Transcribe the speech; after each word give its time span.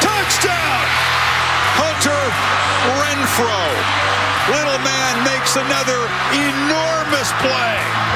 Touchdown! 0.00 0.86
Hunter 1.76 2.24
Renfro. 2.98 3.58
Little 4.48 4.78
man 4.84 5.24
makes 5.24 5.56
another 5.56 6.00
enormous 6.32 7.32
play. 7.40 8.06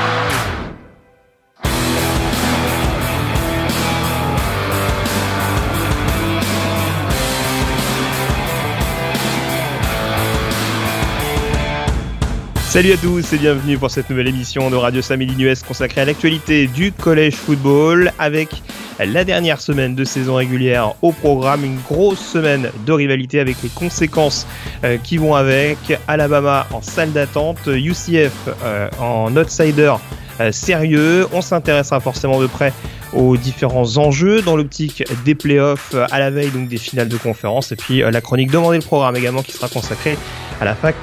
Salut 12.70 12.92
à 12.92 12.96
tous 12.96 13.32
et 13.32 13.38
bienvenue 13.38 13.78
pour 13.78 13.90
cette 13.90 14.08
nouvelle 14.10 14.28
émission 14.28 14.70
de 14.70 14.76
Radio 14.76 15.02
Samedi 15.02 15.42
US 15.42 15.64
consacrée 15.64 16.02
à 16.02 16.04
l'actualité 16.04 16.68
du 16.68 16.92
collège 16.92 17.34
football 17.34 18.12
avec 18.16 18.62
la 19.06 19.24
dernière 19.24 19.60
semaine 19.60 19.94
de 19.94 20.04
saison 20.04 20.34
régulière 20.34 20.94
au 21.02 21.12
programme, 21.12 21.64
une 21.64 21.78
grosse 21.78 22.18
semaine 22.18 22.70
de 22.86 22.92
rivalité 22.92 23.40
avec 23.40 23.56
les 23.62 23.68
conséquences 23.68 24.46
euh, 24.84 24.98
qui 25.02 25.16
vont 25.16 25.34
avec. 25.34 25.78
Alabama 26.08 26.66
en 26.72 26.82
salle 26.82 27.12
d'attente, 27.12 27.66
UCF 27.66 28.32
euh, 28.62 28.88
en 29.00 29.34
outsider 29.36 29.94
euh, 30.40 30.52
sérieux. 30.52 31.26
On 31.32 31.40
s'intéressera 31.40 32.00
forcément 32.00 32.40
de 32.40 32.46
près 32.46 32.72
aux 33.12 33.36
différents 33.36 33.96
enjeux 33.96 34.42
dans 34.42 34.56
l'optique 34.56 35.02
des 35.24 35.34
playoffs 35.34 35.94
à 36.10 36.18
la 36.18 36.30
veille 36.30 36.50
donc 36.50 36.68
des 36.68 36.78
finales 36.78 37.08
de 37.08 37.16
conférence. 37.16 37.72
Et 37.72 37.76
puis 37.76 38.02
la 38.08 38.20
chronique 38.20 38.52
Demandez 38.52 38.78
le 38.78 38.84
programme 38.84 39.16
également 39.16 39.42
qui 39.42 39.50
sera 39.50 39.68
consacrée 39.68 40.16
à 40.60 40.64
la 40.64 40.76
fac 40.76 40.94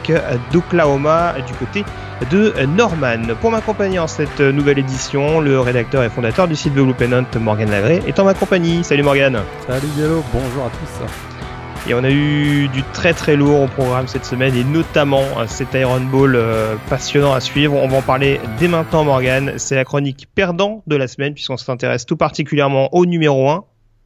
d'Oklahoma 0.53 1.35
du 1.45 1.53
côté 1.53 1.83
de 2.31 2.53
Norman. 2.65 3.35
Pour 3.41 3.51
m'accompagner 3.51 3.99
en 3.99 4.07
cette 4.07 4.39
nouvelle 4.39 4.79
édition, 4.79 5.39
le 5.39 5.59
rédacteur 5.59 6.03
et 6.03 6.09
fondateur 6.09 6.47
du 6.47 6.55
site 6.55 6.73
The 6.73 6.79
Blue 6.79 6.93
Pennant, 6.93 7.25
Morgan 7.39 7.69
Lagré, 7.69 8.01
est 8.07 8.19
en 8.19 8.25
ma 8.25 8.33
compagnie. 8.33 8.83
Salut 8.83 9.03
Morgan. 9.03 9.39
Salut 9.67 9.87
Yellow, 9.97 10.23
bonjour 10.33 10.65
à 10.65 10.69
tous. 10.69 11.89
Et 11.89 11.93
on 11.93 12.03
a 12.03 12.09
eu 12.09 12.67
du 12.67 12.83
très 12.91 13.13
très 13.13 13.37
lourd 13.37 13.61
au 13.61 13.67
programme 13.67 14.07
cette 14.07 14.25
semaine 14.25 14.53
et 14.55 14.65
notamment 14.65 15.23
cet 15.47 15.73
Iron 15.73 16.01
Ball 16.01 16.35
euh, 16.35 16.75
passionnant 16.89 17.33
à 17.33 17.39
suivre. 17.39 17.75
On 17.75 17.87
va 17.87 17.97
en 17.97 18.01
parler 18.01 18.41
dès 18.59 18.67
maintenant 18.67 19.05
Morgan. 19.05 19.53
C'est 19.55 19.75
la 19.75 19.85
chronique 19.85 20.27
perdant 20.35 20.83
de 20.85 20.97
la 20.97 21.07
semaine 21.07 21.33
puisqu'on 21.33 21.55
s'intéresse 21.55 22.05
tout 22.05 22.17
particulièrement 22.17 22.93
au 22.93 23.05
numéro 23.05 23.49
1, 23.49 23.63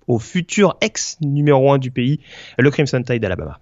au 0.07 0.19
futur 0.19 0.77
ex 0.81 1.17
numéro 1.21 1.71
1 1.71 1.79
du 1.79 1.89
pays, 1.89 2.19
le 2.59 2.69
Crimson 2.69 3.01
Tide 3.01 3.21
d'Alabama. 3.21 3.59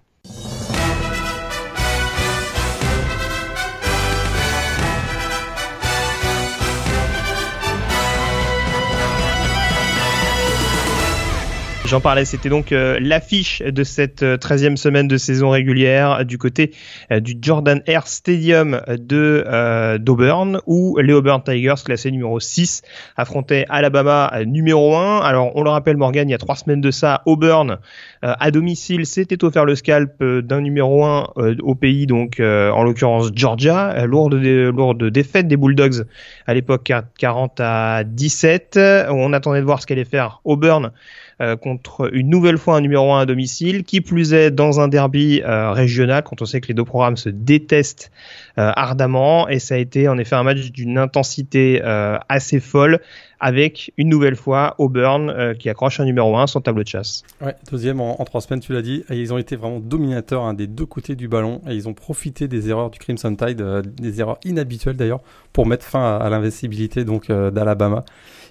J'en 11.90 12.00
parlais, 12.00 12.24
c'était 12.24 12.50
donc 12.50 12.70
euh, 12.70 12.98
l'affiche 13.00 13.62
de 13.62 13.82
cette 13.82 14.22
13e 14.22 14.74
euh, 14.74 14.76
semaine 14.76 15.08
de 15.08 15.16
saison 15.16 15.50
régulière 15.50 16.24
du 16.24 16.38
côté 16.38 16.70
euh, 17.10 17.18
du 17.18 17.34
Jordan 17.42 17.82
Air 17.86 18.06
Stadium 18.06 18.80
de 18.86 19.98
d'Auburn 19.98 20.60
où 20.66 20.96
les 20.98 21.12
Auburn 21.12 21.42
Tigers 21.42 21.82
classés 21.84 22.12
numéro 22.12 22.38
6 22.38 22.82
affrontaient 23.16 23.66
Alabama 23.68 24.32
numéro 24.46 24.94
1. 24.94 25.18
Alors 25.22 25.50
on 25.56 25.64
le 25.64 25.70
rappelle 25.70 25.96
Morgan, 25.96 26.28
il 26.28 26.30
y 26.30 26.34
a 26.34 26.38
trois 26.38 26.54
semaines 26.54 26.80
de 26.80 26.92
ça, 26.92 27.22
Auburn 27.26 27.78
à 28.22 28.50
domicile 28.52 29.04
s'était 29.04 29.42
offert 29.42 29.64
le 29.64 29.74
scalp 29.74 30.22
d'un 30.22 30.60
numéro 30.60 31.04
1 31.04 31.32
au 31.60 31.74
pays, 31.74 32.06
donc 32.06 32.38
en 32.38 32.84
l'occurrence 32.84 33.30
Georgia, 33.34 34.06
lourde, 34.06 34.34
lourde 34.34 35.10
défaite 35.10 35.48
des 35.48 35.56
Bulldogs 35.56 36.04
à 36.46 36.54
l'époque 36.54 36.92
40 37.18 37.60
à 37.60 38.04
17. 38.04 38.78
On 39.10 39.32
attendait 39.32 39.60
de 39.60 39.64
voir 39.64 39.82
ce 39.82 39.86
qu'allait 39.86 40.04
faire 40.04 40.40
Auburn 40.44 40.92
euh, 41.40 41.56
contre 41.56 42.14
une 42.14 42.28
nouvelle 42.28 42.58
fois 42.58 42.76
un 42.76 42.82
numéro 42.82 43.14
1 43.14 43.20
à 43.22 43.26
domicile, 43.26 43.84
qui 43.84 44.02
plus 44.02 44.34
est 44.34 44.50
dans 44.50 44.78
un 44.78 44.88
derby 44.88 45.40
euh, 45.42 45.72
régional, 45.72 46.22
quand 46.22 46.42
on 46.42 46.44
sait 46.44 46.60
que 46.60 46.68
les 46.68 46.74
deux 46.74 46.84
programmes 46.84 47.16
se 47.16 47.30
détestent 47.30 48.10
euh, 48.58 48.70
ardemment, 48.76 49.48
et 49.48 49.58
ça 49.58 49.76
a 49.76 49.78
été 49.78 50.06
en 50.06 50.18
effet 50.18 50.36
un 50.36 50.42
match 50.42 50.70
d'une 50.70 50.98
intensité 50.98 51.80
assez 52.28 52.60
folle, 52.60 53.00
avec 53.38 53.90
une 53.96 54.10
nouvelle 54.10 54.36
fois 54.36 54.74
Auburn 54.76 55.54
qui 55.58 55.70
accroche 55.70 55.98
un 56.00 56.04
numéro 56.04 56.36
1 56.36 56.46
son 56.46 56.60
tableau 56.60 56.82
de 56.82 56.88
chasse. 56.88 57.22
Deuxième 57.70 58.00
en, 58.00 58.22
trois 58.24 58.42
semaines, 58.42 58.60
tu 58.60 58.74
l'as 58.74 58.82
dit, 58.82 59.04
ils 59.08 59.32
ont 59.32 59.38
été 59.38 59.56
vraiment 59.56 59.80
dominateurs 59.80 60.42
hein, 60.42 60.52
des 60.52 60.66
deux 60.66 60.84
côtés 60.84 61.16
du 61.16 61.26
ballon, 61.26 61.62
et 61.66 61.74
ils 61.74 61.88
ont 61.88 61.94
profité 61.94 62.48
des 62.48 62.68
erreurs 62.68 62.90
du 62.90 62.98
Crimson 62.98 63.34
Tide, 63.34 63.62
des 63.96 64.20
erreurs 64.20 64.38
inhabituelles 64.44 64.96
d'ailleurs, 64.96 65.20
pour 65.54 65.64
mettre 65.64 65.86
fin 65.86 66.18
à, 66.18 66.28
l'investibilité 66.28 67.04
donc 67.04 67.28
d'Alabama. 67.28 68.04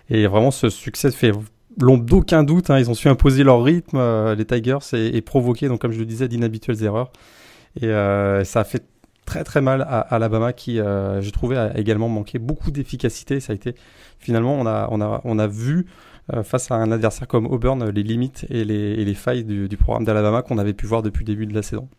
Et 0.09 0.25
vraiment, 0.25 0.49
ce 0.49 0.69
succès 0.69 1.11
fait 1.11 1.31
l'ont 1.79 1.97
d'aucun 1.97 2.43
doute. 2.43 2.69
Hein, 2.69 2.79
ils 2.79 2.89
ont 2.89 2.93
su 2.93 3.07
imposer 3.07 3.43
leur 3.43 3.63
rythme, 3.63 3.97
euh, 3.97 4.35
les 4.35 4.45
Tigers, 4.45 4.79
et, 4.93 5.21
provoquer, 5.21 5.67
donc 5.67 5.81
comme 5.81 5.91
je 5.91 5.99
le 5.99 6.05
disais, 6.05 6.27
d'inhabituelles 6.27 6.83
erreurs. 6.83 7.11
Et 7.81 7.85
euh, 7.85 8.43
ça 8.43 8.61
a 8.61 8.63
fait 8.63 8.85
très 9.25 9.43
très 9.43 9.61
mal 9.61 9.81
à, 9.81 9.99
Alabama 9.99 10.53
qui, 10.53 10.79
euh, 10.79 11.21
je 11.21 11.29
trouvais, 11.29 11.57
a 11.57 11.77
également 11.77 12.09
manqué 12.09 12.39
beaucoup 12.39 12.71
d'efficacité. 12.71 13.39
Ça 13.39 13.53
a 13.53 13.55
été 13.55 13.75
finalement, 14.19 14.55
on 14.59 14.65
a, 14.65 14.87
on 14.91 15.01
a, 15.01 15.21
on 15.23 15.39
a 15.39 15.47
vu 15.47 15.85
face 16.43 16.69
à 16.69 16.75
un 16.75 16.91
adversaire 16.91 17.27
comme 17.27 17.47
Auburn 17.47 17.89
les 17.89 18.03
limites 18.03 18.45
et 18.51 18.63
les, 18.63 19.13
failles 19.15 19.43
du, 19.43 19.67
du 19.67 19.77
programme 19.77 20.05
d'Alabama 20.05 20.43
qu'on 20.43 20.59
avait 20.59 20.73
pu 20.73 20.85
voir 20.85 21.01
depuis 21.01 21.25
le 21.25 21.33
début 21.33 21.47
de 21.47 21.55
la 21.55 21.63
saison. 21.63 21.89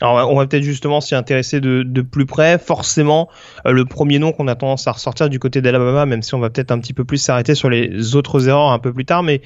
Alors 0.00 0.28
on 0.30 0.36
va 0.36 0.46
peut-être 0.46 0.64
justement 0.64 1.00
s'y 1.00 1.14
intéresser 1.14 1.60
de, 1.60 1.84
de, 1.84 2.02
plus 2.02 2.26
près. 2.26 2.58
Forcément, 2.58 3.28
euh, 3.64 3.70
le 3.70 3.84
premier 3.84 4.18
nom 4.18 4.32
qu'on 4.32 4.48
a 4.48 4.56
tendance 4.56 4.88
à 4.88 4.92
ressortir 4.92 5.28
du 5.28 5.38
côté 5.38 5.62
d'Alabama, 5.62 6.04
même 6.04 6.22
si 6.22 6.34
on 6.34 6.40
va 6.40 6.50
peut-être 6.50 6.72
un 6.72 6.80
petit 6.80 6.92
peu 6.92 7.04
plus 7.04 7.18
s'arrêter 7.18 7.54
sur 7.54 7.70
les 7.70 8.16
autres 8.16 8.48
erreurs 8.48 8.72
un 8.72 8.80
peu 8.80 8.92
plus 8.92 9.04
tard. 9.04 9.22
Mais 9.22 9.40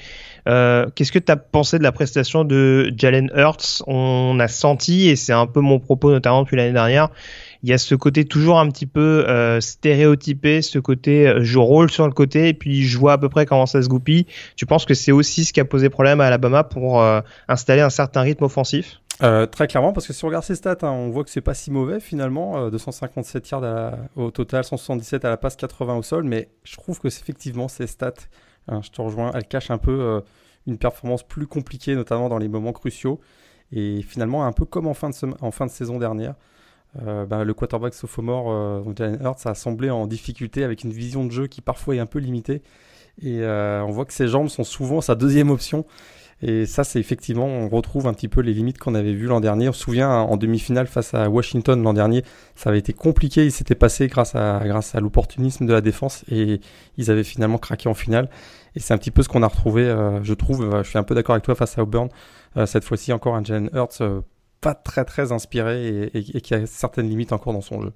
euh, 0.48 0.86
qu'est-ce 0.94 1.12
que 1.12 1.18
tu 1.18 1.30
as 1.30 1.36
pensé 1.36 1.78
de 1.78 1.82
la 1.82 1.92
prestation 1.92 2.44
de 2.44 2.90
Jalen 2.96 3.30
Hurts? 3.34 3.82
On 3.86 4.40
a 4.40 4.48
senti, 4.48 5.08
et 5.08 5.16
c'est 5.16 5.34
un 5.34 5.46
peu 5.46 5.60
mon 5.60 5.80
propos 5.80 6.10
notamment 6.10 6.42
depuis 6.42 6.56
l'année 6.56 6.72
dernière, 6.72 7.10
il 7.62 7.68
y 7.68 7.74
a 7.74 7.78
ce 7.78 7.94
côté 7.94 8.24
toujours 8.24 8.58
un 8.58 8.70
petit 8.70 8.86
peu 8.86 9.26
euh, 9.28 9.60
stéréotypé, 9.60 10.62
ce 10.62 10.78
côté 10.78 11.30
je 11.40 11.58
roule 11.58 11.90
sur 11.90 12.06
le 12.06 12.12
côté 12.12 12.48
et 12.48 12.54
puis 12.54 12.84
je 12.84 12.96
vois 12.98 13.14
à 13.14 13.18
peu 13.18 13.28
près 13.28 13.44
comment 13.44 13.66
ça 13.66 13.82
se 13.82 13.88
goupille. 13.88 14.24
Tu 14.56 14.64
penses 14.64 14.86
que 14.86 14.94
c'est 14.94 15.12
aussi 15.12 15.44
ce 15.44 15.52
qui 15.52 15.60
a 15.60 15.66
posé 15.66 15.90
problème 15.90 16.22
à 16.22 16.26
Alabama 16.26 16.64
pour 16.64 17.04
installer 17.48 17.82
un 17.82 17.90
certain 17.90 18.22
rythme 18.22 18.44
offensif? 18.44 19.00
Euh, 19.22 19.46
très 19.46 19.66
clairement, 19.66 19.92
parce 19.92 20.06
que 20.06 20.12
si 20.12 20.24
on 20.24 20.28
regarde 20.28 20.44
ses 20.44 20.54
stats, 20.54 20.78
hein, 20.82 20.90
on 20.90 21.10
voit 21.10 21.24
que 21.24 21.30
c'est 21.30 21.40
pas 21.40 21.54
si 21.54 21.70
mauvais 21.70 22.00
finalement. 22.00 22.70
257 22.70 23.44
euh, 23.44 23.48
yards 23.50 23.98
au 24.16 24.30
total, 24.30 24.64
177 24.64 25.24
à 25.24 25.30
la 25.30 25.36
passe, 25.36 25.56
80 25.56 25.96
au 25.96 26.02
sol. 26.02 26.24
Mais 26.24 26.48
je 26.64 26.76
trouve 26.76 27.00
que 27.00 27.10
c'est 27.10 27.22
effectivement 27.22 27.68
ces 27.68 27.86
stats, 27.86 28.12
hein, 28.68 28.80
je 28.82 28.90
te 28.90 29.00
rejoins, 29.00 29.32
elles 29.34 29.46
cachent 29.46 29.70
un 29.70 29.78
peu 29.78 30.00
euh, 30.00 30.20
une 30.66 30.78
performance 30.78 31.26
plus 31.26 31.46
compliquée, 31.46 31.96
notamment 31.96 32.28
dans 32.28 32.38
les 32.38 32.48
moments 32.48 32.72
cruciaux. 32.72 33.20
Et 33.72 34.02
finalement, 34.02 34.46
un 34.46 34.52
peu 34.52 34.64
comme 34.64 34.86
en 34.86 34.94
fin 34.94 35.10
de, 35.10 35.70
saison 35.70 35.98
dernière, 35.98 36.34
bah, 36.94 37.44
le 37.44 37.52
quarterback 37.52 37.92
sophomore, 37.92 38.82
Jalen 38.96 39.20
Hurts, 39.22 39.46
a 39.46 39.54
semblé 39.54 39.90
en 39.90 40.06
difficulté 40.06 40.64
avec 40.64 40.84
une 40.84 40.90
vision 40.90 41.26
de 41.26 41.30
jeu 41.30 41.48
qui 41.48 41.60
parfois 41.60 41.96
est 41.96 41.98
un 41.98 42.06
peu 42.06 42.18
limitée. 42.18 42.62
Et 43.22 43.44
on 43.44 43.90
voit 43.90 44.06
que 44.06 44.14
ses 44.14 44.26
jambes 44.26 44.48
sont 44.48 44.64
souvent 44.64 45.02
sa 45.02 45.14
deuxième 45.14 45.50
option. 45.50 45.84
Et 46.40 46.66
ça, 46.66 46.84
c'est 46.84 47.00
effectivement, 47.00 47.46
on 47.46 47.68
retrouve 47.68 48.06
un 48.06 48.14
petit 48.14 48.28
peu 48.28 48.40
les 48.40 48.52
limites 48.52 48.78
qu'on 48.78 48.94
avait 48.94 49.12
vues 49.12 49.26
l'an 49.26 49.40
dernier. 49.40 49.68
On 49.68 49.72
se 49.72 49.80
souvient, 49.80 50.08
en 50.10 50.36
demi-finale 50.36 50.86
face 50.86 51.12
à 51.12 51.28
Washington 51.28 51.82
l'an 51.82 51.94
dernier, 51.94 52.22
ça 52.54 52.70
avait 52.70 52.78
été 52.78 52.92
compliqué. 52.92 53.44
Il 53.44 53.50
s'était 53.50 53.74
passé 53.74 54.06
grâce 54.06 54.36
à, 54.36 55.00
l'opportunisme 55.00 55.66
de 55.66 55.72
la 55.72 55.80
défense 55.80 56.24
et 56.30 56.60
ils 56.96 57.10
avaient 57.10 57.24
finalement 57.24 57.58
craqué 57.58 57.88
en 57.88 57.94
finale. 57.94 58.30
Et 58.76 58.80
c'est 58.80 58.94
un 58.94 58.98
petit 58.98 59.10
peu 59.10 59.22
ce 59.22 59.28
qu'on 59.28 59.42
a 59.42 59.48
retrouvé, 59.48 59.82
euh, 59.82 60.22
je 60.22 60.34
trouve. 60.34 60.62
Euh, 60.62 60.84
je 60.84 60.90
suis 60.90 60.98
un 60.98 61.02
peu 61.02 61.16
d'accord 61.16 61.34
avec 61.34 61.44
toi 61.44 61.56
face 61.56 61.76
à 61.76 61.82
Auburn. 61.82 62.08
Euh, 62.56 62.66
cette 62.66 62.84
fois-ci, 62.84 63.12
encore 63.12 63.34
un 63.34 63.42
Jalen 63.42 63.70
Hurts 63.72 64.02
pas 64.60 64.74
très 64.74 65.04
très 65.04 65.30
inspiré 65.30 66.10
et, 66.12 66.40
qui 66.40 66.52
a 66.52 66.66
certaines 66.66 67.08
limites 67.08 67.32
encore 67.32 67.52
dans 67.52 67.60
son 67.60 67.80
jeu. 67.80 67.92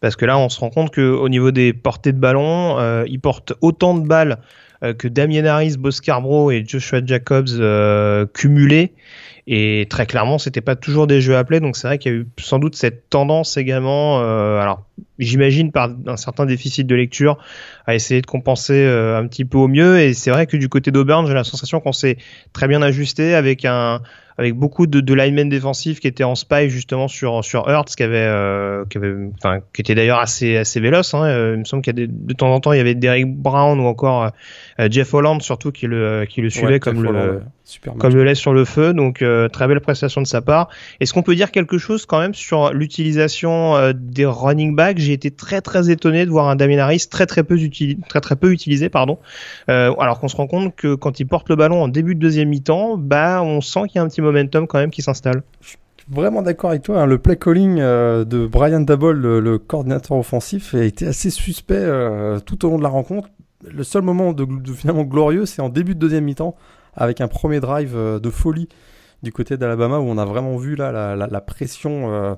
Parce 0.00 0.14
que 0.14 0.24
là, 0.24 0.38
on 0.38 0.48
se 0.48 0.60
rend 0.60 0.70
compte 0.70 0.94
qu'au 0.94 1.28
niveau 1.28 1.50
des 1.50 1.72
portées 1.72 2.12
de 2.12 2.20
ballon, 2.20 3.04
il 3.04 3.20
porte 3.20 3.52
autant 3.60 3.94
de 3.98 4.06
balles 4.06 4.38
euh, 4.40 4.67
que 4.80 5.08
Damien 5.08 5.44
Harris, 5.44 5.76
Boscarbro 5.78 6.50
et 6.50 6.64
Joshua 6.66 7.00
Jacobs 7.04 7.48
euh, 7.58 8.26
cumulés. 8.26 8.92
Et 9.50 9.86
très 9.88 10.04
clairement, 10.04 10.36
c'était 10.36 10.60
pas 10.60 10.76
toujours 10.76 11.06
des 11.06 11.22
jeux 11.22 11.34
appelés, 11.34 11.60
donc 11.60 11.74
c'est 11.74 11.86
vrai 11.86 11.96
qu'il 11.96 12.12
y 12.12 12.14
a 12.14 12.18
eu 12.18 12.26
sans 12.38 12.58
doute 12.58 12.76
cette 12.76 13.08
tendance 13.08 13.56
également. 13.56 14.20
Euh, 14.20 14.60
alors, 14.60 14.84
j'imagine 15.18 15.72
par 15.72 15.90
un 16.06 16.18
certain 16.18 16.44
déficit 16.44 16.86
de 16.86 16.94
lecture, 16.94 17.38
à 17.86 17.94
essayer 17.94 18.20
de 18.20 18.26
compenser 18.26 18.84
un 18.86 19.26
petit 19.26 19.46
peu 19.46 19.56
au 19.56 19.66
mieux. 19.66 20.00
Et 20.00 20.12
c'est 20.12 20.30
vrai 20.30 20.46
que 20.46 20.58
du 20.58 20.68
côté 20.68 20.90
d'Auburn, 20.90 21.26
j'ai 21.26 21.32
la 21.32 21.44
sensation 21.44 21.80
qu'on 21.80 21.92
s'est 21.92 22.18
très 22.52 22.68
bien 22.68 22.82
ajusté 22.82 23.34
avec 23.34 23.64
un 23.64 24.02
avec 24.38 24.54
beaucoup 24.54 24.86
de, 24.86 25.00
de 25.00 25.14
linemen 25.14 25.48
défensifs 25.48 25.98
qui 25.98 26.06
étaient 26.06 26.24
en 26.24 26.36
spy 26.36 26.70
justement 26.70 27.08
sur 27.08 27.44
sur 27.44 27.68
Hurts 27.68 27.96
qui 27.96 28.04
avait 28.04 28.16
euh, 28.18 28.84
qui 28.88 28.96
avait 28.98 29.14
enfin 29.34 29.58
qui 29.74 29.80
était 29.80 29.96
d'ailleurs 29.96 30.20
assez 30.20 30.56
assez 30.56 30.78
véloce 30.78 31.12
hein. 31.14 31.24
Euh, 31.24 31.52
il 31.54 31.60
me 31.60 31.64
semble 31.64 31.82
qu'il 31.82 31.98
y 31.98 32.04
a 32.04 32.06
de 32.08 32.32
temps 32.34 32.54
en 32.54 32.60
temps 32.60 32.72
il 32.72 32.78
y 32.78 32.80
avait 32.80 32.94
Derek 32.94 33.26
Brown 33.26 33.80
ou 33.80 33.84
encore 33.84 34.30
Jeff 34.90 35.12
Holland 35.14 35.42
surtout 35.42 35.72
qui 35.72 35.86
le 35.86 36.26
qui 36.28 36.40
le 36.40 36.50
suivait 36.50 36.80
comme 36.80 37.02
le 37.02 37.40
comme 37.98 38.14
le 38.14 38.24
lait 38.24 38.34
sur 38.34 38.52
le 38.52 38.64
feu. 38.64 38.92
Donc 38.92 39.24
très 39.52 39.68
belle 39.68 39.80
prestation 39.80 40.20
de 40.20 40.26
sa 40.26 40.40
part. 40.40 40.68
Est-ce 41.00 41.12
qu'on 41.12 41.22
peut 41.22 41.34
dire 41.34 41.50
quelque 41.50 41.78
chose 41.78 42.06
quand 42.06 42.20
même 42.20 42.34
sur 42.34 42.72
l'utilisation 42.72 43.92
des 43.94 44.26
running 44.26 44.74
backs? 44.76 44.98
J'ai 44.98 45.12
été 45.12 45.30
très 45.30 45.60
très 45.60 45.90
étonné 45.90 46.26
de 46.26 46.30
voir 46.30 46.48
un 46.48 46.56
Damien 46.56 46.78
Harris 46.78 47.06
très 47.10 47.26
très 47.26 47.42
peu 47.42 47.58
utilisé, 47.58 47.98
très 48.08 48.20
très 48.20 48.36
peu 48.36 48.52
utilisé 48.52 48.88
pardon. 48.88 49.18
alors 49.66 50.20
qu'on 50.20 50.28
se 50.28 50.36
rend 50.36 50.46
compte 50.46 50.76
que 50.76 50.94
quand 50.94 51.20
il 51.20 51.26
porte 51.26 51.48
le 51.48 51.56
ballon 51.56 51.82
en 51.82 51.88
début 51.88 52.14
de 52.14 52.20
deuxième 52.20 52.48
mi-temps, 52.48 52.96
bah 52.96 53.42
on 53.42 53.60
sent 53.60 53.82
qu'il 53.88 53.96
y 53.96 53.98
a 53.98 54.02
un 54.02 54.08
petit 54.08 54.22
momentum 54.22 54.66
quand 54.66 54.78
même 54.78 54.90
qui 54.90 55.02
s'installe 55.02 55.42
vraiment 56.10 56.42
d'accord 56.42 56.70
avec 56.70 56.82
toi. 56.82 57.02
Hein. 57.02 57.06
Le 57.06 57.18
play 57.18 57.36
calling 57.36 57.78
euh, 57.80 58.24
de 58.24 58.46
Brian 58.46 58.80
Dabol, 58.80 59.18
le, 59.18 59.58
coordinateur 59.58 60.16
offensif, 60.16 60.74
a 60.74 60.84
été 60.84 61.06
assez 61.06 61.30
suspect 61.30 61.74
euh, 61.76 62.40
tout 62.40 62.64
au 62.64 62.70
long 62.70 62.78
de 62.78 62.82
la 62.82 62.88
rencontre. 62.88 63.28
Le 63.64 63.82
seul 63.84 64.02
moment 64.02 64.32
de, 64.32 64.46
finalement 64.72 65.04
glorieux, 65.04 65.46
c'est 65.46 65.62
en 65.62 65.68
début 65.68 65.94
de 65.94 66.00
deuxième 66.00 66.24
mi-temps, 66.24 66.54
avec 66.94 67.20
un 67.20 67.28
premier 67.28 67.60
drive 67.60 67.94
euh, 67.96 68.18
de 68.18 68.30
folie 68.30 68.68
du 69.22 69.32
côté 69.32 69.56
d'Alabama, 69.56 69.98
où 69.98 70.04
on 70.04 70.18
a 70.18 70.24
vraiment 70.24 70.56
vu 70.56 70.76
là 70.76 71.16
la, 71.16 71.40
pression 71.40 72.36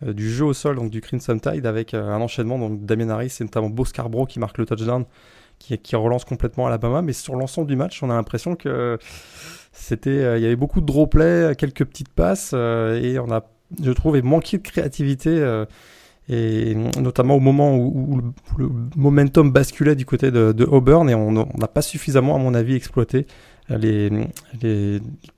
du 0.00 0.30
jeu 0.30 0.46
au 0.46 0.54
sol, 0.54 0.76
donc 0.76 0.88
du 0.88 1.02
Crimson 1.02 1.38
Tide, 1.38 1.66
avec 1.66 1.92
un 1.92 2.22
enchaînement. 2.22 2.58
Donc 2.58 2.86
Damien 2.86 3.10
Harris 3.10 3.36
et 3.38 3.44
notamment 3.44 3.68
Bo 3.68 3.84
Scarborough 3.84 4.26
qui 4.26 4.38
marque 4.38 4.56
le 4.56 4.64
touchdown, 4.64 5.04
qui, 5.58 5.76
qui 5.76 5.94
relance 5.94 6.24
complètement 6.24 6.66
Alabama. 6.66 7.02
Mais 7.02 7.12
sur 7.12 7.36
l'ensemble 7.36 7.68
du 7.68 7.76
match, 7.76 8.02
on 8.02 8.08
a 8.08 8.14
l'impression 8.14 8.56
que 8.56 8.98
c'était, 9.72 10.10
euh, 10.10 10.38
il 10.38 10.42
y 10.42 10.46
avait 10.46 10.56
beaucoup 10.56 10.80
de 10.80 10.86
draw 10.86 11.06
play, 11.06 11.54
quelques 11.56 11.84
petites 11.84 12.10
passes, 12.10 12.52
euh, 12.54 13.00
et 13.00 13.18
on 13.18 13.30
a, 13.32 13.42
je 13.82 13.90
trouve, 13.92 14.22
manqué 14.22 14.58
de 14.58 14.62
créativité 14.62 15.30
euh, 15.30 15.64
et 16.28 16.74
notamment 17.00 17.34
au 17.34 17.40
moment 17.40 17.76
où, 17.76 18.20
le, 18.58 18.70
momentum 18.96 19.50
basculait 19.50 19.96
du 19.96 20.04
côté 20.04 20.30
de, 20.30 20.64
Auburn 20.64 21.08
et 21.10 21.14
on 21.14 21.32
n'a 21.32 21.68
pas 21.68 21.82
suffisamment, 21.82 22.36
à 22.36 22.38
mon 22.38 22.54
avis, 22.54 22.74
exploité 22.74 23.26
les, 23.70 24.10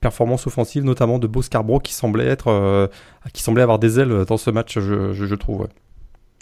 performances 0.01 0.45
offensives, 0.47 0.83
notamment 0.83 1.17
de 1.17 1.27
Bo 1.27 1.41
Scarborough 1.41 1.81
qui 1.81 1.93
semblait 1.93 2.27
être, 2.27 2.89
qui 3.33 3.41
semblait 3.41 3.63
avoir 3.63 3.79
des 3.79 3.99
ailes 3.99 4.25
dans 4.27 4.37
ce 4.37 4.51
match, 4.51 4.77
je, 4.79 5.35
trouve. 5.35 5.67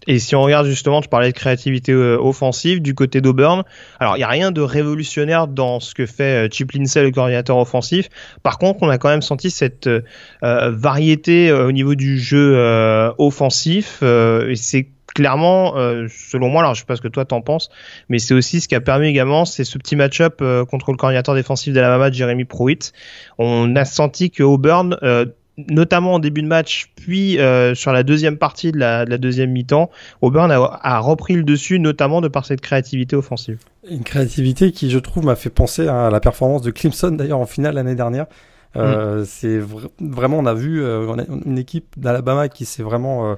Et 0.08 0.20
si 0.20 0.36
on 0.36 0.42
regarde 0.42 0.68
justement, 0.68 1.02
tu 1.02 1.10
parlais 1.10 1.32
de 1.32 1.36
créativité 1.36 1.92
euh, 1.92 2.18
offensive 2.20 2.82
du 2.82 2.96
côté 2.96 3.22
d'Auburn. 3.22 3.64
Alors, 4.00 4.16
il 4.16 4.20
n'y 4.20 4.24
a 4.24 4.30
rien 4.30 4.52
de 4.52 4.62
révolutionnaire 4.62 5.48
dans 5.48 5.80
ce 5.80 5.94
que 5.94 6.06
fait 6.06 6.46
euh, 6.46 6.50
Chip 6.52 6.72
Lindsay, 6.72 7.04
le 7.04 7.12
coordinateur 7.12 7.58
offensif. 7.58 8.10
Par 8.42 8.58
contre, 8.58 8.84
on 8.84 8.90
a 8.90 8.98
quand 8.98 9.10
même 9.10 9.22
senti 9.22 9.52
cette 9.52 9.88
euh, 9.88 10.02
variété 10.42 11.52
au 11.52 11.72
niveau 11.72 11.96
du 11.96 12.20
jeu 12.20 12.54
offensif. 13.18 14.02
et 14.04 14.56
c'est 14.56 14.90
clairement, 15.14 15.74
selon 16.08 16.50
moi, 16.50 16.62
alors 16.62 16.74
je 16.74 16.82
sais 16.82 16.86
pas 16.86 16.96
ce 16.96 17.02
que 17.02 17.08
toi 17.08 17.26
t'en 17.26 17.42
penses, 17.42 17.70
mais 18.10 18.20
c'est 18.20 18.34
aussi 18.34 18.62
ce 18.62 18.68
qui 18.68 18.76
a 18.76 18.82
permis 18.82 19.08
également, 19.08 19.46
c'est 19.46 19.64
ce 19.64 19.78
petit 19.78 19.96
match-up 19.96 20.42
contre 20.70 20.92
le 20.92 20.98
coordinateur 20.98 21.36
défensif 21.36 21.74
de 21.74 21.80
la 21.80 22.12
Jeremy 22.12 22.46
Pruitt. 22.46 22.94
On 23.38 23.76
a 23.76 23.86
senti 23.86 24.32
que 24.32 24.44
Auburn 24.44 24.98
notamment 25.58 26.16
en 26.16 26.20
début 26.20 26.42
de 26.42 26.48
match, 26.48 26.92
puis 26.96 27.40
euh, 27.40 27.76
sur 27.76 27.92
la 27.92 28.04
deuxième 28.04 28.38
partie 28.38 28.72
de 28.72 28.80
la, 28.80 29.06
deuxième 29.06 29.52
mi-temps, 29.52 29.90
Auburn 30.22 30.52
a, 30.52 31.00
repris 31.00 31.36
le 31.36 31.44
dessus, 31.44 31.80
notamment 31.80 32.22
de 32.22 32.28
par 32.28 32.46
cette 32.46 32.62
créativité 32.62 33.16
offensive. 33.16 33.60
Une 33.90 34.04
créativité 34.04 34.72
qui, 34.72 34.90
je 34.90 35.00
trouve, 35.00 35.26
m'a 35.26 35.36
fait 35.36 35.50
penser 35.50 35.88
à 35.88 36.10
la 36.10 36.20
performance 36.20 36.62
de 36.64 36.72
Clemson 36.72 37.12
d'ailleurs 37.12 37.40
en 37.40 37.46
finale 37.46 37.76
l'année 37.76 37.96
dernière. 37.96 38.26
Euh, 38.76 39.22
mm. 39.22 39.26
C'est 39.26 39.60
vraiment, 40.00 40.40
on 40.40 40.46
a 40.48 40.56
vu 40.56 40.82
euh, 40.82 41.16
une 41.46 41.60
équipe 41.60 41.94
d'Alabama 41.98 42.50
qui 42.50 42.66
s'est 42.66 42.84
vraiment 42.84 43.38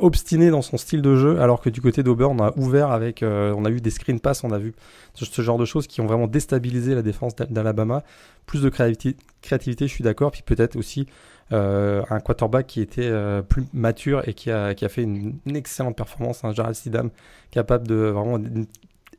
obstiné 0.00 0.50
dans 0.50 0.62
son 0.62 0.76
style 0.76 1.02
de 1.02 1.14
jeu, 1.14 1.40
alors 1.40 1.60
que 1.60 1.68
du 1.68 1.80
côté 1.80 2.02
d'Auburn, 2.02 2.40
on 2.40 2.42
a 2.42 2.52
ouvert 2.56 2.90
avec, 2.90 3.22
on 3.22 3.64
a 3.66 3.70
eu 3.70 3.80
des 3.80 3.90
screen 3.90 4.18
pass, 4.18 4.44
on 4.44 4.50
a 4.50 4.58
vu 4.58 4.74
ce, 5.12 5.42
genre 5.42 5.58
de 5.58 5.66
choses 5.66 5.86
qui 5.86 6.00
ont 6.00 6.06
vraiment 6.06 6.26
déstabilisé 6.26 6.94
la 6.94 7.02
défense 7.02 7.36
d'Alabama. 7.36 8.02
Plus 8.46 8.62
de 8.62 8.68
créativité, 8.70 9.16
créativité 9.40 9.86
je 9.86 9.92
suis 9.92 10.04
d'accord, 10.04 10.30
puis 10.30 10.42
peut-être 10.42 10.76
aussi 10.76 11.06
un 11.50 12.20
quarterback 12.20 12.66
qui 12.66 12.80
était 12.80 13.02
euh, 13.04 13.42
plus 13.42 13.64
mature 13.72 14.26
et 14.28 14.34
qui 14.34 14.50
a, 14.50 14.74
qui 14.74 14.84
a 14.84 14.88
fait 14.88 15.02
une, 15.02 15.38
excellente 15.54 15.96
performance, 15.96 16.44
un 16.44 16.52
Gerald 16.52 16.74
Sidam, 16.74 17.10
capable 17.50 17.86
de 17.86 17.94
vraiment 17.94 18.38
une 18.38 18.66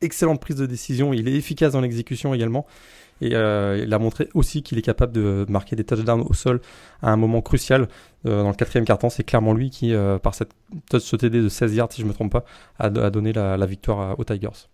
excellente 0.00 0.40
prise 0.40 0.56
de 0.56 0.66
décision. 0.66 1.12
Il 1.12 1.28
est 1.28 1.34
efficace 1.34 1.72
dans 1.72 1.80
l'exécution 1.80 2.34
également. 2.34 2.66
Et 3.22 3.34
euh, 3.34 3.82
il 3.82 3.94
a 3.94 3.98
montré 3.98 4.28
aussi 4.34 4.62
qu'il 4.62 4.76
est 4.76 4.82
capable 4.82 5.12
de 5.12 5.46
marquer 5.48 5.74
des 5.74 5.84
touchdowns 5.84 6.20
au 6.20 6.34
sol 6.34 6.60
à 7.00 7.10
un 7.10 7.16
moment 7.16 7.40
crucial. 7.40 7.88
dans 8.24 8.48
le 8.48 8.54
quatrième 8.54 8.84
quart-temps, 8.84 9.08
c'est 9.08 9.24
clairement 9.24 9.54
lui 9.54 9.70
qui, 9.70 9.94
par 10.22 10.34
cette 10.34 10.50
touch 10.90 11.16
TD 11.16 11.40
de 11.40 11.48
16 11.48 11.74
yards, 11.74 11.92
si 11.92 12.02
je 12.02 12.06
ne 12.06 12.10
me 12.10 12.14
trompe 12.14 12.32
pas, 12.32 12.44
a, 12.78 12.90
donné 12.90 13.32
la, 13.32 13.56
la 13.56 13.66
victoire 13.66 14.18
aux 14.18 14.24
Tigers. 14.24 14.68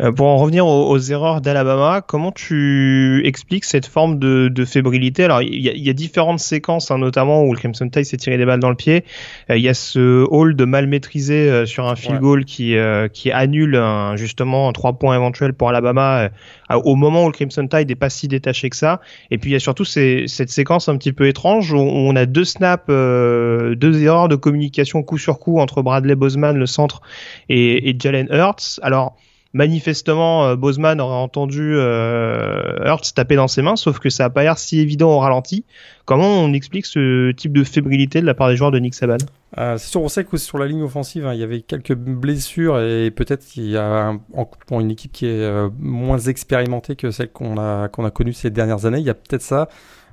Euh, 0.00 0.12
pour 0.12 0.26
en 0.26 0.36
revenir 0.36 0.66
aux, 0.66 0.98
erreurs 0.98 1.40
d'Alabama, 1.40 2.02
comment 2.06 2.32
tu 2.32 3.22
expliques 3.26 3.64
cette 3.64 3.86
forme 3.86 4.18
de, 4.18 4.64
fébrilité? 4.64 5.24
Alors, 5.24 5.42
il 5.42 5.60
y, 5.60 5.90
a 5.90 5.92
différentes 5.92 6.40
séquences, 6.40 6.90
hein, 6.90 6.98
notamment 6.98 7.44
où 7.44 7.52
le 7.52 7.58
Crimson 7.58 7.88
Tide 7.88 8.04
s'est 8.04 8.16
tiré 8.16 8.38
des 8.38 8.46
balles 8.46 8.60
dans 8.60 8.70
le 8.70 8.76
pied. 8.76 9.04
Euh, 9.50 9.56
il 9.56 9.62
y 9.62 9.68
a 9.68 9.74
ce 9.74 10.24
hold 10.30 10.60
mal 10.62 10.86
maîtrisé 10.86 11.50
euh, 11.50 11.66
sur 11.66 11.86
un 11.86 11.96
field 11.96 12.20
goal 12.20 12.44
qui, 12.44 12.76
qui 13.12 13.32
annule 13.32 13.76
un, 13.76 14.16
justement 14.16 14.68
un 14.68 14.72
3 14.72 14.94
points 14.94 15.16
éventuel 15.16 15.52
pour 15.52 15.68
Alabama 15.68 16.30
au 16.70 16.94
moment 16.94 17.24
où 17.24 17.26
le 17.26 17.32
Crimson 17.32 17.66
Tide 17.66 17.88
n'est 17.88 17.94
pas 17.94 18.10
si 18.10 18.28
détaché 18.28 18.70
que 18.70 18.76
ça. 18.76 19.00
Et 19.30 19.38
puis, 19.38 19.50
il 19.50 19.52
y 19.52 19.56
a 19.56 19.60
surtout 19.60 19.84
cette 19.84 20.50
séquence 20.50 20.88
un 20.88 20.96
petit 20.96 21.12
peu 21.12 21.26
étrange 21.26 21.72
où 21.72 21.78
on 21.78 22.14
a 22.16 22.26
deux 22.26 22.44
snaps, 22.44 22.86
deux 22.88 24.02
erreurs 24.02 24.28
de 24.28 24.36
communication 24.36 25.02
coup 25.02 25.18
sur 25.18 25.38
coup 25.38 25.58
entre 25.58 25.82
Bradley 25.82 26.14
Bozeman, 26.14 26.56
le 26.56 26.66
centre, 26.66 27.00
et, 27.48 27.90
et 27.90 27.96
Jalen 27.98 28.28
Hurts. 28.30 28.78
Alors, 28.82 29.16
manifestement 29.52 30.44
euh, 30.44 30.56
Bozeman 30.56 31.00
aurait 31.00 31.16
entendu 31.16 31.74
euh, 31.74 32.84
Hurts 32.84 33.14
taper 33.14 33.36
dans 33.36 33.48
ses 33.48 33.62
mains, 33.62 33.76
sauf 33.76 33.98
que 33.98 34.08
ça 34.10 34.24
n'a 34.24 34.30
pas 34.30 34.42
l'air 34.42 34.58
si 34.58 34.80
évident 34.80 35.10
au 35.10 35.18
ralenti. 35.18 35.64
Comment 36.04 36.28
on 36.28 36.52
explique 36.52 36.86
ce 36.86 37.32
type 37.32 37.52
de 37.52 37.64
fébrilité 37.64 38.20
de 38.20 38.26
la 38.26 38.34
part 38.34 38.48
des 38.48 38.56
joueurs 38.56 38.70
de 38.70 38.78
Nick 38.78 38.94
Saban? 38.94 39.16
Euh, 39.58 39.76
C'est 39.78 39.90
sûr, 39.90 40.02
on 40.02 40.08
sait 40.08 40.24
que 40.24 40.36
sur 40.36 40.58
la 40.58 40.66
ligne 40.66 40.82
offensive, 40.82 41.26
hein, 41.26 41.34
il 41.34 41.40
y 41.40 41.42
avait 41.42 41.62
quelques 41.62 41.94
blessures 41.94 42.80
et 42.80 43.10
peut-être 43.10 43.44
qu'il 43.44 43.68
y 43.68 43.76
a 43.76 44.12
une 44.70 44.90
équipe 44.90 45.12
qui 45.12 45.26
est 45.26 45.42
euh, 45.42 45.68
moins 45.78 46.18
expérimentée 46.18 46.96
que 46.96 47.10
celle 47.10 47.30
qu'on 47.32 47.58
a, 47.58 47.88
connue 47.88 48.32
ces 48.32 48.50
dernières 48.50 48.86
années. 48.86 48.98
Il 48.98 49.04
y 49.06 49.10
a 49.10 49.14
peut-être 49.14 49.42
ça. 49.42 49.68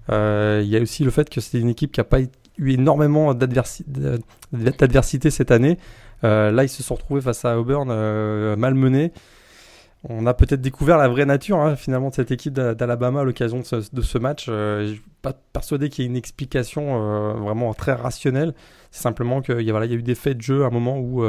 il 0.10 0.68
y 0.68 0.78
a 0.78 0.82
aussi 0.82 1.04
le 1.04 1.12
fait 1.12 1.30
que 1.30 1.42
c'était 1.42 1.60
une 1.60 1.70
équipe 1.70 1.92
qui 1.92 2.00
n'a 2.00 2.06
pas 2.06 2.22
eu 2.22 2.72
énormément 2.72 3.36
d'adversité 3.36 5.30
cette 5.30 5.52
année. 5.52 5.78
Euh, 6.24 6.52
là, 6.52 6.64
ils 6.64 6.70
se 6.70 6.84
sont 6.84 6.96
retrouvés 6.96 7.22
face 7.22 7.46
à 7.46 7.60
Auburn 7.60 7.90
euh, 7.92 8.56
malmenés. 8.56 9.12
On 10.10 10.26
a 10.26 10.34
peut-être 10.34 10.62
découvert 10.62 10.98
la 10.98 11.08
vraie 11.08 11.26
nature 11.26 11.58
hein, 11.58 11.76
finalement 11.76 12.10
de 12.10 12.16
cette 12.16 12.32
équipe 12.32 12.54
d'Alabama 12.54 13.22
à 13.22 13.24
l'occasion 13.24 13.60
de, 13.60 14.02
ce 14.02 14.18
match. 14.18 14.46
Euh, 14.48 14.86
je 14.86 14.90
ne 14.90 14.94
suis 14.94 15.04
pas 15.22 15.34
persuadé 15.34 15.90
qu'il 15.90 16.04
y 16.04 16.08
ait 16.08 16.10
une 16.10 16.16
explication 16.16 17.34
vraiment 17.34 17.74
très 17.74 17.94
rationnelle. 17.94 18.54
C'est 18.92 19.02
simplement 19.02 19.42
qu'il 19.42 19.62
y, 19.62 19.72
a, 19.72 19.86
eu 19.86 20.04
des 20.04 20.16
faits 20.16 20.38
de 20.38 20.42
jeu 20.42 20.64
à 20.64 20.68
un 20.68 20.70
moment 20.70 21.00
où 21.00 21.26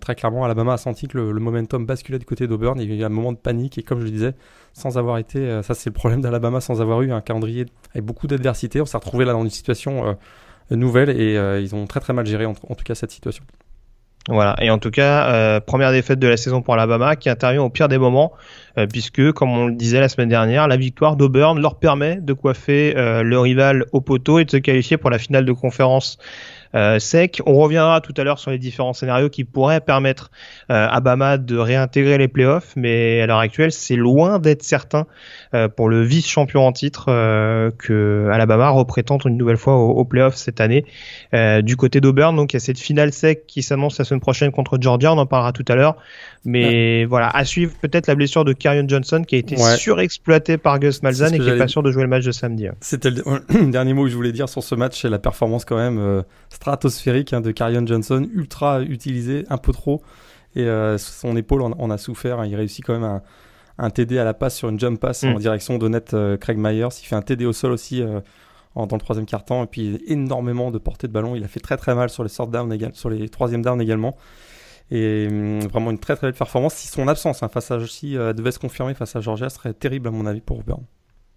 très 0.00 0.14
clairement 0.14 0.44
Alabama 0.44 0.74
a 0.74 0.76
senti 0.78 1.08
que 1.08 1.18
le, 1.18 1.40
momentum 1.40 1.84
basculait 1.84 2.18
du 2.18 2.24
côté 2.24 2.46
d'Auburn. 2.46 2.80
Il 2.80 2.90
y 2.90 2.92
a 2.92 3.00
eu 3.02 3.04
un 3.04 3.10
moment 3.10 3.32
de 3.32 3.38
panique 3.38 3.76
et 3.76 3.82
comme 3.82 3.98
je 3.98 4.04
le 4.04 4.10
disais, 4.10 4.34
sans 4.72 4.96
avoir 4.96 5.18
été, 5.18 5.60
ça 5.62 5.74
c'est 5.74 5.90
le 5.90 5.94
problème 5.94 6.22
d'Alabama, 6.22 6.60
sans 6.60 6.80
avoir 6.80 7.02
eu 7.02 7.12
un 7.12 7.20
calendrier 7.20 7.66
avec 7.90 8.04
beaucoup 8.04 8.28
d'adversité, 8.28 8.80
on 8.80 8.86
s'est 8.86 8.96
retrouvé 8.96 9.24
là 9.24 9.32
dans 9.32 9.42
une 9.42 9.50
situation 9.50 10.16
nouvelle 10.70 11.10
et 11.10 11.34
ils 11.60 11.74
ont 11.74 11.86
très 11.86 12.00
très 12.00 12.12
mal 12.12 12.24
géré 12.24 12.46
en 12.46 12.54
tout 12.54 12.84
cas 12.84 12.94
cette 12.94 13.10
situation. 13.10 13.44
Voilà, 14.28 14.54
et 14.60 14.68
en 14.68 14.78
tout 14.78 14.90
cas, 14.90 15.32
euh, 15.32 15.60
première 15.60 15.92
défaite 15.92 16.18
de 16.18 16.28
la 16.28 16.36
saison 16.36 16.60
pour 16.60 16.74
Alabama 16.74 17.16
qui 17.16 17.30
intervient 17.30 17.62
au 17.62 17.70
pire 17.70 17.88
des 17.88 17.96
moments, 17.96 18.32
euh, 18.76 18.86
puisque, 18.86 19.32
comme 19.32 19.50
on 19.50 19.66
le 19.68 19.74
disait 19.74 19.98
la 19.98 20.10
semaine 20.10 20.28
dernière, 20.28 20.68
la 20.68 20.76
victoire 20.76 21.16
d'Auburn 21.16 21.58
leur 21.58 21.78
permet 21.78 22.16
de 22.16 22.34
coiffer 22.34 22.94
euh, 22.98 23.22
le 23.22 23.38
rival 23.38 23.86
au 23.92 24.02
poteau 24.02 24.38
et 24.38 24.44
de 24.44 24.50
se 24.50 24.58
qualifier 24.58 24.98
pour 24.98 25.08
la 25.08 25.18
finale 25.18 25.46
de 25.46 25.52
conférence 25.52 26.18
sec. 27.00 27.42
On 27.46 27.54
reviendra 27.54 28.00
tout 28.00 28.14
à 28.16 28.22
l'heure 28.22 28.38
sur 28.38 28.52
les 28.52 28.58
différents 28.58 28.92
scénarios 28.92 29.28
qui 29.28 29.42
pourraient 29.42 29.80
permettre 29.80 30.30
à 30.68 31.00
Bama 31.00 31.36
de 31.36 31.56
réintégrer 31.56 32.16
les 32.16 32.28
playoffs, 32.28 32.74
mais 32.76 33.20
à 33.20 33.26
l'heure 33.26 33.40
actuelle, 33.40 33.72
c'est 33.72 33.96
loin 33.96 34.38
d'être 34.38 34.62
certain 34.62 35.08
pour 35.76 35.88
le 35.88 36.02
vice-champion 36.02 36.66
en 36.66 36.72
titre 36.72 37.06
euh, 37.08 37.70
que 37.76 38.28
Alabama 38.32 38.70
représente 38.70 39.24
une 39.24 39.36
nouvelle 39.36 39.56
fois 39.56 39.76
au, 39.76 40.04
playoff 40.04 40.36
cette 40.36 40.60
année. 40.60 40.84
Euh, 41.34 41.60
du 41.62 41.76
côté 41.76 42.00
d'Auburn, 42.00 42.36
donc 42.36 42.52
il 42.52 42.56
y 42.56 42.58
a 42.58 42.60
cette 42.60 42.78
finale 42.78 43.12
sec 43.12 43.46
qui 43.46 43.62
s'annonce 43.62 43.98
la 43.98 44.04
semaine 44.04 44.20
prochaine 44.20 44.52
contre 44.52 44.78
Georgia, 44.80 45.12
on 45.12 45.18
en 45.18 45.26
parlera 45.26 45.52
tout 45.52 45.64
à 45.68 45.74
l'heure. 45.74 45.96
Mais 46.44 47.04
voilà, 47.04 47.28
à 47.28 47.44
suivre 47.44 47.72
peut-être 47.82 48.06
la 48.06 48.14
blessure 48.14 48.44
de 48.44 48.52
Karion 48.52 48.86
Johnson 48.88 49.22
qui 49.26 49.34
a 49.34 49.38
été 49.38 49.56
surexploité 49.56 50.56
par 50.56 50.78
Gus 50.78 51.02
Malzahn 51.02 51.34
et 51.34 51.38
qui 51.38 51.48
est 51.48 51.58
pas 51.58 51.68
sûr 51.68 51.82
de 51.82 51.90
jouer 51.90 52.02
le 52.02 52.08
match 52.08 52.24
de 52.24 52.32
samedi. 52.32 52.68
C'était 52.80 53.10
le, 53.10 53.22
dernier 53.70 53.92
mot 53.92 54.04
que 54.04 54.10
je 54.10 54.16
voulais 54.16 54.32
dire 54.32 54.48
sur 54.48 54.62
ce 54.62 54.74
match, 54.74 55.00
c'est 55.02 55.10
la 55.10 55.18
performance 55.18 55.64
quand 55.64 55.76
même 55.76 56.24
stratosphérique 56.48 57.32
hein, 57.32 57.40
de 57.40 57.50
Karion 57.50 57.86
Johnson, 57.86 58.26
ultra 58.32 58.82
utilisé, 58.82 59.44
un 59.50 59.58
peu 59.58 59.72
trop. 59.72 60.02
Et 60.56 60.66
son 60.98 61.36
épaule 61.36 61.62
en, 61.62 61.90
a 61.90 61.98
souffert. 61.98 62.40
Hein. 62.40 62.46
Il 62.46 62.56
réussit 62.56 62.84
quand 62.84 62.94
même 62.94 63.04
à, 63.04 63.22
un 63.80 63.90
TD 63.90 64.18
à 64.18 64.24
la 64.24 64.34
passe 64.34 64.56
sur 64.56 64.68
une 64.68 64.78
jump 64.78 65.00
pass 65.00 65.24
en 65.24 65.34
mm. 65.34 65.38
direction 65.38 65.78
d'Honnête 65.78 66.14
euh, 66.14 66.36
Craig 66.36 66.58
Myers. 66.58 66.88
Il 67.02 67.06
fait 67.06 67.16
un 67.16 67.22
TD 67.22 67.46
au 67.46 67.52
sol 67.52 67.72
aussi 67.72 68.02
euh, 68.02 68.20
dans 68.76 68.88
le 68.92 69.00
troisième 69.00 69.26
quart-temps. 69.26 69.64
Et 69.64 69.66
puis 69.66 70.02
énormément 70.06 70.70
de 70.70 70.78
portée 70.78 71.08
de 71.08 71.12
ballon. 71.12 71.34
Il 71.34 71.42
a 71.42 71.48
fait 71.48 71.60
très 71.60 71.76
très 71.76 71.94
mal 71.94 72.10
sur 72.10 72.22
les, 72.22 72.30
down 72.48 72.92
sur 72.92 73.10
les 73.10 73.28
troisième 73.28 73.62
down 73.62 73.80
également. 73.80 74.16
Et 74.90 75.28
hum, 75.30 75.60
vraiment 75.60 75.90
une 75.90 75.98
très 75.98 76.14
très 76.14 76.26
belle 76.26 76.36
performance. 76.36 76.74
Si 76.74 76.88
son 76.88 77.08
absence 77.08 77.42
hein, 77.42 77.48
face 77.48 77.70
à 77.70 77.84
si 77.86 78.14
devait 78.14 78.52
se 78.52 78.58
confirmer 78.58 78.94
face 78.94 79.16
à 79.16 79.20
Georgia 79.20 79.48
serait 79.48 79.72
terrible 79.72 80.08
à 80.08 80.10
mon 80.10 80.26
avis 80.26 80.40
pour 80.40 80.58
Auburn. 80.58 80.82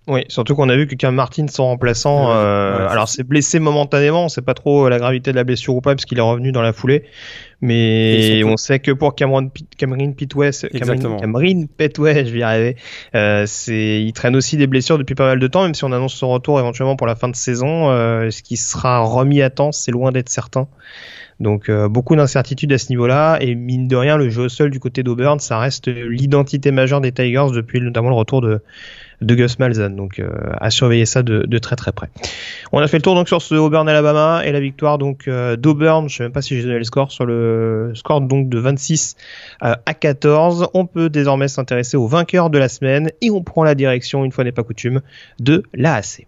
Oui, 0.08 0.26
surtout 0.28 0.56
qu'on 0.56 0.68
a 0.68 0.76
vu 0.76 0.86
que 0.86 0.96
Cam 0.96 1.16
Martin, 1.16 1.48
son 1.48 1.64
remplaçant, 1.64 2.32
euh, 2.32 2.88
alors 2.90 3.08
c'est 3.08 3.24
blessé 3.24 3.60
momentanément, 3.60 4.26
on 4.26 4.30
sait 4.30 4.42
pas 4.42 4.54
trop 4.54 4.90
la 4.90 5.00
gravité 5.00 5.32
de 5.32 5.38
la 5.38 5.46
blessure 5.46 5.76
ou 5.76 5.82
pas 5.82 5.96
parce 5.96 6.04
qu'il 6.04 6.18
est 6.18 6.22
revenu 6.22 6.52
dans 6.52 6.62
la 6.62 6.74
foulée, 6.74 7.04
mais 7.62 8.44
on 8.44 8.58
sait 8.58 8.80
que 8.80 8.92
pour 8.92 9.16
Cameron, 9.16 9.50
Cameron 9.78 10.12
Pitway, 10.12 10.52
Cameron, 10.78 11.18
Cameron 11.18 11.68
Petway, 11.78 12.26
je 12.26 12.34
vais 12.34 12.40
y 12.40 12.44
arriver, 12.44 12.76
euh, 13.16 13.46
c'est, 13.48 14.02
il 14.02 14.12
traîne 14.12 14.36
aussi 14.36 14.58
des 14.58 14.68
blessures 14.68 14.98
depuis 14.98 15.16
pas 15.16 15.26
mal 15.28 15.40
de 15.40 15.48
temps, 15.48 15.64
même 15.64 15.74
si 15.74 15.86
on 15.86 15.94
annonce 15.94 16.16
son 16.16 16.30
retour 16.30 16.60
éventuellement 16.60 16.98
pour 16.98 17.08
la 17.08 17.16
fin 17.16 17.30
de 17.30 17.36
saison, 17.38 17.90
euh, 17.90 18.30
ce 18.30 18.44
qui 18.44 18.58
sera 18.58 19.00
remis 19.00 19.42
à 19.42 19.50
temps, 19.50 19.72
c'est 19.72 19.92
loin 19.92 20.12
d'être 20.12 20.28
certain. 20.28 20.68
Donc 21.40 21.70
euh, 21.70 21.88
beaucoup 21.88 22.18
d'incertitudes 22.18 22.74
à 22.74 22.78
ce 22.78 22.90
niveau-là 22.90 23.38
et 23.40 23.56
mine 23.56 23.88
de 23.88 23.96
rien 23.96 24.18
le 24.18 24.30
jeu 24.30 24.44
au 24.44 24.50
sol 24.50 24.70
du 24.70 24.80
côté 24.80 25.02
d'Auburn 25.02 25.40
ça 25.40 25.58
reste 25.58 25.88
l'identité 25.88 26.72
majeure 26.72 27.02
des 27.02 27.12
Tigers 27.12 27.48
depuis 27.54 27.82
notamment 27.82 28.10
le 28.10 28.16
retour 28.16 28.40
de 28.40 28.62
de 29.24 29.36
Gus 29.36 29.60
Malzahn. 29.60 29.96
Donc 29.96 30.20
euh, 30.20 30.30
à 30.60 30.70
surveiller 30.70 31.06
ça 31.06 31.24
de, 31.24 31.58
très 31.58 31.76
très 31.76 31.92
près. 31.92 32.10
On 32.72 32.80
a 32.80 32.88
fait 32.88 32.98
le 32.98 33.04
tour 33.04 33.16
donc 33.16 33.28
sur 33.28 33.42
ce 33.42 33.56
Auburn 33.56 33.88
Alabama 33.88 34.42
et 34.46 34.52
la 34.52 34.60
victoire 34.60 34.98
donc 34.98 35.28
euh, 35.28 35.56
d'Auburn. 35.56 36.10
Je 36.10 36.18
sais 36.18 36.24
même 36.24 36.32
pas 36.32 36.42
si 36.42 36.56
j'ai 36.56 36.64
donné 36.64 36.78
le 36.78 36.84
score 36.84 37.12
sur 37.12 37.26
le 37.26 37.92
score 37.96 38.22
donc 38.22 38.50
de 38.50 38.60
26 38.60 39.16
à 39.62 39.94
14. 39.94 40.70
On 40.74 40.86
peut 40.86 41.10
désormais 41.10 41.48
s'intéresser 41.48 41.98
au 41.98 42.08
vainqueur 42.08 42.50
de 42.50 42.58
la 42.58 42.70
semaine 42.70 43.12
et 43.22 43.32
on 43.32 43.44
prend 43.44 43.64
la 43.64 43.76
direction 43.76 44.26
une 44.26 44.32
fois 44.32 44.44
n'est 44.44 44.52
pas 44.52 44.64
coutume 44.64 45.02
de 45.40 45.64
l'AAC. 45.74 46.28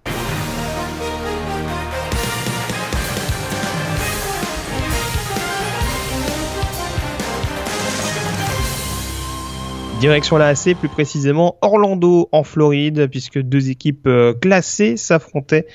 Direction 10.05 10.37
la 10.37 10.49
AC, 10.49 10.75
plus 10.79 10.87
précisément 10.87 11.57
Orlando 11.63 12.29
en 12.31 12.43
Floride, 12.43 13.07
puisque 13.09 13.39
deux 13.39 13.71
équipes 13.71 14.05
euh, 14.05 14.35
classées 14.35 14.97
s'affrontaient 14.97 15.65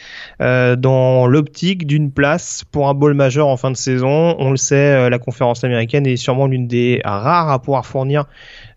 euh, 0.41 0.77
dans 0.77 1.27
l'optique 1.27 1.85
d'une 1.85 2.13
place 2.13 2.63
pour 2.71 2.89
un 2.89 2.95
bowl 2.95 3.15
majeur 3.15 3.49
en 3.49 3.57
fin 3.57 3.73
de 3.73 3.77
saison. 3.77 4.37
On 4.39 4.53
le 4.53 4.57
sait, 4.57 4.77
euh, 4.77 5.11
la 5.11 5.19
conférence 5.19 5.65
américaine 5.65 6.07
est 6.07 6.15
sûrement 6.15 6.47
l'une 6.47 6.69
des 6.69 7.01
rares 7.05 7.51
à 7.51 7.61
pouvoir 7.61 7.85
fournir 7.85 8.27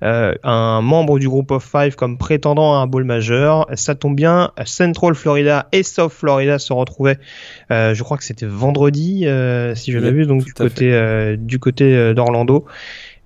un 0.02 0.82
membre 0.82 1.18
du 1.18 1.30
groupe 1.30 1.52
of 1.52 1.64
five 1.64 1.96
comme 1.96 2.18
prétendant 2.18 2.74
à 2.74 2.80
un 2.80 2.88
bowl 2.88 3.06
majeur. 3.06 3.68
Ça 3.76 3.96
tombe 3.96 4.18
bien, 4.18 4.52
Central 4.66 5.16
Florida 5.16 5.68
et 5.72 5.82
South 5.82 6.12
Florida 6.12 6.60
se 6.60 6.74
retrouvaient, 6.74 7.20
je 7.70 8.04
crois 8.04 8.18
que 8.18 8.26
c'était 8.26 8.46
vendredi, 8.46 9.20
si 9.76 9.92
je 9.94 9.98
l'ai 10.00 10.12
vu, 10.12 10.26
donc 10.26 10.44
du 10.44 10.54
côté, 10.54 11.38
du 11.38 11.58
côté 11.58 12.14
d'Orlando. 12.14 12.66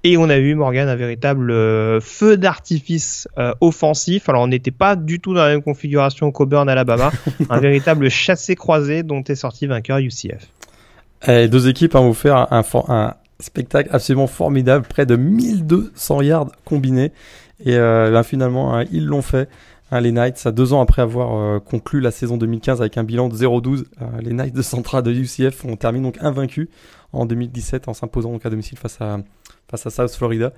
Et 0.04 0.16
on 0.18 0.30
a 0.30 0.38
eu 0.38 0.54
Morgan 0.56 0.88
un 0.88 0.96
véritable 0.96 1.52
euh, 1.52 2.00
feu 2.00 2.38
d'artifice 2.38 3.28
euh, 3.38 3.54
offensif. 3.62 4.30
Alors 4.30 4.44
on 4.44 4.48
n'était 4.48 4.72
pas 4.72 4.96
du 4.96 5.20
tout 5.20 5.34
dans 5.34 5.42
la 5.42 5.50
même 5.50 5.64
configuration 5.64 6.32
qu'Auburn 6.32 6.70
Alabama, 6.70 7.12
un 7.50 7.60
véritable 7.60 8.10
chassé-croisé 8.10 9.04
dont 9.04 9.24
est 9.24 9.36
sorti 9.36 9.66
vainqueur 9.66 9.98
UCF. 9.98 10.48
Et 11.28 11.48
deux 11.48 11.68
équipes 11.68 11.96
ont 11.96 12.10
offert 12.10 12.54
un, 12.54 12.64
un, 12.90 13.14
spectacle 13.40 13.90
absolument 13.92 14.28
formidable, 14.28 14.86
près 14.88 15.06
de 15.06 15.16
1200 15.16 16.22
yards 16.22 16.52
combinés. 16.64 17.12
Et 17.66 17.76
euh, 17.76 18.12
ben, 18.12 18.24
finalement, 18.24 18.76
hein, 18.76 18.86
ils 18.92 19.06
l'ont 19.06 19.22
fait. 19.24 19.50
Hein, 19.92 20.02
les 20.02 20.12
Knights, 20.12 20.48
deux 20.50 20.74
ans 20.74 20.82
après 20.82 21.02
avoir 21.02 21.62
conclu 21.64 22.02
la 22.02 22.12
saison 22.12 22.38
2015 22.38 22.82
avec 22.82 22.98
un 22.98 23.04
bilan 23.04 23.30
de 23.30 23.36
0-12, 23.36 23.86
les 24.22 24.34
Knights 24.34 24.54
de 24.54 24.62
Central 24.62 25.02
de 25.02 25.12
UCF 25.12 25.64
ont 25.66 25.78
terminé 25.78 26.06
donc 26.06 26.18
invaincus 26.20 26.68
en 27.14 27.26
2017 27.26 27.88
en 27.88 27.94
s'imposant 27.94 28.32
donc 28.32 28.46
à 28.46 28.50
domicile 28.50 28.78
face 28.78 29.00
à, 29.00 29.20
face 29.70 29.86
à 29.86 29.90
South 29.90 30.12
Florida. 30.12 30.54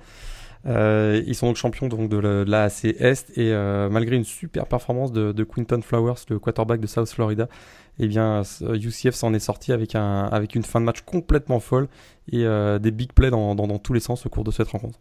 Euh, 0.66 1.22
ils 1.26 1.34
sont 1.34 1.46
donc 1.46 1.56
champions 1.56 1.88
donc 1.88 2.10
de 2.10 2.18
l'AAC 2.18 2.84
Est 2.84 3.30
et 3.38 3.52
euh, 3.52 3.88
malgré 3.88 4.16
une 4.16 4.24
super 4.24 4.66
performance 4.66 5.10
de, 5.10 5.32
de, 5.32 5.44
Quinton 5.44 5.80
Flowers, 5.80 6.16
le 6.28 6.38
quarterback 6.38 6.80
de 6.80 6.86
South 6.86 7.08
Florida, 7.08 7.48
eh 7.98 8.06
bien 8.06 8.42
UCF 8.60 9.14
s'en 9.14 9.32
est 9.32 9.38
sorti 9.38 9.72
avec, 9.72 9.94
un, 9.94 10.24
avec 10.24 10.54
une 10.54 10.62
fin 10.62 10.80
de 10.80 10.84
match 10.84 11.00
complètement 11.00 11.60
folle 11.60 11.88
et 12.30 12.44
euh, 12.44 12.78
des 12.78 12.90
big 12.90 13.12
plays 13.12 13.30
dans, 13.30 13.54
dans, 13.54 13.66
dans, 13.66 13.78
tous 13.78 13.94
les 13.94 14.00
sens 14.00 14.26
au 14.26 14.28
cours 14.28 14.44
de 14.44 14.50
cette 14.50 14.68
rencontre. 14.68 14.98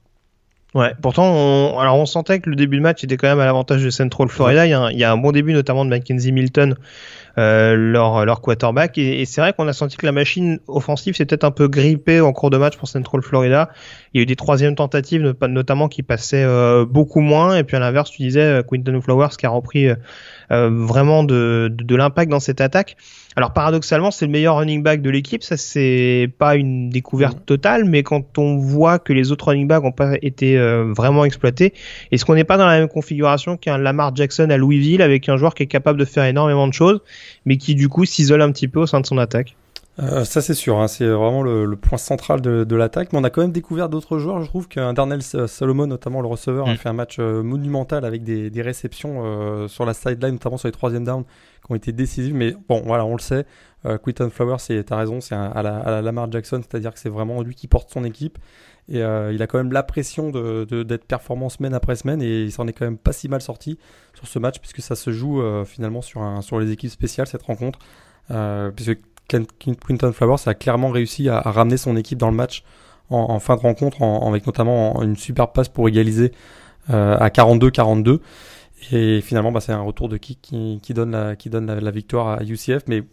Ouais, 0.76 0.94
pourtant, 1.02 1.26
on, 1.26 1.80
alors 1.80 1.98
on 1.98 2.06
sentait 2.06 2.40
que 2.40 2.50
le 2.50 2.56
début 2.56 2.78
de 2.78 2.84
match 2.84 3.04
était 3.04 3.18
quand 3.18 3.28
même 3.28 3.40
à 3.40 3.46
l'avantage 3.46 3.84
de 3.84 3.90
Central 3.90 4.28
Florida. 4.30 4.68
Il 4.68 4.70
y, 4.70 4.74
a 4.74 4.80
un, 4.80 4.92
il 4.92 5.00
y, 5.00 5.04
a 5.04 5.12
un, 5.12 5.18
bon 5.18 5.32
début, 5.32 5.52
notamment 5.52 5.84
de 5.84 5.90
Mackenzie 5.90 6.32
Milton, 6.32 6.76
euh, 7.40 7.76
leur, 7.76 8.24
leur 8.24 8.40
quarterback. 8.42 8.96
Et, 9.00 9.22
et 9.22 9.26
c'est 9.26 9.42
vrai 9.42 9.54
qu'on 9.54 9.68
a 9.68 9.74
senti 9.74 9.98
que 9.98 10.06
la 10.06 10.12
machine 10.12 10.60
offensive 10.68 11.16
s'est 11.16 11.26
peut-être 11.26 11.44
un 11.44 11.50
peu 11.50 11.68
grippée 11.68 12.22
en 12.22 12.34
cours 12.34 12.52
de 12.52 12.58
match 12.58 12.78
pour 12.78 12.88
Central 12.88 13.24
Florida. 13.24 13.72
Il 14.14 14.18
y 14.18 14.22
a 14.22 14.24
eu 14.24 14.26
des 14.28 14.36
troisièmes 14.36 14.76
tentatives, 14.76 15.34
notamment 15.42 15.88
qui 15.88 16.04
passaient 16.04 16.44
euh, 16.44 16.86
beaucoup 16.86 17.22
moins. 17.22 17.58
Et 17.58 17.64
puis 17.64 17.76
à 17.76 17.80
l'inverse, 17.80 18.12
tu 18.12 18.22
disais 18.22 18.42
euh, 18.42 18.62
Quinton 18.62 19.02
Flowers 19.02 19.38
qui 19.40 19.48
a 19.48 19.50
repris 19.50 19.88
euh, 20.52 20.70
vraiment 20.72 21.24
de, 21.24 21.72
de, 21.72 21.84
de 21.84 21.96
l'impact 21.96 22.32
dans 22.32 22.40
cette 22.40 22.62
attaque. 22.62 22.98
Alors 23.36 23.54
paradoxalement, 23.54 24.12
c'est 24.12 24.26
le 24.26 24.32
meilleur 24.32 24.58
running 24.58 24.84
back 24.84 25.02
de 25.02 25.10
l'équipe. 25.10 25.44
Ça, 25.44 25.56
c'est 25.56 26.30
pas 26.40 26.56
une 26.56 26.90
découverte 26.90 27.46
totale, 27.46 27.86
mais 27.86 28.04
quand 28.04 28.38
on 28.38 28.58
voit 28.58 29.00
que 29.00 29.14
les 29.14 29.32
autres 29.32 29.48
running 29.48 29.68
backs 29.68 29.84
n'ont 29.84 29.92
pas 29.92 30.16
été 30.22 30.58
euh, 30.58 30.92
vraiment 30.92 31.24
exploités, 31.26 31.74
est-ce 32.12 32.26
qu'on 32.26 32.36
n'est 32.36 32.44
pas 32.44 32.58
dans 32.58 32.66
la 32.68 32.80
même 32.80 32.90
configuration 32.90 33.56
qu'un 33.56 33.78
Lamar 33.78 34.16
Jackson 34.16 34.50
à 34.50 34.58
Louisville 34.58 35.02
avec 35.02 35.30
un 35.30 35.38
joueur 35.38 35.54
qui 35.54 35.64
est 35.64 35.68
capable 35.68 36.00
de 36.00 36.06
faire 36.06 36.26
énormément 36.26 36.68
de 36.68 36.74
choses, 36.74 37.02
mais 37.46 37.58
qui 37.58 37.76
du 37.76 37.88
coup 37.88 38.06
s'isole 38.06 38.42
un 38.42 38.52
petit 38.52 38.68
peu 38.68 38.80
au 38.80 38.88
sein 38.88 39.00
de 39.00 39.06
son 39.06 39.18
attaque? 39.18 39.56
Euh, 40.00 40.24
ça 40.24 40.42
c'est 40.42 40.54
sûr, 40.54 40.78
hein, 40.80 40.88
c'est 40.88 41.08
vraiment 41.08 41.44
le, 41.44 41.76
point 41.76 41.98
central 41.98 42.42
de, 42.42 42.76
l'attaque. 42.76 43.12
Mais 43.12 43.20
on 43.20 43.24
a 43.24 43.30
quand 43.30 43.42
même 43.42 43.52
découvert 43.52 43.90
d'autres 43.90 44.18
joueurs. 44.18 44.42
Je 44.42 44.48
trouve 44.48 44.68
qu'un 44.68 44.94
Darnell 44.94 45.22
Solomon, 45.22 45.88
notamment 45.88 46.22
le 46.22 46.28
receveur, 46.28 46.68
a 46.68 46.74
mm. 46.74 46.78
fait 46.78 46.90
un 46.90 46.94
match 46.94 47.18
euh, 47.20 47.44
monumental 47.44 48.06
avec 48.06 48.24
des, 48.24 48.62
réceptions 48.62 49.24
euh, 49.24 49.68
sur 49.68 49.86
la 49.86 49.94
sideline, 49.94 50.34
notamment 50.34 50.58
sur 50.58 50.68
les 50.68 50.72
troisième 50.72 51.04
downs, 51.04 51.26
qui 51.66 51.72
ont 51.72 51.76
été 51.76 51.92
décisives. 51.92 52.34
Mais 52.34 52.56
bon, 52.68 52.82
voilà, 52.86 53.06
on 53.06 53.14
le 53.14 53.22
sait. 53.22 53.46
Quinton 54.04 54.30
Flowers, 54.30 54.58
t'as 54.86 54.98
raison, 54.98 55.22
c'est 55.22 55.36
à 55.36 55.64
la, 55.64 55.78
à 55.78 55.90
la 55.90 56.02
Lamar 56.02 56.30
Jackson, 56.30 56.62
c'est-à-dire 56.62 56.94
que 56.94 57.00
c'est 57.00 57.08
vraiment 57.08 57.42
lui 57.42 57.56
qui 57.56 57.68
porte 57.68 57.90
son 57.90 58.04
équipe. 58.04 58.38
Et 58.90 58.98
il 58.98 59.42
a 59.42 59.48
quand 59.48 59.58
même 59.58 59.72
la 59.72 59.84
pression 59.84 60.32
d'être 60.32 60.74
de, 60.74 60.98
performant 60.98 61.48
semaine 61.48 61.74
après 61.74 61.96
semaine 61.96 62.22
et 62.22 62.44
il 62.44 62.52
s'en 62.52 62.68
est 62.68 62.74
quand 62.74 62.84
même 62.84 62.98
pas 62.98 63.14
si 63.14 63.30
mal 63.30 63.42
sorti 63.42 63.80
sur 64.16 64.28
ce 64.28 64.38
match 64.38 64.60
puisque 64.60 64.82
ça 64.82 64.98
se 64.98 65.12
joue 65.12 65.42
finalement 65.64 66.02
sur, 66.02 66.22
un, 66.22 66.42
sur 66.42 66.60
les 66.60 66.72
équipes 66.72 66.90
spéciales 66.90 67.28
cette 67.28 67.44
rencontre. 67.44 67.80
puisque 68.76 68.98
Quinton 69.30 70.12
Flowers 70.12 70.48
a 70.48 70.54
clairement 70.54 70.90
réussi 70.90 71.30
à, 71.30 71.42
ramener 71.42 71.78
son 71.78 71.96
équipe 71.96 72.18
dans 72.18 72.30
le 72.30 72.36
match 72.36 72.64
en, 73.10 73.40
fin 73.40 73.56
de 73.56 73.62
rencontre, 73.62 74.04
avec 74.04 74.46
notamment 74.46 75.02
une 75.02 75.16
super 75.16 75.52
passe 75.52 75.70
pour 75.70 75.88
égaliser 75.88 76.32
euh, 76.92 77.18
à 77.18 77.30
42-42. 77.30 78.20
Et 78.92 79.22
finalement, 79.22 79.52
bah, 79.52 79.62
c'est 79.62 79.72
un 79.72 79.82
retour 79.82 80.10
de 80.10 80.18
kick 80.18 80.40
qui, 80.42 80.94
donne, 80.94 81.12
la, 81.12 81.92
victoire 81.92 82.40
à 82.40 82.44
UCF. 82.44 82.84
Mais 82.88 83.04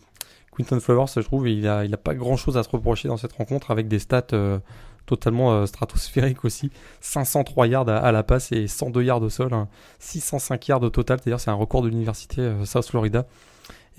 Quinton 0.56 0.80
Flowers, 0.80 1.06
je 1.16 1.20
trouve, 1.20 1.48
il 1.48 1.62
n'a 1.62 1.96
pas 1.96 2.14
grand-chose 2.14 2.56
à 2.56 2.62
se 2.62 2.68
reprocher 2.68 3.08
dans 3.08 3.16
cette 3.16 3.32
rencontre 3.32 3.70
avec 3.70 3.88
des 3.88 3.98
stats 3.98 4.26
euh, 4.32 4.58
totalement 5.06 5.52
euh, 5.52 5.66
stratosphériques 5.66 6.44
aussi. 6.44 6.70
503 7.00 7.66
yards 7.66 7.88
à, 7.88 8.12
la 8.12 8.22
passe 8.22 8.52
et 8.52 8.66
102 8.66 9.02
yards 9.02 9.22
au 9.22 9.30
sol. 9.30 9.50
605 9.98 10.54
hein. 10.54 10.58
yards 10.68 10.82
au 10.82 10.90
total. 10.90 11.18
C'est-à-dire 11.22 11.40
c'est 11.40 11.50
un 11.50 11.54
record 11.54 11.82
de 11.82 11.88
l'université 11.88 12.52
South 12.64 12.86
Florida. 12.86 13.26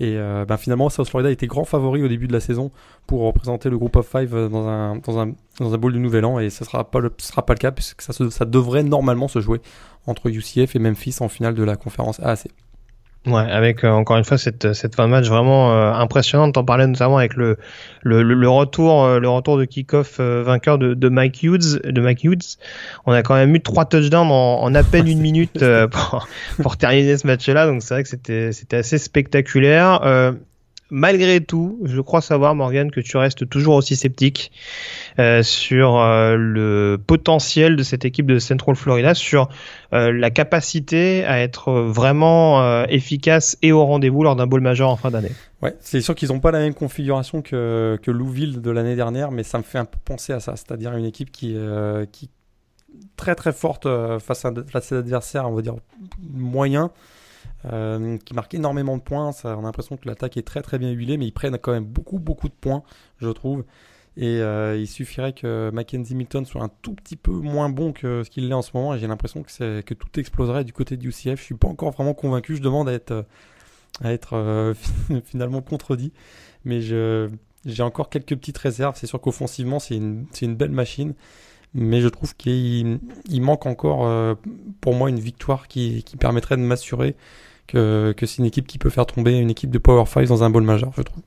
Et 0.00 0.16
euh, 0.16 0.44
ben 0.44 0.56
finalement, 0.56 0.88
South 0.90 1.08
Florida 1.08 1.30
était 1.30 1.46
grand 1.46 1.64
favori 1.64 2.02
au 2.02 2.08
début 2.08 2.28
de 2.28 2.32
la 2.32 2.40
saison 2.40 2.70
pour 3.06 3.22
représenter 3.22 3.68
le 3.68 3.78
groupe 3.78 3.96
of 3.96 4.08
five 4.08 4.34
euh, 4.34 4.48
dans 4.48 4.68
un, 4.68 4.96
dans 4.96 5.18
un, 5.18 5.32
dans 5.58 5.74
un 5.74 5.78
bowl 5.78 5.92
du 5.92 5.98
Nouvel 5.98 6.24
An. 6.24 6.38
Et 6.38 6.50
ce 6.50 6.62
ne 6.62 6.66
sera, 6.68 6.88
pas 6.90 7.00
le, 7.00 7.12
sera 7.18 7.44
pas 7.44 7.54
le 7.54 7.58
cas 7.58 7.72
puisque 7.72 8.02
ça, 8.02 8.12
ça 8.12 8.44
devrait 8.44 8.84
normalement 8.84 9.28
se 9.28 9.40
jouer 9.40 9.60
entre 10.06 10.28
UCF 10.28 10.76
et 10.76 10.78
Memphis 10.78 11.16
en 11.20 11.28
finale 11.28 11.54
de 11.54 11.64
la 11.64 11.76
conférence 11.76 12.20
AAC. 12.20 12.48
Ouais, 13.26 13.50
avec 13.50 13.84
euh, 13.84 13.90
encore 13.90 14.16
une 14.16 14.24
fois 14.24 14.38
cette, 14.38 14.72
cette 14.72 14.94
fin 14.94 15.06
de 15.06 15.10
match 15.10 15.26
vraiment 15.26 15.72
euh, 15.72 15.92
impressionnante. 15.92 16.54
T'en 16.54 16.64
parlais 16.64 16.86
notamment 16.86 17.18
avec 17.18 17.34
le, 17.34 17.58
le, 18.02 18.22
le 18.22 18.48
retour 18.48 19.04
euh, 19.04 19.18
le 19.18 19.28
retour 19.28 19.58
de 19.58 19.64
kick-off 19.64 20.20
vainqueur 20.20 20.78
de, 20.78 20.94
de, 20.94 21.08
Mike 21.08 21.42
Hughes. 21.42 21.80
De 21.84 22.00
Mike 22.00 22.24
Hughes. 22.24 22.56
On 23.06 23.12
a 23.12 23.22
quand 23.22 23.34
même 23.34 23.54
eu 23.54 23.60
trois 23.60 23.84
touchdowns 23.84 24.30
en, 24.30 24.62
en 24.62 24.74
à 24.74 24.82
peine 24.82 25.08
une 25.08 25.20
minute 25.20 25.62
pour, 25.90 26.28
pour 26.62 26.76
terminer 26.76 27.16
ce 27.18 27.26
match-là. 27.26 27.66
Donc 27.66 27.82
c'est 27.82 27.94
vrai 27.94 28.02
que 28.02 28.08
c'était 28.08 28.52
c'était 28.52 28.76
assez 28.76 28.98
spectaculaire 28.98 30.00
malgré 30.90 31.40
tout, 31.40 31.80
je 31.84 32.00
crois 32.00 32.20
savoir, 32.20 32.54
Morgan, 32.54 32.90
que 32.90 33.00
tu 33.00 33.16
restes 33.16 33.48
toujours 33.48 33.74
aussi 33.74 33.96
sceptique 33.96 34.52
euh, 35.18 35.42
sur 35.42 35.98
euh, 35.98 36.36
le 36.36 36.98
potentiel 37.04 37.76
de 37.76 37.82
cette 37.82 38.04
équipe 38.04 38.26
de 38.26 38.38
Central 38.38 38.76
Florida, 38.76 39.14
sur 39.14 39.48
euh, 39.92 40.12
la 40.12 40.30
capacité 40.30 41.24
à 41.24 41.40
être 41.40 41.72
vraiment 41.72 42.84
efficace 42.86 43.58
et 43.62 43.72
au 43.72 43.84
rendez-vous 43.84 44.22
lors 44.22 44.36
d'un 44.36 44.46
bowl 44.46 44.60
majeur 44.60 44.88
en 44.88 44.96
fin 44.96 45.10
d'année. 45.10 45.32
Ouais, 45.62 45.74
c'est 45.80 46.00
sûr 46.00 46.14
qu'ils 46.14 46.28
n'ont 46.28 46.40
pas 46.40 46.52
la 46.52 46.60
même 46.60 46.74
configuration 46.74 47.42
que, 47.42 47.98
que 48.02 48.10
Louisville 48.10 48.60
de 48.60 48.70
l'année 48.70 48.96
dernière, 48.96 49.30
mais 49.30 49.42
ça 49.42 49.58
me 49.58 49.64
fait 49.64 49.78
un 49.78 49.84
peu 49.84 49.98
penser 50.04 50.32
à 50.32 50.40
ça, 50.40 50.54
c'est-à-dire 50.56 50.96
une 50.96 51.04
équipe 51.04 51.30
qui, 51.30 51.56
qui 52.12 52.30
très 53.16 53.34
très 53.34 53.52
forte 53.52 53.86
face 54.20 54.44
à, 54.44 54.52
face 54.70 54.92
à 54.92 54.96
l'adversaire, 54.96 55.48
on 55.48 55.54
va 55.54 55.62
dire 55.62 55.74
moyen, 56.20 56.90
euh, 57.64 58.18
qui 58.18 58.34
marque 58.34 58.54
énormément 58.54 58.96
de 58.96 59.02
points. 59.02 59.32
On 59.44 59.48
a 59.48 59.62
l'impression 59.62 59.96
que 59.96 60.06
l'attaque 60.06 60.36
est 60.36 60.46
très 60.46 60.62
très 60.62 60.78
bien 60.78 60.90
huilée, 60.90 61.16
mais 61.16 61.26
ils 61.26 61.32
prennent 61.32 61.58
quand 61.58 61.72
même 61.72 61.84
beaucoup 61.84 62.18
beaucoup 62.18 62.48
de 62.48 62.54
points, 62.54 62.82
je 63.18 63.28
trouve. 63.28 63.64
Et 64.16 64.40
il 64.40 64.86
suffirait 64.88 65.32
que 65.32 65.70
Mackenzie 65.72 66.16
Milton 66.16 66.44
soit 66.44 66.62
un 66.62 66.70
tout 66.82 66.92
petit 66.92 67.14
peu 67.14 67.30
moins 67.30 67.68
bon 67.68 67.92
que 67.92 68.24
ce 68.24 68.30
qu'il 68.30 68.50
est 68.50 68.54
en 68.54 68.62
ce 68.62 68.72
moment. 68.74 68.94
Et 68.94 68.98
j'ai 68.98 69.06
l'impression 69.06 69.44
que, 69.44 69.80
que 69.80 69.94
tout 69.94 70.18
exploserait 70.18 70.64
du 70.64 70.72
côté 70.72 70.96
du 70.96 71.10
UCF. 71.10 71.38
Je 71.38 71.44
suis 71.44 71.54
pas 71.54 71.68
encore 71.68 71.92
vraiment 71.92 72.14
convaincu. 72.14 72.56
Je 72.56 72.62
demande 72.62 72.88
à 72.88 72.92
être, 72.94 73.24
être 74.02 74.74
finalement 75.24 75.62
contredit. 75.62 76.12
Mais 76.64 76.80
j'ai 76.80 77.82
encore 77.82 78.08
quelques 78.10 78.36
petites 78.36 78.58
réserves. 78.58 78.96
C'est 78.96 79.06
sûr 79.06 79.20
qu'offensivement, 79.20 79.78
c'est 79.78 79.96
une, 79.96 80.54
belle 80.56 80.72
machine 80.72 81.14
mais 81.74 82.00
je 82.00 82.08
trouve 82.08 82.34
qu'il 82.34 82.98
manque 83.30 83.66
encore 83.66 84.06
euh, 84.06 84.34
pour 84.80 84.94
moi 84.94 85.10
une 85.10 85.20
victoire 85.20 85.68
qui 85.68 86.02
permettrait 86.18 86.56
de 86.56 86.62
m'assurer 86.62 87.14
que, 87.68 88.12
que 88.16 88.26
c'est 88.26 88.38
une 88.38 88.46
équipe 88.46 88.66
qui 88.66 88.78
peut 88.78 88.90
faire 88.90 89.06
tomber 89.06 89.38
une 89.38 89.50
équipe 89.50 89.70
de 89.70 89.78
Power 89.78 90.04
5 90.06 90.26
dans 90.26 90.42
un 90.42 90.50
bol 90.50 90.64
majeur, 90.64 90.90
je 90.96 91.02
trouve. 91.02 91.22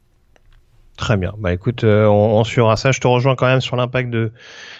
Très 0.97 1.15
bien. 1.15 1.33
Bah 1.39 1.53
écoute, 1.53 1.83
euh, 1.83 2.05
on, 2.05 2.39
on, 2.39 2.43
suivra 2.43 2.75
ça. 2.75 2.91
Je 2.91 2.99
te 2.99 3.07
rejoins 3.07 3.35
quand 3.35 3.47
même 3.47 3.61
sur 3.61 3.75
l'impact 3.75 4.09
de, 4.09 4.33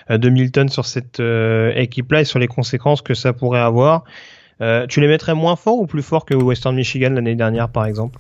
euh, 0.09 0.17
de 0.17 0.29
Milton 0.29 0.67
sur 0.67 0.85
cette 0.85 1.21
équipe-là 1.21 2.21
et 2.21 2.25
sur 2.25 2.37
les 2.37 2.47
conséquences 2.47 3.01
que 3.01 3.13
ça 3.13 3.31
pourrait 3.31 3.61
avoir. 3.61 4.03
tu 4.89 4.99
les 4.99 5.07
mettrais 5.07 5.33
moins 5.33 5.55
fort 5.55 5.79
ou 5.79 5.87
plus 5.87 6.03
fort 6.03 6.25
que 6.25 6.35
Western 6.35 6.75
Michigan 6.75 7.11
l'année 7.11 7.35
dernière, 7.35 7.69
par 7.69 7.85
exemple? 7.85 8.19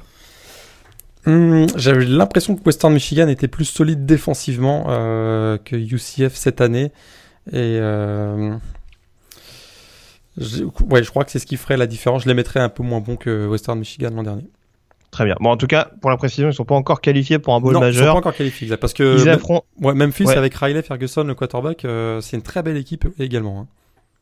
Hum, 1.27 1.67
J'avais 1.75 2.05
l'impression 2.05 2.55
que 2.55 2.63
Western 2.63 2.93
Michigan 2.93 3.27
était 3.27 3.49
plus 3.49 3.65
solide 3.65 4.05
défensivement 4.05 4.85
que 4.85 5.75
UCF 5.75 6.33
cette 6.33 6.61
année. 6.61 6.91
Et 7.49 7.77
euh, 7.79 8.55
je, 10.37 10.63
ouais, 10.89 11.03
je 11.03 11.09
crois 11.09 11.25
que 11.25 11.31
c'est 11.31 11.39
ce 11.39 11.45
qui 11.45 11.57
ferait 11.57 11.77
la 11.77 11.87
différence. 11.87 12.23
Je 12.23 12.27
les 12.27 12.33
mettrais 12.33 12.59
un 12.59 12.69
peu 12.69 12.83
moins 12.83 12.99
bon 12.99 13.15
que 13.15 13.47
Western 13.47 13.77
Michigan 13.77 14.11
l'an 14.11 14.23
dernier. 14.23 14.47
Très 15.11 15.25
bien. 15.25 15.35
Bon, 15.41 15.49
en 15.49 15.57
tout 15.57 15.67
cas, 15.67 15.89
pour 15.99 16.09
la 16.09 16.15
précision, 16.15 16.49
ils 16.49 16.53
sont 16.53 16.63
pas 16.63 16.75
encore 16.75 17.01
qualifiés 17.01 17.37
pour 17.37 17.53
un 17.53 17.59
bowl 17.59 17.77
majeur. 17.77 17.89
Ils 17.89 17.97
sont 17.97 18.13
pas 18.13 18.17
encore 18.17 18.35
qualifiés, 18.35 18.77
parce 18.77 18.93
que 18.93 19.21
ils 19.21 19.29
affrontent... 19.29 19.65
ouais, 19.81 19.93
Memphis 19.93 20.29
avec 20.29 20.55
Riley 20.55 20.81
Ferguson, 20.81 21.25
le 21.25 21.35
quarterback, 21.35 21.83
euh, 21.83 22.21
c'est 22.21 22.37
une 22.37 22.43
très 22.43 22.63
belle 22.63 22.77
équipe 22.77 23.05
également. 23.19 23.59
Hein. 23.59 23.67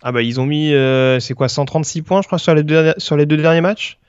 Ah 0.02 0.12
bah 0.12 0.22
ils 0.24 0.40
ont 0.40 0.46
mis, 0.46 0.74
euh, 0.74 1.20
c'est 1.20 1.36
quoi, 1.36 1.48
136 1.48 2.02
points, 2.02 2.22
je 2.22 2.28
crois, 2.28 2.40
sur 2.40 2.56
les 2.56 2.64
deux, 2.64 2.94
sur 2.98 3.18
les 3.18 3.28
deux 3.28 3.38
derniers 3.38 3.62
matchs? 3.62 4.00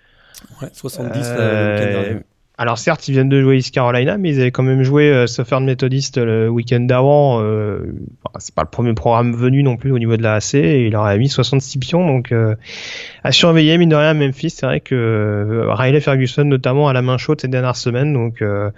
Ouais, 0.62 0.68
70 0.72 1.18
euh, 1.22 1.76
le 1.76 1.84
week-end 1.84 2.02
dernier. 2.02 2.20
Alors 2.60 2.76
certes, 2.76 3.08
ils 3.08 3.12
viennent 3.12 3.30
de 3.30 3.40
jouer 3.40 3.56
East 3.56 3.72
Carolina, 3.72 4.18
mais 4.18 4.34
ils 4.34 4.40
avaient 4.42 4.50
quand 4.50 4.62
même 4.62 4.82
joué 4.82 5.10
euh, 5.10 5.26
Southern 5.26 5.64
Methodist 5.64 6.18
le 6.18 6.50
week-end 6.50 6.80
d'avant. 6.80 7.40
Euh, 7.40 7.94
c'est 8.38 8.54
pas 8.54 8.62
le 8.62 8.68
premier 8.68 8.92
programme 8.92 9.34
venu 9.34 9.62
non 9.62 9.78
plus 9.78 9.92
au 9.92 9.98
niveau 9.98 10.16
de 10.18 10.22
la 10.22 10.34
AC. 10.34 10.54
Il 10.54 10.90
leur 10.90 11.04
a 11.04 11.16
mis 11.16 11.30
66 11.30 11.78
pions, 11.78 12.06
donc 12.06 12.32
euh, 12.32 12.54
à 13.24 13.32
surveiller 13.32 13.78
mine 13.78 13.88
de 13.88 13.96
rien 13.96 14.14
Memphis. 14.14 14.50
C'est 14.50 14.66
vrai 14.66 14.80
que 14.80 14.94
euh, 14.94 15.72
Riley 15.72 16.00
Ferguson 16.00 16.44
notamment 16.44 16.88
à 16.88 16.92
la 16.92 17.00
main 17.00 17.16
chaude 17.16 17.40
ces 17.40 17.48
dernières 17.48 17.76
semaines. 17.76 18.12
Donc 18.12 18.42
euh, 18.42 18.70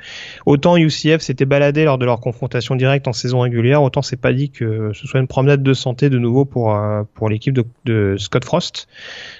autant 0.47 0.77
UCF 0.77 1.21
s'était 1.21 1.45
baladé 1.45 1.85
lors 1.85 1.99
de 1.99 2.05
leur 2.05 2.21
confrontation 2.21 2.77
directe 2.77 3.09
en 3.09 3.12
saison 3.12 3.41
régulière, 3.41 3.83
autant 3.83 4.03
c'est 4.03 4.17
pas 4.17 4.33
dit 4.33 4.51
que 4.51 4.93
ce 4.95 5.07
soit 5.09 5.19
une 5.19 5.27
promenade 5.27 5.65
de 5.65 5.75
santé 5.75 6.09
de 6.09 6.19
nouveau 6.19 6.45
pour 6.45 6.79
pour 7.15 7.29
l'équipe 7.29 7.59
de, 7.85 8.17
Scott 8.19 8.45
Frost. 8.45 8.89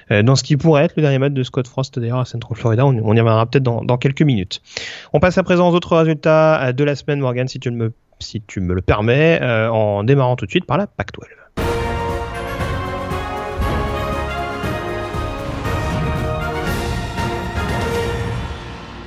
dans 0.09 0.35
ce 0.35 0.43
qui 0.43 0.57
pourrait 0.57 0.83
être 0.85 0.95
le 0.95 1.01
dernier 1.01 1.19
match 1.19 1.33
de 1.33 1.43
Scott 1.43 1.67
Frost 1.67 1.99
d'ailleurs 1.99 2.19
à 2.19 2.25
Central 2.25 2.57
Florida, 2.57 2.85
on, 2.85 2.93
y 2.93 3.19
reviendra 3.19 3.45
peut-être 3.45 3.63
dans 3.63 3.97
quelques 3.97 4.21
minutes. 4.21 4.32
On 5.13 5.19
passe 5.19 5.37
à 5.37 5.43
présent 5.43 5.69
aux 5.69 5.73
autres 5.73 5.97
résultats 5.97 6.67
euh, 6.67 6.71
de 6.71 6.83
la 6.83 6.95
semaine, 6.95 7.19
Morgan, 7.19 7.47
si 7.47 7.59
tu 7.59 7.71
me, 7.71 7.93
le 8.57 8.81
permets, 8.81 9.39
euh, 9.41 9.69
en 9.69 10.03
démarrant 10.03 10.35
tout 10.35 10.45
de 10.45 10.51
suite 10.51 10.65
par 10.65 10.77
la 10.77 10.87
Pac-12. 10.87 11.42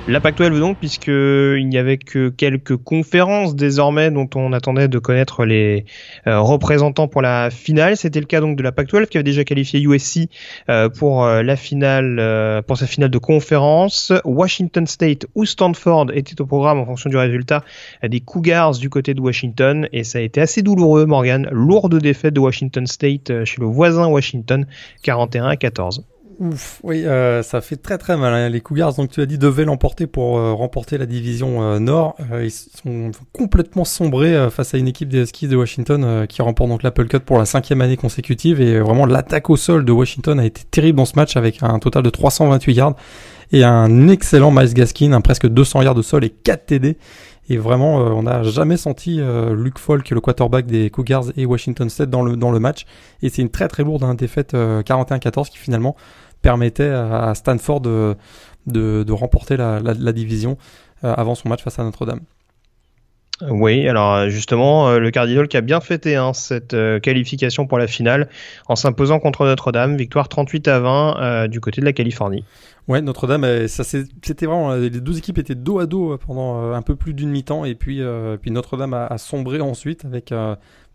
La 0.09 0.21
Pac-12 0.21 0.57
donc, 0.57 0.77
puisqu'il 0.77 1.67
n'y 1.67 1.77
avait 1.77 1.97
que 1.97 2.29
quelques 2.29 2.77
conférences 2.77 3.57
désormais 3.57 4.09
dont 4.09 4.29
on 4.35 4.53
attendait 4.53 4.87
de 4.87 4.99
connaître 4.99 5.43
les 5.43 5.83
euh, 6.27 6.39
représentants 6.39 7.09
pour 7.09 7.21
la 7.21 7.49
finale. 7.49 7.97
C'était 7.97 8.21
le 8.21 8.25
cas 8.25 8.39
donc 8.39 8.55
de 8.55 8.63
la 8.63 8.71
Pac-12 8.71 9.07
qui 9.07 9.17
avait 9.17 9.25
déjà 9.25 9.43
qualifié 9.43 9.81
USC 9.81 10.29
euh, 10.69 10.87
pour 10.87 11.25
euh, 11.25 11.43
la 11.43 11.57
finale, 11.57 12.63
pour 12.65 12.77
sa 12.77 12.87
finale 12.87 13.09
de 13.09 13.17
conférence. 13.17 14.13
Washington 14.23 14.87
State 14.87 15.25
ou 15.35 15.43
Stanford 15.43 16.05
était 16.13 16.39
au 16.39 16.45
programme 16.45 16.79
en 16.79 16.85
fonction 16.85 17.09
du 17.09 17.17
résultat 17.17 17.65
des 18.01 18.21
Cougars 18.21 18.77
du 18.77 18.89
côté 18.89 19.13
de 19.13 19.19
Washington 19.19 19.89
et 19.91 20.05
ça 20.05 20.19
a 20.19 20.21
été 20.21 20.39
assez 20.39 20.61
douloureux, 20.61 21.05
Morgan. 21.05 21.49
Lourde 21.51 21.99
défaite 21.99 22.33
de 22.33 22.39
Washington 22.39 22.87
State 22.87 23.43
chez 23.43 23.59
le 23.59 23.67
voisin 23.67 24.07
Washington, 24.07 24.67
41 25.03 25.47
à 25.47 25.57
14. 25.57 26.05
Ouf, 26.39 26.81
oui, 26.83 27.03
euh, 27.05 27.41
ça 27.41 27.61
fait 27.61 27.77
très 27.77 27.97
très 27.97 28.15
mal. 28.15 28.31
Hein. 28.31 28.49
Les 28.49 28.61
Cougars, 28.61 28.93
donc 28.93 29.09
tu 29.09 29.21
as 29.21 29.25
dit, 29.25 29.39
devaient 29.39 29.65
l'emporter 29.65 30.05
pour 30.05 30.37
euh, 30.37 30.53
remporter 30.53 30.99
la 30.99 31.07
division 31.07 31.63
euh, 31.63 31.79
Nord. 31.79 32.15
ils 32.43 32.51
sont 32.51 33.11
complètement 33.33 33.85
sombrés 33.85 34.49
face 34.51 34.75
à 34.75 34.77
une 34.77 34.87
équipe 34.87 35.09
des 35.09 35.23
Huskies 35.23 35.47
de 35.47 35.55
Washington 35.55 36.27
qui 36.27 36.43
remporte 36.43 36.69
donc 36.69 36.83
l'Apple 36.83 37.07
Cut 37.07 37.19
pour 37.19 37.39
la 37.39 37.45
cinquième 37.45 37.81
année 37.81 37.97
consécutive. 37.97 38.61
Et 38.61 38.79
vraiment, 38.79 39.07
l'attaque 39.07 39.49
au 39.49 39.57
sol 39.57 39.83
de 39.83 39.91
Washington 39.91 40.39
a 40.39 40.45
été 40.45 40.61
terrible 40.69 40.97
dans 40.97 41.05
ce 41.05 41.15
match 41.15 41.37
avec 41.37 41.63
un 41.63 41.79
total 41.79 42.03
de 42.03 42.09
328 42.09 42.73
yards 42.73 42.95
et 43.51 43.63
un 43.63 44.07
excellent 44.07 44.51
Miles 44.51 44.73
Gaskin, 44.73 45.13
un 45.13 45.21
presque 45.21 45.47
200 45.47 45.81
yards 45.81 45.95
de 45.95 46.01
sol 46.03 46.23
et 46.23 46.29
4 46.29 46.67
TD. 46.67 46.97
Et 47.49 47.55
vraiment, 47.55 47.95
on 47.95 48.23
n'a 48.23 48.43
jamais 48.43 48.75
senti 48.75 49.21
Luke 49.53 49.79
Falk, 49.79 50.09
le 50.09 50.19
quarterback 50.19 50.65
des 50.65 50.89
Cougars 50.89 51.27
et 51.37 51.45
Washington 51.45 51.89
State 51.89 52.09
dans 52.09 52.21
le, 52.21 52.35
dans 52.35 52.51
le 52.51 52.59
match. 52.59 52.85
Et 53.21 53.29
c'est 53.29 53.41
une 53.41 53.49
très 53.49 53.69
très 53.69 53.83
lourde 53.83 54.03
hein, 54.03 54.15
défaite 54.15 54.53
41-14 54.53 55.49
qui 55.49 55.57
finalement 55.57 55.95
permettait 56.47 56.87
à 56.87 57.35
Stanford 57.35 57.81
de, 57.81 58.15
de, 58.67 59.11
remporter 59.11 59.57
la, 59.57 59.81
la, 59.81 60.13
division 60.13 60.57
euh, 61.03 61.13
avant 61.13 61.35
son 61.35 61.49
match 61.49 61.61
face 61.61 61.77
à 61.77 61.83
Notre-Dame. 61.83 62.21
Oui, 63.49 63.85
alors 63.85 64.29
justement, 64.29 64.87
euh, 64.87 64.99
le 64.99 65.11
Cardinal 65.11 65.49
qui 65.49 65.57
a 65.57 65.61
bien 65.61 65.81
fêté 65.81 66.15
hein, 66.15 66.31
cette 66.31 66.73
euh, 66.73 67.01
qualification 67.01 67.67
pour 67.67 67.77
la 67.77 67.87
finale 67.87 68.29
en 68.69 68.77
s'imposant 68.77 69.19
contre 69.19 69.45
Notre-Dame, 69.45 69.97
victoire 69.97 70.29
38 70.29 70.69
à 70.69 70.79
20 70.79 71.47
du 71.49 71.59
côté 71.59 71.81
de 71.81 71.85
la 71.85 71.91
Californie. 71.91 72.45
Ouais, 72.87 73.01
Notre-Dame, 73.01 73.67
ça 73.67 73.83
c'était 73.83 74.45
vraiment 74.45 74.73
les 74.75 74.89
deux 74.89 75.17
équipes 75.17 75.39
étaient 75.39 75.53
dos 75.53 75.79
à 75.79 75.85
dos 75.85 76.17
pendant 76.17 76.71
un 76.71 76.81
peu 76.81 76.95
plus 76.95 77.13
d'une 77.13 77.29
mi-temps 77.29 77.65
et 77.65 77.75
puis 77.75 78.01
puis 78.41 78.51
Notre-Dame 78.51 78.93
a, 78.93 79.05
a, 79.07 79.17
sombré 79.17 79.59
ensuite 79.59 80.05
avec 80.05 80.31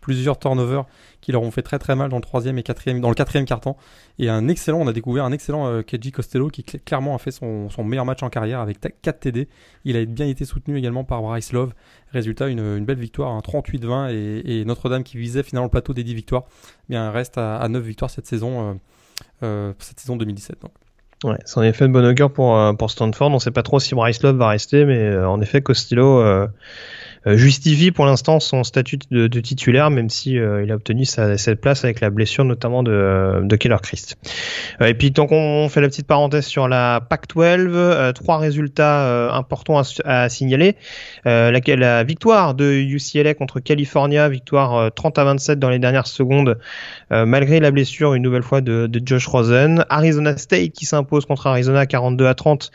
plusieurs 0.03 0.37
turnovers 0.37 0.85
qui 1.21 1.31
leur 1.31 1.41
ont 1.41 1.51
fait 1.51 1.61
très 1.61 1.79
très 1.79 1.95
mal 1.95 2.09
dans 2.09 2.17
le 2.17 2.21
troisième 2.21 2.57
et 2.57 2.63
quatrième, 2.63 2.99
dans 2.99 3.07
le 3.07 3.15
quatrième 3.15 3.45
carton. 3.45 3.77
Et 4.19 4.29
un 4.29 4.49
excellent, 4.49 4.79
on 4.81 4.87
a 4.87 4.93
découvert 4.93 5.23
un 5.23 5.31
excellent 5.31 5.65
euh, 5.65 5.81
Keji 5.81 6.11
Costello 6.11 6.49
qui 6.49 6.63
clairement 6.63 7.15
a 7.15 7.17
fait 7.17 7.31
son, 7.31 7.69
meilleur 7.85 8.05
match 8.05 8.21
en 8.21 8.29
carrière 8.29 8.59
avec 8.59 8.79
4 9.01 9.19
TD. 9.19 9.47
Il 9.85 9.95
a 9.95 10.03
bien 10.03 10.27
été 10.27 10.43
soutenu 10.43 10.77
également 10.77 11.05
par 11.05 11.21
Bryce 11.21 11.53
Love. 11.53 11.73
Résultat, 12.11 12.49
une, 12.49 12.83
belle 12.83 12.99
victoire, 12.99 13.31
un 13.31 13.39
38-20 13.39 14.11
et, 14.45 14.65
Notre-Dame 14.65 15.03
qui 15.03 15.17
visait 15.17 15.41
finalement 15.41 15.67
le 15.67 15.71
plateau 15.71 15.93
des 15.93 16.03
10 16.03 16.13
victoires, 16.13 16.43
eh 16.89 16.97
reste 16.97 17.37
à, 17.37 17.65
9 17.69 17.81
victoires 17.81 18.11
cette 18.11 18.27
saison, 18.27 18.71
euh, 18.71 18.73
euh, 19.43 19.73
cette 19.79 20.01
saison 20.01 20.17
2017. 20.17 20.61
Donc. 20.61 20.71
Ouais, 21.23 21.39
c'est 21.45 21.57
en 21.57 21.63
effet 21.63 21.85
une 21.85 21.93
bonne 21.93 22.05
augure 22.05 22.33
pour, 22.33 22.59
pour 22.77 22.91
Stanford. 22.91 23.31
On 23.31 23.35
ne 23.35 23.39
sait 23.39 23.51
pas 23.51 23.63
trop 23.63 23.79
si 23.79 23.95
Bryce 23.95 24.21
Love 24.21 24.35
va 24.35 24.49
rester, 24.49 24.83
mais 24.83 25.15
en 25.17 25.39
effet, 25.39 25.61
Costello 25.61 26.19
euh, 26.19 26.47
justifie 27.25 27.91
pour 27.91 28.05
l'instant 28.05 28.39
son 28.39 28.63
statut 28.63 28.99
de, 29.09 29.27
titulaire, 29.39 29.89
même 29.89 30.09
si 30.09 30.37
euh, 30.37 30.63
il 30.63 30.71
a 30.71 30.75
obtenu 30.75 31.05
sa, 31.05 31.37
cette 31.37 31.61
place 31.61 31.83
avec 31.83 32.01
la 32.01 32.09
blessure 32.09 32.43
notamment 32.43 32.83
de, 32.83 33.41
de 33.43 33.55
Keller 33.55 33.77
Christ. 33.81 34.17
Euh, 34.81 34.87
et 34.87 34.93
puis 34.93 35.13
tant 35.13 35.27
qu'on 35.27 35.69
fait 35.69 35.81
la 35.81 35.87
petite 35.87 36.07
parenthèse 36.07 36.45
sur 36.45 36.67
la 36.67 37.01
Pac-12, 37.09 38.13
trois 38.13 38.37
résultats 38.37 39.33
importants 39.33 39.79
à, 39.79 39.83
à 40.05 40.29
signaler. 40.29 40.75
La, 41.25 41.51
la, 41.51 42.03
victoire 42.03 42.53
de 42.53 42.65
UCLA 42.65 43.33
contre 43.33 43.59
California, 43.59 44.27
victoire 44.29 44.93
30 44.93 45.17
à 45.17 45.23
27 45.23 45.59
dans 45.59 45.69
les 45.69 45.79
dernières 45.79 46.07
secondes, 46.07 46.57
malgré 47.09 47.59
la 47.59 47.71
blessure 47.71 48.13
une 48.13 48.23
nouvelle 48.23 48.43
fois 48.43 48.61
de, 48.61 48.87
de 48.87 49.01
Josh 49.05 49.27
Rosen. 49.27 49.85
Arizona 49.89 50.37
State 50.37 50.71
qui 50.71 50.85
s'impose 50.85 51.25
contre 51.25 51.47
Arizona 51.47 51.85
42 51.85 52.25
à 52.25 52.33
30, 52.33 52.71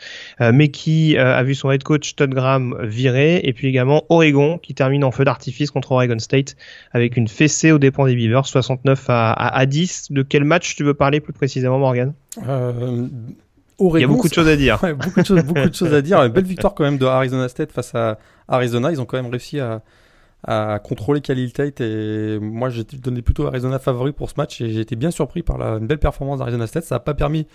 mais 0.53 0.69
qui 0.69 1.17
a 1.17 1.43
vu 1.43 1.55
son 1.55 1.71
head 1.71 1.83
coach 1.83 2.15
Todd 2.15 2.33
Graham 2.33 2.77
virer. 2.83 3.41
Et 3.43 3.53
puis 3.53 3.67
également 3.67 4.05
Oregon 4.09 4.38
qui 4.61 4.73
termine 4.73 5.03
en 5.03 5.11
feu 5.11 5.23
d'artifice 5.23 5.71
contre 5.71 5.91
Oregon 5.91 6.19
State 6.19 6.55
avec 6.91 7.17
une 7.17 7.27
fessée 7.27 7.71
aux 7.71 7.79
dépens 7.79 8.05
des 8.05 8.15
Beavers, 8.15 8.45
69 8.45 9.05
à, 9.09 9.65
10. 9.65 10.11
De 10.11 10.21
quel 10.21 10.43
match 10.43 10.75
tu 10.75 10.83
veux 10.83 10.93
parler 10.93 11.19
plus 11.19 11.33
précisément, 11.33 11.79
Morgan? 11.79 12.13
Euh, 12.47 13.07
Il 13.79 14.01
y 14.01 14.03
a 14.03 14.07
beaucoup 14.07 14.29
de 14.29 14.33
choses 14.33 14.47
à 14.47 14.55
dire. 14.55 14.79
beaucoup, 15.03 15.21
de 15.21 15.25
choses, 15.25 15.43
beaucoup 15.43 15.69
de 15.69 15.75
choses 15.75 15.93
à 15.93 16.01
dire. 16.01 16.21
Une 16.21 16.31
belle 16.31 16.45
victoire 16.45 16.73
quand 16.73 16.83
même 16.83 16.97
de 16.97 17.05
Arizona 17.05 17.47
State 17.49 17.71
face 17.71 17.93
à 17.95 18.17
Arizona. 18.47 18.91
Ils 18.91 19.01
ont 19.01 19.05
quand 19.05 19.21
même 19.21 19.31
réussi 19.31 19.59
à, 19.59 19.81
à 20.43 20.79
contrôler 20.79 21.21
Khalil 21.21 21.51
Tate 21.51 21.81
et 21.81 22.39
moi 22.39 22.69
j'ai 22.69 22.83
donné 22.83 23.21
plutôt 23.21 23.45
Arizona 23.47 23.77
favori 23.77 24.13
pour 24.13 24.29
ce 24.29 24.35
match 24.37 24.61
et 24.61 24.69
j'ai 24.69 24.79
été 24.79 24.95
bien 24.95 25.11
surpris 25.11 25.43
par 25.43 25.57
la 25.57 25.77
une 25.77 25.87
belle 25.87 25.99
performance 25.99 26.39
d'Arizona 26.39 26.67
State. 26.67 26.85
Ça 26.85 26.95
n'a 26.95 26.99
pas 26.99 27.13
permis 27.13 27.45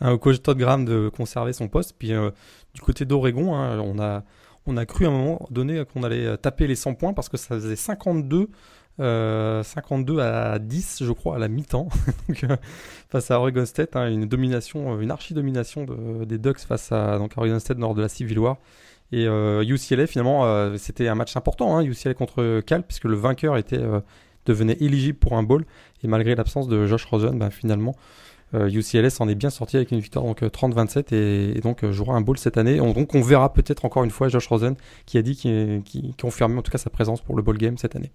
hein, 0.00 0.12
au 0.12 0.18
coach 0.18 0.42
Todd 0.42 0.58
Graham 0.58 0.84
de 0.84 1.08
conserver 1.08 1.52
son 1.52 1.68
poste. 1.68 1.94
Puis 1.98 2.12
euh, 2.12 2.30
du 2.74 2.80
côté 2.82 3.04
d'Oregon, 3.04 3.54
hein, 3.54 3.78
on 3.78 3.98
a 3.98 4.24
on 4.66 4.76
a 4.76 4.86
cru 4.86 5.06
à 5.06 5.08
un 5.08 5.12
moment 5.12 5.46
donné 5.50 5.84
qu'on 5.84 6.02
allait 6.02 6.26
euh, 6.26 6.36
taper 6.36 6.66
les 6.66 6.74
100 6.74 6.94
points 6.94 7.12
parce 7.12 7.28
que 7.28 7.36
ça 7.36 7.54
faisait 7.56 7.76
52, 7.76 8.48
52 8.98 9.02
euh, 9.02 10.54
à 10.54 10.58
10, 10.58 11.02
je 11.04 11.12
crois, 11.12 11.36
à 11.36 11.38
la 11.38 11.48
mi-temps. 11.48 11.88
Euh, 12.44 12.56
face 13.10 13.30
à 13.30 13.38
Oregon 13.38 13.64
State, 13.64 13.94
hein, 13.96 14.08
une 14.08 14.26
domination, 14.26 15.00
une 15.00 15.10
archi-domination 15.10 15.86
des 16.26 16.38
Ducks 16.38 16.60
face 16.60 16.90
à 16.90 17.18
donc, 17.18 17.32
Oregon 17.36 17.60
State 17.60 17.78
nord 17.78 17.94
de 17.94 18.02
la 18.02 18.08
Civil. 18.08 18.38
Et 19.12 19.26
UCLA, 19.26 20.06
finalement, 20.08 20.76
c'était 20.76 21.06
un 21.06 21.14
match 21.14 21.36
important, 21.36 21.76
hein, 21.76 21.84
UCLA 21.84 22.14
contre 22.14 22.60
Cal, 22.62 22.82
puisque 22.82 23.04
le 23.04 23.14
vainqueur 23.14 23.56
était, 23.56 23.80
devenait 24.46 24.76
éligible 24.80 25.18
pour 25.18 25.34
un 25.34 25.44
bowl. 25.44 25.64
Et 26.02 26.08
malgré 26.08 26.34
l'absence 26.34 26.66
de 26.66 26.86
Josh 26.86 27.04
Rosen, 27.04 27.38
ben, 27.38 27.50
finalement, 27.50 27.94
UCLA 28.52 29.10
s'en 29.10 29.28
est 29.28 29.34
bien 29.34 29.50
sorti 29.50 29.76
avec 29.76 29.90
une 29.90 29.98
victoire 29.98 30.24
donc 30.24 30.42
30-27 30.42 31.14
et, 31.14 31.60
donc 31.60 31.84
jouera 31.90 32.14
un 32.14 32.20
bowl 32.20 32.38
cette 32.38 32.56
année. 32.56 32.76
donc 32.76 33.14
on 33.14 33.20
verra 33.20 33.52
peut-être 33.52 33.84
encore 33.84 34.04
une 34.04 34.10
fois 34.10 34.28
Josh 34.28 34.46
Rosen 34.46 34.76
qui 35.06 35.18
a 35.18 35.22
dit 35.22 35.34
qu'il 35.34 35.82
confirmait 36.20 36.58
en 36.58 36.62
tout 36.62 36.70
cas 36.70 36.78
sa 36.78 36.90
présence 36.90 37.20
pour 37.20 37.36
le 37.36 37.42
bowl 37.42 37.58
game 37.58 37.78
cette 37.78 37.96
année. 37.96 38.12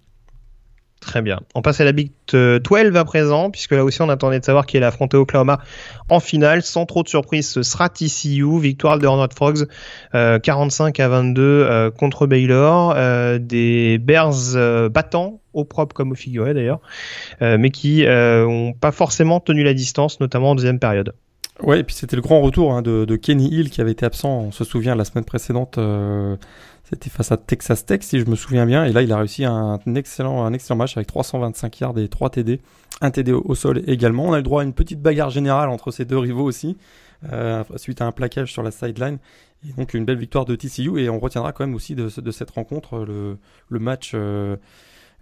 Très 1.00 1.22
bien. 1.22 1.40
On 1.54 1.62
passe 1.62 1.80
à 1.80 1.84
la 1.84 1.92
Big 1.92 2.12
12 2.30 2.94
à 2.94 3.04
présent, 3.04 3.50
puisque 3.50 3.72
là 3.72 3.84
aussi 3.84 4.02
on 4.02 4.10
attendait 4.10 4.38
de 4.38 4.44
savoir 4.44 4.66
qui 4.66 4.76
allait 4.76 4.86
affronter 4.86 5.16
Oklahoma 5.16 5.60
en 6.10 6.20
finale. 6.20 6.62
Sans 6.62 6.84
trop 6.84 7.02
de 7.02 7.08
surprise, 7.08 7.48
ce 7.48 7.62
sera 7.62 7.88
TCU. 7.88 8.60
Victoire 8.60 8.98
de 8.98 9.06
Hornet 9.06 9.32
Frogs, 9.34 9.66
45 10.12 11.00
euh, 11.00 11.04
à 11.04 11.08
22 11.08 11.42
euh, 11.42 11.90
contre 11.90 12.26
Baylor. 12.26 12.92
Euh, 12.96 13.38
des 13.38 13.96
Bears 13.98 14.90
battants, 14.90 15.40
au 15.54 15.64
propre 15.64 15.94
comme 15.94 16.12
au 16.12 16.14
figuré 16.14 16.52
d'ailleurs, 16.52 16.80
mais 17.40 17.70
qui 17.70 18.04
n'ont 18.04 18.74
pas 18.74 18.92
forcément 18.92 19.40
tenu 19.40 19.62
la 19.62 19.74
distance, 19.74 20.20
notamment 20.20 20.50
en 20.50 20.54
deuxième 20.54 20.78
période. 20.78 21.14
Ouais, 21.62 21.80
et 21.80 21.84
puis 21.84 21.94
c'était 21.94 22.16
le 22.16 22.22
grand 22.22 22.40
retour 22.40 22.72
hein, 22.72 22.80
de, 22.80 23.04
de, 23.04 23.16
Kenny 23.16 23.48
Hill 23.48 23.68
qui 23.68 23.82
avait 23.82 23.90
été 23.90 24.06
absent, 24.06 24.30
on 24.30 24.52
se 24.52 24.64
souvient, 24.64 24.94
la 24.94 25.04
semaine 25.04 25.26
précédente 25.26 25.78
c'était 26.90 27.08
face 27.08 27.30
à 27.30 27.36
Texas 27.36 27.86
Tech, 27.86 28.02
si 28.02 28.18
je 28.18 28.26
me 28.26 28.34
souviens 28.34 28.66
bien. 28.66 28.84
Et 28.84 28.92
là, 28.92 29.02
il 29.02 29.12
a 29.12 29.18
réussi 29.18 29.44
un 29.44 29.78
excellent, 29.94 30.50
match 30.76 30.96
avec 30.96 31.06
325 31.06 31.80
yards 31.80 31.98
et 31.98 32.08
3 32.08 32.30
TD. 32.30 32.60
Un 33.00 33.12
TD 33.12 33.32
au, 33.32 33.54
sol 33.54 33.82
également. 33.86 34.24
On 34.24 34.32
a 34.32 34.38
le 34.38 34.42
droit 34.42 34.62
à 34.62 34.64
une 34.64 34.72
petite 34.72 35.00
bagarre 35.00 35.30
générale 35.30 35.68
entre 35.68 35.92
ces 35.92 36.04
deux 36.04 36.18
rivaux 36.18 36.44
aussi, 36.44 36.76
euh, 37.32 37.62
suite 37.76 38.00
à 38.00 38.06
un 38.06 38.12
plaquage 38.12 38.52
sur 38.52 38.64
la 38.64 38.72
sideline. 38.72 39.18
Et 39.68 39.72
donc, 39.72 39.94
une 39.94 40.04
belle 40.04 40.18
victoire 40.18 40.44
de 40.44 40.56
TCU. 40.56 41.00
Et 41.00 41.08
on 41.08 41.20
retiendra 41.20 41.52
quand 41.52 41.64
même 41.64 41.76
aussi 41.76 41.94
de, 41.94 42.08
cette 42.08 42.50
rencontre 42.50 43.04
le, 43.04 43.38
match. 43.78 44.12
Euh, 44.14 44.56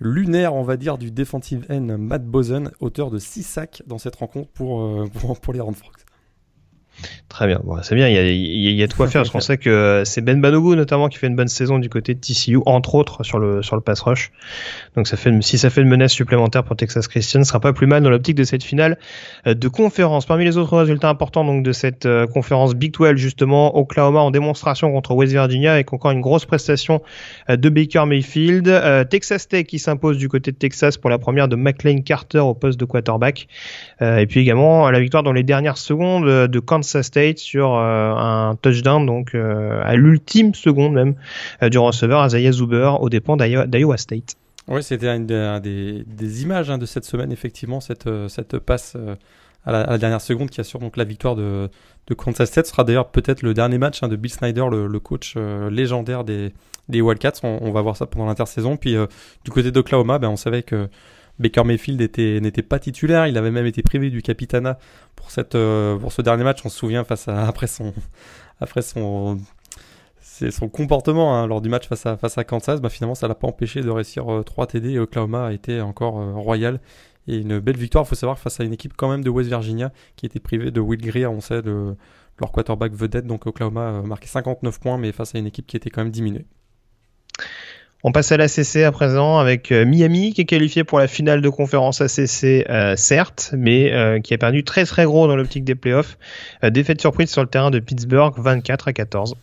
lunaire, 0.01 0.55
on 0.55 0.63
va 0.63 0.77
dire, 0.77 0.97
du 0.97 1.11
defensive 1.11 1.67
end 1.71 1.99
Matt 1.99 2.25
Bosen, 2.25 2.71
auteur 2.81 3.11
de 3.11 3.19
6 3.19 3.43
sacs 3.43 3.83
dans 3.87 3.99
cette 3.99 4.17
rencontre 4.17 4.49
pour, 4.51 4.81
euh, 4.81 5.07
les 5.53 5.59
Frogs. 5.59 6.08
Très 7.29 7.47
bien, 7.47 7.61
bon, 7.63 7.77
c'est 7.83 7.95
bien, 7.95 8.09
il 8.09 8.15
y 8.15 8.19
a, 8.19 8.23
y, 8.23 8.75
y 8.75 8.83
a, 8.83 8.87
de 8.87 8.95
quoi 8.95 9.07
faire. 9.07 9.23
Je 9.23 9.31
pensais 9.31 9.59
que 9.59 9.69
euh, 9.71 10.05
c'est 10.05 10.23
Ben 10.23 10.41
Banogu 10.41 10.75
notamment 10.75 11.09
qui 11.09 11.19
fait 11.19 11.27
une 11.27 11.37
bonne 11.37 11.49
saison 11.49 11.79
du 11.79 11.89
côté 11.89 12.15
de 12.15 12.21
TCU, 12.21 12.59
entre 12.65 12.95
autres 12.95 13.23
sur 13.23 13.39
le 13.39 13.63
sur 13.63 13.77
le 13.77 13.83
pass 13.83 14.01
rush. 14.01 14.33
Donc 14.97 15.07
ça 15.07 15.17
fait 15.17 15.31
si 15.43 15.59
ça 15.59 15.71
fait 15.71 15.83
une 15.83 15.89
menace 15.89 16.13
supplémentaire 16.13 16.65
pour 16.65 16.75
Texas 16.75 17.07
Christian, 17.07 17.45
ce 17.45 17.49
sera 17.49 17.61
pas 17.61 17.73
plus 17.73 17.87
mal 17.87 18.03
dans 18.03 18.11
l'optique 18.11 18.35
de 18.35 18.45
cette 18.45 18.65
finale 18.65 18.99
euh, 19.47 19.55
de 19.55 19.69
conférence. 19.69 20.27
Parmi 20.27 20.45
les 20.45 20.57
autres 20.57 20.77
résultats 20.77 21.11
importants 21.11 21.45
donc 21.45 21.63
de 21.63 21.73
cette 21.73 22.07
euh, 22.07 22.27
conférence 22.27 22.75
Big 22.75 22.93
12 22.93 23.17
justement, 23.17 23.77
Oklahoma 23.77 24.21
en 24.21 24.31
démonstration 24.31 24.91
contre 24.91 25.15
West 25.15 25.33
Virginia 25.33 25.75
avec 25.75 25.93
encore 25.93 26.11
une 26.11 26.23
grosse 26.23 26.47
prestation 26.47 27.03
de 27.49 27.69
Baker 27.69 28.07
Mayfield, 28.07 29.09
Texas 29.11 29.49
Tech 29.49 29.67
qui 29.67 29.79
s'impose 29.79 30.17
du 30.17 30.29
côté 30.29 30.51
de 30.51 30.57
Texas 30.57 30.97
pour 30.97 31.11
la 31.11 31.19
première 31.19 31.47
de 31.47 31.57
McLean 31.57 32.01
Carter 32.01 32.39
au 32.39 32.55
poste 32.55 32.81
de 32.81 32.85
quarterback, 32.85 33.49
et 34.01 34.27
puis 34.27 34.41
également 34.41 34.91
la 34.91 35.01
victoire 35.01 35.23
dans 35.23 35.33
les 35.33 35.43
dernières 35.43 35.79
secondes 35.79 36.49
de 36.49 36.59
Kansas 36.61 36.88
State 37.03 37.38
sur 37.38 37.74
euh, 37.74 38.14
un 38.14 38.57
touchdown 38.57 39.05
donc 39.05 39.35
euh, 39.35 39.81
à 39.85 39.94
l'ultime 39.94 40.55
seconde 40.55 40.94
même 40.94 41.14
euh, 41.62 41.68
du 41.68 41.79
receveur 41.79 42.27
Isaiah 42.27 42.53
Zuber 42.53 42.92
aux 43.01 43.09
dépens 43.09 43.37
d'Iowa 43.37 43.96
State. 43.96 44.37
Oui, 44.68 44.83
c'était 44.83 45.14
une 45.14 45.27
des, 45.27 46.05
des, 46.07 46.42
images 46.42 46.68
hein, 46.68 46.77
de 46.77 46.85
cette 46.85 47.07
semaine, 47.07 47.33
effectivement, 47.33 47.81
cette, 47.81 48.07
cette 48.29 48.59
passe 48.59 48.98
à 49.64 49.72
la, 49.72 49.96
dernière 49.96 50.20
seconde 50.20 50.51
qui 50.51 50.61
assure 50.61 50.79
donc 50.79 50.98
la 50.98 51.05
victoire 51.05 51.37
de, 51.37 51.70
de 52.07 52.14
Kansas 52.14 52.51
State. 52.51 52.66
Ce 52.66 52.72
sera 52.72 52.85
d'ailleurs 52.85 53.09
peut-être 53.09 53.40
le 53.40 53.55
dernier 53.55 53.79
match 53.79 54.03
hein, 54.03 54.09
de 54.09 54.16
Bill 54.16 54.31
Snyder, 54.31 54.66
le, 54.70 55.01
coach 55.01 55.37
légendaire 55.70 56.22
des, 56.22 56.53
des 56.90 57.01
Wildcats. 57.01 57.40
On, 57.44 57.70
va 57.70 57.81
voir 57.81 57.96
ça 57.96 58.05
pendant 58.05 58.27
l'intersaison. 58.27 58.77
Puis 58.77 58.94
du 59.42 59.51
côté 59.51 59.70
d'Oklahoma, 59.70 60.18
ben, 60.18 60.29
on 60.29 60.37
savait 60.37 60.62
que 60.62 60.90
Baker 61.38 61.64
Mayfield 61.64 62.01
n'était 62.01 62.62
pas 62.62 62.79
titulaire, 62.79 63.27
il 63.27 63.38
avait 63.38 63.51
même 63.51 63.66
été 63.66 63.83
privé 63.83 64.11
du 64.11 64.22
capitana 64.22 64.79
pour, 65.14 65.29
euh, 65.55 65.98
ce 66.11 66.22
dernier 66.22 66.44
match. 66.44 66.61
On 66.64 66.68
se 66.68 66.79
souvient 66.79 67.05
face 67.05 67.29
à, 67.29 67.46
après 67.48 67.66
son, 67.66 67.94
comportement 70.72 71.37
hein, 71.37 71.46
lors 71.46 71.61
du 71.61 71.68
match 71.68 71.88
face 71.88 72.07
à, 72.07 72.16
face 72.16 72.38
à 72.38 72.44
Kansas. 72.44 72.81
Bah, 72.81 72.88
finalement, 72.88 73.14
ça 73.14 73.29
l'a 73.29 73.35
pas 73.35 73.46
empêché 73.46 73.81
de 73.81 73.90
réussir 73.90 74.24
3 74.44 74.64
euh, 74.64 74.66
TD 74.66 74.90
et 74.92 74.98
Oklahoma 74.98 75.46
a 75.46 75.53
été 75.53 75.81
encore 75.81 76.20
euh, 76.20 76.33
royal. 76.35 76.81
Et 77.29 77.38
une 77.38 77.59
belle 77.59 77.77
victoire, 77.77 78.05
il 78.05 78.09
faut 78.09 78.14
savoir, 78.14 78.38
face 78.38 78.59
à 78.59 78.64
une 78.64 78.72
équipe 78.72 78.94
quand 78.96 79.11
même 79.11 79.22
de 79.22 79.31
West 79.31 79.48
Virginia 79.48 79.92
qui 80.16 80.27
était 80.27 80.40
privée 80.40 80.70
de 80.70 80.81
Will 80.81 81.01
Greer, 81.01 81.27
on 81.27 81.40
sait, 81.40 81.61
de 81.62 81.94
leur 82.40 82.53
quarterback 82.53 82.92
vedette. 82.92 83.27
Donc 83.27 83.46
Oklahoma 83.46 83.98
a 83.98 84.03
marqué 84.03 84.27
59 84.27 84.81
points, 84.81 84.98
mais 84.98 85.12
face 85.12 85.35
à 85.35 85.38
une 85.38 85.46
équipe 85.46 85.66
qui 85.66 85.77
était 85.77 85.90
quand 85.90 86.03
même 86.03 86.11
diminuée. 86.11 86.46
On 88.05 88.13
passe 88.13 88.31
à 88.31 88.37
l'ACC 88.37 88.85
à 88.85 88.93
présent 88.93 89.39
avec 89.39 89.73
euh, 89.73 89.85
Miami 89.85 90.33
qui 90.33 90.43
est 90.43 90.45
qualifié 90.45 90.85
pour 90.85 91.01
la 91.01 91.09
finale 91.09 91.41
de 91.41 91.49
conférence 91.49 92.01
ACC, 92.01 92.65
euh, 92.71 92.95
certes, 92.95 93.51
mais 93.57 93.93
euh, 93.93 94.21
qui 94.21 94.35
a 94.35 94.39
perdu 94.39 94.63
très 94.63 94.85
très 94.85 95.05
gros 95.05 95.27
dans 95.27 95.35
l'optique 95.35 95.65
des 95.65 95.75
playoffs. 95.75 96.17
défaite 96.63 97.01
surprise 97.01 97.29
sur 97.29 97.43
le 97.43 97.49
terrain 97.49 97.73
de 97.73 97.81
Pittsburgh, 97.81 98.35
24 98.37 98.87
à 98.87 98.93
14. 98.93 99.35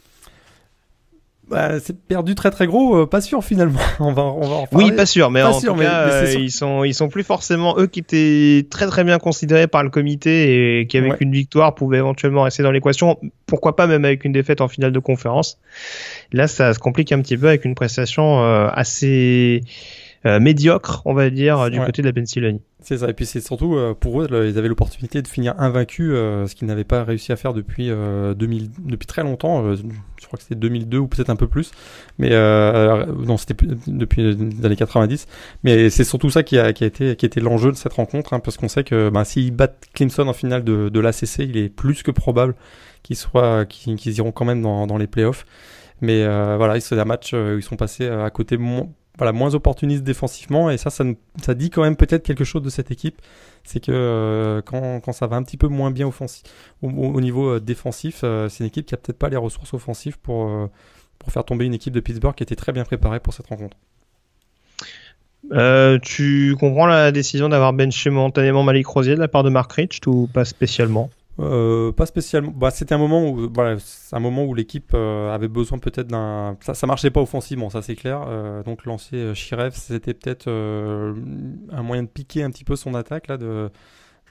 Bah, 1.48 1.80
c'est 1.80 1.96
perdu 1.96 2.34
très 2.34 2.50
très 2.50 2.66
gros, 2.66 2.98
euh, 2.98 3.06
pas 3.06 3.22
sûr 3.22 3.44
finalement. 3.44 3.80
on 4.00 4.14
va, 4.14 4.24
on 4.24 4.42
va 4.42 4.56
en 4.56 4.68
Oui, 4.72 4.92
pas 4.92 5.06
sûr, 5.06 5.30
mais 5.30 5.44
en 5.44 5.60
tout 5.60 5.76
cas, 5.76 6.08
euh, 6.08 6.36
ils 6.38 6.52
sont, 6.52 6.84
ils 6.84 6.96
sont 6.96 7.08
plus 7.08 7.24
forcément 7.24 7.78
eux 7.78 7.86
qui 7.86 8.00
étaient 8.00 8.66
très 8.70 8.88
très 8.88 9.04
bien 9.04 9.20
considérés 9.20 9.68
par 9.68 9.84
le 9.84 9.90
comité 9.90 10.80
et 10.80 10.88
qui 10.88 10.98
avec 10.98 11.22
une 11.22 11.32
victoire 11.32 11.76
pouvaient 11.76 12.00
éventuellement 12.00 12.44
rester 12.44 12.64
dans 12.64 12.72
l'équation. 12.72 13.20
Pourquoi 13.46 13.76
pas 13.76 13.86
même 13.86 14.06
avec 14.06 14.26
une 14.26 14.32
défaite 14.32 14.60
en 14.60 14.68
finale 14.68 14.92
de 14.92 15.00
conférence. 15.00 15.60
Là, 16.34 16.48
ça 16.48 16.74
se 16.74 16.80
complique 16.80 17.12
un 17.12 17.22
petit 17.22 17.38
peu 17.38 17.48
avec 17.48 17.64
une 17.64 17.76
prestation 17.76 18.44
euh, 18.44 18.68
assez 18.74 19.62
médiocre, 20.24 21.04
on 21.06 21.14
va 21.14 21.30
dire, 21.30 21.70
du 21.70 21.80
côté 21.80 22.02
de 22.02 22.08
la 22.08 22.14
Pennsylvanie. 22.14 22.62
C'est 22.86 23.00
ça. 23.00 23.10
Et 23.10 23.14
puis 23.14 23.26
c'est 23.26 23.42
surtout 23.42 23.76
euh, 23.76 23.96
pour 24.00 24.22
eux, 24.22 24.28
ils 24.30 24.60
avaient 24.60 24.68
l'opportunité 24.68 25.24
de 25.24 25.28
finir 25.28 25.56
invaincus, 25.58 26.12
euh, 26.14 26.46
ce 26.46 26.54
qu'ils 26.54 26.68
n'avaient 26.68 26.84
pas 26.84 27.04
réussi 27.04 27.32
à 27.32 27.36
faire 27.36 27.52
depuis 27.52 27.88
2000, 27.88 27.94
euh, 27.96 28.36
depuis 28.80 29.08
très 29.08 29.24
longtemps. 29.24 29.74
Crois 30.36 30.38
que 30.38 30.44
c'était 30.44 30.56
2002 30.56 30.98
ou 30.98 31.08
peut-être 31.08 31.30
un 31.30 31.36
peu 31.36 31.48
plus. 31.48 31.72
Mais 32.18 32.30
non, 32.30 33.38
c'était 33.38 33.56
depuis 33.88 34.34
les 34.34 34.66
années 34.66 34.76
90. 34.76 35.28
Mais 35.64 35.90
c'est 35.90 36.04
surtout 36.04 36.30
ça 36.30 36.44
qui 36.44 36.58
a, 36.58 36.74
qui 36.74 36.84
a 36.84 36.88
été 36.88 37.16
qui 37.16 37.26
était 37.26 37.40
l'enjeu 37.42 37.72
de 37.72 37.78
cette 37.78 37.94
rencontre, 37.94 38.34
hein, 38.34 38.40
parce 38.40 38.58
qu'on 38.58 38.68
sait 38.68 38.84
que 38.84 39.10
bah, 39.10 39.26
s'ils 39.26 39.52
battent 39.52 39.86
Clemson 39.94 40.28
en 40.28 40.34
finale 40.34 40.64
de, 40.64 40.90
de 40.90 41.00
l'ACC, 41.00 41.40
il 41.40 41.58
est 41.58 41.70
plus 41.70 42.04
que 42.04 42.12
probable 42.12 42.56
qu'ils 43.04 43.16
soient 43.18 43.66
qu'ils 43.66 44.18
iront 44.18 44.32
quand 44.32 44.46
même 44.46 44.62
dans, 44.62 44.88
dans 44.88 44.98
les 44.98 45.08
playoffs. 45.08 45.46
Mais 46.02 46.26
voilà, 46.26 46.80
c'est 46.80 47.00
un 47.00 47.06
match 47.06 47.34
où 47.34 47.58
ils 47.58 47.64
sont 47.64 47.78
passés 47.78 48.08
à 48.08 48.30
côté 48.30 48.58
voilà, 49.18 49.32
moins 49.32 49.54
opportuniste 49.56 50.04
défensivement. 50.04 50.70
Et 50.70 50.78
ça, 50.78 50.90
ça, 50.90 51.04
ça 51.42 51.54
dit 51.54 51.70
quand 51.70 51.82
même 51.84 51.96
peut-être 51.96 52.24
quelque 52.24 52.44
chose 52.44 52.62
de 52.62 52.70
cette 52.70 52.92
équipe. 52.92 53.22
C'est 53.64 53.80
que 53.80 53.92
euh, 53.92 54.62
quand, 54.62 55.00
quand, 55.00 55.12
ça 55.12 55.28
va 55.28 55.36
un 55.38 55.44
petit 55.44 55.58
peu 55.58 55.68
moins 55.68 55.92
bien 55.92 56.10
au, 56.82 57.22
niveau 57.22 57.56
euh, 57.56 57.60
défensif, 57.60 58.22
euh, 58.24 58.50
c'est 58.50 58.64
une 58.64 58.68
équipe 58.68 58.86
qui 58.86 58.94
a 58.94 58.98
peut-être 58.98 59.18
pas 59.18 59.30
les 59.30 59.38
ressources 59.38 59.74
offensives 59.74 60.20
pour, 60.20 60.70
pour 61.18 61.32
faire 61.32 61.46
tomber 61.46 61.66
une 61.66 61.74
équipe 61.74 61.94
de 61.94 62.00
Pittsburgh 62.00 62.36
qui 62.36 62.44
était 62.44 62.56
très 62.56 62.72
bien 62.72 62.84
préparée 62.84 63.20
pour 63.20 63.34
cette 63.34 63.48
rencontre. 63.48 63.78
tu 66.04 66.56
comprends 66.60 66.86
la 66.86 67.12
décision 67.12 67.50
d'avoir 67.50 67.74
benché 67.74 68.10
momentanément 68.10 68.64
Malik 68.64 68.88
Rosier 68.88 69.16
de 69.16 69.20
la 69.20 69.28
part 69.28 69.44
de 69.44 69.50
Mark 69.50 69.72
Rich 69.72 70.02
ou 70.06 70.28
pas 70.28 70.46
spécialement? 70.46 71.10
Euh, 71.40 71.92
pas 71.92 72.06
spécialement. 72.06 72.52
Bah, 72.52 72.72
c'était 72.72 72.96
un 72.96 72.98
moment 72.98 73.30
où, 73.30 73.50
voilà, 73.54 73.78
un 74.12 74.20
moment 74.20 74.46
où 74.46 74.54
l'équipe 74.54 74.92
euh, 74.94 75.34
avait 75.34 75.48
besoin 75.48 75.80
peut-être 75.80 76.08
d'un. 76.08 76.58
Ça, 76.62 76.88
marchait 76.88 77.12
pas 77.12 77.22
offensivement, 77.22 77.70
ça 77.70 77.82
c'est 77.82 77.96
clair. 77.96 78.24
Euh, 78.28 78.64
donc 78.64 78.86
lancer 78.86 79.36
Shirev, 79.36 79.72
c'était 79.74 80.14
peut-être 80.14 80.48
un 80.48 81.84
moyen 81.84 82.04
de 82.04 82.08
piquer 82.08 82.44
un 82.44 82.52
petit 82.52 82.64
peu 82.64 82.76
son 82.76 82.94
attaque 82.96 83.28
là, 83.28 83.38
de 83.38 83.70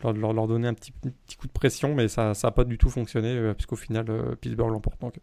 leur, 0.02 0.46
donner 0.46 0.68
un 0.68 0.74
petit, 0.74 0.92
petit, 0.92 1.36
coup 1.36 1.46
de 1.46 1.52
pression, 1.52 1.94
mais 1.94 2.08
ça, 2.08 2.34
ça 2.34 2.48
a 2.48 2.50
pas 2.50 2.64
du 2.64 2.78
tout 2.78 2.90
fonctionné 2.90 3.52
puisqu'au 3.54 3.76
final 3.76 4.06
Pittsburgh 4.40 4.70
l'emporte. 4.70 5.00
Donc. 5.00 5.20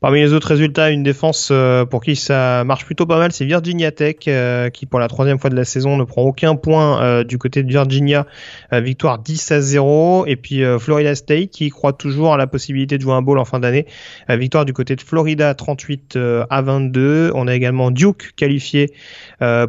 Parmi 0.00 0.20
les 0.20 0.32
autres 0.32 0.48
résultats, 0.48 0.88
une 0.88 1.02
défense 1.02 1.50
euh, 1.52 1.84
pour 1.84 2.02
qui 2.02 2.16
ça 2.16 2.64
marche 2.64 2.86
plutôt 2.86 3.04
pas 3.04 3.18
mal, 3.18 3.32
c'est 3.32 3.44
Virginia 3.44 3.92
Tech 3.92 4.16
euh, 4.28 4.70
qui 4.70 4.86
pour 4.86 4.98
la 4.98 5.08
troisième 5.08 5.38
fois 5.38 5.50
de 5.50 5.56
la 5.56 5.66
saison 5.66 5.98
ne 5.98 6.04
prend 6.04 6.22
aucun 6.22 6.56
point 6.56 7.02
euh, 7.02 7.22
du 7.22 7.36
côté 7.36 7.62
de 7.62 7.68
Virginia, 7.68 8.26
victoire 8.72 9.18
10 9.18 9.52
à 9.52 9.60
0. 9.60 10.24
Et 10.26 10.36
puis 10.36 10.62
Florida 10.78 11.14
State 11.14 11.50
qui 11.50 11.68
croit 11.68 11.92
toujours 11.92 12.32
à 12.32 12.38
la 12.38 12.46
possibilité 12.46 12.96
de 12.96 13.02
jouer 13.02 13.12
un 13.12 13.20
bowl 13.20 13.38
en 13.38 13.44
fin 13.44 13.60
d'année, 13.60 13.84
victoire 14.30 14.64
du 14.64 14.72
côté 14.72 14.96
de 14.96 15.02
Florida 15.02 15.54
38 15.54 16.18
à 16.48 16.62
22. 16.62 17.32
On 17.34 17.46
a 17.46 17.54
également 17.54 17.90
Duke 17.90 18.32
qualifié 18.36 18.92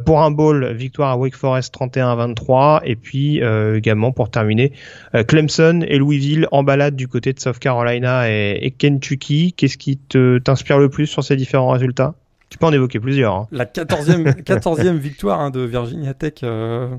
pour 0.05 0.21
un 0.21 0.31
bowl, 0.31 0.71
victoire 0.73 1.09
à 1.09 1.17
Wake 1.17 1.35
Forest 1.35 1.73
31 1.73 2.09
à 2.09 2.15
23. 2.15 2.83
Et 2.85 2.95
puis 2.95 3.41
également 3.75 4.11
pour 4.11 4.29
terminer, 4.29 4.71
Clemson 5.27 5.83
et 5.85 5.97
Louisville 5.97 6.47
en 6.51 6.63
du 6.91 7.07
côté 7.07 7.33
de 7.33 7.39
South 7.39 7.59
Carolina 7.59 8.29
et 8.29 8.73
Kentucky. 8.77 9.53
Qu'est-ce 9.53 9.77
qui 9.77 9.97
te 9.97 10.20
t'inspire 10.43 10.77
le 10.77 10.89
plus 10.89 11.07
sur 11.07 11.23
ces 11.23 11.35
différents 11.35 11.69
résultats? 11.69 12.15
Tu 12.51 12.57
peux 12.57 12.65
en 12.65 12.73
évoquer 12.73 12.99
plusieurs. 12.99 13.33
Hein. 13.33 13.47
La 13.51 13.65
14e, 13.65 14.43
14e 14.43 14.97
victoire 14.97 15.39
hein, 15.39 15.51
de 15.51 15.61
Virginia 15.61 16.13
Tech 16.13 16.33
euh, 16.43 16.89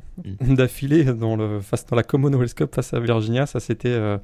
mm. 0.40 0.54
d'affilée 0.54 1.04
dans, 1.04 1.36
le, 1.36 1.60
face, 1.60 1.84
dans 1.86 1.94
la 1.94 2.02
Commonwealth 2.02 2.54
Cup 2.54 2.74
face 2.74 2.94
à 2.94 3.00
Virginia, 3.00 3.44
ça 3.44 3.60
c'était 3.60 3.90
euh, 3.90 4.16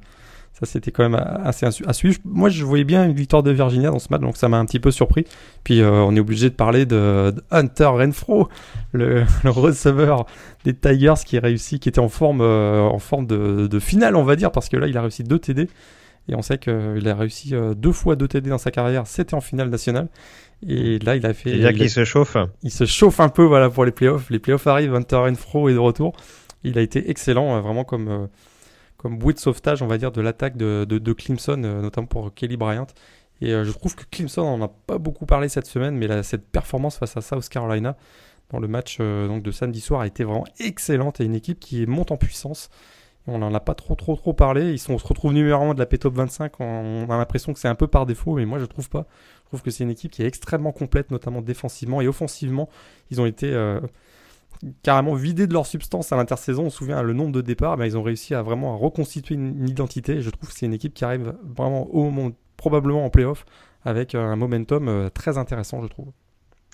Ça, 0.53 0.65
c'était 0.65 0.89
quand 0.91 1.07
même 1.07 1.21
assez 1.43 1.67
à 1.67 1.93
suivre. 1.93 2.17
Moi, 2.25 2.49
je 2.49 2.65
voyais 2.65 2.83
bien 2.83 3.05
une 3.05 3.13
victoire 3.13 3.43
de 3.43 3.51
Virginia 3.51 3.91
dans 3.91 3.99
ce 3.99 4.07
match, 4.09 4.21
donc 4.21 4.37
ça 4.37 4.49
m'a 4.49 4.57
un 4.57 4.65
petit 4.65 4.79
peu 4.79 4.89
surpris. 4.89 5.25
Puis, 5.63 5.81
euh, 5.81 5.91
on 5.91 6.15
est 6.15 6.19
obligé 6.19 6.49
de 6.49 6.55
parler 6.55 6.87
de, 6.87 7.33
Hunter 7.51 7.85
Renfro, 7.85 8.49
le, 8.91 9.23
le, 9.43 9.49
receveur 9.51 10.25
des 10.65 10.73
Tigers 10.73 11.13
qui 11.23 11.37
réussit, 11.37 11.79
qui 11.81 11.89
était 11.89 11.99
en 11.99 12.09
forme, 12.09 12.41
euh, 12.41 12.81
en 12.81 12.99
forme 12.99 13.27
de, 13.27 13.67
de, 13.67 13.79
finale, 13.79 14.15
on 14.15 14.23
va 14.23 14.35
dire, 14.35 14.51
parce 14.51 14.67
que 14.67 14.77
là, 14.77 14.87
il 14.87 14.97
a 14.97 15.01
réussi 15.01 15.23
deux 15.23 15.37
TD. 15.39 15.69
Et 16.29 16.35
on 16.35 16.41
sait 16.41 16.57
qu'il 16.57 17.07
a 17.07 17.15
réussi 17.15 17.55
euh, 17.55 17.73
deux 17.73 17.91
fois 17.91 18.15
deux 18.15 18.27
TD 18.27 18.49
dans 18.49 18.57
sa 18.57 18.71
carrière. 18.71 19.07
C'était 19.07 19.33
en 19.33 19.41
finale 19.41 19.69
nationale. 19.69 20.07
Et 20.65 20.99
là, 20.99 21.15
il 21.15 21.25
a 21.25 21.33
fait. 21.33 21.49
C'est-à-dire 21.49 21.73
qu'il 21.73 21.89
se 21.89 22.05
chauffe. 22.05 22.37
Il 22.63 22.71
se 22.71 22.85
chauffe 22.85 23.19
un 23.19 23.29
peu, 23.29 23.43
voilà, 23.43 23.69
pour 23.69 23.85
les 23.85 23.91
playoffs. 23.91 24.29
Les 24.29 24.39
playoffs 24.39 24.67
arrivent. 24.67 24.93
Hunter 24.93 25.17
Renfro 25.17 25.69
est 25.69 25.73
de 25.73 25.79
retour. 25.79 26.15
Il 26.63 26.77
a 26.77 26.81
été 26.81 27.09
excellent, 27.09 27.61
vraiment 27.61 27.83
comme 27.83 28.29
comme 28.99 29.17
bouée 29.17 29.33
de 29.33 29.39
sauvetage, 29.39 29.81
on 29.81 29.87
va 29.87 29.97
dire, 29.97 30.11
de 30.11 30.19
l'attaque 30.19 30.57
de, 30.57 30.83
de, 30.83 31.13
Clemson, 31.13 31.63
euh, 31.63 31.81
notamment 31.81 32.05
pour 32.05 32.33
Kelly 32.33 32.57
Bryant. 32.57 32.87
Et 33.41 33.53
euh, 33.53 33.63
je 33.63 33.71
trouve 33.71 33.95
que 33.95 34.03
Clemson, 34.11 34.41
on 34.41 34.57
n'en 34.57 34.65
a 34.65 34.67
pas 34.67 34.97
beaucoup 34.97 35.25
parlé 35.25 35.47
cette 35.47 35.67
semaine, 35.67 35.95
mais 35.95 36.21
cette 36.21 36.45
performance 36.45 36.97
face 36.97 37.15
à 37.15 37.21
South 37.21 37.47
Carolina 37.47 37.95
dans 38.51 38.59
le 38.59 38.67
match 38.67 38.97
euh, 38.99 39.27
donc 39.27 39.41
de 39.41 39.51
samedi 39.51 39.79
soir 39.79 40.01
a 40.01 40.07
été 40.07 40.23
vraiment 40.23 40.45
excellente 40.59 41.21
et 41.21 41.23
une 41.23 41.35
équipe 41.35 41.59
qui 41.59 41.85
monte 41.87 42.11
en 42.11 42.17
puissance. 42.17 42.69
On 43.29 43.37
n'en 43.39 43.53
a 43.53 43.59
pas 43.59 43.75
trop 43.75 43.95
trop 43.95 44.15
trop 44.15 44.33
parlé. 44.33 44.73
Ils 44.73 44.91
on 44.91 44.97
se 44.97 45.07
retrouve 45.07 45.33
numéro 45.33 45.63
1 45.63 45.73
de 45.73 45.79
la 45.79 45.85
P-Top 45.85 46.13
25. 46.15 46.59
On 46.59 47.07
a 47.09 47.17
l'impression 47.17 47.53
que 47.53 47.59
c'est 47.59 47.67
un 47.67 47.75
peu 47.75 47.87
par 47.87 48.05
défaut, 48.05 48.35
mais 48.35 48.45
moi 48.45 48.59
je 48.59 48.65
trouve 48.65 48.89
pas. 48.89 49.05
Je 49.43 49.47
trouve 49.49 49.61
que 49.61 49.71
c'est 49.71 49.83
une 49.83 49.89
équipe 49.89 50.11
qui 50.11 50.21
est 50.21 50.27
extrêmement 50.27 50.71
complète, 50.71 51.11
notamment 51.11 51.41
défensivement 51.41 52.01
et 52.01 52.07
offensivement. 52.07 52.69
Ils 53.11 53.21
ont 53.21 53.25
été 53.25 53.51
carrément 54.83 55.13
vidés 55.13 55.47
de 55.47 55.53
leur 55.53 55.65
substance 55.65 56.11
à 56.11 56.17
l'intersaison. 56.17 56.65
On 56.65 56.69
se 56.69 56.77
souvient 56.77 57.01
le 57.01 57.13
nombre 57.13 57.31
de 57.31 57.41
départs, 57.41 57.83
ils 57.85 57.97
ont 57.97 58.03
réussi 58.03 58.35
à 58.35 58.41
vraiment 58.41 58.77
reconstituer 58.77 59.35
une, 59.35 59.67
identité. 59.67 60.21
je 60.21 60.29
trouve 60.29 60.49
que 60.49 60.55
c'est 60.55 60.65
une 60.65 60.73
équipe 60.73 60.93
qui 60.93 61.05
arrive 61.05 61.35
vraiment 61.43 61.87
au 61.87 62.09
moment, 62.09 62.31
probablement 62.57 63.05
en 63.05 63.09
playoff, 63.09 63.45
avec 63.83 64.15
un 64.15 64.35
momentum 64.35 64.87
euh, 64.87 65.09
très 65.09 65.37
intéressant, 65.37 65.81
je 65.81 65.87
trouve. 65.87 66.11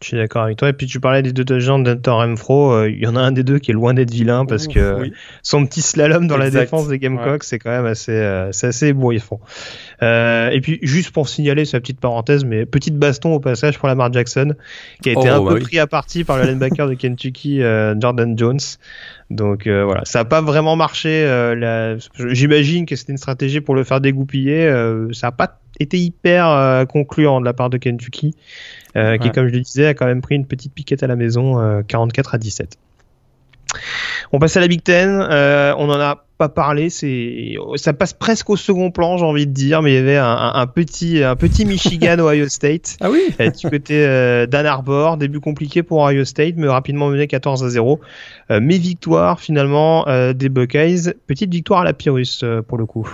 Je 0.02 0.08
suis 0.08 0.18
d'accord 0.18 0.44
avec 0.44 0.58
toi. 0.58 0.70
Et 0.70 0.74
puis 0.74 0.88
tu 0.88 1.00
parlais 1.00 1.22
des 1.22 1.32
deux 1.32 1.46
touchdowns 1.46 1.84
d'Hunter 1.84 2.12
Renfro. 2.12 2.74
Euh, 2.74 2.90
il 2.90 3.00
y 3.00 3.08
en 3.08 3.16
a 3.16 3.22
un 3.22 3.32
des 3.32 3.44
deux 3.44 3.60
qui 3.60 3.72
est 3.72 3.74
loin 3.74 3.94
d'être 3.94 4.12
vilain 4.12 4.46
parce 4.46 4.68
que 4.68 5.10
son 5.42 5.66
petit 5.66 5.82
slalom 5.82 6.28
dans 6.28 6.38
la 6.38 6.50
défense 6.50 6.88
des 6.88 7.00
Gamecocks, 7.00 7.44
c'est 7.44 7.60
quand 7.60 7.72
même 7.72 7.86
assez, 7.86 8.12
euh, 8.12 8.52
c'est 8.52 8.68
assez 8.68 8.88
ébouriffant. 8.88 9.40
Euh, 10.04 10.50
et 10.50 10.62
puis 10.62 10.80
juste 10.82 11.12
pour 11.12 11.30
signaler 11.30 11.66
sa 11.66 11.80
petite 11.80 12.00
parenthèse, 12.00 12.44
mais 12.44 12.66
petite 12.66 12.98
baston 12.98 13.34
au 13.34 13.40
passage 13.40 13.80
pour 13.80 13.88
Lamar 13.88 14.12
Jackson, 14.12 14.56
qui 15.02 15.10
a 15.10 15.12
été 15.14 15.30
oh, 15.30 15.34
un 15.34 15.44
bah 15.44 15.54
peu 15.54 15.60
pris 15.60 15.80
à 15.80 15.88
partie 15.88 16.24
par 16.24 16.38
le 16.38 16.44
linebacker 16.44 16.88
de 16.88 16.94
Kentucky, 16.96 17.62
euh, 17.62 17.96
Jordan 18.00 18.38
Jones. 18.38 18.60
Donc 19.30 19.66
euh, 19.66 19.86
voilà, 19.86 20.04
ça 20.06 20.20
n'a 20.20 20.26
pas 20.26 20.42
vraiment 20.42 20.76
marché. 20.76 21.26
J'imagine 22.30 22.86
que 22.86 22.96
c'était 22.96 23.14
une 23.14 23.18
stratégie 23.18 23.62
pour 23.62 23.76
le 23.76 23.84
faire 23.84 24.02
dégoupiller. 24.02 24.70
ça 25.14 25.28
n'a 25.28 25.32
pas 25.32 25.60
été 25.80 25.98
hyper 25.98 26.86
concluant 26.88 27.40
de 27.40 27.46
la 27.46 27.54
part 27.54 27.70
de 27.70 27.78
Kentucky. 27.78 28.36
Euh, 28.96 29.18
qui, 29.18 29.32
comme 29.32 29.48
je 29.48 29.54
le 29.54 29.62
disais, 29.62 29.88
a 29.88 29.94
quand 29.94 30.06
même 30.06 30.22
pris 30.22 30.36
une 30.36 30.46
petite 30.46 30.74
piquette 30.74 31.04
à 31.04 31.08
la 31.08 31.16
maison, 31.16 31.84
44 31.88 32.30
euh, 32.30 32.36
à 32.36 32.38
17. 32.38 32.78
On 34.32 34.40
passe 34.40 34.56
à 34.56 34.62
la 34.62 34.68
Big 34.68 34.82
Ten. 34.82 35.20
Euh, 35.30 35.74
on 35.78 35.88
n'en 35.88 36.00
a 36.00 36.24
pas 36.38 36.48
parlé. 36.48 36.90
C'est, 36.90 37.56
ça 37.76 37.92
passe 37.92 38.14
presque 38.14 38.50
au 38.50 38.56
second 38.56 38.90
plan, 38.90 39.18
j'ai 39.18 39.26
envie 39.26 39.48
de 39.48 39.52
dire. 39.52 39.82
Mais 39.82 39.92
il 39.92 39.96
y 39.96 39.98
avait 39.98 40.18
un, 40.18 40.66
petit, 40.68 41.24
un 41.24 41.36
petit 41.36 41.66
Michigan 41.66 42.18
Ohio 42.20 42.48
State. 42.48 42.98
Ah 43.02 43.10
oui. 43.12 43.34
du 43.38 43.70
côté 43.70 44.48
d'Ann 44.48 44.66
Arbor, 44.66 45.18
début 45.18 45.42
compliqué 45.42 45.84
pour 45.84 46.02
Ohio 46.02 46.24
State, 46.24 46.56
mais 46.56 46.68
rapidement 46.68 47.10
mené 47.10 47.28
14 47.28 47.64
à 47.64 47.70
0. 47.70 48.00
mais 48.50 48.78
victoire 48.78 49.40
finalement 49.42 50.06
des 50.34 50.50
Buckeyes. 50.50 51.14
Petite 51.28 51.52
victoire 51.52 51.82
à 51.82 51.84
la 51.84 51.94
Pyrrhus 51.94 52.44
pour 52.68 52.78
le 52.78 52.86
coup. 52.86 53.10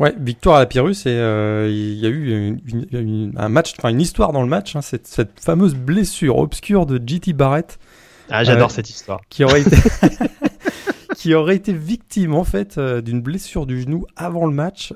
Ouais, 0.00 0.12
victoire 0.18 0.56
à 0.56 0.58
la 0.60 0.66
Pyrrhus 0.66 1.06
et 1.06 1.10
euh, 1.10 1.68
il 1.70 1.94
y 1.94 2.06
a 2.06 2.08
eu 2.08 3.32
un 3.36 3.48
match, 3.48 3.74
enfin 3.78 3.90
une 3.90 4.00
histoire 4.00 4.32
dans 4.32 4.42
le 4.42 4.48
match, 4.48 4.74
hein, 4.74 4.82
cette, 4.82 5.06
cette, 5.06 5.38
fameuse 5.38 5.76
blessure 5.76 6.38
obscure 6.38 6.84
de 6.84 7.00
JT 7.04 7.32
Barrett. 7.32 7.78
Ah, 8.28 8.42
j'adore 8.42 8.70
euh, 8.70 8.72
cette 8.72 8.90
histoire. 8.90 9.20
Qui 9.28 9.44
aurait 9.44 9.60
été, 9.60 9.76
qui 11.14 11.32
aurait 11.34 11.54
été 11.54 11.72
victime 11.72 12.34
en 12.34 12.42
fait 12.42 12.76
euh, 12.76 13.02
d'une 13.02 13.22
blessure 13.22 13.66
du 13.66 13.82
genou 13.82 14.04
avant 14.16 14.46
le 14.46 14.52
match, 14.52 14.92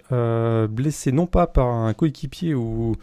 blessé 0.69 1.13
non 1.13 1.27
pas 1.27 1.47
par 1.47 1.69
un 1.69 1.95
coéquipier 1.95 2.55
ou 2.55 2.97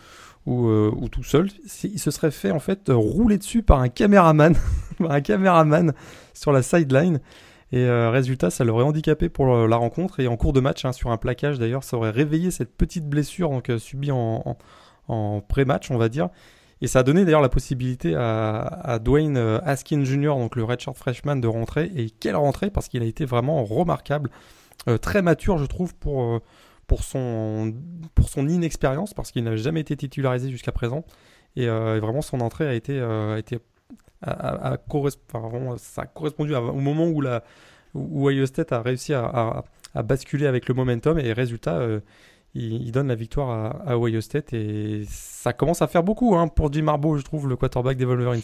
ou, 0.45 0.69
ou, 0.69 1.09
tout 1.09 1.23
seul, 1.23 1.49
il 1.83 1.99
se 1.99 2.11
serait 2.11 2.29
fait 2.29 2.51
en 2.51 2.59
fait 2.59 2.81
rouler 2.89 3.39
dessus 3.39 3.63
par 3.63 3.79
un 3.79 3.89
caméraman, 3.89 4.55
par 4.99 5.11
un 5.11 5.21
caméraman 5.21 5.91
sur 6.35 6.51
la 6.51 6.61
sideline. 6.61 7.19
Et 7.71 7.83
euh, 7.83 8.09
résultat, 8.11 8.49
ça 8.49 8.63
l'aurait 8.63 8.83
handicapé 8.83 9.29
pour 9.29 9.53
euh, 9.53 9.67
la 9.67 9.77
rencontre. 9.77 10.19
Et 10.19 10.27
en 10.27 10.37
cours 10.37 10.53
de 10.53 10.59
match, 10.59 10.85
hein, 10.85 10.93
sur 10.93 11.11
un 11.11 11.17
plaquage 11.17 11.57
d'ailleurs, 11.57 11.83
ça 11.83 11.97
aurait 11.97 12.11
réveillé 12.11 12.51
cette 12.51 12.75
petite 12.75 13.07
blessure 13.09 13.61
euh, 13.69 13.79
subie 13.79 14.11
en, 14.11 14.57
en, 15.07 15.41
pré-match, 15.41 15.89
on 15.89 15.97
va 15.97 16.09
dire. 16.09 16.29
Et 16.81 16.87
ça 16.87 16.99
a 16.99 17.03
donné 17.03 17.25
d'ailleurs 17.25 17.41
la 17.41 17.49
possibilité 17.49 18.15
à, 18.15 18.99
Dwayne 19.01 19.37
Askin 19.37 20.03
Jr., 20.03 20.35
donc 20.35 20.55
le 20.55 20.63
redshirt 20.63 20.95
freshman, 20.97 21.37
de 21.37 21.47
rentrer. 21.47 21.89
Et 21.95 22.09
quelle 22.09 22.35
rentrée, 22.35 22.69
parce 22.69 22.89
qu'il 22.89 23.01
a 23.01 23.05
été 23.05 23.25
vraiment 23.25 23.63
remarquable. 23.63 24.29
très 25.01 25.21
mature, 25.21 25.57
je 25.57 25.65
trouve, 25.65 25.95
pour, 25.95 26.41
pour, 26.85 27.03
son, 27.05 27.73
pour 28.13 28.27
son 28.27 28.49
inexpérience, 28.49 29.13
parce 29.13 29.31
qu'il 29.31 29.45
n'avait 29.45 29.57
jamais 29.57 29.79
été 29.79 29.95
titularisé 29.95 30.51
jusqu'à 30.51 30.73
présent. 30.73 31.05
Et 31.55 31.65
vraiment, 31.65 32.21
son 32.21 32.41
entrée 32.41 32.67
a 32.67 32.73
été, 32.73 32.99
a 32.99 33.37
été 33.39 33.59
a, 34.21 34.77
ça 35.77 36.01
a 36.01 36.05
correspondu 36.05 36.55
au 36.55 36.73
moment 36.73 37.07
où, 37.07 37.21
la, 37.21 37.43
où 37.93 38.29
State 38.45 38.71
a 38.71 38.81
réussi 38.81 39.13
à, 39.13 39.63
basculer 40.03 40.45
avec 40.45 40.67
le 40.67 40.73
momentum 40.73 41.17
et 41.19 41.31
résultat, 41.31 41.77
euh, 41.77 42.01
il, 42.53 42.91
donne 42.91 43.07
la 43.07 43.15
victoire 43.15 43.49
à, 43.49 43.91
à, 43.91 43.97
Ohio 43.97 44.21
State 44.21 44.53
et 44.53 45.03
ça 45.07 45.53
commence 45.53 45.81
à 45.81 45.87
faire 45.87 46.03
beaucoup 46.03 46.35
hein, 46.35 46.47
pour 46.47 46.71
Jim 46.71 46.87
Harbaugh, 46.87 47.17
je 47.17 47.23
trouve, 47.23 47.47
le 47.47 47.55
quarterback 47.55 47.97
des 47.97 48.05
Wolverines. 48.05 48.41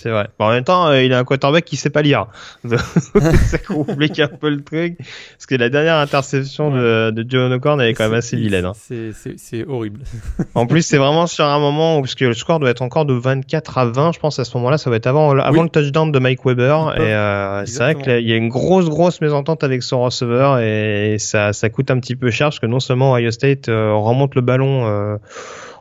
C'est 0.00 0.10
vrai. 0.10 0.28
en 0.38 0.50
même 0.50 0.62
temps, 0.62 0.86
euh, 0.86 1.02
il 1.02 1.12
a 1.12 1.18
un 1.18 1.24
quarterback 1.24 1.64
qui 1.64 1.76
sait 1.76 1.90
pas 1.90 2.02
lire. 2.02 2.26
ça 2.64 3.58
complique 3.58 4.20
un 4.20 4.28
peu 4.28 4.48
le 4.48 4.62
truc. 4.62 4.96
Parce 4.96 5.46
que 5.46 5.56
la 5.56 5.68
dernière 5.68 5.96
interception 5.96 6.70
de, 6.70 7.10
de 7.10 7.24
John 7.28 7.52
O'Corn, 7.52 7.80
elle 7.80 7.88
est 7.88 7.94
quand 7.94 8.04
même 8.04 8.18
assez 8.18 8.36
vilaine. 8.36 8.64
Hein. 8.64 8.72
C'est 8.74 9.66
horrible. 9.66 10.00
en 10.54 10.66
plus, 10.66 10.82
c'est 10.82 10.98
vraiment 10.98 11.26
sur 11.26 11.44
un 11.44 11.58
moment 11.58 11.98
où, 11.98 12.02
parce 12.02 12.14
que 12.14 12.26
le 12.26 12.34
score 12.34 12.60
doit 12.60 12.70
être 12.70 12.82
encore 12.82 13.06
de 13.06 13.14
24 13.14 13.78
à 13.78 13.86
20, 13.86 14.12
je 14.12 14.20
pense, 14.20 14.38
à 14.38 14.44
ce 14.44 14.56
moment-là, 14.58 14.78
ça 14.78 14.88
va 14.88 14.96
être 14.96 15.08
avant, 15.08 15.36
avant 15.36 15.64
le 15.64 15.68
touchdown 15.68 16.12
de 16.12 16.18
Mike 16.20 16.44
Weber. 16.44 16.94
Et 16.96 17.00
euh, 17.00 17.66
c'est 17.66 17.78
vrai 17.78 17.94
qu'il 17.96 18.28
y 18.28 18.32
a 18.32 18.36
une 18.36 18.48
grosse, 18.48 18.88
grosse 18.88 19.20
mésentente 19.20 19.64
avec 19.64 19.82
son 19.82 20.02
receveur 20.02 20.60
et 20.60 21.16
ça, 21.18 21.52
ça 21.52 21.70
coûte 21.70 21.90
un 21.90 21.98
petit 21.98 22.14
peu 22.14 22.30
cher 22.30 22.46
parce 22.46 22.60
que 22.60 22.66
non 22.66 22.80
seulement 22.80 23.14
Ohio 23.14 23.32
State 23.32 23.68
euh, 23.68 23.92
remonte 23.94 24.36
le 24.36 24.42
ballon 24.42 25.18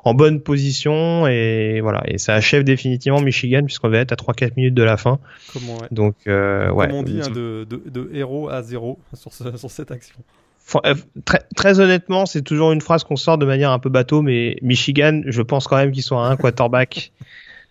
en 0.08 0.14
bonne 0.14 0.42
position 0.42 1.28
et 1.28 1.82
voilà 1.82 2.02
et 2.08 2.18
ça 2.18 2.34
achève 2.34 2.64
définitivement 2.64 3.22
Michigan 3.22 3.64
puisqu'on 3.64 3.90
va 3.90 4.00
être 4.00 4.12
à 4.12 4.16
3-4 4.16 4.54
minutes 4.56 4.74
de 4.74 4.84
la 4.84 4.98
fin. 4.98 5.20
Donc 5.92 6.16
euh, 6.28 6.70
ouais. 6.72 6.88
Comme 6.88 6.98
on 6.98 7.04
dit, 7.04 7.20
hein, 7.22 7.30
de, 7.30 7.68
de, 7.70 8.10
héros 8.14 8.50
à 8.50 8.62
zéro 8.62 9.00
sur, 9.14 9.34
sur 9.34 9.72
cette 9.72 9.92
action. 9.92 10.16
Euh, 10.86 10.96
très, 11.24 11.40
très, 11.56 11.80
honnêtement, 11.80 12.26
c'est 12.26 12.42
toujours 12.42 12.74
une 12.74 12.82
phrase 12.82 13.04
qu'on 13.04 13.16
sort 13.16 13.38
de 13.38 13.46
manière 13.46 13.72
un 13.72 13.80
peu 13.80 13.90
bateau, 13.90 14.22
mais 14.22 14.58
Michigan, 14.62 15.22
je 15.26 15.42
pense 15.42 15.68
quand 15.68 15.78
même 15.78 15.92
qu'ils 15.92 16.04
sont 16.04 16.18
à 16.18 16.28
un 16.28 16.36
quarterback 16.36 17.14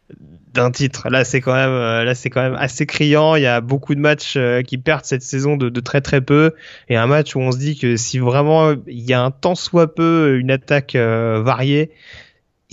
d'un 0.54 0.70
titre. 0.70 1.10
Là, 1.10 1.24
c'est 1.24 1.42
quand 1.42 1.52
même, 1.52 1.68
euh, 1.68 2.04
là, 2.04 2.14
c'est 2.14 2.30
quand 2.30 2.40
même 2.40 2.56
assez 2.58 2.86
criant. 2.86 3.34
Il 3.34 3.42
y 3.42 3.46
a 3.46 3.60
beaucoup 3.60 3.94
de 3.94 4.00
matchs 4.00 4.38
qui 4.66 4.78
perdent 4.78 5.04
cette 5.04 5.22
saison 5.22 5.58
de, 5.58 5.68
de, 5.68 5.80
très 5.80 6.00
très 6.00 6.22
peu, 6.22 6.54
et 6.88 6.96
un 6.96 7.06
match 7.06 7.36
où 7.36 7.40
on 7.40 7.52
se 7.52 7.58
dit 7.58 7.76
que 7.76 7.96
si 7.96 8.18
vraiment 8.18 8.72
il 8.86 9.02
y 9.02 9.12
a 9.12 9.22
un 9.22 9.30
tant 9.30 9.54
soit 9.54 9.94
peu 9.94 10.38
une 10.38 10.50
attaque 10.50 10.96
variée, 10.96 11.90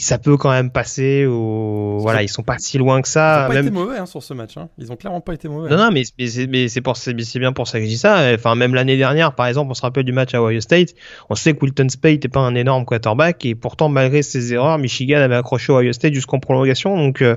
ça 0.01 0.17
peut 0.17 0.37
quand 0.37 0.49
même 0.49 0.71
passer 0.71 1.25
au 1.25 1.97
voilà 1.99 2.23
ils 2.23 2.27
sont 2.27 2.41
pas 2.41 2.57
si 2.57 2.79
loin 2.79 3.01
que 3.01 3.07
ça 3.07 3.47
ils 3.47 3.51
ont 3.51 3.53
pas 3.53 3.59
été 3.61 3.71
mauvais 3.71 3.97
hein, 3.99 4.05
sur 4.07 4.23
ce 4.23 4.33
match 4.33 4.57
hein. 4.57 4.69
ils 4.79 4.91
ont 4.91 4.95
clairement 4.95 5.21
pas 5.21 5.33
été 5.35 5.47
mauvais. 5.47 5.69
Non 5.69 5.77
non 5.77 5.91
mais 5.91 6.03
mais 6.17 6.67
c'est 6.67 7.39
bien 7.39 7.53
pour 7.53 7.67
ça 7.67 7.77
que 7.77 7.85
je 7.85 7.89
dis 7.89 7.97
ça. 7.97 8.33
Enfin 8.33 8.55
même 8.55 8.73
l'année 8.73 8.97
dernière 8.97 9.35
par 9.35 9.45
exemple 9.45 9.69
on 9.69 9.75
se 9.75 9.83
rappelle 9.83 10.03
du 10.03 10.11
match 10.11 10.33
à 10.33 10.41
Ohio 10.41 10.61
State. 10.61 10.95
On 11.29 11.35
sait 11.35 11.53
que 11.53 11.59
Wilton 11.61 11.89
Spade 11.89 12.13
n'était 12.13 12.27
pas 12.27 12.39
un 12.39 12.55
énorme 12.55 12.85
quarterback 12.85 13.45
et 13.45 13.53
pourtant 13.53 13.87
malgré 13.87 14.23
ses 14.23 14.53
erreurs 14.53 14.79
Michigan 14.79 15.17
avait 15.17 15.35
accroché 15.35 15.71
Ohio 15.71 15.93
State 15.93 16.13
jusqu'en 16.13 16.39
prolongation. 16.39 16.97
Donc 16.97 17.21
euh, 17.21 17.35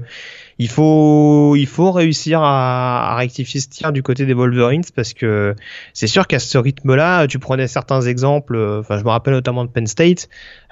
il 0.58 0.68
faut 0.68 1.54
il 1.56 1.66
faut 1.66 1.92
réussir 1.92 2.40
à, 2.40 3.12
à, 3.12 3.16
rectifier 3.16 3.60
ce 3.60 3.68
tir 3.68 3.92
du 3.92 4.02
côté 4.02 4.24
des 4.24 4.32
Wolverines 4.32 4.84
parce 4.94 5.12
que 5.12 5.54
c'est 5.92 6.06
sûr 6.06 6.26
qu'à 6.26 6.38
ce 6.38 6.56
rythme-là, 6.56 7.26
tu 7.26 7.38
prenais 7.38 7.66
certains 7.66 8.00
exemples. 8.00 8.56
Euh, 8.56 8.80
enfin, 8.80 8.98
je 8.98 9.04
me 9.04 9.10
rappelle 9.10 9.34
notamment 9.34 9.64
de 9.64 9.70
Penn 9.70 9.86
State. 9.86 10.28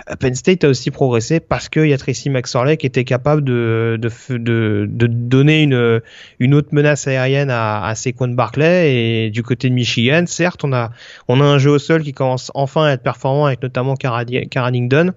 Euh, 0.09 0.17
Penn 0.17 0.35
State 0.35 0.65
a 0.65 0.69
aussi 0.69 0.91
progressé 0.91 1.39
parce 1.39 1.69
qu'il 1.69 1.87
y 1.87 1.93
a 1.93 1.99
Tracy 1.99 2.31
McSorley 2.31 2.79
qui 2.79 2.87
était 2.87 3.05
capable 3.05 3.45
de 3.45 3.99
de, 4.01 4.11
de, 4.39 4.87
de 4.89 5.07
donner 5.07 5.63
une 5.63 6.01
une 6.39 6.55
autre 6.55 6.69
menace 6.73 7.07
aérienne 7.07 7.51
à, 7.51 7.85
à 7.85 7.95
Saquon 7.95 8.29
Barkley 8.29 8.95
et 8.95 9.31
du 9.31 9.43
côté 9.43 9.69
de 9.69 9.75
Michigan, 9.75 10.25
certes, 10.27 10.65
on 10.65 10.73
a 10.73 10.93
on 11.29 11.43
a 11.43 11.45
un 11.45 11.59
jeu 11.59 11.73
au 11.73 11.79
sol 11.79 12.03
qui 12.03 12.15
commence 12.15 12.51
enfin 12.55 12.85
à 12.85 12.93
être 12.93 13.03
performant 13.03 13.47
avec 13.47 13.63
notamment 13.63 13.97
Carradington. 13.97 15.13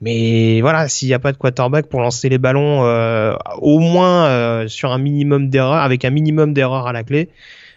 Mais 0.00 0.60
voilà, 0.60 0.88
s'il 0.88 1.08
n'y 1.08 1.14
a 1.14 1.18
pas 1.18 1.32
de 1.32 1.38
quarterback 1.38 1.86
pour 1.86 2.00
lancer 2.00 2.28
les 2.28 2.38
ballons, 2.38 2.84
euh, 2.84 3.34
au 3.60 3.78
moins 3.78 4.26
euh, 4.26 4.68
sur 4.68 4.92
un 4.92 4.98
minimum 4.98 5.48
d'erreurs, 5.48 5.82
avec 5.82 6.04
un 6.04 6.10
minimum 6.10 6.52
d'erreurs 6.52 6.86
à 6.86 6.92
la 6.92 7.02
clé, 7.02 7.30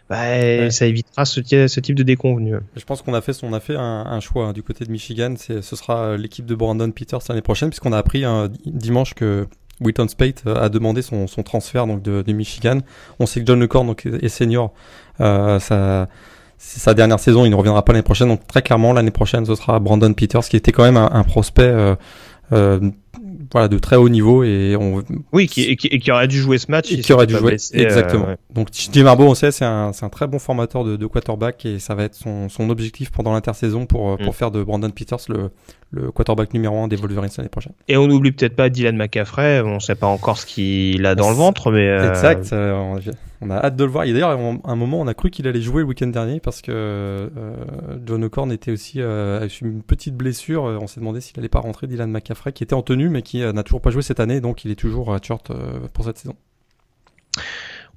bah, 0.09 0.71
ça 0.71 0.85
évitera 0.85 1.23
ce, 1.23 1.41
ce, 1.43 1.79
type 1.79 1.95
de 1.95 2.03
déconvenu. 2.03 2.55
Je 2.75 2.83
pense 2.83 3.01
qu'on 3.01 3.13
a 3.13 3.21
fait, 3.21 3.37
on 3.43 3.53
a 3.53 3.59
fait 3.59 3.75
un, 3.77 4.19
choix 4.19 4.47
hein, 4.47 4.53
du 4.53 4.63
côté 4.63 4.83
de 4.83 4.91
Michigan. 4.91 5.35
Ce 5.37 5.61
sera 5.61 6.17
l'équipe 6.17 6.45
de 6.45 6.55
Brandon 6.55 6.89
Peters 6.91 7.19
l'année 7.29 7.43
prochaine, 7.43 7.69
puisqu'on 7.69 7.93
a 7.93 7.97
appris 7.97 8.25
un 8.25 8.49
dimanche 8.65 9.13
que 9.13 9.47
Wheaton 9.81 10.07
Spate 10.07 10.45
a 10.45 10.69
demandé 10.69 11.01
son, 11.01 11.25
transfert 11.43 11.87
donc 11.87 12.01
de, 12.01 12.33
Michigan. 12.33 12.79
On 13.19 13.25
sait 13.25 13.39
que 13.41 13.45
John 13.45 13.59
LeCorn 13.59 13.87
donc, 13.87 14.05
est 14.05 14.29
senior. 14.29 14.73
Euh, 15.21 15.59
ça, 15.59 16.07
c'est 16.59 16.81
sa 16.81 16.93
dernière 16.93 17.19
saison, 17.19 17.45
il 17.45 17.49
ne 17.49 17.55
reviendra 17.55 17.83
pas 17.83 17.93
l'année 17.93 18.03
prochaine. 18.03 18.27
Donc 18.27 18.45
très 18.45 18.61
clairement, 18.61 18.91
l'année 18.91 19.11
prochaine, 19.11 19.45
ce 19.45 19.55
sera 19.55 19.79
Brandon 19.79 20.13
Peters, 20.13 20.41
qui 20.41 20.57
était 20.57 20.73
quand 20.73 20.83
même 20.83 20.97
un, 20.97 21.23
prospect 21.23 21.63
euh, 21.63 21.95
euh, 22.51 22.81
voilà, 23.53 23.69
de 23.69 23.79
très 23.79 23.95
haut 23.95 24.09
niveau 24.09 24.43
et 24.43 24.75
on... 24.77 25.01
oui, 25.31 25.47
qui, 25.47 25.77
qui, 25.77 25.87
qui 25.87 26.11
aurait 26.11 26.27
dû 26.27 26.37
jouer 26.37 26.57
ce 26.57 26.69
match. 26.69 26.91
Et 26.91 26.99
qui 26.99 27.13
aurait 27.13 27.27
dû 27.27 27.37
jouer, 27.37 27.53
exactement. 27.53 28.27
Euh, 28.27 28.35
Donc 28.53 28.67
Jim 28.73 29.05
Harbaugh, 29.05 29.29
on 29.29 29.35
sait, 29.35 29.51
c'est 29.51 29.63
un, 29.63 29.91
un, 29.99 30.09
très 30.09 30.27
bon 30.27 30.37
formateur 30.37 30.83
de, 30.83 30.97
de, 30.97 31.05
quarterback 31.07 31.65
et 31.65 31.79
ça 31.79 31.95
va 31.95 32.03
être 32.03 32.15
son, 32.15 32.49
son 32.49 32.69
objectif 32.69 33.09
pendant 33.09 33.31
l'intersaison 33.31 33.85
pour, 33.85 34.17
pour 34.17 34.31
mm. 34.31 34.35
faire 34.35 34.51
de 34.51 34.61
Brandon 34.61 34.89
Peters 34.89 35.19
le, 35.29 35.51
le 35.91 36.11
quarterback 36.11 36.53
numéro 36.53 36.77
1 36.83 36.89
des 36.89 36.97
Wolverines 36.97 37.31
l'année 37.37 37.47
prochaine. 37.47 37.73
Et 37.87 37.95
on 37.95 38.07
n'oublie 38.07 38.33
peut-être 38.33 38.57
pas 38.57 38.67
Dylan 38.67 38.97
McCaffrey, 38.97 39.61
on 39.61 39.75
ne 39.75 39.79
sait 39.79 39.95
pas 39.95 40.07
encore 40.07 40.37
ce 40.37 40.45
qu'il 40.45 41.05
a 41.05 41.15
dans 41.15 41.29
le 41.29 41.35
ventre, 41.37 41.71
mais... 41.71 41.87
Exact, 41.87 42.49
on 42.51 42.99
a 43.49 43.55
hâte 43.55 43.75
de 43.75 43.83
le 43.83 43.89
voir. 43.89 44.03
Et 44.03 44.11
d'ailleurs, 44.11 44.31
à 44.31 44.71
un 44.71 44.75
moment, 44.75 44.99
on 44.99 45.07
a 45.07 45.13
cru 45.13 45.29
qu'il 45.29 45.47
allait 45.47 45.61
jouer 45.61 45.81
le 45.81 45.87
week-end 45.87 46.07
dernier 46.07 46.39
parce 46.39 46.61
que 46.61 46.71
euh, 46.71 47.27
John 48.05 48.23
O'Corn 48.23 48.51
était 48.51 48.71
aussi 48.71 49.01
euh, 49.01 49.47
une 49.61 49.81
petite 49.81 50.15
blessure. 50.15 50.63
On 50.63 50.87
s'est 50.87 50.99
demandé 50.99 51.21
s'il 51.21 51.39
allait 51.39 51.49
pas 51.49 51.59
rentrer 51.59 51.87
Dylan 51.87 52.11
McCaffrey, 52.11 52.51
qui 52.51 52.63
était 52.63 52.73
en 52.73 52.81
tenue 52.81 53.09
mais 53.09 53.21
qui 53.21 53.41
euh, 53.43 53.53
n'a 53.53 53.63
toujours 53.63 53.81
pas 53.81 53.91
joué 53.91 54.01
cette 54.01 54.19
année, 54.19 54.41
donc 54.41 54.65
il 54.65 54.71
est 54.71 54.75
toujours 54.75 55.13
à 55.13 55.19
short 55.21 55.51
euh, 55.51 55.87
pour 55.93 56.05
cette 56.05 56.17
saison. 56.17 56.35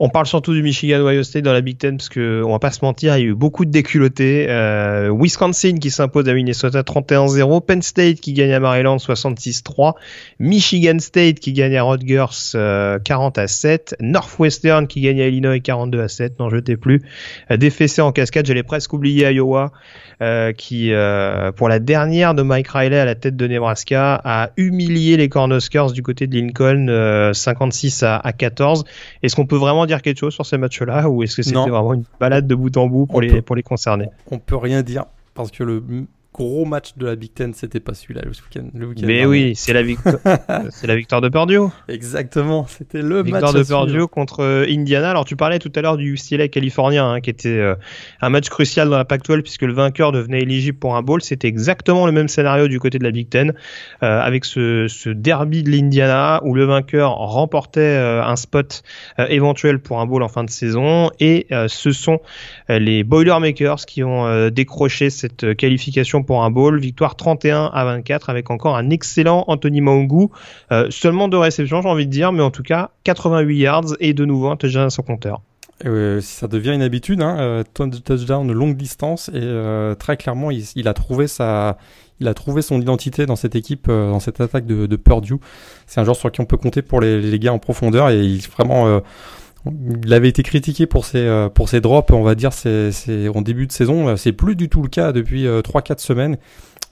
On 0.05 0.09
parle 0.09 0.27
surtout 0.27 0.53
du 0.53 0.65
Michigan 0.65 0.99
Ohio 0.99 1.23
State 1.23 1.45
dans 1.45 1.53
la 1.53 1.61
Big 1.61 1.79
Ten 1.79 1.97
parce 1.97 2.09
que 2.09 2.43
on 2.45 2.51
va 2.51 2.59
pas 2.59 2.73
se 2.73 2.85
mentir, 2.85 3.17
il 3.17 3.21
y 3.21 3.23
a 3.23 3.29
eu 3.29 3.35
beaucoup 3.35 3.65
de 3.65 3.71
déculottés. 3.71 4.47
Euh, 4.49 5.17
Wisconsin 5.17 5.79
qui 5.79 5.93
s'impose 5.93 6.29
à 6.29 6.35
Minnesota 6.35 6.83
31-0, 6.83 7.65
Penn 7.65 7.83
State 7.83 8.17
qui 8.17 8.33
gagne 8.33 8.53
à 8.53 8.59
Maryland 8.59 8.97
66-3, 8.97 9.95
Michigan 10.41 10.99
State 10.99 11.39
qui 11.39 11.53
gagne 11.53 11.77
à 11.77 11.85
Rutgers 11.85 12.59
40 13.05 13.39
à 13.39 13.47
7, 13.47 13.95
Northwestern 14.01 14.89
qui 14.89 15.03
gagne 15.03 15.21
à 15.21 15.29
Illinois 15.29 15.61
42 15.61 16.01
à 16.01 16.09
7. 16.09 16.37
Non, 16.41 16.51
je 16.51 16.57
t'ai 16.57 16.77
plus. 16.77 17.01
défessé 17.57 18.03
en 18.03 18.11
cascade, 18.11 18.45
j'allais 18.45 18.65
presque 18.65 18.93
oublier 18.95 19.31
Iowa 19.31 19.71
euh, 20.23 20.53
qui, 20.53 20.93
euh, 20.93 21.51
pour 21.51 21.69
la 21.69 21.81
dernière 21.81 22.35
de 22.35 22.43
Mike 22.43 22.69
Riley 22.69 22.97
à 22.97 23.05
la 23.05 23.17
tête 23.17 23.35
de 23.35 23.47
Nebraska, 23.49 24.21
a 24.25 24.51
humilié 24.57 25.17
les 25.17 25.29
Cornhuskers 25.29 25.91
du 25.91 26.03
côté 26.05 26.29
de 26.29 26.39
Lincoln, 26.39 27.33
56 27.35 28.05
euh, 28.05 28.19
à, 28.23 28.33
14. 28.33 28.85
Est-ce 29.25 29.35
qu'on 29.35 29.47
peut 29.47 29.57
vraiment 29.57 29.85
dire 29.85 30.01
quelque 30.01 30.21
chose 30.21 30.33
sur 30.33 30.47
ces 30.47 30.59
matchs-là, 30.59 31.09
ou 31.09 31.25
est-ce 31.25 31.35
que 31.35 31.43
c'était 31.43 31.59
vraiment 31.59 31.95
une 31.95 32.05
balade 32.21 32.47
de 32.47 32.55
bout 32.55 32.77
en 32.77 32.87
bout 32.87 33.07
pour, 33.07 33.21
les, 33.21 33.43
pour 33.43 33.57
les 33.57 33.65
concernés 33.65 34.11
On 34.31 34.39
peut 34.39 34.57
rien 34.57 34.83
dire 34.83 35.07
parce 35.35 35.51
que 35.51 35.65
le 35.65 35.83
gros 36.35 36.65
match 36.65 36.93
de 36.97 37.07
la 37.07 37.17
Big 37.17 37.35
Ten, 37.35 37.53
c'était 37.53 37.81
pas 37.81 37.93
celui-là 37.93 38.23
le 38.25 38.31
week-end. 38.31 39.05
Mais 39.07 39.27
oui, 39.27 39.53
c'est 39.55 39.75
la, 39.75 39.83
victoire, 39.83 40.17
c'est 40.71 40.87
la 40.87 40.97
victoire 40.97 41.21
de 41.21 41.29
Purdue. 41.29 41.59
Exactement, 41.89 42.67
c'était 42.67 43.03
le 43.03 43.23
victoire 43.23 43.53
de 43.53 43.63
Purdue 43.63 44.07
contre 44.07 44.41
euh, 44.41 44.67
Indiana. 44.69 45.11
Alors 45.11 45.27
tu 45.27 45.37
parlais 45.37 45.59
tout 45.59 45.73
à 45.75 45.83
l'heure 45.83 45.99
du 45.99 46.15
UCLA 46.15 46.49
californien, 46.49 47.13
hein, 47.13 47.21
qui 47.21 47.29
était 47.29 47.49
euh, 47.49 47.75
un 48.23 48.31
match 48.31 48.49
crucial 48.49 48.89
dans 48.89 48.97
la 48.97 49.05
Pac-12 49.05 49.43
puisque 49.43 49.63
le 49.63 49.75
vainqueur 49.75 50.11
devenait 50.11 50.41
éligible 50.41 50.79
pour 50.79 50.97
un 50.97 51.03
bowl. 51.03 51.21
C'était 51.23 51.49
exactement 51.49 52.07
le 52.07 52.13
même 52.13 52.29
scénario 52.29 52.67
du 52.67 52.81
côté 52.81 52.99
de 52.99 53.05
la 53.05 53.11
Big 53.11 53.29
Ten, 53.29 53.53
euh, 54.03 54.21
avec 54.21 54.47
ce, 54.47 54.87
ce, 54.89 55.11
derby 55.11 55.63
de 55.63 55.71
l'Indiana 55.71 56.41
où 56.45 56.55
le 56.55 56.65
vainqueur 56.65 57.13
remportait 57.13 57.97
un 57.97 58.37
spot 58.37 58.83
éventuel 59.19 59.79
pour 59.79 60.01
un 60.01 60.07
bowl 60.07 60.23
en 60.23 60.29
fin 60.29 60.45
de 60.45 60.51
saison. 60.51 61.11
Et 61.21 61.47
ce 61.67 61.93
sont 61.93 62.21
les 62.69 63.05
Boilermakers 63.05 63.85
qui 63.87 64.03
ont 64.03 64.49
décroché 64.49 65.11
cette 65.11 65.55
qualification 65.57 66.23
pour 66.23 66.32
un 66.41 66.51
bowl. 66.51 66.81
Victoire 66.81 67.17
31 67.17 67.71
à 67.73 67.85
24 67.85 68.31
avec 68.31 68.51
encore 68.51 68.77
un 68.77 68.91
excellent 68.91 69.45
Anthony 69.49 69.81
Maungu. 69.81 70.29
Euh, 70.71 70.87
seulement 70.91 71.29
deux 71.29 71.39
réceptions, 71.39 71.83
j'ai 71.83 71.89
envie 71.89 72.07
de 72.07 72.11
dire, 72.11 72.33
mais 72.33 72.43
en 72.43 72.51
tout 72.51 72.63
cas 72.63 72.91
88 73.05 73.57
yards 73.59 73.85
et 74.01 74.15
de 74.15 74.25
nouveau 74.25 74.49
un 74.49 74.57
touchdown 74.57 74.87
à 74.87 74.91
son 74.91 75.03
compteur. 75.03 75.41
Ça 75.83 76.47
devient 76.47 76.75
une 76.75 76.83
habitude, 76.83 77.23
hein, 77.23 77.37
euh, 77.41 77.65
touchdown 78.05 78.51
longue 78.53 78.77
distance 78.77 79.29
et 79.31 79.41
euh, 79.43 79.97
très 79.97 80.17
clairement 80.17 80.53
il, 80.53 80.87
a 80.87 80.95
trouvé 80.95 81.27
sa, 81.27 81.77
il 82.21 82.29
a 82.29 82.35
trouvé 82.35 82.63
son 82.63 82.81
identité 82.81 83.27
dans 83.27 83.35
cette 83.35 83.57
équipe, 83.57 83.89
dans 83.89 84.21
cette 84.21 84.41
attaque 84.41 84.65
de, 84.65 84.87
de 84.87 84.97
Purdue. 84.97 85.39
C'est 85.89 86.01
un 86.01 86.05
joueur 86.05 86.17
sur 86.17 86.31
qui 86.31 86.41
on 86.41 86.45
peut 86.45 86.57
compter 86.57 86.83
pour 86.83 87.01
les, 87.01 87.21
les 87.21 87.39
gars 87.41 87.53
en 87.53 87.59
profondeur 87.59 88.11
et 88.11 88.21
il 88.21 88.43
vraiment 88.43 89.03
il 89.71 90.13
avait 90.13 90.29
été 90.29 90.43
critiqué 90.43 90.87
pour 90.87 91.05
ses, 91.05 91.19
euh, 91.19 91.49
pour 91.49 91.69
ses 91.69 91.81
drops, 91.81 92.13
on 92.13 92.23
va 92.23 92.35
dire, 92.35 92.53
c'est, 92.53 92.91
en 93.29 93.43
début 93.43 93.67
de 93.67 93.73
saison. 93.73 94.17
C'est 94.17 94.33
plus 94.33 94.57
du 94.57 94.69
tout 94.69 94.83
le 94.83 94.89
cas 94.89 95.13
depuis 95.13 95.45
3-4 95.45 95.93
euh, 95.93 95.95
semaines. 95.99 96.37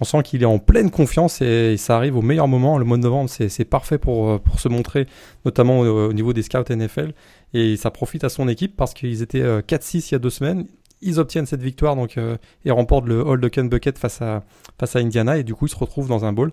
On 0.00 0.04
sent 0.04 0.22
qu'il 0.22 0.42
est 0.42 0.46
en 0.46 0.58
pleine 0.58 0.90
confiance 0.90 1.42
et, 1.42 1.76
ça 1.76 1.96
arrive 1.96 2.16
au 2.16 2.22
meilleur 2.22 2.48
moment. 2.48 2.78
Le 2.78 2.84
mois 2.84 2.96
de 2.96 3.02
novembre, 3.02 3.28
c'est, 3.28 3.64
parfait 3.64 3.98
pour, 3.98 4.30
euh, 4.30 4.38
pour 4.38 4.60
se 4.60 4.68
montrer, 4.68 5.06
notamment 5.44 5.80
au, 5.80 6.12
niveau 6.12 6.32
des 6.32 6.42
scouts 6.42 6.70
NFL. 6.70 7.12
Et 7.54 7.76
ça 7.76 7.90
profite 7.90 8.22
à 8.24 8.28
son 8.28 8.48
équipe 8.48 8.76
parce 8.76 8.94
qu'ils 8.94 9.22
étaient 9.22 9.42
4-6 9.42 10.08
il 10.08 10.12
y 10.12 10.14
a 10.14 10.18
deux 10.18 10.30
semaines. 10.30 10.66
Ils 11.02 11.18
obtiennent 11.18 11.46
cette 11.46 11.62
victoire 11.62 11.96
donc, 11.96 12.18
et 12.64 12.70
remportent 12.70 13.06
le 13.06 13.26
All 13.26 13.40
the 13.40 13.52
Can 13.52 13.64
Bucket 13.64 13.98
face 13.98 14.20
à, 14.20 14.44
face 14.78 14.96
à 14.96 15.00
Indiana. 15.00 15.38
Et 15.38 15.42
du 15.42 15.54
coup, 15.54 15.66
ils 15.66 15.70
se 15.70 15.76
retrouvent 15.76 16.08
dans 16.08 16.24
un 16.24 16.32
bowl. 16.32 16.52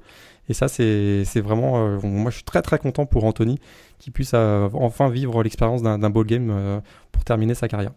Et 0.50 0.54
ça, 0.54 0.68
c'est 0.68 1.42
vraiment. 1.42 1.78
Euh, 1.78 2.00
moi, 2.04 2.32
je 2.32 2.36
suis 2.36 2.44
très 2.44 2.62
très 2.62 2.78
content 2.80 3.06
pour 3.06 3.26
Anthony 3.26 3.60
qui 4.00 4.12
puisse 4.12 4.32
euh, 4.34 4.70
enfin 4.74 5.10
vivre 5.10 5.44
l'expérience 5.44 5.82
d'un 5.82 6.10
ball 6.10 6.26
game 6.26 6.50
euh, 6.52 6.80
pour 7.12 7.24
terminer 7.24 7.54
sa 7.54 7.68
carrière. 7.68 7.92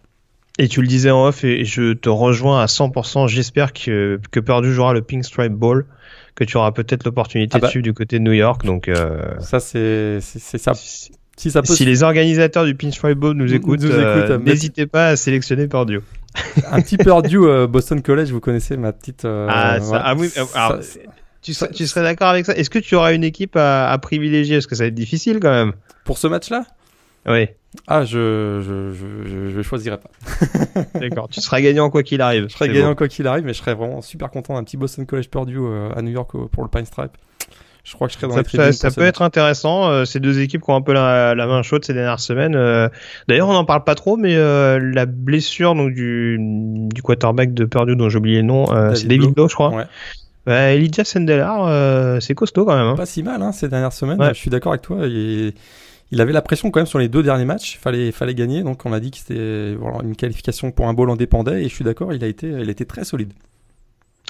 Et 0.59 0.67
tu 0.67 0.83
le 0.83 0.89
disais 0.89 1.11
en 1.11 1.27
off, 1.27 1.45
et 1.45 1.65
je 1.65 1.93
te 1.93 2.09
rejoins 2.09 2.61
à 2.61 2.67
100%. 2.67 3.29
J'espère 3.29 3.73
que, 3.73 4.21
que 4.31 4.41
Purdue 4.41 4.73
jouera 4.73 4.93
le 4.93 5.01
Pink 5.01 5.25
Stripe 5.25 5.53
Ball, 5.53 5.87
que 6.35 6.45
tu 6.45 6.57
auras 6.57 6.73
peut-être 6.73 7.05
l'opportunité 7.05 7.53
ah 7.57 7.61
bah. 7.61 7.67
dessus 7.69 7.83
du 7.83 7.95
côté 7.95 8.19
de 8.19 8.25
New 8.25 8.33
York. 8.33 8.65
Donc, 8.65 8.91
ça, 9.39 9.61
c'est 9.61 10.21
ça. 10.21 10.75
Si, 10.75 11.51
ça 11.51 11.63
si 11.65 11.87
les 11.87 12.03
organisateurs 12.03 12.67
du 12.67 12.75
Pink 12.75 12.93
Stripe 12.93 13.19
Ball 13.19 13.35
nous 13.35 13.55
écoutent, 13.55 13.85
n'hésitez 14.45 14.87
pas 14.87 15.09
à 15.09 15.17
sélectionner 15.17 15.69
Purdue. 15.69 16.01
un 16.71 16.83
petit 16.83 16.99
Purdue 16.99 17.39
Boston 17.69 18.03
College, 18.03 18.31
vous 18.31 18.41
connaissez 18.41 18.77
ma 18.77 18.93
petite. 18.93 19.25
ah, 19.25 19.79
ça, 19.81 20.03
ah 20.05 20.15
oui, 20.19 20.31
alors, 20.55 20.81
tu 21.43 21.55
serais, 21.55 21.71
tu 21.71 21.87
serais 21.87 22.03
d'accord 22.03 22.29
avec 22.29 22.47
ça? 22.47 22.55
Est-ce 22.55 22.71
que 22.71 22.79
tu 22.79 22.95
auras 22.95 23.15
une 23.15 23.25
équipe 23.25 23.57
à, 23.57 23.97
privilégier? 24.01 24.57
Parce 24.57 24.67
que 24.67 24.75
ça 24.75 24.85
va 24.85 24.89
être 24.89 24.95
difficile 24.95 25.41
quand 25.41 25.51
même. 25.51 25.73
Pour 26.05 26.19
ce 26.19 26.27
match-là? 26.27 26.65
Oui. 27.27 27.49
Ah, 27.87 28.05
je, 28.05 28.61
je, 28.67 28.93
je, 28.93 29.51
je, 29.51 29.63
choisirais 29.63 29.99
pas. 29.99 30.11
D'accord, 31.01 31.29
tu 31.29 31.41
seras 31.41 31.61
gagnant 31.61 31.89
quoi 31.89 32.03
qu'il 32.03 32.21
arrive. 32.21 32.49
Je 32.49 32.55
serais 32.55 32.69
gagnant 32.69 32.95
quoi 32.95 33.07
qu'il 33.07 33.27
arrive, 33.27 33.45
mais 33.45 33.53
je 33.53 33.59
serais 33.59 33.75
vraiment 33.75 34.01
super 34.01 34.31
content 34.31 34.55
d'un 34.55 34.65
petit 34.65 34.77
Boston 34.77 35.07
College 35.07 35.29
Purdue 35.29 35.59
euh, 35.59 35.91
à 35.95 36.03
New 36.03 36.11
York 36.11 36.33
pour 36.51 36.65
le 36.65 36.69
Pine 36.69 36.85
Stripe. 36.85 37.13
Je 37.85 37.95
crois 37.95 38.09
que 38.09 38.13
je 38.13 38.19
serais 38.19 38.29
dans 38.29 38.35
ça, 38.35 38.41
les 38.41 38.45
tribunes. 38.45 38.73
Ça, 38.73 38.91
peut 38.91 39.03
être 39.03 39.23
intéressant. 39.23 39.89
Euh, 39.89 40.05
ces 40.05 40.19
deux 40.19 40.41
équipes 40.41 40.63
qui 40.63 40.71
ont 40.71 40.77
un 40.77 40.83
peu 40.83 40.93
la, 40.93 41.35
main 41.35 41.63
chaude 41.63 41.85
ces 41.85 41.95
dernières 41.95 42.21
semaines. 42.21 42.57
Euh, 42.57 42.89
d'ailleurs, 43.29 43.49
on 43.49 43.53
n'en 43.53 43.65
parle 43.65 43.85
pas 43.85 43.95
trop, 43.95 44.17
mais 44.17 44.35
la 44.35 45.07
blessure 45.07 45.75
donc 45.75 45.95
du, 45.95 46.39
du 46.41 47.03
quarterback 47.03 47.55
de 47.55 47.65
Purdue 47.65 47.97
dont 47.97 48.09
j'ai 48.09 48.19
oublié 48.19 48.39
le 48.39 48.47
nom, 48.47 48.67
c'est 48.95 49.07
David 49.07 49.33
je 49.37 49.55
crois. 49.55 49.71
Ouais. 49.71 49.85
Bah, 50.47 50.73
Elijah 50.73 51.05
Sendelar, 51.05 51.67
euh, 51.67 52.21
c'est 52.21 52.35
costaud 52.35 52.65
quand 52.65 52.77
même. 52.77 52.87
Hein. 52.87 52.97
Pas 52.97 53.07
si 53.07 53.23
mal 53.23 53.43
hein, 53.43 53.53
ces 53.53 53.69
dernières 53.69 53.93
semaines. 53.93 54.19
Je 54.29 54.39
suis 54.39 54.51
d'accord 54.51 54.73
avec 54.73 54.83
toi. 54.83 55.07
Il, 55.07 55.53
il, 56.13 56.21
avait 56.21 56.33
la 56.33 56.43
pression 56.43 56.71
quand 56.71 56.81
même 56.81 56.87
sur 56.87 56.99
les 56.99 57.09
deux 57.09 57.23
derniers 57.23 57.45
matchs. 57.45 57.75
Il 57.75 57.79
fallait, 57.79 58.13
fallait 58.13 58.35
gagner. 58.35 58.63
Donc 58.63 58.87
on 58.87 58.93
a 58.93 59.01
dit 59.01 59.11
que 59.11 59.19
c'était 59.19 59.75
voilà, 59.75 59.99
une 60.03 60.17
qualification 60.17 60.71
pour 60.71 60.89
un 60.89 60.95
bowl 60.95 61.11
en 61.11 61.17
dépendait. 61.17 61.63
Et 61.63 61.69
je 61.69 61.75
suis 61.75 61.85
d'accord, 61.85 62.13
il 62.13 62.25
a 62.25 62.27
été, 62.27 62.49
il 62.49 62.71
était 62.71 62.87
très 62.87 63.05
solide. 63.05 63.33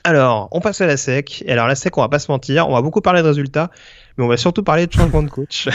Alors, 0.04 0.48
on 0.52 0.60
passe 0.60 0.80
à 0.80 0.86
la 0.86 0.96
SEC. 0.96 1.42
Et 1.46 1.52
alors, 1.52 1.66
la 1.66 1.74
SEC, 1.74 1.96
on 1.98 2.00
va 2.00 2.08
pas 2.08 2.18
se 2.18 2.30
mentir, 2.30 2.68
on 2.68 2.72
va 2.72 2.82
beaucoup 2.82 3.00
parler 3.00 3.22
de 3.22 3.26
résultats, 3.26 3.70
mais 4.16 4.24
on 4.24 4.28
va 4.28 4.36
surtout 4.36 4.62
parler 4.62 4.86
de 4.86 4.92
changement 4.92 5.22
de 5.22 5.28
coach. 5.28 5.68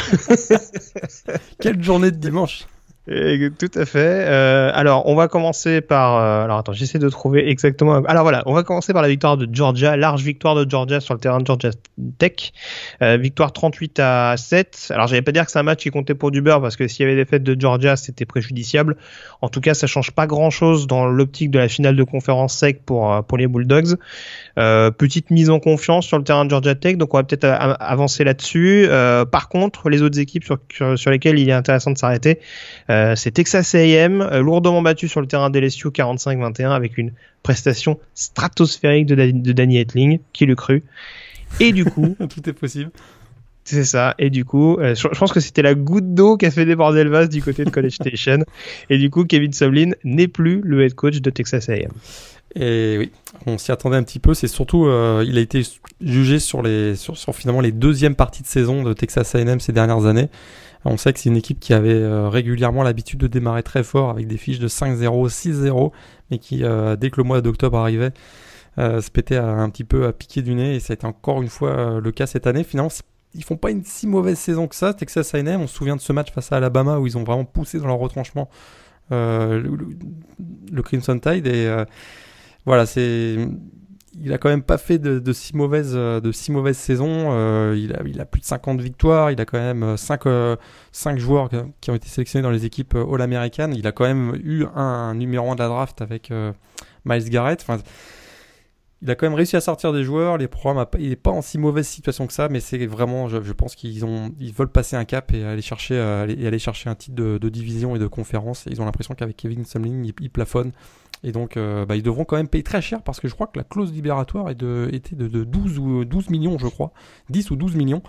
Quelle 1.61 1.81
journée 1.83 2.11
de 2.11 2.17
dimanche 2.17 2.65
tout 3.07 3.71
à 3.75 3.85
fait. 3.85 4.25
Euh, 4.27 4.71
alors, 4.73 5.07
on 5.07 5.15
va 5.15 5.27
commencer 5.27 5.81
par. 5.81 6.15
Euh, 6.15 6.43
alors, 6.43 6.57
attends, 6.57 6.73
j'essaie 6.73 6.97
de 6.97 7.09
trouver 7.09 7.47
exactement. 7.49 8.03
Alors 8.05 8.23
voilà, 8.23 8.41
on 8.47 8.53
va 8.53 8.63
commencer 8.63 8.93
par 8.93 9.03
la 9.03 9.07
victoire 9.09 9.37
de 9.37 9.47
Georgia, 9.51 9.95
large 9.95 10.23
victoire 10.23 10.55
de 10.55 10.67
Georgia 10.67 10.99
sur 10.99 11.13
le 11.13 11.19
terrain 11.19 11.39
de 11.39 11.45
Georgia 11.45 11.69
Tech. 12.17 12.51
Euh, 13.03 13.17
victoire 13.17 13.53
38 13.53 13.99
à 13.99 14.35
7. 14.37 14.87
Alors, 14.89 15.07
j'allais 15.07 15.21
pas 15.21 15.31
dire 15.31 15.45
que 15.45 15.51
c'est 15.51 15.59
un 15.59 15.63
match 15.63 15.83
qui 15.83 15.91
comptait 15.91 16.15
pour 16.15 16.31
du 16.31 16.41
beurre 16.41 16.61
parce 16.61 16.75
que 16.75 16.87
s'il 16.87 17.05
y 17.05 17.07
avait 17.07 17.15
des 17.15 17.25
fêtes 17.25 17.43
de 17.43 17.59
Georgia, 17.59 17.95
c'était 17.95 18.25
préjudiciable. 18.25 18.97
En 19.41 19.49
tout 19.49 19.61
cas, 19.61 19.75
ça 19.75 19.85
change 19.85 20.11
pas 20.11 20.25
grand 20.25 20.49
chose 20.49 20.87
dans 20.87 21.05
l'optique 21.05 21.51
de 21.51 21.59
la 21.59 21.67
finale 21.67 21.95
de 21.95 22.03
conférence 22.03 22.55
sec 22.55 22.83
pour 22.85 23.13
euh, 23.13 23.21
pour 23.21 23.37
les 23.37 23.45
Bulldogs. 23.45 23.97
Euh, 24.57 24.91
petite 24.91 25.31
mise 25.31 25.49
en 25.49 25.59
confiance 25.59 26.05
sur 26.05 26.17
le 26.17 26.23
terrain 26.23 26.45
de 26.45 26.49
Georgia 26.49 26.75
Tech, 26.75 26.97
donc 26.97 27.13
on 27.13 27.17
va 27.17 27.23
peut-être 27.23 27.45
avancer 27.45 28.23
là-dessus. 28.23 28.87
par 29.31 29.49
contre, 29.49 29.89
les 29.89 30.01
autres 30.01 30.19
équipes 30.19 30.43
sur, 30.43 30.59
sur 30.97 31.11
lesquelles 31.11 31.39
il 31.39 31.49
est 31.49 31.53
intéressant 31.53 31.91
de 31.91 31.97
s'arrêter. 31.97 32.39
Euh, 32.89 33.15
c'est 33.15 33.31
Texas 33.31 33.75
A&M, 33.75 34.21
euh, 34.21 34.41
lourdement 34.41 34.81
battu 34.81 35.07
sur 35.07 35.21
le 35.21 35.27
terrain 35.27 35.49
d'LSU 35.49 35.89
45-21 35.89 36.71
avec 36.71 36.97
une 36.97 37.11
prestation 37.43 37.99
stratosphérique 38.13 39.05
de, 39.05 39.15
de 39.15 39.51
Danny 39.51 39.77
Etling, 39.77 40.19
qui 40.33 40.45
le 40.45 40.55
cru. 40.55 40.83
Et 41.59 41.71
du 41.71 41.85
coup, 41.85 42.15
tout 42.29 42.49
est 42.49 42.53
possible. 42.53 42.91
C'est 43.63 43.83
ça. 43.83 44.13
Et 44.19 44.29
du 44.29 44.45
coup, 44.45 44.77
euh, 44.77 44.93
je, 44.93 45.07
pense 45.07 45.31
que 45.31 45.39
c'était 45.39 45.63
la 45.63 45.73
goutte 45.73 46.13
d'eau 46.13 46.37
qui 46.37 46.45
a 46.45 46.51
fait 46.51 46.65
déborder 46.65 47.03
le 47.03 47.09
vase 47.09 47.29
du 47.29 47.41
côté 47.41 47.65
de 47.65 47.71
College 47.71 47.93
Station. 47.93 48.45
et 48.91 48.99
du 48.99 49.09
coup, 49.09 49.25
Kevin 49.25 49.53
Sumlin 49.53 49.91
n'est 50.03 50.27
plus 50.27 50.61
le 50.63 50.83
head 50.83 50.93
coach 50.93 51.19
de 51.19 51.29
Texas 51.31 51.69
A&M. 51.69 51.89
Et 52.55 52.95
oui, 52.97 53.11
on 53.45 53.57
s'y 53.57 53.71
attendait 53.71 53.97
un 53.97 54.03
petit 54.03 54.19
peu. 54.19 54.33
C'est 54.33 54.47
surtout, 54.47 54.85
euh, 54.85 55.23
il 55.27 55.37
a 55.37 55.41
été 55.41 55.63
jugé 56.01 56.39
sur 56.39 56.61
les, 56.61 56.95
sur, 56.95 57.35
finalement 57.35 57.61
les 57.61 57.71
deuxièmes 57.71 58.15
parties 58.15 58.43
de 58.43 58.47
saison 58.47 58.83
de 58.83 58.93
Texas 58.93 59.35
A&M 59.35 59.59
ces 59.59 59.73
dernières 59.73 60.05
années. 60.05 60.29
On 60.85 60.97
sait 60.97 61.13
que 61.13 61.19
c'est 61.19 61.29
une 61.29 61.37
équipe 61.37 61.59
qui 61.59 61.73
avait 61.73 61.93
euh, 61.93 62.29
régulièrement 62.29 62.83
l'habitude 62.83 63.19
de 63.19 63.27
démarrer 63.27 63.63
très 63.63 63.83
fort 63.83 64.11
avec 64.11 64.27
des 64.27 64.37
fiches 64.37 64.59
de 64.59 64.67
5-0, 64.67 65.29
6-0, 65.29 65.91
mais 66.29 66.37
qui, 66.37 66.57
dès 66.59 67.09
que 67.09 67.17
le 67.17 67.23
mois 67.23 67.41
d'octobre 67.41 67.77
arrivait, 67.77 68.11
se 68.77 69.09
pétait 69.09 69.37
un 69.37 69.69
petit 69.69 69.83
peu 69.83 70.05
à 70.05 70.13
piquer 70.13 70.41
du 70.41 70.53
nez. 70.53 70.75
Et 70.75 70.79
ça 70.79 70.93
a 70.93 70.95
été 70.95 71.05
encore 71.05 71.41
une 71.41 71.49
fois 71.49 71.99
le 71.99 72.11
cas 72.11 72.27
cette 72.27 72.45
année. 72.45 72.63
Finalement, 72.63 72.91
ils 73.35 73.43
font 73.43 73.57
pas 73.57 73.71
une 73.71 73.83
si 73.83 74.07
mauvaise 74.07 74.39
saison 74.39 74.67
que 74.67 74.75
ça. 74.75 74.93
Texas 74.93 75.33
A&M, 75.35 75.61
on 75.61 75.67
se 75.67 75.75
souvient 75.75 75.95
de 75.95 76.01
ce 76.01 76.13
match 76.13 76.31
face 76.31 76.51
à 76.51 76.57
Alabama 76.57 76.99
où 76.99 77.07
ils 77.07 77.17
ont 77.17 77.23
vraiment 77.23 77.45
poussé 77.45 77.79
dans 77.79 77.87
leur 77.87 77.97
retranchement 77.97 78.49
euh, 79.11 79.61
le, 80.71 80.81
Crimson 80.81 81.19
Tide 81.19 81.45
et 81.45 81.67
euh, 81.67 81.85
voilà, 82.65 82.85
c'est 82.85 83.37
il 84.17 84.31
a 84.31 84.37
quand 84.37 84.47
même 84.47 84.63
pas 84.63 84.77
fait 84.77 84.97
de, 84.97 85.33
si 85.33 85.55
mauvaise 85.57 85.93
de 85.93 86.31
si 86.31 86.51
mauvaise 86.51 86.77
saison. 86.77 87.33
Euh, 87.33 87.75
il, 87.77 87.93
a, 87.93 88.01
il 88.05 88.21
a 88.21 88.25
plus 88.25 88.39
de 88.39 88.45
50 88.45 88.79
victoires. 88.79 89.29
Il 89.31 89.41
a 89.41 89.45
quand 89.45 89.59
même 89.59 89.97
5, 89.97 90.21
5 90.93 91.19
joueurs 91.19 91.49
qui 91.81 91.91
ont 91.91 91.95
été 91.95 92.07
sélectionnés 92.07 92.43
dans 92.43 92.51
les 92.51 92.65
équipes 92.65 92.95
all-américaines. 92.95 93.73
Il 93.75 93.85
a 93.87 93.91
quand 93.91 94.05
même 94.05 94.39
eu 94.41 94.65
un, 94.73 95.15
numéro 95.15 95.51
1 95.51 95.55
de 95.55 95.59
la 95.59 95.67
draft 95.67 96.01
avec 96.01 96.31
Miles 97.03 97.29
Garrett. 97.29 97.61
Enfin, 97.61 97.81
il 99.01 99.11
a 99.11 99.15
quand 99.15 99.27
même 99.27 99.35
réussi 99.35 99.55
à 99.55 99.61
sortir 99.61 99.93
des 99.93 100.03
joueurs. 100.03 100.37
Les 100.37 100.47
programmes, 100.47 100.83
il 100.97 101.09
n'est 101.09 101.15
pas 101.15 101.31
en 101.31 101.41
si 101.41 101.57
mauvaise 101.57 101.87
situation 101.87 102.25
que 102.25 102.33
ça, 102.33 102.49
mais 102.49 102.59
c'est 102.59 102.85
vraiment, 102.87 103.29
je, 103.29 103.51
pense 103.51 103.75
qu'ils 103.75 104.03
ont, 104.03 104.33
ils 104.39 104.53
veulent 104.53 104.71
passer 104.71 104.95
un 104.95 105.05
cap 105.05 105.31
et 105.33 105.43
aller 105.43 105.61
chercher, 105.61 105.95
euh, 105.95 106.23
aller, 106.23 106.59
chercher 106.59 106.89
un 106.89 106.95
titre 106.95 107.15
de, 107.15 107.49
division 107.49 107.95
et 107.95 107.99
de 107.99 108.07
conférence. 108.07 108.65
ils 108.69 108.81
ont 108.81 108.85
l'impression 108.85 109.13
qu'avec 109.13 109.37
Kevin 109.37 109.63
Sumlin, 109.63 110.03
ils, 110.19 110.29
plafonnent. 110.31 110.71
Et 111.25 111.31
donc, 111.31 111.57
euh, 111.57 111.87
bah, 111.87 111.95
ils 111.95 112.03
devront 112.03 112.23
quand 112.23 112.37
même 112.37 112.47
payer 112.47 112.63
très 112.63 112.83
cher 112.83 113.01
parce 113.01 113.19
que 113.19 113.27
je 113.27 113.33
crois 113.33 113.47
que 113.47 113.57
la 113.57 113.63
clause 113.63 113.91
libératoire 113.91 114.51
était 114.51 115.15
de, 115.15 115.43
12 115.43 115.79
ou 115.79 116.05
12 116.05 116.29
millions, 116.29 116.59
je 116.59 116.67
crois, 116.67 116.91
10 117.31 117.49
ou 117.49 117.55
12 117.55 117.75
millions. 117.75 118.03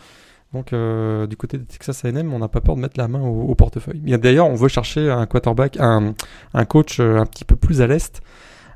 Donc, 0.52 0.74
euh, 0.74 1.26
du 1.26 1.34
côté 1.36 1.56
de 1.56 1.64
Texas 1.64 2.04
A&M, 2.04 2.32
on 2.32 2.38
n'a 2.38 2.48
pas 2.48 2.60
peur 2.60 2.76
de 2.76 2.80
mettre 2.82 3.00
la 3.00 3.08
main 3.08 3.22
au, 3.22 3.54
portefeuille. 3.54 4.00
D'ailleurs, 4.00 4.46
on 4.46 4.54
veut 4.54 4.68
chercher 4.68 5.10
un 5.10 5.24
quarterback, 5.24 5.78
un, 5.80 6.14
coach 6.68 7.00
un 7.00 7.24
petit 7.24 7.46
peu 7.46 7.56
plus 7.56 7.80
à 7.80 7.86
l'est. 7.86 8.20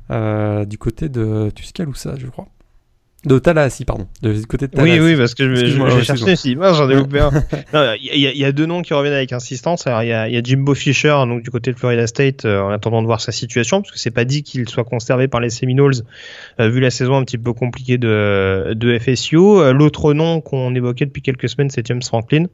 Euh, 0.09 0.65
du 0.65 0.79
côté 0.79 1.07
de 1.07 1.51
Tuscaloosa, 1.53 2.15
je 2.17 2.27
crois? 2.27 2.47
De 3.23 3.37
Tallahassee, 3.37 3.85
pardon. 3.85 4.07
De, 4.23 4.33
côté 4.45 4.67
de 4.67 4.81
Oui, 4.81 4.99
oui, 4.99 5.15
parce 5.15 5.35
que 5.35 5.53
je, 5.53 5.65
j'ai 5.67 6.03
cherché 6.03 6.31
aussi. 6.33 6.57
j'en 6.59 6.89
ai 6.89 6.95
loupé 6.95 7.19
un. 7.19 7.31
Il 8.01 8.15
y, 8.15 8.39
y, 8.39 8.45
a 8.45 8.51
deux 8.51 8.65
noms 8.65 8.81
qui 8.81 8.95
reviennent 8.95 9.13
avec 9.13 9.31
insistance. 9.31 9.85
Alors, 9.85 10.01
il 10.01 10.09
y 10.09 10.13
a, 10.13 10.27
y 10.27 10.37
a, 10.37 10.41
Jimbo 10.43 10.73
Fisher, 10.73 11.15
donc 11.27 11.43
du 11.43 11.51
côté 11.51 11.71
de 11.71 11.77
Florida 11.77 12.07
State, 12.07 12.45
euh, 12.45 12.61
en 12.61 12.69
attendant 12.69 13.01
de 13.01 13.05
voir 13.05 13.21
sa 13.21 13.31
situation, 13.31 13.81
parce 13.81 13.91
que 13.91 13.99
c'est 13.99 14.11
pas 14.11 14.25
dit 14.25 14.41
qu'il 14.41 14.67
soit 14.67 14.83
conservé 14.83 15.27
par 15.27 15.39
les 15.39 15.51
Seminoles, 15.51 15.93
euh, 16.59 16.69
vu 16.69 16.79
la 16.79 16.89
saison 16.89 17.15
un 17.15 17.23
petit 17.23 17.37
peu 17.37 17.53
compliquée 17.53 17.99
de, 17.99 18.73
de 18.75 18.97
FSU. 18.97 19.37
Euh, 19.37 19.71
l'autre 19.71 20.13
nom 20.13 20.41
qu'on 20.41 20.73
évoquait 20.73 21.05
depuis 21.05 21.21
quelques 21.21 21.47
semaines, 21.47 21.69
c'est 21.69 21.85
James 21.85 22.01
Franklin, 22.01 22.45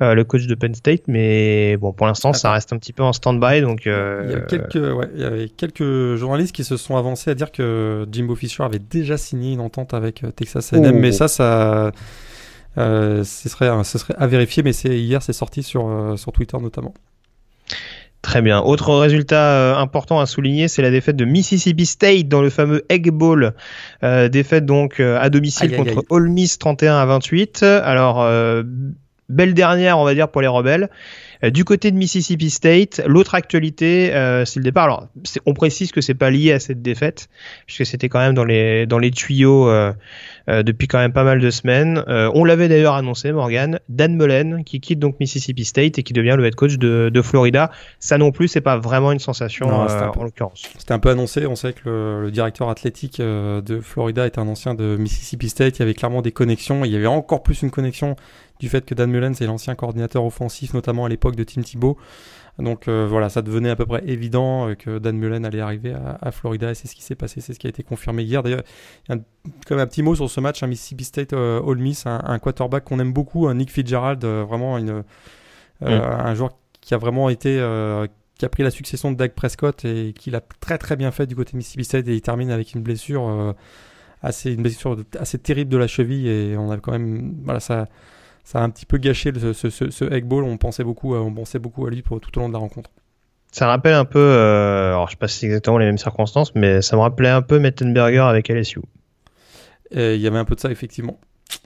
le 0.00 0.22
coach 0.22 0.46
de 0.46 0.54
Penn 0.54 0.74
State, 0.74 1.02
mais 1.08 1.76
bon, 1.76 1.92
pour 1.92 2.06
l'instant, 2.06 2.32
ça 2.32 2.52
reste 2.52 2.72
un 2.72 2.78
petit 2.78 2.92
peu 2.92 3.02
en 3.02 3.12
stand-by, 3.12 3.62
donc. 3.62 3.82
Il 3.86 3.90
y 4.30 4.34
a 4.34 4.40
quelques, 4.40 4.74
ouais, 4.76 5.08
il 5.16 5.20
y 5.20 5.24
avait 5.24 5.48
quelques 5.48 6.14
journalistes 6.14 6.54
qui 6.54 6.62
se 6.62 6.76
sont 6.76 6.96
avancés 6.96 7.30
à 7.30 7.34
dire 7.34 7.50
que 7.50 8.06
Jimbo 8.12 8.36
Fisher 8.36 8.62
avait 8.62 8.78
déjà 8.78 9.16
signé 9.16 9.54
une 9.54 9.60
entente 9.60 9.92
avec 9.92 10.03
avec 10.04 10.24
euh, 10.24 10.30
Texas 10.30 10.72
A&M, 10.72 10.98
mais 10.98 11.12
ça, 11.12 11.28
ça, 11.28 11.92
euh, 12.78 13.24
ce 13.24 13.48
serait, 13.48 13.70
ce 13.84 13.98
serait 13.98 14.14
à 14.18 14.26
vérifier. 14.26 14.62
Mais 14.62 14.72
c'est 14.72 14.98
hier, 14.98 15.22
c'est 15.22 15.32
sorti 15.32 15.62
sur 15.62 15.88
euh, 15.88 16.16
sur 16.16 16.32
Twitter 16.32 16.56
notamment. 16.60 16.94
Très 18.22 18.40
bien. 18.40 18.62
Autre 18.62 18.94
résultat 18.94 19.78
important 19.78 20.18
à 20.18 20.24
souligner, 20.24 20.68
c'est 20.68 20.80
la 20.80 20.90
défaite 20.90 21.16
de 21.16 21.26
Mississippi 21.26 21.84
State 21.84 22.26
dans 22.26 22.40
le 22.40 22.48
fameux 22.48 22.82
Egg 22.88 23.10
Bowl. 23.10 23.52
défaite 24.02 24.64
donc 24.64 24.98
à 24.98 25.28
domicile 25.28 25.76
contre 25.76 26.06
Ole 26.08 26.30
Miss 26.30 26.58
31 26.58 26.96
à 26.96 27.04
28. 27.04 27.62
Alors, 27.62 28.26
belle 29.28 29.52
dernière, 29.52 29.98
on 29.98 30.04
va 30.04 30.14
dire, 30.14 30.30
pour 30.30 30.40
les 30.40 30.46
rebelles. 30.46 30.88
Du 31.50 31.64
côté 31.64 31.90
de 31.90 31.96
Mississippi 31.96 32.50
State, 32.50 33.02
l'autre 33.06 33.34
actualité, 33.34 34.08
c'est 34.44 34.56
le 34.56 34.64
départ. 34.64 34.84
Alors, 34.84 35.08
on 35.46 35.54
précise 35.54 35.92
que 35.92 36.00
c'est 36.00 36.14
pas 36.14 36.30
lié 36.30 36.52
à 36.52 36.60
cette 36.60 36.82
défaite, 36.82 37.28
puisque 37.66 37.86
c'était 37.86 38.08
quand 38.08 38.20
même 38.20 38.34
dans 38.34 38.44
les 38.44 38.86
dans 38.86 38.98
les 38.98 39.10
tuyaux 39.10 39.68
euh, 40.48 40.62
depuis 40.62 40.88
quand 40.88 40.98
même 40.98 41.12
pas 41.12 41.24
mal 41.24 41.40
de 41.40 41.50
semaines. 41.50 42.04
Euh, 42.06 42.30
on 42.34 42.44
l'avait 42.44 42.68
d'ailleurs 42.68 42.94
annoncé, 42.94 43.32
Morgan, 43.32 43.80
Dan 43.88 44.14
Mullen 44.14 44.62
qui 44.64 44.78
quitte 44.80 44.98
donc 44.98 45.18
Mississippi 45.18 45.64
State 45.64 45.98
et 45.98 46.02
qui 46.02 46.12
devient 46.12 46.34
le 46.36 46.44
head 46.44 46.54
coach 46.54 46.76
de, 46.76 47.10
de 47.12 47.22
Florida. 47.22 47.70
Ça 47.98 48.18
non 48.18 48.30
plus, 48.30 48.48
c'est 48.48 48.60
pas 48.60 48.76
vraiment 48.76 49.12
une 49.12 49.20
sensation 49.20 49.68
euh, 49.70 50.08
en 50.14 50.22
l'occurrence. 50.22 50.64
C'était 50.78 50.92
un 50.92 50.98
peu 50.98 51.08
annoncé. 51.08 51.46
On 51.46 51.56
sait 51.56 51.72
que 51.72 52.20
le, 52.24 52.30
directeur 52.30 52.68
athlétique 52.68 53.20
de 53.20 53.80
Florida 53.80 54.26
est 54.26 54.38
un 54.38 54.48
ancien 54.48 54.74
de 54.74 54.96
Mississippi 54.96 55.48
State. 55.48 55.78
Il 55.78 55.80
y 55.80 55.82
avait 55.82 55.94
clairement 55.94 56.20
des 56.20 56.32
connexions. 56.32 56.84
Il 56.84 56.90
y 56.90 56.96
avait 56.96 57.06
encore 57.06 57.42
plus 57.42 57.62
une 57.62 57.70
connexion 57.70 58.16
du 58.60 58.68
fait 58.68 58.84
que 58.84 58.94
Dan 58.94 59.10
Mullen, 59.10 59.34
c'est 59.34 59.46
l'ancien 59.46 59.74
coordinateur 59.74 60.24
offensif, 60.24 60.74
notamment 60.74 61.04
à 61.04 61.08
l'époque 61.08 61.36
de 61.36 61.44
Tim 61.44 61.62
Thibault. 61.62 61.96
Donc 62.58 62.86
euh, 62.86 63.06
voilà, 63.08 63.28
ça 63.30 63.42
devenait 63.42 63.70
à 63.70 63.76
peu 63.76 63.84
près 63.84 64.02
évident 64.06 64.68
euh, 64.68 64.74
que 64.74 64.98
Dan 64.98 65.16
Mullen 65.16 65.44
allait 65.44 65.60
arriver 65.60 65.92
à, 66.20 66.30
Florida 66.30 66.70
et 66.70 66.74
c'est 66.74 66.86
ce 66.86 66.94
qui 66.94 67.02
s'est 67.02 67.16
passé, 67.16 67.40
c'est 67.40 67.52
ce 67.52 67.58
qui 67.58 67.66
a 67.66 67.70
été 67.70 67.82
confirmé 67.82 68.22
hier. 68.22 68.44
D'ailleurs, 68.44 68.62
il 69.08 69.14
y 69.14 69.18
a 69.18 69.20
quand 69.66 69.74
même 69.74 69.80
un 69.80 69.86
petit 69.88 70.02
mot 70.02 70.14
sur 70.14 70.30
ce 70.30 70.40
match, 70.40 70.62
un 70.62 70.68
Mississippi 70.68 71.04
State 71.04 71.32
euh, 71.32 71.60
All 71.66 71.78
Miss, 71.78 72.06
un, 72.06 72.38
quarterback 72.38 72.84
qu'on 72.84 73.00
aime 73.00 73.12
beaucoup, 73.12 73.48
un 73.48 73.54
Nick 73.54 73.72
Fitzgerald, 73.72 74.24
vraiment 74.24 74.78
une, 74.78 75.02
mm. 75.80 75.86
un 75.86 76.34
joueur 76.34 76.50
qui 76.80 76.94
a 76.94 76.98
vraiment 76.98 77.28
été 77.28 77.54
qui 78.38 78.44
a 78.44 78.48
pris 78.48 78.62
la 78.62 78.70
succession 78.70 79.10
de 79.10 79.16
Dak 79.16 79.34
Prescott 79.34 79.84
et 79.84 80.12
qui 80.12 80.30
l'a 80.30 80.40
très 80.60 80.78
très 80.78 80.96
bien 80.96 81.10
fait 81.10 81.26
du 81.26 81.34
côté 81.34 81.52
de 81.52 81.56
Mississippi 81.56 81.84
State 81.84 82.08
et 82.08 82.14
il 82.14 82.20
termine 82.20 82.50
avec 82.50 82.74
une 82.74 82.82
blessure 82.82 83.54
assez 84.22 84.52
une 84.52 84.62
blessure 84.62 84.96
assez 85.18 85.38
terrible 85.38 85.70
de 85.70 85.76
la 85.76 85.86
cheville 85.86 86.28
et 86.28 86.56
on 86.56 86.70
a 86.70 86.78
quand 86.78 86.92
même 86.92 87.34
voilà 87.44 87.60
ça 87.60 87.88
ça 88.44 88.60
a 88.60 88.62
un 88.62 88.70
petit 88.70 88.86
peu 88.86 88.98
gâché 88.98 89.32
ce, 89.54 89.70
ce, 89.70 90.12
Egg 90.12 90.24
Ball. 90.24 90.44
On 90.44 90.58
pensait 90.58 90.84
beaucoup, 90.84 91.14
on 91.14 91.32
pensait 91.32 91.58
beaucoup 91.58 91.86
à 91.86 91.90
lui 91.90 92.02
pour 92.02 92.20
tout 92.20 92.36
au 92.38 92.42
long 92.42 92.48
de 92.48 92.52
la 92.52 92.60
rencontre. 92.60 92.90
Ça 93.50 93.66
rappelle 93.66 93.94
un 93.94 94.04
peu, 94.04 94.18
euh, 94.18 94.88
alors 94.88 95.06
je 95.06 95.12
sais 95.12 95.16
pas 95.16 95.28
si 95.28 95.38
c'est 95.38 95.46
exactement 95.46 95.78
les 95.78 95.86
mêmes 95.86 95.98
circonstances, 95.98 96.54
mais 96.54 96.82
ça 96.82 96.96
me 96.96 97.02
rappelait 97.02 97.28
un 97.28 97.42
peu 97.42 97.58
Mettenberger 97.58 98.18
avec 98.18 98.48
LSU. 98.48 98.80
Il 99.92 100.16
y 100.16 100.26
avait 100.26 100.38
un 100.38 100.44
peu 100.44 100.56
de 100.56 100.60
ça 100.60 100.70
effectivement. 100.70 101.18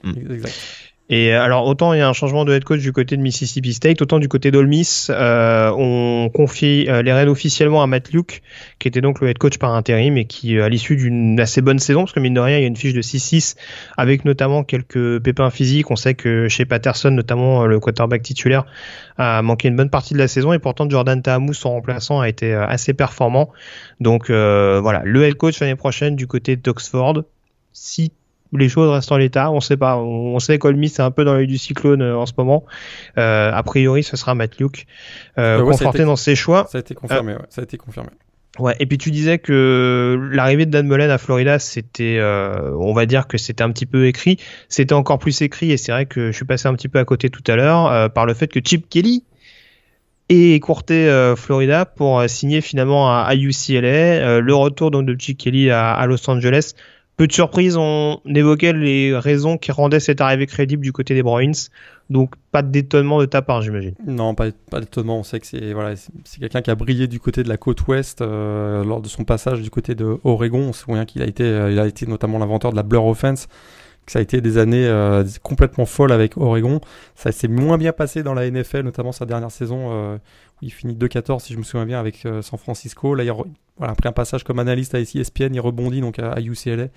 Hmm. 0.03 0.13
Exact. 0.31 0.88
Et 1.09 1.33
euh, 1.33 1.41
alors 1.41 1.65
autant 1.65 1.93
il 1.93 1.97
y 1.97 2.01
a 2.01 2.07
un 2.07 2.13
changement 2.13 2.45
de 2.45 2.53
head 2.53 2.63
coach 2.63 2.81
du 2.81 2.93
côté 2.93 3.17
de 3.17 3.21
Mississippi 3.21 3.73
State, 3.73 3.99
autant 4.01 4.19
du 4.19 4.27
côté 4.27 4.51
d'Ole 4.51 4.67
Miss, 4.67 5.09
euh, 5.09 5.71
on 5.75 6.29
confie 6.29 6.85
euh, 6.87 7.01
les 7.01 7.11
rênes 7.11 7.29
officiellement 7.29 7.81
à 7.81 7.87
Matt 7.87 8.11
Luke, 8.11 8.43
qui 8.77 8.87
était 8.87 9.01
donc 9.01 9.19
le 9.19 9.29
head 9.29 9.39
coach 9.39 9.57
par 9.57 9.73
intérim 9.73 10.17
et 10.17 10.25
qui 10.25 10.59
à 10.59 10.69
l'issue 10.69 10.95
d'une 10.95 11.39
assez 11.39 11.61
bonne 11.61 11.79
saison, 11.79 12.01
parce 12.01 12.13
que 12.13 12.19
mine 12.19 12.35
de 12.35 12.39
rien 12.39 12.59
il 12.59 12.61
y 12.61 12.63
a 12.63 12.67
une 12.67 12.75
fiche 12.75 12.93
de 12.93 13.01
6-6 13.01 13.55
avec 13.97 14.23
notamment 14.23 14.63
quelques 14.63 15.19
pépins 15.19 15.49
physiques. 15.49 15.89
On 15.89 15.95
sait 15.95 16.13
que 16.13 16.47
chez 16.47 16.65
Patterson, 16.65 17.09
notamment 17.09 17.65
le 17.65 17.79
quarterback 17.79 18.21
titulaire, 18.21 18.65
a 19.17 19.41
manqué 19.41 19.67
une 19.67 19.75
bonne 19.75 19.89
partie 19.89 20.13
de 20.13 20.19
la 20.19 20.27
saison 20.27 20.53
et 20.53 20.59
pourtant 20.59 20.87
Jordan 20.87 21.19
Tahamou, 21.23 21.53
son 21.53 21.71
remplaçant, 21.71 22.19
a 22.19 22.29
été 22.29 22.53
assez 22.53 22.93
performant. 22.93 23.49
Donc 23.99 24.29
voilà, 24.29 25.01
le 25.03 25.23
head 25.23 25.33
coach 25.33 25.59
l'année 25.59 25.75
prochaine 25.75 26.15
du 26.15 26.27
côté 26.27 26.55
d'Oxford. 26.55 27.23
Si 27.71 28.11
les 28.57 28.69
choses 28.69 28.89
restent 28.89 29.11
en 29.11 29.17
l'état. 29.17 29.51
On 29.51 29.61
sait 29.61 29.77
pas. 29.77 29.97
On 29.97 30.39
sait 30.39 30.57
qu'Olmis 30.57 30.89
c'est 30.89 31.01
un 31.01 31.11
peu 31.11 31.23
dans 31.23 31.33
l'œil 31.33 31.47
du 31.47 31.57
cyclone 31.57 32.01
euh, 32.01 32.17
en 32.17 32.25
ce 32.25 32.33
moment. 32.37 32.63
Euh, 33.17 33.51
a 33.53 33.63
priori, 33.63 34.03
ce 34.03 34.17
sera 34.17 34.35
Matt 34.35 34.59
Luke 34.59 34.87
euh, 35.37 35.63
conforté 35.63 36.03
dans 36.03 36.15
ses 36.15 36.35
choix. 36.35 36.67
Ça 36.71 36.79
a 36.79 36.81
été 36.81 36.95
confirmé. 36.95 37.33
Ouais, 37.33 37.39
ça 37.49 37.61
a 37.61 37.63
été 37.63 37.77
confirmé. 37.77 38.09
Ouais, 38.57 38.75
et 38.79 38.85
puis 38.87 38.97
tu 38.97 39.11
disais 39.11 39.37
que 39.37 40.29
l'arrivée 40.33 40.65
de 40.65 40.71
Dan 40.71 40.85
Mullen 40.85 41.09
à 41.11 41.17
Florida, 41.17 41.59
c'était, 41.59 42.19
on 42.21 42.93
va 42.93 43.05
dire 43.05 43.27
que 43.27 43.37
c'était 43.37 43.63
un 43.63 43.71
petit 43.71 43.85
peu 43.85 44.07
écrit. 44.07 44.37
C'était 44.67 44.95
encore 44.95 45.17
plus 45.19 45.41
écrit, 45.41 45.71
et 45.71 45.77
c'est 45.77 45.93
vrai 45.93 46.07
que 46.07 46.31
je 46.31 46.35
suis 46.35 46.45
passé 46.45 46.67
un 46.67 46.73
petit 46.73 46.89
peu 46.89 46.99
à 46.99 47.05
côté 47.05 47.29
tout 47.29 47.43
à 47.47 47.55
l'heure 47.55 48.11
par 48.11 48.25
le 48.25 48.33
fait 48.33 48.47
que 48.47 48.59
Chip 48.61 48.89
Kelly 48.89 49.23
ait 50.27 50.55
écourté 50.55 51.09
Florida 51.37 51.85
pour 51.85 52.21
signer 52.27 52.59
finalement 52.59 53.09
à, 53.09 53.33
UCLA. 53.33 54.41
le 54.41 54.55
retour 54.55 54.91
donc 54.91 55.05
de 55.05 55.15
Chip 55.17 55.37
Kelly 55.37 55.69
à 55.69 56.05
Los 56.05 56.29
Angeles 56.29 56.73
peu 57.19 57.27
de 57.27 57.33
surprise, 57.33 57.75
on 57.75 58.21
évoquait 58.33 58.71
les 58.71 59.13
raisons 59.13 59.57
qui 59.57 59.73
rendaient 59.73 59.99
cette 59.99 60.21
arrivée 60.21 60.47
crédible 60.47 60.81
du 60.81 60.93
côté 60.93 61.15
des 61.15 61.21
Bruins. 61.21 61.51
Donc 62.09 62.35
pas 62.53 62.61
d'étonnement 62.61 63.19
de 63.19 63.25
ta 63.25 63.41
part, 63.41 63.61
j'imagine. 63.61 63.93
Non, 64.07 64.33
pas, 64.35 64.45
pas 64.71 64.79
d'étonnement. 64.79 65.19
On 65.19 65.23
sait 65.23 65.41
que 65.41 65.45
c'est 65.45 65.73
voilà, 65.73 65.97
c'est 65.97 66.39
quelqu'un 66.39 66.61
qui 66.61 66.71
a 66.71 66.75
brillé 66.75 67.07
du 67.07 67.19
côté 67.19 67.43
de 67.43 67.49
la 67.49 67.57
côte 67.57 67.85
ouest 67.87 68.21
euh, 68.21 68.85
lors 68.85 69.01
de 69.01 69.09
son 69.09 69.25
passage 69.25 69.61
du 69.61 69.69
côté 69.69 69.95
de 69.95 70.17
Oregon. 70.23 70.69
On 70.69 70.71
se 70.71 70.85
souvient 70.85 71.03
qu'il 71.03 71.21
a 71.21 71.25
été, 71.25 71.43
euh, 71.43 71.69
il 71.69 71.79
a 71.79 71.87
été 71.87 72.07
notamment 72.07 72.39
l'inventeur 72.39 72.71
de 72.71 72.77
la 72.77 72.83
blur 72.83 73.05
offense. 73.05 73.49
Ça 74.09 74.19
a 74.19 74.21
été 74.21 74.41
des 74.41 74.57
années 74.57 74.87
euh, 74.87 75.23
complètement 75.43 75.85
folles 75.85 76.11
avec 76.11 76.37
Oregon. 76.37 76.81
Ça 77.15 77.31
s'est 77.31 77.47
moins 77.47 77.77
bien 77.77 77.93
passé 77.93 78.23
dans 78.23 78.33
la 78.33 78.49
NFL, 78.49 78.81
notamment 78.81 79.11
sa 79.11 79.25
dernière 79.25 79.51
saison 79.51 80.15
où 80.15 80.19
il 80.61 80.71
finit 80.71 80.95
2-14 80.95 81.39
si 81.39 81.53
je 81.53 81.57
me 81.57 81.63
souviens 81.63 81.85
bien 81.85 81.99
avec 81.99 82.27
San 82.41 82.59
Francisco. 82.59 83.15
Là, 83.15 83.23
il, 83.23 83.31
voilà, 83.79 83.93
après 83.93 84.09
un 84.09 84.13
passage 84.13 84.43
comme 84.43 84.59
analyste 84.59 84.93
à 84.93 84.99
ESPN, 84.99 85.53
il 85.53 85.61
rebondit 85.61 86.01
donc 86.01 86.19
à, 86.19 86.39
UCLA. 86.39 86.89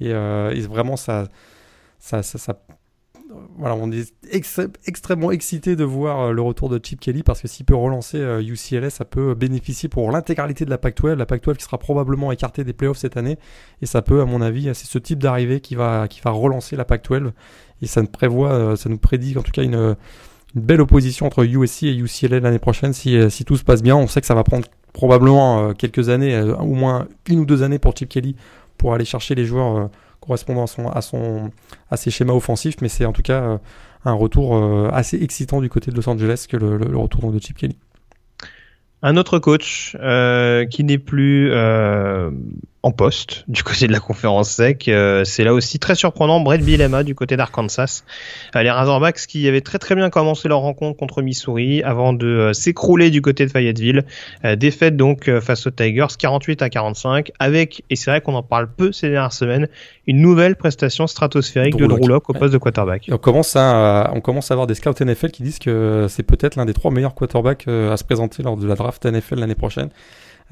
Et, 0.00 0.12
euh, 0.12 0.50
et, 0.50 0.60
vraiment, 0.60 0.96
ça, 0.96 1.28
ça, 1.98 2.22
ça, 2.22 2.58
on 3.60 3.92
est 3.92 4.12
extrêmement 4.84 5.30
excité 5.30 5.76
de 5.76 5.84
voir 5.84 6.32
le 6.32 6.42
retour 6.42 6.68
de 6.68 6.80
Chip 6.82 7.00
Kelly 7.00 7.22
parce 7.22 7.40
que 7.40 7.48
s'il 7.48 7.66
peut 7.66 7.74
relancer 7.74 8.18
UCLA, 8.18 8.90
ça 8.90 9.04
peut 9.04 9.34
bénéficier 9.34 9.88
pour 9.88 10.10
l'intégralité 10.10 10.64
de 10.64 10.70
la 10.70 10.78
Pac-12, 10.78 11.14
la 11.14 11.26
Pac-12 11.26 11.56
qui 11.56 11.64
sera 11.64 11.78
probablement 11.78 12.32
écartée 12.32 12.64
des 12.64 12.72
playoffs 12.72 12.98
cette 12.98 13.16
année, 13.16 13.38
et 13.80 13.86
ça 13.86 14.02
peut, 14.02 14.20
à 14.20 14.24
mon 14.24 14.40
avis, 14.40 14.70
c'est 14.74 14.86
ce 14.86 14.98
type 14.98 15.18
d'arrivée 15.18 15.60
qui 15.60 15.74
va, 15.74 16.08
qui 16.08 16.20
va 16.20 16.30
relancer 16.30 16.76
la 16.76 16.84
Pac-12, 16.84 17.32
et 17.82 17.86
ça 17.86 18.02
nous 18.02 18.08
prévoit, 18.08 18.76
ça 18.76 18.88
nous 18.88 18.98
prédit 18.98 19.36
en 19.38 19.42
tout 19.42 19.52
cas 19.52 19.62
une, 19.62 19.96
une 20.54 20.62
belle 20.62 20.80
opposition 20.80 21.26
entre 21.26 21.44
USC 21.44 21.84
et 21.84 21.96
UCLA 21.96 22.40
l'année 22.40 22.58
prochaine 22.58 22.92
si, 22.92 23.18
si 23.30 23.44
tout 23.44 23.56
se 23.56 23.64
passe 23.64 23.82
bien. 23.82 23.96
On 23.96 24.06
sait 24.06 24.20
que 24.20 24.26
ça 24.26 24.34
va 24.34 24.44
prendre 24.44 24.66
probablement 24.92 25.72
quelques 25.74 26.08
années, 26.08 26.38
au 26.40 26.74
moins 26.74 27.08
une 27.28 27.40
ou 27.40 27.44
deux 27.44 27.62
années 27.62 27.78
pour 27.78 27.96
Chip 27.96 28.08
Kelly 28.08 28.36
pour 28.78 28.94
aller 28.94 29.04
chercher 29.04 29.34
les 29.34 29.44
joueurs 29.44 29.90
correspondant 30.22 30.64
à, 30.64 30.66
son, 30.66 30.88
à, 30.88 31.02
son, 31.02 31.50
à 31.90 31.96
ses 31.96 32.10
schémas 32.10 32.32
offensifs, 32.32 32.76
mais 32.80 32.88
c'est 32.88 33.04
en 33.04 33.12
tout 33.12 33.22
cas 33.22 33.42
euh, 33.42 33.58
un 34.04 34.12
retour 34.12 34.56
euh, 34.56 34.88
assez 34.92 35.22
excitant 35.22 35.60
du 35.60 35.68
côté 35.68 35.90
de 35.90 35.96
Los 35.96 36.08
Angeles 36.08 36.46
que 36.48 36.56
le, 36.56 36.96
retour 36.96 37.30
de 37.32 37.38
Chip 37.38 37.58
Kelly. 37.58 37.76
Un 39.02 39.16
autre 39.16 39.38
coach 39.40 39.96
euh, 40.00 40.64
qui 40.64 40.84
n'est 40.84 40.98
plus 40.98 41.50
en 42.82 42.90
poste 42.90 43.44
du 43.46 43.62
côté 43.62 43.86
de 43.86 43.92
la 43.92 44.00
conférence 44.00 44.50
sec, 44.50 44.88
euh, 44.88 45.22
c'est 45.24 45.44
là 45.44 45.54
aussi 45.54 45.78
très 45.78 45.94
surprenant. 45.94 46.40
Brett 46.40 46.62
Bielema 46.62 47.04
du 47.04 47.14
côté 47.14 47.36
d'Arkansas, 47.36 48.02
les 48.54 48.70
Razorbacks 48.70 49.26
qui 49.26 49.46
avaient 49.46 49.60
très 49.60 49.78
très 49.78 49.94
bien 49.94 50.10
commencé 50.10 50.48
leur 50.48 50.60
rencontre 50.60 50.98
contre 50.98 51.22
Missouri 51.22 51.82
avant 51.82 52.12
de 52.12 52.50
s'écrouler 52.52 53.10
du 53.10 53.22
côté 53.22 53.46
de 53.46 53.50
Fayetteville. 53.50 54.04
défaite 54.56 54.96
donc 54.96 55.30
face 55.40 55.66
aux 55.66 55.70
Tigers 55.70 56.06
48 56.18 56.62
à 56.62 56.70
45 56.70 57.30
avec 57.38 57.84
et 57.88 57.96
c'est 57.96 58.10
vrai 58.10 58.20
qu'on 58.20 58.34
en 58.34 58.42
parle 58.42 58.68
peu 58.68 58.92
ces 58.92 59.10
dernières 59.10 59.32
semaines 59.32 59.68
une 60.06 60.20
nouvelle 60.20 60.56
prestation 60.56 61.06
stratosphérique 61.06 61.76
de 61.76 61.86
Drew 61.86 62.08
Locke 62.08 62.30
au 62.30 62.32
poste 62.32 62.52
de 62.52 62.58
quarterback. 62.58 63.08
on 63.12 63.18
commence 63.18 63.54
à 63.54 64.10
on 64.14 64.20
commence 64.20 64.50
à 64.50 64.54
avoir 64.54 64.66
des 64.66 64.74
scouts 64.74 64.92
NFL 65.00 65.30
qui 65.30 65.42
disent 65.44 65.60
que 65.60 66.06
c'est 66.08 66.24
peut-être 66.24 66.56
l'un 66.56 66.64
des 66.64 66.74
trois 66.74 66.90
meilleurs 66.90 67.14
quarterbacks 67.14 67.68
à 67.68 67.96
se 67.96 68.04
présenter 68.04 68.42
lors 68.42 68.56
de 68.56 68.66
la 68.66 68.74
draft 68.74 69.04
NFL 69.06 69.38
l'année 69.38 69.54
prochaine. 69.54 69.90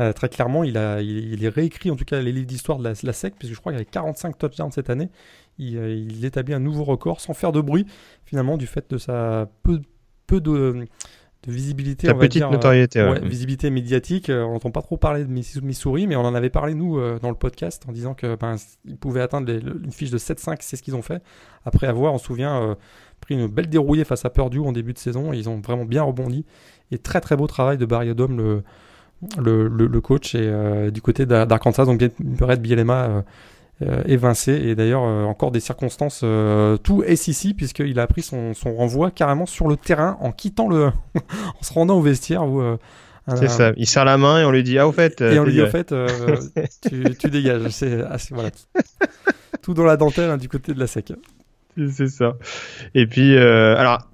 Euh, 0.00 0.12
très 0.12 0.30
clairement, 0.30 0.64
il, 0.64 0.78
a, 0.78 1.02
il, 1.02 1.44
est 1.44 1.48
réécrit 1.48 1.90
en 1.90 1.96
tout 1.96 2.04
cas 2.04 2.20
les 2.20 2.32
livres 2.32 2.46
d'histoire 2.46 2.78
de 2.78 2.84
la, 2.84 2.94
SEC, 2.94 3.34
puisque 3.38 3.54
je 3.54 3.60
crois 3.60 3.72
qu'il 3.72 3.78
y 3.78 3.82
avait 3.82 3.90
45 3.90 4.38
touchdowns 4.38 4.72
cette 4.72 4.88
année. 4.88 5.10
Euh, 5.60 5.94
il, 5.94 6.24
établit 6.24 6.54
un 6.54 6.60
nouveau 6.60 6.84
record 6.84 7.20
sans 7.20 7.34
faire 7.34 7.52
de 7.52 7.60
bruit, 7.60 7.84
finalement, 8.24 8.56
du 8.56 8.66
fait 8.66 8.90
de 8.90 8.96
sa 8.96 9.50
peu, 9.62 9.82
peu 10.26 10.40
de, 10.40 10.86
visibilité. 11.46 12.06
Sa 12.06 12.14
petite 12.14 12.42
notoriété. 12.42 13.02
Ouais, 13.02 13.20
visibilité 13.20 13.68
médiatique. 13.68 14.30
Euh, 14.30 14.42
on 14.42 14.52
n'entend 14.52 14.70
pas 14.70 14.80
trop 14.80 14.96
parler 14.96 15.24
de 15.24 15.30
Missouri, 15.30 16.06
mais 16.06 16.16
on 16.16 16.24
en 16.24 16.34
avait 16.34 16.48
parlé, 16.48 16.72
nous, 16.72 16.98
dans 17.18 17.30
le 17.30 17.36
podcast, 17.36 17.84
en 17.86 17.92
disant 17.92 18.14
que 18.14 18.36
ben, 18.36 18.56
pouvaient 19.00 19.20
atteindre 19.20 19.52
une 19.52 19.92
fiche 19.92 20.10
de 20.10 20.18
7-5, 20.18 20.56
c'est 20.60 20.76
ce 20.76 20.82
qu'ils 20.82 20.96
ont 20.96 21.02
fait. 21.02 21.22
Après 21.66 21.86
avoir, 21.88 22.14
on 22.14 22.18
se 22.18 22.24
souvient, 22.24 22.74
pris 23.20 23.34
une 23.34 23.48
belle 23.48 23.68
dérouillée 23.68 24.04
face 24.04 24.24
à 24.24 24.30
Purdue 24.30 24.60
en 24.60 24.72
début 24.72 24.94
de 24.94 24.98
saison. 24.98 25.34
Ils 25.34 25.50
ont 25.50 25.60
vraiment 25.60 25.84
bien 25.84 26.04
rebondi. 26.04 26.46
Et 26.90 26.96
très 26.96 27.20
très 27.20 27.36
beau 27.36 27.46
travail 27.46 27.76
de 27.76 27.84
Barry 27.84 28.10
Odom, 28.10 28.36
le, 28.38 28.64
le, 29.38 29.68
le, 29.68 30.00
coach, 30.00 30.34
et 30.34 30.40
euh, 30.42 30.90
du 30.90 31.02
côté 31.02 31.26
d'Arkansas, 31.26 31.84
donc 31.84 32.02
Brett 32.18 32.60
Bielema 32.60 33.04
euh, 33.04 33.22
euh, 33.82 34.02
évincé, 34.06 34.52
et 34.52 34.74
d'ailleurs 34.74 35.02
encore 35.02 35.50
des 35.50 35.60
circonstances 35.60 36.24
tout 36.82 37.04
SEC, 37.14 37.54
puisqu'il 37.56 37.98
a 38.00 38.06
pris 38.06 38.22
son, 38.22 38.54
son, 38.54 38.74
renvoi 38.74 39.10
carrément 39.10 39.46
sur 39.46 39.68
le 39.68 39.76
terrain 39.76 40.16
en 40.20 40.32
quittant 40.32 40.68
le. 40.68 40.86
en 41.14 41.62
se 41.62 41.72
rendant 41.72 41.98
au 41.98 42.02
vestiaire 42.02 42.44
où. 42.44 42.62
c'est 43.36 43.48
ça, 43.48 43.72
il 43.76 43.86
serre 43.86 44.04
la 44.04 44.18
main 44.18 44.40
et 44.40 44.44
on 44.44 44.50
lui 44.50 44.62
dit 44.62 44.78
Ah, 44.78 44.88
au 44.88 44.92
fait. 44.92 45.20
et 45.20 45.38
on 45.38 45.44
lui 45.44 45.52
dit 45.52 45.62
Au 45.62 45.68
fait, 45.68 45.94
tu, 46.88 47.04
tu, 47.16 47.30
dégages. 47.30 47.68
C'est 47.70 48.04
voilà, 48.30 48.50
tout 49.62 49.74
dans 49.74 49.84
la 49.84 49.96
dentelle 49.96 50.30
hein, 50.30 50.38
du 50.38 50.48
côté 50.48 50.72
de 50.72 50.80
la 50.80 50.86
SEC. 50.86 51.12
C'est 51.90 52.08
ça. 52.08 52.36
Et 52.94 53.06
puis, 53.06 53.36
alors, 53.36 54.09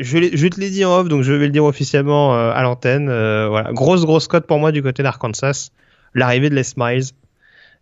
je, 0.00 0.18
je, 0.32 0.48
te 0.48 0.60
l'ai 0.60 0.70
dit 0.70 0.84
en 0.84 0.98
off, 0.98 1.08
donc 1.08 1.22
je 1.22 1.32
vais 1.32 1.46
le 1.46 1.52
dire 1.52 1.64
officiellement 1.64 2.34
euh, 2.34 2.50
à 2.52 2.62
l'antenne. 2.62 3.08
Euh, 3.08 3.48
voilà, 3.48 3.72
grosse 3.72 4.04
grosse 4.04 4.26
cote 4.26 4.46
pour 4.46 4.58
moi 4.58 4.72
du 4.72 4.82
côté 4.82 5.02
d'Arkansas. 5.02 5.70
L'arrivée 6.14 6.50
de 6.50 6.54
Les 6.54 6.62
Miles, 6.76 7.04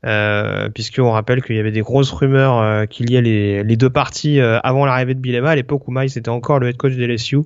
euh, 0.04 0.68
puisqu'on 0.70 1.10
rappelle 1.10 1.42
qu'il 1.42 1.56
y 1.56 1.58
avait 1.58 1.72
des 1.72 1.80
grosses 1.80 2.10
rumeurs 2.10 2.58
euh, 2.58 2.86
qu'il 2.86 3.10
y 3.10 3.16
ait 3.16 3.22
les, 3.22 3.62
les, 3.62 3.76
deux 3.76 3.90
parties 3.90 4.40
avant 4.40 4.84
l'arrivée 4.86 5.14
de 5.14 5.20
Bilema, 5.20 5.50
à 5.50 5.54
l'époque 5.54 5.86
où 5.88 5.92
Miles 5.92 6.16
était 6.16 6.28
encore 6.28 6.58
le 6.58 6.68
head 6.68 6.76
coach 6.76 6.94
de 6.94 7.04
LSU. 7.04 7.40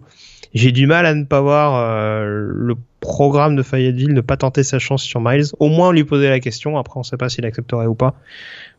J'ai 0.54 0.72
du 0.72 0.86
mal 0.86 1.06
à 1.06 1.14
ne 1.14 1.24
pas 1.24 1.40
voir 1.40 2.24
le 2.24 2.74
programme 3.00 3.56
de 3.56 3.62
Fayetteville 3.62 4.14
ne 4.14 4.20
pas 4.20 4.36
tenter 4.36 4.62
sa 4.62 4.78
chance 4.78 5.02
sur 5.02 5.20
Miles. 5.20 5.44
Au 5.58 5.68
moins 5.68 5.92
lui 5.92 6.04
poser 6.04 6.28
la 6.28 6.40
question. 6.40 6.78
Après, 6.78 6.96
on 6.96 7.00
ne 7.00 7.04
sait 7.04 7.18
pas 7.18 7.28
s'il 7.28 7.44
accepterait 7.44 7.86
ou 7.86 7.94
pas. 7.94 8.14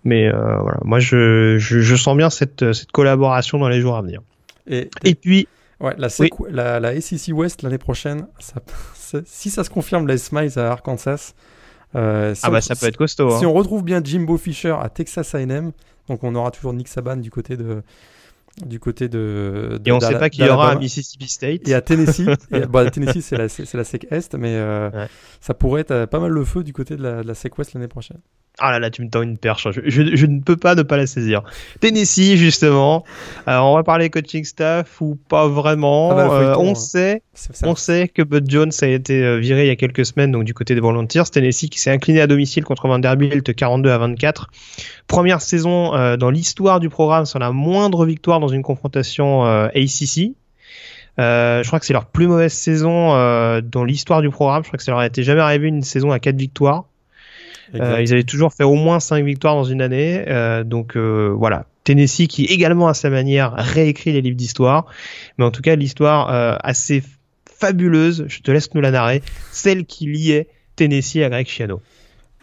Mais 0.04 0.30
voilà, 0.30 0.80
moi 0.84 1.00
je, 1.00 1.58
je, 1.60 1.80
je, 1.82 1.96
sens 1.96 2.18
bien 2.18 2.30
cette, 2.30 2.74
cette 2.74 2.92
collaboration 2.92 3.60
dans 3.60 3.70
les 3.70 3.80
jours 3.80 3.96
à 3.96 4.02
venir. 4.02 4.22
Et, 4.68 4.90
et 5.04 5.14
puis 5.14 5.48
Ouais, 5.80 5.96
la, 5.98 6.08
la, 6.50 6.80
la, 6.80 7.02
SEC 7.02 7.36
West 7.36 7.62
l'année 7.62 7.78
prochaine, 7.78 8.28
ça, 8.40 8.62
si 9.26 9.50
ça 9.50 9.64
se 9.64 9.70
confirme, 9.70 10.08
les 10.08 10.18
Smiles 10.18 10.58
à 10.58 10.72
Arkansas. 10.72 11.34
Euh, 11.96 12.36
ah 12.44 12.50
bah 12.50 12.62
ça 12.62 12.76
peut 12.76 12.88
être 12.88 12.98
costaud. 12.98 13.38
Si 13.38 13.46
hein. 13.46 13.48
on 13.48 13.54
retrouve 13.54 13.84
bien 13.84 14.02
Jimbo 14.04 14.38
Fisher 14.38 14.76
à 14.80 14.90
Texas 14.90 15.34
A&M, 15.36 15.72
donc 16.10 16.24
on 16.24 16.36
aura 16.36 16.52
toujours 16.52 16.74
Nick 16.74 16.88
Saban 16.88 17.18
du 17.18 17.32
côté 17.32 17.56
de 17.56 17.82
du 18.66 18.80
côté 18.80 19.08
de, 19.08 19.80
et 19.86 19.92
on 19.92 19.98
ne 19.98 20.02
sait 20.02 20.18
pas 20.18 20.32
qui 20.32 20.42
y 20.42 20.50
aura 20.50 20.72
à 20.72 20.76
Mississippi 20.76 21.28
State 21.28 21.68
et 21.68 21.76
à 21.76 21.82
Tennessee 21.82 22.28
et, 22.52 22.62
bah, 22.62 22.90
Tennessee 22.90 23.22
c'est 23.22 23.38
la 23.38 23.50
c'est 23.50 23.72
la 23.76 23.84
SEC 23.84 24.08
Est 24.10 24.34
mais 24.34 24.56
euh, 24.56 24.90
ça 25.42 25.54
pourrait 25.54 25.82
être 25.82 25.92
euh, 25.92 26.08
pas 26.08 26.20
mal 26.20 26.32
le 26.32 26.44
feu 26.44 26.64
du 26.64 26.74
côté 26.74 26.96
de 26.96 27.04
la, 27.04 27.22
de 27.22 27.28
la 27.28 27.36
SEC 27.36 27.56
West 27.60 27.74
l'année 27.74 27.88
prochaine 27.88 28.18
ah 28.60 28.72
là 28.72 28.80
là, 28.80 28.90
tu 28.90 29.04
me 29.04 29.10
tends 29.10 29.22
une 29.22 29.38
perche. 29.38 29.68
Je, 29.72 30.16
je, 30.16 30.26
ne 30.26 30.40
peux 30.40 30.58
pas 30.58 30.74
ne 30.74 30.82
pas 30.82 30.98
la 30.98 31.06
saisir. 31.06 31.44
Tennessee, 31.80 32.38
justement. 32.38 33.04
Alors, 33.46 33.72
on 33.72 33.76
va 33.76 33.84
parler 33.84 34.10
coaching 34.10 34.44
staff 34.46 35.00
ou 35.00 35.16
pas 35.30 35.48
vraiment. 35.48 36.10
Ah 36.12 36.16
bah, 36.16 36.34
euh, 36.34 36.56
on 36.58 36.72
hein. 36.72 36.76
sait, 36.76 37.22
on 37.64 37.76
sait 37.76 38.08
que 38.08 38.24
Bud 38.24 38.50
Jones 38.50 38.72
a 38.82 38.88
été 38.88 39.24
euh, 39.24 39.38
viré 39.38 39.66
il 39.66 39.68
y 39.68 39.72
a 39.72 39.76
quelques 39.76 40.08
semaines, 40.08 40.32
donc 40.32 40.44
du 40.44 40.56
côté 40.56 40.74
des 40.74 40.82
Volunteers. 40.82 41.26
Tennessee 41.32 41.70
qui 41.70 41.80
s'est 41.80 41.92
incliné 41.92 42.20
à 42.20 42.26
domicile 42.26 42.64
contre 42.64 42.88
Vanderbilt 42.88 43.56
42 43.56 43.92
à 43.92 43.98
24. 44.00 44.50
Première 45.06 45.42
saison 45.42 45.94
euh, 45.94 46.18
dans 46.18 46.32
l'histoire 46.32 46.80
du 46.80 46.90
programme 46.90 47.26
sans 47.26 47.40
la 47.40 47.52
moindre 47.52 48.06
victoire 48.08 48.40
dans 48.40 48.48
une 48.48 48.64
confrontation 48.64 49.44
ACC. 49.44 50.32
Euh, 51.20 51.62
je 51.62 51.68
crois 51.68 51.80
que 51.80 51.86
c'est 51.86 51.94
leur 51.94 52.06
plus 52.06 52.28
mauvaise 52.28 52.54
saison 52.54 53.10
dans 53.62 53.84
l'histoire 53.84 54.24
du 54.24 54.32
programme. 54.32 54.64
Je 54.64 54.70
crois 54.70 54.78
que 54.78 54.84
ça 54.84 54.92
leur 54.92 55.00
a 55.02 55.06
été 55.06 55.22
jamais 55.22 55.42
arrivé 55.42 55.68
une 55.68 55.84
saison 55.84 56.12
à 56.12 56.18
4 56.18 56.36
victoires. 56.36 56.86
Euh, 57.76 58.02
ils 58.02 58.14
avaient 58.14 58.24
toujours 58.24 58.54
fait 58.54 58.64
au 58.64 58.76
moins 58.76 59.00
5 59.00 59.24
victoires 59.26 59.56
dans 59.56 59.64
une 59.64 59.82
année. 59.82 60.24
Euh, 60.28 60.64
donc 60.64 60.96
euh, 60.96 61.34
voilà. 61.38 61.66
Tennessee 61.84 62.28
qui 62.28 62.46
également 62.46 62.88
à 62.88 62.94
sa 62.94 63.10
manière 63.10 63.54
réécrit 63.54 64.12
les 64.12 64.22
livres 64.22 64.36
d'histoire. 64.36 64.86
Mais 65.38 65.46
en 65.46 65.52
tout 65.52 65.62
cas, 65.62 65.76
l'histoire 65.76 66.60
assez 66.62 67.02
fabuleuse, 67.46 68.26
je 68.28 68.42
te 68.42 68.52
laisse 68.52 68.74
nous 68.74 68.82
la 68.82 68.92
narrer, 68.92 69.22
celle 69.52 69.86
qui 69.86 70.06
liait 70.06 70.50
Tennessee 70.76 71.24
à 71.24 71.30
Greg 71.30 71.48
Schiano. 71.48 71.82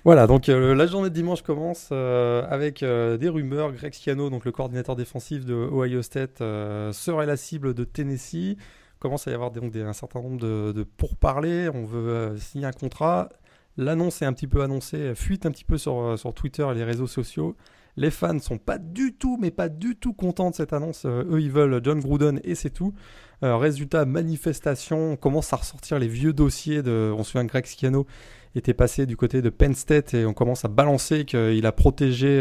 Voilà, 0.03 0.27
donc 0.27 0.47
la 0.47 0.87
journée 0.87 1.11
de 1.11 1.15
dimanche 1.15 1.43
commence 1.43 1.93
avec 1.93 2.81
des 2.83 3.29
rumeurs. 3.29 3.73
Greg 3.73 3.93
Schiano, 3.93 4.31
donc 4.31 4.47
le 4.47 4.53
coordinateur 4.53 4.97
défensif 4.97 5.45
de 5.45 5.53
Ohio 5.53 6.01
State, 6.01 6.39
serait 6.39 7.27
la 7.27 7.37
cible 7.37 7.75
de 7.75 7.85
Tennessee. 7.85 8.57
Commence 8.99 9.29
à 9.29 9.31
y 9.31 9.35
avoir 9.35 9.51
donc 9.51 9.73
des, 9.73 9.83
un 9.83 9.93
certain 9.93 10.23
nombre 10.23 10.41
de, 10.41 10.73
de 10.73 10.85
pourparlers. 10.85 11.69
On 11.69 11.85
veut 11.85 12.35
signer 12.39 12.65
un 12.65 12.73
contrat. 12.73 13.29
L'annonce 13.77 14.23
est 14.23 14.25
un 14.25 14.33
petit 14.33 14.47
peu 14.47 14.63
annoncée, 14.63 15.15
fuite 15.15 15.47
un 15.47 15.51
petit 15.51 15.65
peu 15.65 15.79
sur, 15.79 16.01
euh, 16.01 16.17
sur 16.17 16.33
Twitter 16.33 16.67
et 16.71 16.75
les 16.75 16.85
réseaux 16.85 17.07
sociaux. 17.07 17.57
Les 17.97 18.11
fans 18.11 18.39
sont 18.39 18.59
pas 18.59 18.79
du 18.79 19.15
tout, 19.15 19.39
mais 19.41 19.51
pas 19.51 19.69
du 19.69 19.97
tout 19.97 20.13
contents 20.13 20.51
de 20.51 20.55
cette 20.55 20.73
annonce. 20.73 21.05
Euh, 21.05 21.25
eux, 21.31 21.41
ils 21.41 21.51
veulent 21.51 21.81
John 21.83 22.01
Gruden 22.01 22.41
et 22.45 22.55
c'est 22.55 22.71
tout. 22.71 22.95
Euh, 23.43 23.57
résultat, 23.57 24.05
manifestation, 24.05 25.13
on 25.13 25.17
commence 25.17 25.53
à 25.53 25.57
ressortir 25.57 25.99
les 25.99 26.09
vieux 26.09 26.33
dossiers 26.33 26.83
de. 26.83 27.13
On 27.17 27.23
se 27.25 27.33
souvient 27.33 27.47
que 27.47 27.53
Greg 27.53 27.67
Schiano 27.67 28.07
était 28.55 28.75
passé 28.75 29.07
du 29.07 29.17
côté 29.17 29.43
de 29.43 29.51
Penn 29.51 29.75
State 29.75 30.15
et 30.15 30.25
on 30.25 30.35
commence 30.35 30.65
à 30.65 30.69
balancer 30.69 31.25
qu'il 31.25 31.67
a 31.67 31.73
protégé. 31.73 32.41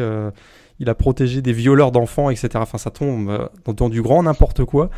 Il 0.79 0.89
a 0.89 0.95
protégé 0.95 1.41
des 1.41 1.53
violeurs 1.53 1.91
d'enfants, 1.91 2.29
etc. 2.29 2.49
Enfin, 2.55 2.77
ça 2.77 2.91
tombe 2.91 3.49
dans 3.65 3.89
du 3.89 4.01
grand 4.01 4.23
n'importe 4.23 4.65
quoi. 4.65 4.89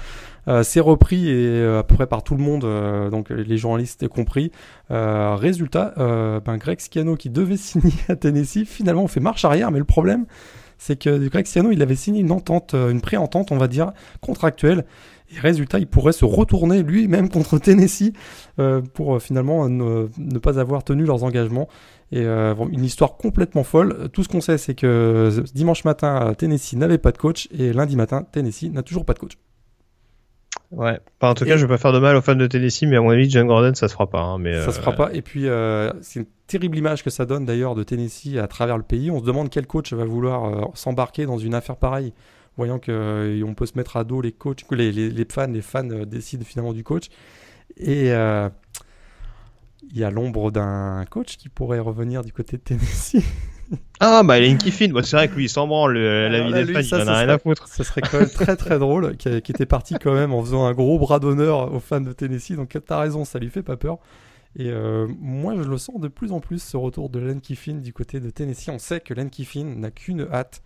Euh, 0.48 0.64
c'est 0.64 0.80
repris 0.80 1.28
et 1.28 1.34
euh, 1.34 1.80
à 1.80 1.84
peu 1.84 1.96
près 1.96 2.08
par 2.08 2.24
tout 2.24 2.36
le 2.36 2.44
monde, 2.44 2.66
euh, 2.66 3.10
donc 3.10 3.30
les 3.30 3.58
journalistes 3.58 4.08
compris. 4.08 4.52
résultat, 4.90 5.94
ben 5.98 6.58
Greg 6.58 6.80
Schiano 6.80 7.16
qui 7.16 7.30
devait 7.30 7.58
signer 7.58 7.94
à 8.10 8.16
Tennessee, 8.16 8.66
finalement 8.66 9.04
on 9.04 9.08
fait 9.08 9.20
marche 9.20 9.46
arrière, 9.46 9.72
mais 9.72 9.80
le 9.80 9.86
problème 9.86 10.26
c'est 10.78 10.98
que 10.98 11.30
Greg 11.30 11.46
Schiano 11.46 11.72
il 11.72 11.82
avait 11.82 11.96
signé 11.96 12.20
une 12.20 12.32
entente, 12.32 12.74
une 12.74 13.02
pré-entente 13.02 13.52
on 13.52 13.58
va 13.58 13.68
dire, 13.68 13.92
contractuelle. 14.22 14.86
Et 15.36 15.40
résultat, 15.40 15.80
il 15.80 15.88
pourrait 15.88 16.12
se 16.12 16.24
retourner 16.24 16.84
lui-même 16.84 17.30
contre 17.30 17.58
Tennessee 17.58 18.14
pour 18.94 19.20
finalement 19.20 19.68
ne, 19.68 20.38
pas 20.38 20.60
avoir 20.60 20.84
tenu 20.84 21.04
leurs 21.04 21.24
engagements. 21.24 21.68
Et 22.12 22.24
une 22.24 22.84
histoire 22.84 23.18
complètement 23.18 23.64
folle. 23.64 24.10
Tout 24.14 24.24
ce 24.24 24.30
qu'on 24.30 24.40
sait, 24.40 24.58
c'est 24.58 24.76
que 24.76 25.44
dimanche 25.54 25.84
matin, 25.86 26.34
Tennessee 26.38 26.74
n'avait 26.76 27.00
pas 27.00 27.12
de 27.12 27.18
coach 27.18 27.48
et 27.52 27.74
lundi 27.74 27.96
matin, 27.96 28.26
Tennessee 28.32 28.72
n'a 28.72 28.84
toujours 28.84 29.06
pas 29.06 29.14
de 29.14 29.20
coach. 29.20 29.38
Ouais. 30.72 31.00
en 31.22 31.34
tout 31.34 31.46
cas, 31.46 31.58
je 31.58 31.66
vais 31.66 31.74
pas 31.74 31.78
faire 31.78 31.94
de 31.94 32.00
mal 32.00 32.16
aux 32.16 32.22
fans 32.22 32.36
de 32.36 32.48
Tennessee, 32.48 32.84
mais 32.84 32.98
à 32.98 33.02
mon 33.02 33.12
avis, 33.12 33.30
John 33.30 33.48
Gordon, 33.48 33.74
ça 33.76 33.88
se 33.88 33.94
fera 33.94 34.10
pas. 34.10 34.22
Hein, 34.22 34.40
mais 34.40 34.62
ça 34.62 34.72
se 34.72 34.80
fera 34.80 34.92
euh, 34.92 34.96
pas. 34.96 35.14
Et 35.14 35.22
puis, 35.22 35.48
euh, 35.48 35.92
c'est 36.02 36.22
une 36.22 36.26
terrible 36.48 36.78
image 36.78 37.04
que 37.04 37.10
ça 37.10 37.26
donne 37.26 37.46
d'ailleurs 37.46 37.76
de 37.76 37.84
Tennessee 37.84 38.38
à 38.38 38.48
travers 38.48 38.78
le 38.78 38.84
pays. 38.84 39.12
On 39.12 39.20
se 39.20 39.26
demande 39.26 39.50
quel 39.50 39.68
coach 39.68 39.94
va 39.94 40.06
vouloir 40.06 40.46
euh, 40.46 40.66
s'embarquer 40.74 41.26
dans 41.26 41.38
une 41.38 41.54
affaire 41.54 41.78
pareille 41.78 42.14
voyant 42.58 42.80
qu'on 42.80 43.54
peut 43.54 43.66
se 43.66 43.74
mettre 43.76 43.98
à 43.98 44.06
dos 44.06 44.22
les 44.22 44.32
coachs, 44.32 44.62
les, 44.72 44.90
les, 44.94 45.26
fans, 45.30 45.48
les 45.48 45.62
fans 45.62 45.84
décident 45.84 46.46
finalement 46.46 46.72
du 46.72 46.86
coach. 46.86 47.10
Et 47.76 48.14
il 49.92 49.98
y 49.98 50.04
a 50.04 50.12
l'ombre 50.12 50.52
d'un 50.52 51.06
coach 51.10 51.38
qui 51.38 51.50
pourrait 51.50 51.80
revenir 51.80 52.24
du 52.24 52.32
côté 52.32 52.58
de 52.58 52.62
Tennessee. 52.62 53.24
Ah 54.00 54.22
bah 54.24 54.40
Lane 54.40 54.60
Kiffin, 54.60 54.90
bah, 54.90 55.02
c'est 55.04 55.16
vrai 55.16 55.28
que 55.28 55.34
lui 55.34 55.46
il 55.46 55.50
s'en 55.50 55.68
branle, 55.68 55.98
la 55.98 56.44
vie 56.44 56.54
des 56.54 56.72
fans, 56.72 56.82
il 56.82 56.96
en 57.02 57.08
a 57.08 57.18
rien 57.18 57.30
à 57.30 57.40
foutre. 57.40 57.68
Ça 57.68 57.84
serait 57.84 58.02
quand 58.02 58.20
même 58.20 58.30
très 58.30 58.56
très 58.58 58.78
drôle, 58.78 59.18
qui, 59.18 59.28
était 59.30 59.66
parti 59.66 59.96
quand 59.96 60.14
même 60.14 60.34
en 60.34 60.44
faisant 60.44 60.66
un 60.66 60.74
gros 60.74 61.00
bras 61.00 61.20
d'honneur 61.20 61.74
aux 61.74 61.80
fans 61.80 62.02
de 62.02 62.12
Tennessee, 62.12 62.52
donc 62.52 62.78
t'as 62.86 63.00
raison, 63.00 63.26
ça 63.26 63.40
lui 63.40 63.50
fait 63.50 63.64
pas 63.64 63.76
peur. 63.76 63.98
Et 64.58 64.70
euh, 64.70 65.08
moi 65.20 65.56
je 65.56 65.64
le 65.64 65.78
sens 65.78 66.00
de 66.00 66.08
plus 66.08 66.32
en 66.32 66.40
plus 66.40 66.62
ce 66.62 66.78
retour 66.78 67.10
de 67.10 67.20
Lane 67.20 67.42
Kiffin 67.42 67.76
du 67.76 67.92
côté 67.92 68.20
de 68.20 68.30
Tennessee. 68.30 68.70
On 68.70 68.80
sait 68.80 69.00
que 69.00 69.14
Lane 69.14 69.30
Kiffin 69.30 69.64
n'a 69.64 69.92
qu'une 69.92 70.28
hâte, 70.32 70.62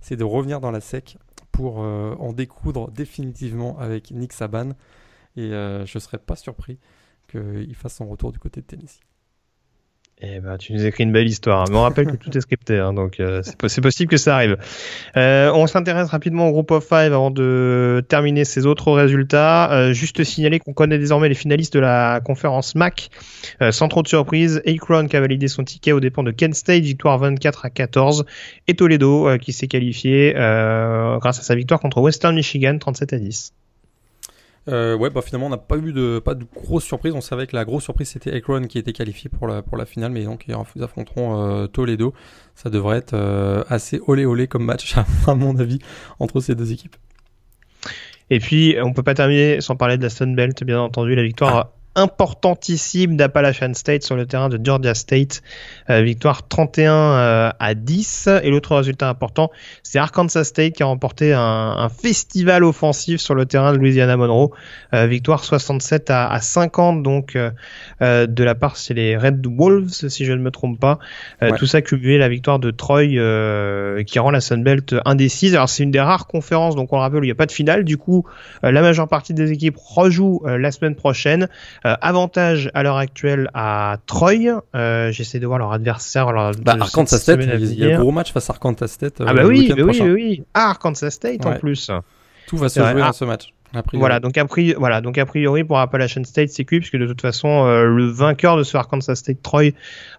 c'est 0.00 0.16
de 0.16 0.24
revenir 0.24 0.60
dans 0.60 0.70
la 0.70 0.80
sec 0.80 1.18
pour 1.52 1.82
euh, 1.82 2.14
en 2.18 2.32
découdre 2.32 2.90
définitivement 2.90 3.78
avec 3.78 4.10
Nick 4.10 4.32
Saban. 4.32 4.70
Et 5.36 5.52
euh, 5.52 5.86
je 5.86 5.98
serais 5.98 6.18
pas 6.18 6.36
surpris 6.36 6.78
qu'il 7.30 7.74
fasse 7.74 7.94
son 7.94 8.08
retour 8.08 8.32
du 8.32 8.38
côté 8.38 8.60
de 8.60 8.66
Tennessee. 8.66 9.00
Eh 10.22 10.38
ben, 10.40 10.58
tu 10.58 10.74
nous 10.74 10.84
écris 10.84 11.04
une 11.04 11.12
belle 11.12 11.28
histoire. 11.28 11.66
Mais 11.70 11.76
on 11.76 11.82
rappelle 11.82 12.06
que 12.06 12.16
tout 12.16 12.36
est 12.36 12.40
scripté, 12.42 12.78
hein, 12.78 12.92
donc 12.92 13.20
euh, 13.20 13.40
c'est 13.42 13.80
possible 13.80 14.10
que 14.10 14.18
ça 14.18 14.36
arrive. 14.36 14.58
Euh, 15.16 15.50
on 15.54 15.66
s'intéresse 15.66 16.08
rapidement 16.08 16.48
au 16.48 16.52
groupe 16.52 16.72
of 16.72 16.86
five 16.86 17.14
avant 17.14 17.30
de 17.30 18.04
terminer 18.06 18.44
ces 18.44 18.66
autres 18.66 18.92
résultats. 18.92 19.72
Euh, 19.72 19.92
juste 19.94 20.22
signaler 20.22 20.58
qu'on 20.58 20.74
connaît 20.74 20.98
désormais 20.98 21.30
les 21.30 21.34
finalistes 21.34 21.72
de 21.72 21.80
la 21.80 22.20
conférence 22.22 22.74
MAC. 22.74 23.08
sans 23.70 23.88
trop 23.88 24.02
de 24.02 24.08
surprise, 24.08 24.60
Akron 24.66 25.06
qui 25.06 25.16
a 25.16 25.20
validé 25.20 25.48
son 25.48 25.64
ticket 25.64 25.92
aux 25.92 26.00
dépens 26.00 26.22
de 26.22 26.32
Kent 26.32 26.54
State, 26.54 26.82
victoire 26.82 27.16
24 27.16 27.64
à 27.64 27.70
14, 27.70 28.26
et 28.68 28.74
Toledo 28.74 29.38
qui 29.38 29.54
s'est 29.54 29.68
qualifié 29.68 30.32
grâce 30.34 31.38
à 31.38 31.42
sa 31.42 31.54
victoire 31.54 31.80
contre 31.80 31.98
Western 32.00 32.34
Michigan 32.34 32.76
37 32.78 33.12
à 33.14 33.18
10. 33.18 33.54
Euh, 34.70 34.96
ouais, 34.96 35.10
bah 35.10 35.20
finalement, 35.22 35.46
on 35.46 35.50
n'a 35.50 35.56
pas 35.56 35.76
eu 35.76 35.92
de, 35.92 36.20
pas 36.24 36.34
de 36.34 36.44
grosse 36.44 36.84
surprise. 36.84 37.12
On 37.14 37.20
savait 37.20 37.46
que 37.46 37.56
la 37.56 37.64
grosse 37.64 37.84
surprise, 37.84 38.08
c'était 38.08 38.32
Akron 38.32 38.62
qui 38.62 38.78
était 38.78 38.92
qualifié 38.92 39.28
pour 39.28 39.48
la, 39.48 39.62
pour 39.62 39.76
la 39.76 39.84
finale, 39.84 40.12
mais 40.12 40.24
donc 40.24 40.44
ils 40.46 40.82
affronteront 40.82 41.40
euh, 41.40 41.66
Toledo. 41.66 42.14
Ça 42.54 42.70
devrait 42.70 42.98
être 42.98 43.14
euh, 43.14 43.64
assez 43.68 44.00
olé 44.06 44.24
olé 44.24 44.46
comme 44.46 44.64
match, 44.64 44.94
à 45.26 45.34
mon 45.34 45.58
avis, 45.58 45.78
entre 46.18 46.40
ces 46.40 46.54
deux 46.54 46.72
équipes. 46.72 46.96
Et 48.30 48.38
puis, 48.38 48.76
on 48.80 48.92
peut 48.92 49.02
pas 49.02 49.14
terminer 49.14 49.60
sans 49.60 49.74
parler 49.74 49.98
de 49.98 50.02
la 50.02 50.10
Sunbelt, 50.10 50.62
bien 50.62 50.80
entendu, 50.80 51.16
la 51.16 51.22
victoire 51.24 51.56
ah 51.56 51.79
importantissime 51.96 53.16
d'Appalachian 53.16 53.74
State 53.74 54.04
sur 54.04 54.14
le 54.14 54.24
terrain 54.24 54.48
de 54.48 54.60
Georgia 54.62 54.94
State. 54.94 55.42
Euh, 55.88 56.02
victoire 56.02 56.46
31 56.46 56.92
euh, 56.92 57.50
à 57.58 57.74
10. 57.74 58.28
Et 58.42 58.50
l'autre 58.50 58.76
résultat 58.76 59.08
important, 59.08 59.50
c'est 59.82 59.98
Arkansas 59.98 60.44
State 60.44 60.74
qui 60.74 60.82
a 60.82 60.86
remporté 60.86 61.32
un, 61.32 61.88
festival 61.88 62.62
offensif 62.64 63.20
sur 63.20 63.34
le 63.34 63.46
terrain 63.46 63.72
de 63.72 63.78
Louisiana 63.78 64.16
Monroe. 64.16 64.50
Euh, 64.94 65.06
victoire 65.06 65.42
67 65.42 66.10
à, 66.10 66.30
à 66.30 66.40
50 66.40 67.02
donc 67.02 67.36
de 68.00 68.44
la 68.44 68.54
part 68.54 68.76
c'est 68.76 68.94
les 68.94 69.16
Red 69.16 69.44
Wolves 69.46 70.08
si 70.08 70.24
je 70.24 70.32
ne 70.32 70.40
me 70.40 70.50
trompe 70.50 70.78
pas. 70.78 70.98
Tout 71.58 71.66
ça 71.66 71.82
cumulé 71.82 72.18
la 72.18 72.28
victoire 72.28 72.58
de 72.58 72.70
Troy 72.70 73.06
qui 74.04 74.18
rend 74.18 74.30
la 74.30 74.40
Sunbelt 74.40 74.94
indécise. 75.04 75.54
Alors 75.54 75.68
c'est 75.68 75.82
une 75.82 75.90
des 75.90 76.00
rares 76.00 76.26
conférences 76.26 76.76
donc 76.76 76.92
on 76.92 76.96
le 76.96 77.02
rappelle 77.02 77.20
il 77.22 77.26
n'y 77.26 77.32
a 77.32 77.34
pas 77.34 77.46
de 77.46 77.52
finale. 77.52 77.84
Du 77.84 77.96
coup 77.96 78.24
la 78.62 78.80
majeure 78.82 79.08
partie 79.08 79.34
des 79.34 79.52
équipes 79.52 79.76
rejouent 79.76 80.42
la 80.46 80.70
semaine 80.70 80.94
prochaine. 80.94 81.48
Euh, 81.86 81.96
avantage 82.02 82.70
à 82.74 82.82
l'heure 82.82 82.98
actuelle 82.98 83.50
à 83.54 83.96
Troy. 84.06 84.62
Euh, 84.74 85.10
j'essaie 85.12 85.38
de 85.38 85.46
voir 85.46 85.58
leur 85.58 85.72
adversaire. 85.72 86.26
bah, 86.62 86.76
Arkansas 86.78 87.18
State, 87.18 87.40
il 87.42 87.78
y 87.78 87.90
a 87.90 87.96
un 87.96 88.00
gros 88.00 88.12
match 88.12 88.32
face 88.32 88.50
à 88.50 88.52
Arkansas 88.52 88.88
State. 88.88 89.20
Euh, 89.20 89.26
ah 89.26 89.32
bah 89.32 89.44
oui, 89.46 89.72
oui, 89.74 89.82
oui, 89.82 90.00
oui. 90.00 90.44
Ah, 90.52 90.70
Arkansas 90.70 91.10
State 91.10 91.44
en 91.46 91.54
plus. 91.54 91.90
Tout 92.46 92.56
va 92.56 92.68
se 92.68 92.80
jouer 92.80 93.00
dans 93.00 93.12
ce 93.12 93.24
match. 93.24 93.52
Voilà 93.92 94.20
donc, 94.20 94.36
a 94.36 94.44
priori, 94.44 94.74
voilà, 94.78 95.00
donc 95.00 95.18
a 95.18 95.26
priori 95.26 95.64
pour 95.64 95.78
Appalachian 95.78 96.24
State 96.24 96.50
c'est 96.50 96.64
cuit 96.64 96.80
puisque 96.80 96.96
de 96.96 97.06
toute 97.06 97.20
façon 97.20 97.66
le 97.66 98.06
vainqueur 98.06 98.56
de 98.56 98.62
ce 98.62 98.76
Arkansas 98.76 99.16
State 99.16 99.42
Troy 99.42 99.70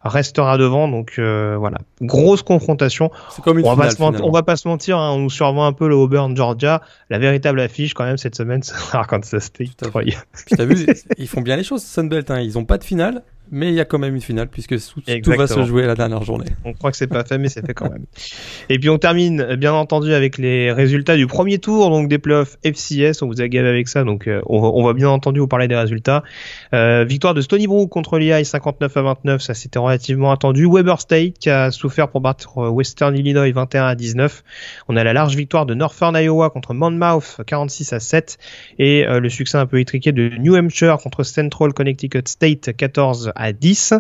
restera 0.04 0.58
devant 0.58 0.88
donc 0.88 1.20
voilà 1.20 1.78
grosse 2.02 2.43
confrontation. 2.43 3.12
Comme 3.43 3.60
une 3.60 3.66
on, 3.66 3.76
va 3.76 3.88
pas 3.88 4.12
on 4.22 4.32
va 4.32 4.43
pas 4.43 4.56
se 4.56 4.68
mentir, 4.68 4.97
hein, 4.97 5.12
on 5.12 5.20
nous 5.20 5.30
survend 5.30 5.66
un 5.66 5.74
peu 5.74 5.88
le 5.88 5.95
Auburn 5.95 6.36
Georgia. 6.36 6.82
La 7.10 7.20
véritable 7.20 7.60
affiche 7.60 7.93
quand 7.93 8.06
même 8.06 8.18
cette 8.18 8.36
semaine 8.36 8.64
c'est 8.64 8.95
Arkansas 8.95 9.41
State 9.41 9.78
Troy. 9.78 10.04
Puis 10.04 10.56
t'as 10.56 10.66
vu 10.66 10.86
ils 11.18 11.28
font 11.28 11.41
bien 11.41 11.58
les 11.58 11.64
choses 11.64 11.84
Sunbelt 11.84 12.32
hein. 12.32 12.39
ils 12.39 12.58
ont 12.58 12.66
pas 12.66 12.78
de 12.78 12.84
finale 12.84 13.22
mais 13.52 13.70
il 13.70 13.76
y 13.76 13.80
a 13.80 13.86
quand 13.86 13.99
même 13.99 14.16
une 14.16 14.22
finale 14.22 14.47
puisque 14.47 14.76
tout, 14.78 15.32
va 15.32 15.47
se 15.47 15.64
jouer 15.66 15.86
la 15.86 15.95
dernière 15.95 16.24
journée. 16.24 16.45
On 16.66 16.74
croit 16.74 16.91
que 16.91 16.97
c'est 16.97 17.08
pas 17.08 17.24
fait, 17.24 17.38
mais 17.38 17.49
c'est 17.49 17.66
fait 17.66 17.74
quand 17.74 17.89
même. 17.89 18.06
Et 18.70 18.80
puis 18.80 18.89
on 18.89 18.97
termine 18.97 19.56
bien 19.56 19.74
entendu 19.74 20.14
avec 20.14 20.38
les 20.38 20.72
résultats 20.72 21.16
du 21.16 21.28
premier 21.28 21.60
tour 21.60 21.89
donc 21.89 22.08
des 22.08 22.18
playoffs 22.18 22.58
FCS. 22.64 23.22
On 23.22 23.28
vous 23.28 23.41
a 23.41 23.47
gavé 23.47 23.68
avec 23.68 23.88
ça, 23.88 24.04
donc 24.04 24.28
euh, 24.28 24.41
on, 24.45 24.84
va, 24.84 24.93
bien 24.93 25.10
entendu 25.10 25.39
vous 25.39 25.47
parler 25.47 25.68
des 25.68 25.76
résultats. 25.76 26.24
Euh, 26.74 27.04
victoire 27.04 27.34
de 27.34 27.41
Stony 27.41 27.68
Brook 27.68 27.89
contre 27.89 28.18
l'EI 28.18 28.43
59 28.43 28.97
à 28.97 29.02
29, 29.02 29.41
ça 29.41 29.54
c'était 29.54 29.80
relativement 29.80 30.32
attendu. 30.32 30.68
Weber 30.72 30.99
State 30.99 31.39
qui 31.39 31.49
a 31.49 31.72
souffert 31.72 32.10
pour 32.10 32.22
battre 32.22 32.70
Western 32.70 33.16
Illinois 33.18 33.52
21 33.52 33.86
à 33.86 33.95
19. 33.95 34.43
On 34.88 34.95
a 34.95 35.04
la 35.04 35.14
large 35.14 35.36
victoire 35.36 35.66
de 35.66 35.74
Northern 35.74 36.16
Iowa 36.16 36.49
contre 36.49 36.74
Monmouth 36.74 37.41
46 37.45 37.93
à 37.93 37.99
7 37.99 38.38
et 38.80 39.06
euh, 39.06 39.20
le 39.20 39.30
succès 39.30 39.58
un 39.58 39.66
peu 39.66 39.80
étriqué 39.80 40.12
de 40.12 40.32
New 40.38 40.56
Hampshire 40.56 40.97
contre 40.97 41.24
Central 41.24 41.74
Connecticut 41.74 42.24
State 42.26 42.76
14 42.76 43.32
à 43.36 43.41
10. 43.52 43.94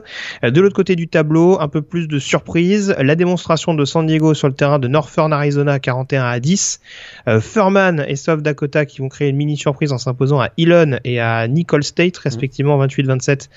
De 0.43 0.61
l'autre 0.61 0.75
côté 0.75 0.95
du 0.95 1.07
tableau, 1.07 1.59
un 1.59 1.67
peu 1.67 1.81
plus 1.81 2.07
de 2.07 2.19
surprise, 2.19 2.95
la 2.99 3.15
démonstration 3.15 3.73
de 3.73 3.85
San 3.85 4.05
Diego 4.05 4.33
sur 4.33 4.47
le 4.47 4.53
terrain 4.53 4.79
de 4.79 4.87
Northern 4.87 5.31
Arizona 5.33 5.79
41 5.79 6.23
à 6.23 6.39
10. 6.39 6.79
Euh, 7.27 7.41
Furman 7.41 8.05
et 8.07 8.15
South 8.15 8.41
Dakota 8.41 8.85
qui 8.85 8.99
vont 8.99 9.09
créer 9.09 9.29
une 9.29 9.37
mini 9.37 9.57
surprise 9.57 9.91
en 9.91 9.97
s'imposant 9.97 10.39
à 10.39 10.49
Elon 10.57 10.99
et 11.03 11.19
à 11.19 11.47
Nicole 11.47 11.83
State 11.83 12.17
respectivement 12.17 12.83
28-27 12.85 13.49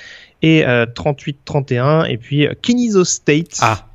et 0.43 0.63
38-31 0.65 0.65
euh, 1.77 2.05
et 2.05 2.17
puis 2.19 2.49
Kenizo 2.63 3.05
State. 3.05 3.59
Ah 3.61 3.87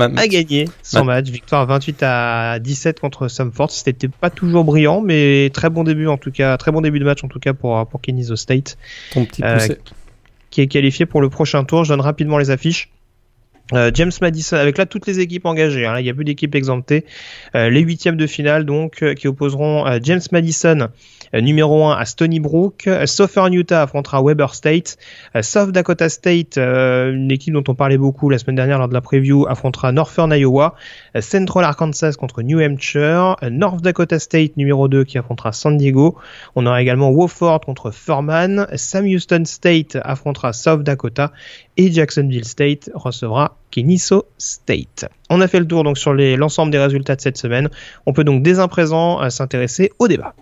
a 0.00 0.28
gagné 0.28 0.68
son 0.82 1.04
match, 1.04 1.28
victoire 1.28 1.66
28 1.66 2.02
à 2.02 2.58
17 2.58 2.98
contre 3.00 3.28
Samford. 3.28 3.70
C'était 3.70 4.08
pas 4.08 4.30
toujours 4.30 4.64
brillant, 4.64 5.00
mais 5.00 5.50
très 5.52 5.70
bon 5.70 5.84
début 5.84 6.08
en 6.08 6.16
tout 6.16 6.32
cas, 6.32 6.56
très 6.56 6.72
bon 6.72 6.80
début 6.80 6.98
de 6.98 7.04
match 7.04 7.22
en 7.22 7.28
tout 7.28 7.38
cas 7.38 7.52
pour 7.52 7.86
pour 7.86 8.00
Kenizo 8.00 8.36
State. 8.36 8.78
Ton 9.12 9.24
petit 9.24 9.42
poussé. 9.42 9.72
Euh, 9.72 9.92
qui 10.56 10.62
est 10.62 10.68
qualifié 10.68 11.04
pour 11.04 11.20
le 11.20 11.28
prochain 11.28 11.64
tour. 11.64 11.84
Je 11.84 11.90
donne 11.90 12.00
rapidement 12.00 12.38
les 12.38 12.48
affiches. 12.48 12.88
Euh, 13.74 13.90
James 13.92 14.12
Madison, 14.22 14.56
avec 14.56 14.78
là 14.78 14.86
toutes 14.86 15.06
les 15.06 15.20
équipes 15.20 15.44
engagées, 15.44 15.84
hein. 15.84 15.98
il 15.98 16.04
n'y 16.04 16.08
a 16.08 16.14
plus 16.14 16.24
d'équipes 16.24 16.54
exemptées. 16.54 17.04
Euh, 17.54 17.68
les 17.68 17.80
huitièmes 17.80 18.16
de 18.16 18.26
finale 18.26 18.64
donc 18.64 19.02
euh, 19.02 19.12
qui 19.12 19.28
opposeront 19.28 19.84
James 20.02 20.22
Madison 20.32 20.88
numéro 21.34 21.84
1 21.84 21.96
à 21.96 22.04
Stony 22.04 22.40
Brook. 22.40 22.86
Euh, 22.86 23.06
Southern 23.06 23.52
Utah 23.52 23.82
affrontera 23.82 24.22
Weber 24.22 24.54
State. 24.54 24.96
Euh, 25.34 25.42
South 25.42 25.70
Dakota 25.70 26.08
State, 26.08 26.56
une 26.58 27.30
équipe 27.30 27.54
dont 27.54 27.64
on 27.68 27.74
parlait 27.74 27.98
beaucoup 27.98 28.30
la 28.30 28.38
semaine 28.38 28.56
dernière 28.56 28.78
lors 28.78 28.88
de 28.88 28.94
la 28.94 29.00
preview, 29.00 29.46
affrontera 29.48 29.92
Northern 29.92 30.32
Iowa. 30.32 30.74
Central 31.20 31.64
Arkansas 31.64 32.14
contre 32.18 32.42
New 32.42 32.60
Hampshire. 32.60 33.36
North 33.50 33.82
Dakota 33.82 34.18
State 34.18 34.56
numéro 34.56 34.88
2 34.88 35.04
qui 35.04 35.18
affrontera 35.18 35.52
San 35.52 35.76
Diego. 35.76 36.16
On 36.54 36.66
aura 36.66 36.82
également 36.82 37.10
Wofford 37.10 37.60
contre 37.60 37.90
Furman. 37.90 38.66
Sam 38.74 39.06
Houston 39.06 39.44
State 39.44 39.98
affrontera 40.02 40.52
South 40.52 40.82
Dakota. 40.82 41.32
Et 41.76 41.92
Jacksonville 41.92 42.44
State 42.44 42.90
recevra 42.94 43.56
Keniso 43.70 44.26
State. 44.38 45.06
On 45.28 45.40
a 45.40 45.48
fait 45.48 45.60
le 45.60 45.66
tour 45.66 45.84
donc 45.84 45.98
sur 45.98 46.14
l'ensemble 46.14 46.72
des 46.72 46.78
résultats 46.78 47.16
de 47.16 47.20
cette 47.20 47.36
semaine. 47.36 47.68
On 48.06 48.12
peut 48.12 48.24
donc 48.24 48.42
dès 48.42 48.58
à 48.58 48.68
présent 48.68 49.28
s'intéresser 49.28 49.92
au 49.98 50.08
débat. 50.08 50.34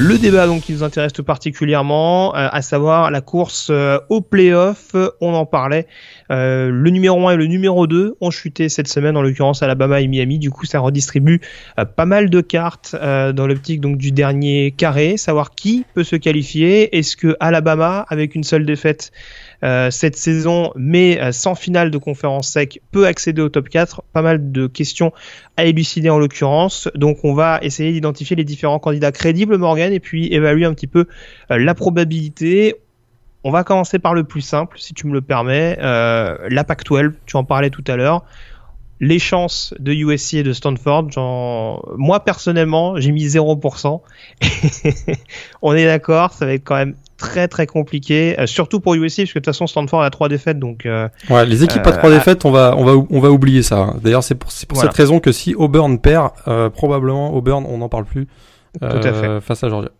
Le 0.00 0.16
débat 0.16 0.46
donc 0.46 0.62
qui 0.62 0.72
nous 0.72 0.84
intéresse 0.84 1.12
tout 1.12 1.24
particulièrement, 1.24 2.32
euh, 2.36 2.48
à 2.52 2.62
savoir 2.62 3.10
la 3.10 3.20
course 3.20 3.66
euh, 3.70 3.98
au 4.08 4.20
playoff, 4.20 4.94
on 5.20 5.34
en 5.34 5.44
parlait. 5.44 5.88
Euh, 6.30 6.70
le 6.70 6.90
numéro 6.90 7.26
1 7.26 7.32
et 7.32 7.36
le 7.36 7.46
numéro 7.46 7.88
2 7.88 8.14
ont 8.20 8.30
chuté 8.30 8.68
cette 8.68 8.86
semaine, 8.86 9.16
en 9.16 9.22
l'occurrence 9.22 9.60
Alabama 9.64 10.00
et 10.00 10.06
Miami. 10.06 10.38
Du 10.38 10.50
coup, 10.50 10.66
ça 10.66 10.78
redistribue 10.78 11.40
pas 11.96 12.04
mal 12.04 12.30
de 12.30 12.40
cartes 12.40 12.94
dans 12.94 13.46
l'optique 13.46 13.80
donc 13.80 13.98
du 13.98 14.12
dernier 14.12 14.70
carré, 14.70 15.16
savoir 15.16 15.50
qui 15.50 15.84
peut 15.94 16.04
se 16.04 16.14
qualifier. 16.14 16.96
Est-ce 16.96 17.16
que 17.16 17.36
Alabama, 17.40 18.06
avec 18.08 18.36
une 18.36 18.44
seule 18.44 18.66
défaite, 18.66 19.10
euh, 19.64 19.90
cette 19.90 20.16
saison, 20.16 20.72
mais 20.76 21.20
euh, 21.20 21.32
sans 21.32 21.56
finale 21.56 21.90
de 21.90 21.98
conférence 21.98 22.48
sec, 22.48 22.80
peut 22.92 23.06
accéder 23.06 23.42
au 23.42 23.48
top 23.48 23.68
4. 23.68 24.02
Pas 24.12 24.22
mal 24.22 24.52
de 24.52 24.66
questions 24.68 25.12
à 25.56 25.64
élucider 25.64 26.10
en 26.10 26.18
l'occurrence. 26.18 26.88
Donc 26.94 27.24
on 27.24 27.34
va 27.34 27.58
essayer 27.62 27.92
d'identifier 27.92 28.36
les 28.36 28.44
différents 28.44 28.78
candidats 28.78 29.10
crédibles, 29.10 29.56
Morgan, 29.56 29.92
et 29.92 30.00
puis 30.00 30.32
évaluer 30.32 30.64
un 30.64 30.74
petit 30.74 30.86
peu 30.86 31.06
euh, 31.50 31.58
la 31.58 31.74
probabilité. 31.74 32.76
On 33.42 33.50
va 33.50 33.64
commencer 33.64 33.98
par 33.98 34.14
le 34.14 34.24
plus 34.24 34.42
simple, 34.42 34.78
si 34.78 34.94
tu 34.94 35.06
me 35.06 35.12
le 35.12 35.22
permets. 35.22 35.76
la 35.78 36.64
Pac-12, 36.64 37.12
tu 37.24 37.36
en 37.36 37.44
parlais 37.44 37.70
tout 37.70 37.84
à 37.86 37.96
l'heure 37.96 38.24
les 39.00 39.20
chances 39.20 39.74
de 39.78 39.92
USC 39.92 40.34
et 40.34 40.42
de 40.42 40.52
Stanford, 40.52 41.10
moi 41.96 42.24
personnellement, 42.24 42.98
j'ai 42.98 43.12
mis 43.12 43.26
0%. 43.26 44.00
On 45.62 45.74
est 45.74 45.84
d'accord, 45.84 46.32
ça 46.32 46.46
va 46.46 46.54
être 46.54 46.64
quand 46.64 46.74
même 46.74 46.96
très 47.18 47.48
très 47.48 47.66
compliqué, 47.66 48.36
surtout 48.46 48.80
pour 48.80 48.94
USC, 48.94 49.18
parce 49.18 49.32
que 49.32 49.38
de 49.38 49.40
toute 49.40 49.46
façon 49.46 49.66
Stanford 49.66 50.02
a 50.02 50.10
trois 50.10 50.28
défaites, 50.28 50.58
donc. 50.58 50.86
ouais, 51.30 51.46
les 51.46 51.64
équipes 51.64 51.86
à 51.86 51.92
trois 51.92 52.10
défaites, 52.10 52.44
on 52.44 52.50
va 52.50 52.74
on 52.78 52.84
va 52.84 52.92
on 53.10 53.20
va 53.20 53.30
oublier 53.30 53.62
ça. 53.62 53.94
D'ailleurs, 54.02 54.22
c'est 54.22 54.34
pour, 54.34 54.50
pour 54.68 54.78
cette 54.78 54.94
raison 54.94 55.20
que 55.20 55.32
si 55.32 55.54
Auburn 55.54 55.98
perd, 55.98 56.30
probablement 56.72 57.34
Auburn, 57.34 57.66
on 57.68 57.78
n'en 57.78 57.88
parle 57.88 58.04
plus. 58.04 58.26
Tout 58.80 58.86
à 58.86 59.12
fait. 59.12 59.40
Face 59.40 59.62
à 59.64 59.68
Georgia. 59.68 59.90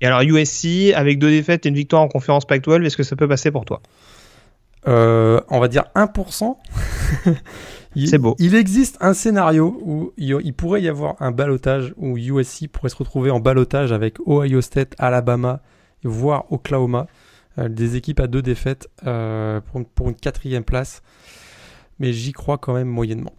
Et 0.00 0.06
alors 0.06 0.20
USC, 0.20 0.92
avec 0.94 1.18
deux 1.18 1.30
défaites 1.30 1.66
et 1.66 1.68
une 1.68 1.74
victoire 1.74 2.02
en 2.02 2.08
conférence 2.08 2.44
Pac-12, 2.44 2.84
est-ce 2.84 2.96
que 2.96 3.02
ça 3.02 3.16
peut 3.16 3.28
passer 3.28 3.50
pour 3.50 3.64
toi? 3.64 3.80
Euh, 4.88 5.40
On 5.48 5.58
va 5.58 5.68
dire 5.68 5.84
1%. 5.94 6.56
C'est 7.96 8.18
beau. 8.18 8.36
Il 8.38 8.54
existe 8.54 8.98
un 9.00 9.14
scénario 9.14 9.80
où 9.82 10.12
il, 10.18 10.52
pourrait 10.52 10.82
y 10.82 10.88
avoir 10.88 11.14
un 11.20 11.30
balotage 11.30 11.94
où 11.96 12.18
USC 12.18 12.68
pourrait 12.68 12.90
se 12.90 12.96
retrouver 12.96 13.30
en 13.30 13.40
balotage 13.40 13.90
avec 13.90 14.18
Ohio 14.26 14.60
State, 14.60 14.94
Alabama, 14.98 15.60
voire 16.04 16.50
Oklahoma. 16.52 17.06
Euh, 17.58 17.70
des 17.70 17.96
équipes 17.96 18.20
à 18.20 18.26
deux 18.26 18.42
défaites 18.42 18.88
euh, 19.06 19.60
pour, 19.94 20.08
une 20.10 20.14
quatrième 20.14 20.64
place. 20.64 21.02
Mais 21.98 22.12
j'y 22.12 22.32
crois 22.32 22.58
quand 22.58 22.74
même 22.74 22.88
moyennement. 22.88 23.32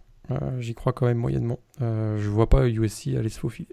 j'y 0.58 0.74
crois 0.74 0.92
quand 0.92 1.06
même 1.06 1.18
moyennement. 1.18 1.60
je 1.80 2.28
vois 2.28 2.48
pas 2.48 2.66
USC 2.66 3.14
aller 3.16 3.28
se 3.28 3.38
faufiler 3.38 3.68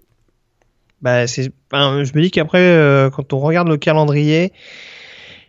bah, 1.02 1.26
c'est, 1.26 1.52
je 1.72 2.12
me 2.16 2.20
dis 2.20 2.30
qu'après, 2.30 2.60
euh, 2.60 3.10
quand 3.10 3.32
on 3.32 3.38
regarde 3.38 3.68
le 3.68 3.76
calendrier, 3.76 4.52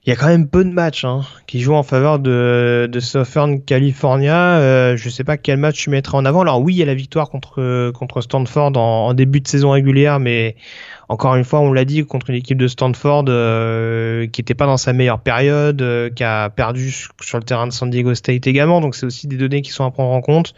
il 0.06 0.10
y 0.10 0.14
a 0.14 0.16
quand 0.16 0.28
même 0.28 0.48
peu 0.48 0.64
de 0.64 0.70
matchs 0.70 1.04
hein, 1.06 1.22
qui 1.48 1.60
jouent 1.62 1.76
en 1.76 1.84
faveur 1.84 2.20
de, 2.20 2.88
de 2.92 3.00
Southern 3.00 3.62
California. 3.62 4.58
Euh, 4.60 4.98
je 4.98 5.10
sais 5.10 5.24
pas 5.24 5.38
quel 5.38 5.58
match 5.58 5.78
tu 5.78 5.90
mettrais 5.90 6.18
en 6.18 6.26
avant. 6.26 6.42
Alors 6.42 6.62
oui, 6.62 6.74
il 6.76 6.78
y 6.78 6.84
a 6.84 6.86
la 6.86 6.96
victoire 6.96 7.30
contre 7.30 7.92
contre 7.92 8.22
Stanford 8.22 8.78
en 8.78 9.14
début 9.14 9.42
de 9.42 9.48
saison 9.48 9.72
régulière, 9.72 10.20
mais 10.20 10.56
encore 11.10 11.36
une 11.36 11.46
fois, 11.46 11.62
on 11.62 11.72
l'a 11.72 11.86
dit 11.86 12.06
contre 12.06 12.30
une 12.30 12.36
équipe 12.36 12.58
de 12.58 12.68
Stanford 12.68 13.26
euh, 13.30 14.28
qui 14.28 14.42
n'était 14.42 14.56
pas 14.56 14.66
dans 14.66 14.76
sa 14.76 14.92
meilleure 14.92 15.20
période, 15.20 15.82
euh, 15.82 16.10
qui 16.10 16.24
a 16.26 16.50
perdu 16.50 16.92
sur 16.92 17.38
le 17.38 17.44
terrain 17.44 17.66
de 17.66 17.72
San 17.72 17.90
Diego 17.90 18.14
State 18.14 18.46
également. 18.46 18.82
Donc 18.82 18.94
c'est 18.94 19.06
aussi 19.06 19.28
des 19.28 19.38
données 19.38 19.62
qui 19.62 19.72
sont 19.72 19.86
à 19.86 19.92
prendre 19.92 20.12
en 20.12 20.22
compte. 20.22 20.54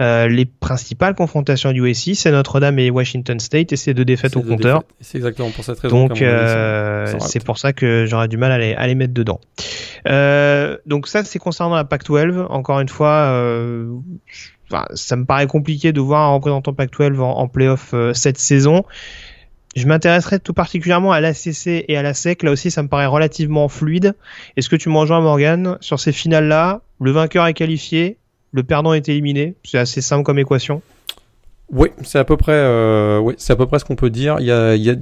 Euh, 0.00 0.28
les 0.28 0.44
principales 0.44 1.16
confrontations 1.16 1.72
du 1.72 1.84
USC, 1.84 2.14
c'est 2.14 2.30
Notre-Dame 2.30 2.78
et 2.78 2.90
Washington 2.90 3.40
State 3.40 3.72
et 3.72 3.76
c'est 3.76 3.92
deux 3.92 4.04
défaites 4.04 4.36
au 4.36 4.42
compteur. 4.42 4.84
C'est 5.00 5.18
exactement 5.18 5.50
pour 5.50 5.64
cette 5.64 5.80
raison. 5.80 6.06
Donc 6.06 6.18
c'est 7.18 7.44
pour 7.44 7.58
ça 7.58 7.72
que 7.72 8.06
j'aurais 8.06 8.28
du 8.28 8.36
mal 8.36 8.52
à 8.52 8.58
les, 8.58 8.74
à 8.74 8.86
les 8.86 8.94
mettre 8.94 9.14
dedans. 9.14 9.40
donc 10.86 11.08
ça 11.08 11.24
c'est 11.24 11.40
concernant 11.40 11.74
la 11.74 11.84
Pac-12. 11.84 12.46
Encore 12.50 12.80
une 12.80 12.88
fois. 12.88 13.32
Enfin, 14.70 14.84
ça 14.92 15.16
me 15.16 15.24
paraît 15.24 15.46
compliqué 15.46 15.92
de 15.92 16.00
voir 16.00 16.28
un 16.28 16.34
représentant 16.34 16.74
Pac-12 16.74 17.18
en, 17.20 17.30
en 17.30 17.48
playoff 17.48 17.94
cette 18.12 18.38
saison. 18.38 18.84
Je 19.78 19.86
m'intéresserai 19.86 20.40
tout 20.40 20.54
particulièrement 20.54 21.12
à 21.12 21.20
l'ACC 21.20 21.84
et 21.86 21.96
à 21.96 22.02
la 22.02 22.12
SEC. 22.12 22.42
Là 22.42 22.50
aussi, 22.50 22.72
ça 22.72 22.82
me 22.82 22.88
paraît 22.88 23.06
relativement 23.06 23.68
fluide. 23.68 24.16
Est-ce 24.56 24.68
que 24.68 24.74
tu 24.74 24.88
m'en 24.88 25.00
rejoins, 25.00 25.20
Morgan 25.20 25.78
Sur 25.80 26.00
ces 26.00 26.10
finales-là, 26.10 26.80
le 27.00 27.12
vainqueur 27.12 27.46
est 27.46 27.54
qualifié, 27.54 28.16
le 28.50 28.64
perdant 28.64 28.92
est 28.92 29.08
éliminé. 29.08 29.54
C'est 29.62 29.78
assez 29.78 30.00
simple 30.00 30.24
comme 30.24 30.40
équation. 30.40 30.82
Oui, 31.70 31.90
c'est 32.02 32.18
à 32.18 32.24
peu 32.24 32.36
près, 32.36 32.54
euh, 32.54 33.20
oui, 33.20 33.34
c'est 33.38 33.52
à 33.52 33.56
peu 33.56 33.66
près 33.66 33.78
ce 33.78 33.84
qu'on 33.84 33.94
peut 33.94 34.10
dire. 34.10 34.38
Il 34.40 34.46
y, 34.46 34.50
a, 34.50 34.74
y 34.74 34.90
a, 34.90 34.96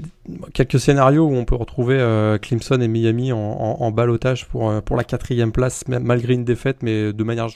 quelques 0.53 0.79
scénarios 0.79 1.25
où 1.25 1.35
on 1.35 1.47
peut 1.47 1.55
retrouver 1.55 1.95
euh, 1.99 2.37
Clemson 2.37 2.79
et 2.83 2.89
Miami 2.89 3.33
en, 3.33 3.39
en, 3.39 3.77
en 3.81 3.91
balotage 3.93 4.47
pour 4.47 4.69
euh, 4.69 4.83
pour 4.83 4.97
la 4.97 5.05
quatrième 5.05 5.53
place, 5.53 5.85
malgré 5.89 6.35
une 6.35 6.45
défaite, 6.45 6.83
mais 6.83 7.15
de 7.15 7.25
manière, 7.25 7.47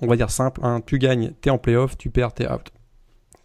on 0.00 0.06
va 0.06 0.16
dire 0.16 0.30
simple. 0.30 0.60
Hein, 0.62 0.80
tu 0.86 0.98
gagnes, 0.98 1.32
t'es 1.42 1.50
en 1.50 1.58
playoff, 1.58 1.98
tu 1.98 2.08
perds, 2.08 2.32
t'es 2.32 2.48
out. 2.48 2.70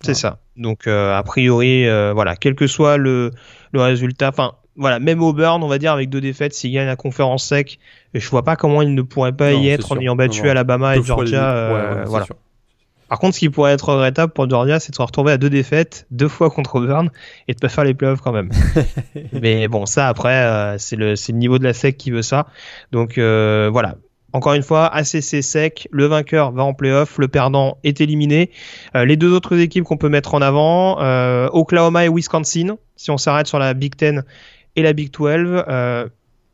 C'est 0.02 0.14
ça. 0.14 0.40
Donc 0.56 0.88
euh, 0.88 1.18
a 1.18 1.24
priori, 1.24 1.88
euh, 1.88 2.14
voilà, 2.14 2.36
quel 2.36 2.56
que 2.56 2.68
soit 2.68 2.98
le, 2.98 3.32
le 3.72 3.82
résultat, 3.82 4.30
enfin 4.30 4.54
voilà, 4.76 5.00
même 5.00 5.22
Auburn, 5.22 5.62
on 5.62 5.68
va 5.68 5.78
dire 5.78 5.92
avec 5.92 6.10
deux 6.10 6.22
défaites, 6.22 6.54
s'il 6.54 6.72
gagne 6.72 6.88
la 6.88 6.96
conférence 6.96 7.46
sec, 7.46 7.80
je 8.14 8.30
vois 8.30 8.44
pas 8.44 8.56
comment 8.56 8.82
il 8.82 8.96
ne 8.96 9.02
pourrait 9.02 9.34
pas 9.34 9.52
y 9.52 9.68
être 9.70 9.92
en 9.92 10.00
ayant 10.00 10.16
battu 10.16 10.50
Alabama 10.50 10.96
et 10.96 11.04
Georgia. 11.04 11.52
Euh, 11.52 12.04
voilà. 12.06 12.28
Par 13.10 13.18
contre, 13.18 13.34
ce 13.34 13.40
qui 13.40 13.50
pourrait 13.50 13.72
être 13.74 13.90
regrettable 13.90 14.32
pour 14.32 14.48
Georgia, 14.48 14.80
c'est 14.80 14.92
de 14.92 14.96
se 14.96 15.02
retrouver 15.02 15.32
à 15.32 15.38
deux 15.38 15.50
défaites, 15.50 16.06
deux 16.12 16.28
fois 16.28 16.52
contre 16.52 16.76
Auburn, 16.76 17.10
et 17.48 17.54
de 17.56 17.60
pas 17.60 17.68
faire 17.68 17.84
les 17.84 17.96
playoffs 17.96 18.22
quand 18.22 18.32
même. 18.32 18.52
Mais 19.34 19.68
bon, 19.68 19.88
ça 19.88 20.08
après, 20.08 20.78
c'est 20.78 20.96
le, 20.96 21.16
le 21.16 21.34
niveau 21.34 21.58
de 21.58 21.64
la 21.64 21.74
sec 21.74 21.98
qui 21.98 22.12
veut 22.12 22.22
ça. 22.22 22.46
Donc 22.92 23.16
voilà, 23.18 23.96
encore 24.34 24.54
une 24.54 24.64
fois, 24.64 24.86
ACC 24.94 25.44
sec, 25.44 25.88
le 25.92 26.06
vainqueur 26.06 26.52
va 26.52 26.64
en 26.64 26.74
playoff, 26.74 27.18
le 27.18 27.28
perdant 27.28 27.78
est 27.84 28.02
éliminé. 28.02 28.52
Euh, 28.96 29.06
les 29.06 29.18
deux 29.18 29.34
autres 29.34 29.58
équipes 29.58 29.84
qu'on 29.84 29.98
peut 29.98 30.10
mettre 30.10 30.34
en 30.36 30.42
avant, 30.42 31.02
euh, 31.02 31.50
Oklahoma 31.52 32.06
et 32.06 32.10
Wisconsin, 32.10 32.78
si 32.96 33.12
on 33.12 33.18
s'arrête 33.18 33.48
sur 33.48 33.60
la 33.60 33.74
Big 33.74 33.96
Ten 33.96 34.24
et 34.76 34.84
la 34.84 34.94
Big 34.94 35.12
12. 35.12 35.64
Euh, 35.68 36.08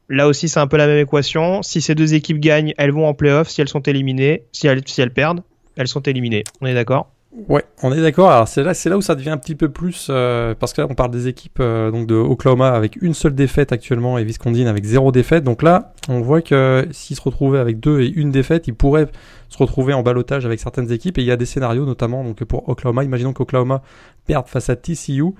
là 0.10 0.28
aussi, 0.28 0.48
c'est 0.48 0.60
un 0.60 0.68
peu 0.68 0.78
la 0.78 0.88
même 0.88 1.00
équation. 1.00 1.62
Si 1.64 1.82
ces 1.82 1.96
deux 1.96 2.14
équipes 2.14 2.40
gagnent, 2.40 2.74
elles 2.78 2.92
vont 2.92 3.08
en 3.08 3.14
playoff. 3.14 3.50
Si 3.50 3.62
elles 3.62 3.70
sont 3.70 3.82
éliminées, 3.82 4.44
si 4.52 4.68
elles, 4.68 4.82
si 4.86 5.02
elles 5.02 5.14
perdent, 5.14 5.44
elles 5.76 5.88
sont 5.88 6.02
éliminées. 6.02 6.44
On 6.62 6.68
est 6.68 6.74
d'accord? 6.74 7.12
Ouais, 7.50 7.66
on 7.84 7.92
est 7.92 8.02
d'accord. 8.02 8.32
Alors 8.32 8.48
c'est 8.48 8.64
là, 8.64 8.74
c'est 8.74 8.90
là 8.90 8.98
où 8.98 9.02
ça 9.02 9.14
devient 9.14 9.30
un 9.30 9.38
petit 9.38 9.56
peu 9.56 9.70
plus 9.70 10.08
euh, 10.10 10.56
parce 10.58 10.72
que 10.72 10.82
là 10.82 10.88
on 10.90 10.96
parle 10.96 11.12
des 11.12 11.28
équipes 11.28 11.60
euh, 11.60 11.92
donc 11.92 12.08
de 12.08 12.16
Oklahoma 12.16 12.70
avec 12.70 13.02
une 13.02 13.14
seule 13.14 13.36
défaite 13.36 13.74
actuellement 13.74 14.18
et 14.18 14.24
Wisconsin 14.24 14.68
avec 14.68 14.86
zéro 14.86 15.12
défaite. 15.12 15.44
Donc 15.44 15.62
là, 15.62 15.94
on 16.08 16.22
voit 16.22 16.42
que 16.42 16.88
s'ils 16.92 17.18
se 17.18 17.22
retrouvaient 17.22 17.60
avec 17.60 17.80
deux 17.80 18.02
et 18.02 18.08
une 18.08 18.32
défaite, 18.32 18.68
ils 18.68 18.74
pourraient 18.74 19.08
se 19.50 19.58
retrouver 19.58 19.94
en 19.94 20.02
balotage 20.02 20.46
avec 20.46 20.60
certaines 20.60 20.92
équipes. 20.92 21.18
Et 21.18 21.22
il 21.22 21.28
y 21.28 21.32
a 21.32 21.38
des 21.38 21.46
scénarios, 21.46 21.86
notamment 21.86 22.24
donc 22.24 22.44
pour 22.46 22.70
Oklahoma. 22.70 23.04
Imaginons 23.04 23.34
qu'Oklahoma 23.34 23.82
perde 24.26 24.48
face 24.48 24.70
à 24.70 24.76
TCU. 24.76 25.34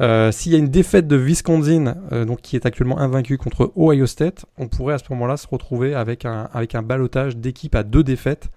Euh, 0.00 0.30
S'il 0.30 0.52
y 0.52 0.54
a 0.54 0.58
une 0.58 0.68
défaite 0.68 1.08
de 1.08 1.16
Wisconsin, 1.16 1.96
euh, 2.12 2.24
donc 2.24 2.40
qui 2.40 2.56
est 2.56 2.66
actuellement 2.66 2.98
invaincu 2.98 3.36
contre 3.36 3.72
Ohio 3.74 4.06
State, 4.06 4.46
on 4.56 4.68
pourrait 4.68 4.94
à 4.94 4.98
ce 4.98 5.04
moment-là 5.10 5.36
se 5.36 5.46
retrouver 5.48 5.94
avec 5.94 6.24
un 6.24 6.48
avec 6.52 6.74
un 6.74 6.82
balotage 6.82 7.36
d'équipes 7.36 7.74
à 7.74 7.82
deux 7.82 8.04
défaites 8.04 8.48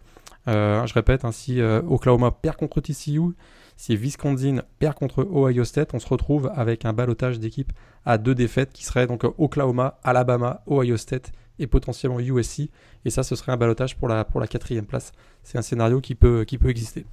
je 0.48 0.94
répète, 0.94 1.26
hein, 1.26 1.32
si 1.32 1.62
euh, 1.62 1.82
Oklahoma 1.88 2.32
perd 2.32 2.58
contre 2.58 2.82
TCU, 2.82 3.36
si 3.78 3.96
Wisconsin 3.96 4.62
perd 4.80 4.96
contre 4.96 5.28
Ohio 5.32 5.64
State, 5.64 5.94
on 5.94 6.00
se 6.00 6.08
retrouve 6.08 6.52
avec 6.56 6.86
un 6.86 6.94
balotage 6.94 7.39
d'équipe 7.39 7.72
à 8.06 8.18
deux 8.18 8.36
défaites 8.36 8.72
qui 8.72 8.84
serait 8.86 9.08
donc 9.08 9.24
Oklahoma, 9.38 10.00
Alabama, 10.04 10.62
Ohio 10.68 10.98
State 10.98 11.32
et 11.60 11.68
potentiellement 11.68 12.20
USC. 12.20 12.70
Et 13.06 13.10
ça, 13.10 13.24
ce 13.24 13.36
serait 13.36 13.52
un 13.52 13.58
balotage 13.58 13.96
pour 13.98 14.08
la, 14.08 14.24
pour 14.24 14.39
la 14.39 14.48
quatrième 14.48 14.86
place. 14.86 15.12
C'est 15.44 15.58
un 15.58 15.64
scénario 15.64 16.02
qui 16.02 16.16
peut, 16.16 16.44
qui 16.44 16.58
peut 16.58 16.70
exister. 16.70 17.06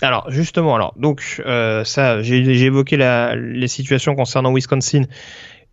Alors 0.00 0.30
justement, 0.30 0.76
alors 0.76 0.94
donc 0.96 1.42
euh, 1.44 1.82
ça, 1.82 2.22
j'ai 2.22 2.62
évoqué 2.62 2.96
la, 2.96 3.34
les 3.34 3.66
situations 3.66 4.14
concernant 4.14 4.52
Wisconsin 4.52 5.02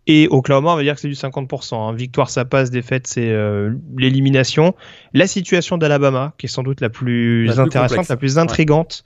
et 0.06 0.28
Oklahoma, 0.30 0.72
on 0.72 0.76
va 0.76 0.82
dire 0.82 0.94
que 0.94 1.00
c'est 1.00 1.08
du 1.08 1.14
50%. 1.14 1.74
Hein. 1.74 1.92
Victoire, 1.92 2.30
ça 2.30 2.44
passe. 2.44 2.70
Défaite, 2.70 3.06
c'est 3.06 3.30
euh, 3.30 3.74
l'élimination. 3.96 4.74
La 5.12 5.26
situation 5.26 5.78
d'Alabama, 5.78 6.32
qui 6.38 6.46
est 6.46 6.48
sans 6.48 6.62
doute 6.62 6.80
la 6.80 6.90
plus, 6.90 7.58
intéressante, 7.58 8.08
la 8.08 8.16
plus 8.16 8.38
intrigante. 8.38 9.04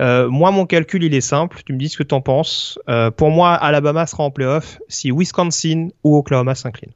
Euh, 0.00 0.28
moi, 0.28 0.50
mon 0.50 0.66
calcul, 0.66 1.04
il 1.04 1.14
est 1.14 1.20
simple. 1.20 1.60
Tu 1.64 1.72
me 1.72 1.78
dis 1.78 1.88
ce 1.88 1.96
que 1.96 2.02
tu 2.02 2.14
en 2.14 2.20
penses. 2.20 2.78
Euh, 2.88 3.12
pour 3.12 3.30
moi, 3.30 3.54
Alabama 3.54 4.04
sera 4.06 4.24
en 4.24 4.30
playoff 4.30 4.80
si 4.88 5.12
Wisconsin 5.12 5.88
ou 6.02 6.16
Oklahoma 6.16 6.56
s'incline. 6.56 6.92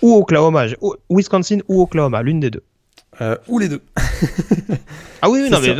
Ou 0.00 0.14
Oklahoma. 0.14 0.66
Wisconsin 1.10 1.58
ou 1.68 1.82
Oklahoma, 1.82 2.22
l'une 2.22 2.40
des 2.40 2.50
deux. 2.50 2.62
Euh, 3.20 3.36
ou 3.48 3.58
les 3.58 3.68
deux. 3.68 3.82
ah 5.22 5.30
oui, 5.30 5.48
non, 5.50 5.60
mais 5.60 5.76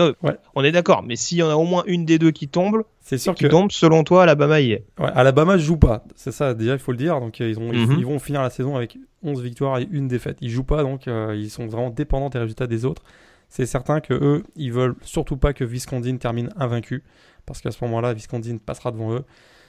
on 0.55 0.64
est 0.64 0.72
d'accord. 0.72 1.03
Mais 1.03 1.16
s'il 1.16 1.39
y 1.39 1.43
en 1.43 1.51
a 1.51 1.55
au 1.55 1.64
moins 1.64 1.82
une 1.87 2.05
des 2.05 2.18
deux 2.18 2.30
qui 2.30 2.49
tombe, 2.49 2.85
c'est 3.01 3.18
sûr 3.18 3.35
qui 3.35 3.49
tombe, 3.49 3.70
selon 3.70 4.05
toi, 4.05 4.22
Alabama 4.22 4.61
y 4.61 4.72
est. 4.72 4.85
Ouais, 4.99 5.11
Alabama 5.14 5.59
joue 5.59 5.76
pas. 5.76 6.05
C'est 6.16 6.32
ça, 6.32 6.55
déjà, 6.55 6.72
il 6.72 6.78
faut 6.78 6.93
le 6.93 6.99
dire. 6.99 7.20
Donc, 7.20 7.41
euh, 7.41 7.51
ils, 7.51 7.59
ont, 7.59 7.72
mhm. 7.72 7.97
ils, 7.99 8.07
vont 8.07 8.18
finir 8.18 8.43
la 8.43 8.51
saison 8.51 8.76
avec 8.76 8.99
11 9.22 9.43
victoires 9.43 9.78
et 9.78 9.89
une 9.91 10.09
défaite. 10.09 10.39
Ils 10.41 10.51
jouent 10.51 10.64
pas, 10.64 10.82
donc 10.82 11.07
euh, 11.07 11.35
ils 11.37 11.51
sont 11.51 11.66
vraiment 11.66 11.91
dépendants 11.91 12.30
des 12.30 12.39
résultats 12.39 12.66
des 12.66 12.85
autres. 12.85 13.03
C'est 13.49 13.66
certain 13.66 14.01
que 14.01 14.14
eux, 14.14 14.43
ils 14.57 14.72
veulent 14.72 14.97
surtout 15.03 15.37
pas 15.37 15.53
que 15.53 15.64
Wisconsin 15.64 16.16
termine 16.16 16.49
invaincu. 16.57 17.05
Parce 17.47 17.61
qu'à 17.61 17.70
ce 17.70 17.85
moment-là, 17.85 18.14
Wisconsin 18.14 18.57
passera 18.64 18.91
devant 18.91 19.12
eux. 19.12 19.24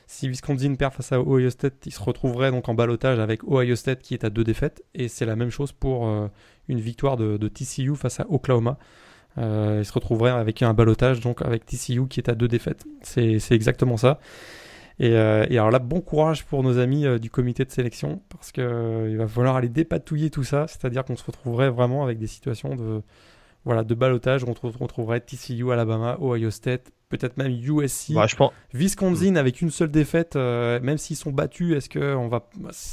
Si 0.08 0.28
Wisconsin 0.28 0.76
perd 0.76 0.94
face 0.94 1.12
à 1.12 1.20
Ohio 1.20 1.50
State, 1.50 1.86
ils 1.86 1.92
se 1.92 2.02
retrouveraient 2.02 2.52
donc 2.52 2.70
en 2.70 2.76
balotage 2.76 3.20
avec 3.20 3.44
Ohio 3.44 3.76
State 3.76 4.02
qui 4.02 4.14
est 4.14 4.24
à 4.24 4.30
deux 4.30 4.44
défaites. 4.44 4.84
Et 4.94 5.08
c'est 5.08 5.26
la 5.26 5.36
même 5.36 5.50
chose 5.50 5.72
pour 5.72 6.08
euh, 6.08 6.28
une 6.68 6.80
victoire 6.80 7.18
de, 7.18 7.48
TCU 7.48 7.96
face 7.96 8.20
à 8.20 8.26
Oklahoma. 8.30 8.78
Euh, 9.38 9.80
ils 9.82 9.86
se 9.86 9.92
retrouveraient 9.92 10.32
avec 10.32 10.62
un 10.62 10.74
balotage 10.74 11.20
donc 11.20 11.42
avec 11.42 11.66
TCU 11.66 12.08
qui 12.08 12.20
est 12.20 12.30
à 12.30 12.36
deux 12.36 12.48
défaites. 12.48 12.86
C'est 13.02 13.52
exactement 13.52 13.98
ça. 13.98 14.20
Euh, 15.02 15.46
et, 15.50 15.58
alors 15.58 15.72
là, 15.72 15.80
bon 15.80 16.02
courage 16.02 16.46
pour 16.46 16.64
nos 16.64 16.78
amis 16.78 17.06
du 17.20 17.30
comité 17.30 17.66
de 17.66 17.72
sélection 17.72 18.22
parce 18.30 18.52
qu'il 18.52 19.18
va 19.18 19.28
falloir 19.28 19.56
aller 19.56 19.70
dépatouiller 19.70 20.30
tout 20.30 20.44
ça. 20.44 20.68
C'est-à-dire 20.68 21.04
qu'on 21.04 21.16
se 21.16 21.26
retrouverait 21.26 21.72
vraiment 21.72 22.04
avec 22.04 22.20
des 22.20 22.28
situations 22.28 22.76
de 22.76 23.02
voilà, 23.66 23.84
de 23.84 23.96
balotage, 23.96 24.44
on 24.44 24.54
retrouverait 24.54 25.20
TCU, 25.20 25.72
Alabama, 25.72 26.18
Ohio 26.22 26.52
State, 26.52 26.92
peut-être 27.10 27.38
même 27.38 27.52
USC. 27.52 28.14
Bah, 28.14 28.28
je 28.28 28.36
pense... 28.36 28.52
Wisconsin 28.74 29.36
avec 29.36 29.62
une 29.62 29.72
seule 29.72 29.90
défaite, 29.90 30.36
euh, 30.36 30.80
même 30.82 31.00
s'ils 31.00 31.16
sont 31.16 31.32
battus, 31.32 31.76
est-ce 31.76 31.90
que 31.90 32.16
on 32.16 32.28
va. 32.28 32.48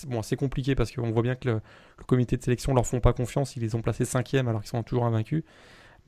Bon, 0.08 0.22
c'est 0.22 0.36
compliqué 0.36 0.74
parce 0.74 0.90
qu'on 0.90 1.10
voit 1.10 1.22
bien 1.22 1.34
que 1.34 1.48
le, 1.48 1.60
comité 2.06 2.38
de 2.38 2.42
sélection 2.42 2.74
leur 2.74 2.86
font 2.86 3.00
pas 3.00 3.12
confiance, 3.12 3.54
ils 3.56 3.62
les 3.62 3.74
ont 3.74 3.82
placés 3.82 4.06
cinquième 4.06 4.48
alors 4.48 4.62
qu'ils 4.62 4.70
sont 4.70 4.82
toujours 4.82 5.04
invaincus. 5.04 5.44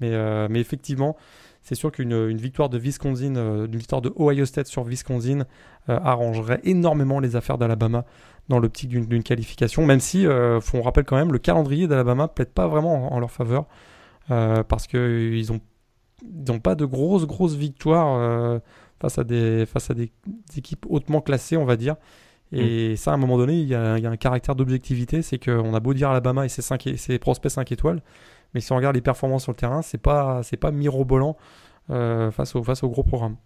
Mais, 0.00 0.10
mais 0.48 0.58
effectivement, 0.58 1.16
c'est 1.62 1.76
sûr 1.76 1.92
qu'une 1.92 2.36
victoire 2.36 2.68
de 2.68 2.78
Wisconsin, 2.78 3.36
une 3.36 3.76
victoire 3.76 4.02
de 4.02 4.12
Ohio 4.18 4.44
State 4.44 4.66
sur 4.66 4.82
Wisconsin 4.82 5.44
arrangerait 5.86 6.58
énormément 6.64 7.20
les 7.20 7.36
affaires 7.36 7.58
d'Alabama 7.58 8.04
dans 8.48 8.58
l'optique 8.58 8.90
d'une 8.90 9.22
qualification, 9.22 9.86
même 9.86 10.00
si, 10.00 10.26
on 10.26 10.82
rappelle 10.82 11.04
quand 11.04 11.14
même, 11.16 11.32
le 11.32 11.38
calendrier 11.38 11.86
d'Alabama 11.86 12.26
plaide 12.26 12.50
pas 12.50 12.66
vraiment 12.66 13.14
en, 13.14 13.20
leur 13.20 13.30
faveur, 13.30 13.66
parce 14.28 14.86
qu'ils 14.86 15.46
n'ont 15.50 15.60
ils 16.22 16.60
pas 16.60 16.74
de 16.74 16.84
grosses, 16.84 17.26
grosses 17.26 17.54
victoires 17.54 18.60
face 19.00 19.18
à 19.18 19.24
des, 19.24 19.66
face 19.66 19.90
à 19.90 19.94
des, 19.94 20.10
équipes 20.56 20.86
hautement 20.88 21.20
classées, 21.20 21.56
on 21.56 21.64
va 21.64 21.76
dire. 21.76 21.96
Et 22.52 22.92
mm. 22.92 22.96
ça, 22.96 23.10
à 23.10 23.14
un 23.14 23.16
moment 23.18 23.36
donné, 23.36 23.54
il 23.54 23.68
y 23.68 23.74
a, 23.74 23.94
un 23.94 24.16
caractère 24.16 24.54
d'objectivité, 24.54 25.22
c'est 25.22 25.38
qu'on 25.38 25.74
a 25.74 25.80
beau 25.80 25.94
dire 25.94 26.10
Alabama 26.10 26.44
et 26.44 26.48
ses, 26.48 26.62
5 26.62 26.86
et 26.86 26.96
ses 26.96 27.18
prospects 27.18 27.50
5 27.50 27.70
étoiles, 27.72 28.02
mais 28.54 28.60
si 28.60 28.72
on 28.72 28.76
regarde 28.76 28.94
les 28.94 29.02
performances 29.02 29.42
sur 29.42 29.52
le 29.52 29.56
terrain, 29.56 29.82
c'est 29.82 29.98
pas, 29.98 30.42
c'est 30.42 30.56
pas 30.56 30.70
mirobolant 30.70 31.36
euh, 31.90 32.30
face, 32.30 32.54
au, 32.54 32.62
face 32.62 32.82
au 32.82 32.88
gros 32.88 33.02
programme. 33.02 33.36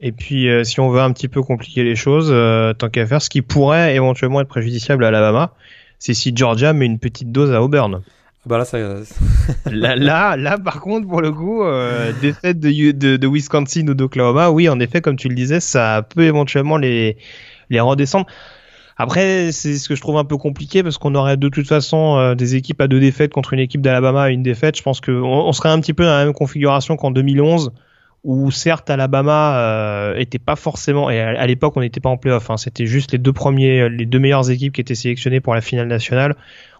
Et 0.00 0.12
puis, 0.12 0.48
euh, 0.48 0.64
si 0.64 0.80
on 0.80 0.90
veut 0.90 1.00
un 1.00 1.12
petit 1.12 1.28
peu 1.28 1.42
compliquer 1.42 1.84
les 1.84 1.96
choses, 1.96 2.28
euh, 2.30 2.72
tant 2.74 2.88
qu'à 2.88 3.06
faire, 3.06 3.22
ce 3.22 3.30
qui 3.30 3.42
pourrait 3.42 3.94
éventuellement 3.94 4.40
être 4.40 4.48
préjudiciable 4.48 5.04
à 5.04 5.08
Alabama, 5.08 5.54
c'est 5.98 6.14
si 6.14 6.32
Georgia 6.34 6.72
met 6.72 6.86
une 6.86 6.98
petite 6.98 7.32
dose 7.32 7.52
à 7.52 7.62
Auburn. 7.62 8.02
Bah 8.46 8.58
là, 8.58 8.64
ça... 8.64 8.78
là, 9.66 9.96
là, 9.96 10.36
là, 10.36 10.56
par 10.58 10.80
contre, 10.80 11.08
pour 11.08 11.20
le 11.20 11.32
coup, 11.32 11.64
euh, 11.64 12.12
défaite 12.20 12.60
de, 12.60 12.92
de, 12.92 13.26
Wisconsin 13.26 13.88
ou 13.88 13.94
d'Oklahoma, 13.94 14.50
oui, 14.50 14.68
en 14.68 14.78
effet, 14.78 15.00
comme 15.00 15.16
tu 15.16 15.28
le 15.28 15.34
disais, 15.34 15.58
ça 15.58 16.06
peut 16.08 16.22
éventuellement 16.22 16.76
les, 16.76 17.16
les 17.70 17.80
redescendre. 17.80 18.26
Après, 18.96 19.50
c'est 19.50 19.76
ce 19.76 19.88
que 19.88 19.96
je 19.96 20.00
trouve 20.00 20.16
un 20.16 20.24
peu 20.24 20.36
compliqué 20.36 20.82
parce 20.82 20.96
qu'on 20.96 21.16
aurait 21.16 21.36
de 21.36 21.48
toute 21.48 21.66
façon 21.66 22.16
euh, 22.16 22.34
des 22.34 22.54
équipes 22.54 22.80
à 22.80 22.88
deux 22.88 23.00
défaites 23.00 23.32
contre 23.32 23.52
une 23.52 23.58
équipe 23.58 23.82
d'Alabama 23.82 24.22
à 24.22 24.30
une 24.30 24.42
défaite. 24.44 24.76
Je 24.78 24.82
pense 24.82 25.00
qu'on 25.00 25.12
on 25.12 25.52
serait 25.52 25.68
un 25.68 25.80
petit 25.80 25.92
peu 25.92 26.04
dans 26.04 26.16
la 26.16 26.24
même 26.24 26.32
configuration 26.32 26.96
qu'en 26.96 27.10
2011 27.10 27.72
où 28.24 28.50
certes 28.50 28.88
Alabama 28.90 29.58
euh, 29.58 30.16
était 30.16 30.38
pas 30.38 30.56
forcément 30.56 31.10
et 31.10 31.20
à, 31.20 31.46
l'époque 31.46 31.76
on 31.76 31.80
n'était 31.80 32.00
pas 32.00 32.08
en 32.08 32.16
playoff. 32.16 32.48
Hein, 32.48 32.56
C'était 32.56 32.86
juste 32.86 33.12
les 33.12 33.18
deux 33.18 33.34
premiers, 33.34 33.88
les 33.90 34.06
deux 34.06 34.18
meilleures 34.18 34.50
équipes 34.50 34.72
qui 34.72 34.80
étaient 34.80 34.94
sélectionnées 34.94 35.40
pour 35.40 35.54
la 35.54 35.60
finale 35.60 35.88
nationale 35.88 36.34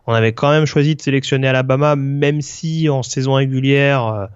on 0.06 0.14
avait 0.14 0.32
quand 0.32 0.50
même 0.50 0.66
choisi 0.66 0.94
de 0.94 1.02
sélectionner 1.02 1.48
Alabama, 1.48 1.96
même 1.96 2.40
si 2.40 2.88
en 2.88 3.02
saison 3.02 3.34
régulière, 3.34 4.06
euh, 4.06 4.26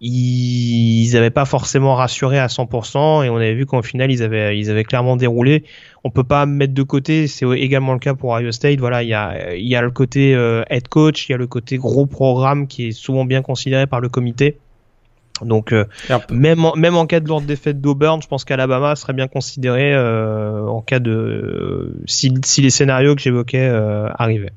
ils 0.00 1.10
n'avaient 1.12 1.30
pas 1.30 1.44
forcément 1.44 1.94
rassuré 1.94 2.38
à 2.38 2.46
100%, 2.46 3.24
et 3.24 3.30
on 3.30 3.36
avait 3.36 3.54
vu 3.54 3.66
qu'en 3.66 3.82
final, 3.82 4.10
ils 4.10 4.22
avaient, 4.22 4.58
ils 4.58 4.70
avaient 4.70 4.84
clairement 4.84 5.16
déroulé. 5.16 5.64
On 6.04 6.10
peut 6.10 6.24
pas 6.24 6.46
mettre 6.46 6.74
de 6.74 6.82
côté, 6.82 7.26
c'est 7.26 7.46
également 7.58 7.92
le 7.92 7.98
cas 7.98 8.14
pour 8.14 8.30
Ohio 8.30 8.50
State. 8.50 8.80
Voilà, 8.80 9.02
il 9.02 9.08
y 9.08 9.14
a, 9.14 9.54
il 9.54 9.66
y 9.66 9.76
a 9.76 9.82
le 9.82 9.90
côté 9.90 10.34
euh, 10.34 10.62
head 10.70 10.88
coach, 10.88 11.28
il 11.28 11.32
y 11.32 11.34
a 11.34 11.38
le 11.38 11.46
côté 11.46 11.76
gros 11.76 12.06
programme 12.06 12.66
qui 12.66 12.88
est 12.88 12.92
souvent 12.92 13.24
bien 13.24 13.42
considéré 13.42 13.86
par 13.86 14.00
le 14.00 14.08
comité. 14.08 14.58
Donc 15.42 15.72
euh, 15.72 15.84
même 16.30 16.64
en, 16.64 16.76
même 16.76 16.96
en 16.96 17.06
cas 17.06 17.20
de 17.20 17.26
lourde 17.26 17.44
défaite 17.44 17.80
d'Auburn, 17.80 18.22
je 18.22 18.28
pense 18.28 18.44
qu'Alabama 18.44 18.94
serait 18.94 19.14
bien 19.14 19.26
considéré 19.26 19.96
en 19.96 20.80
cas 20.80 21.00
de 21.00 21.96
si, 22.06 22.32
si 22.44 22.62
les 22.62 22.70
scénarios 22.70 23.14
que 23.14 23.20
j'évoquais 23.20 23.68
arrivaient. 24.16 24.52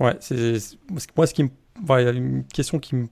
Ouais, 0.00 0.16
c'est 0.20 0.58
moi 1.16 1.26
ce 1.26 1.34
qui 1.34 1.44
me, 1.44 1.50
y 1.88 1.92
a 1.92 2.10
une 2.10 2.44
question 2.44 2.78
qui 2.78 2.96
me 2.96 3.08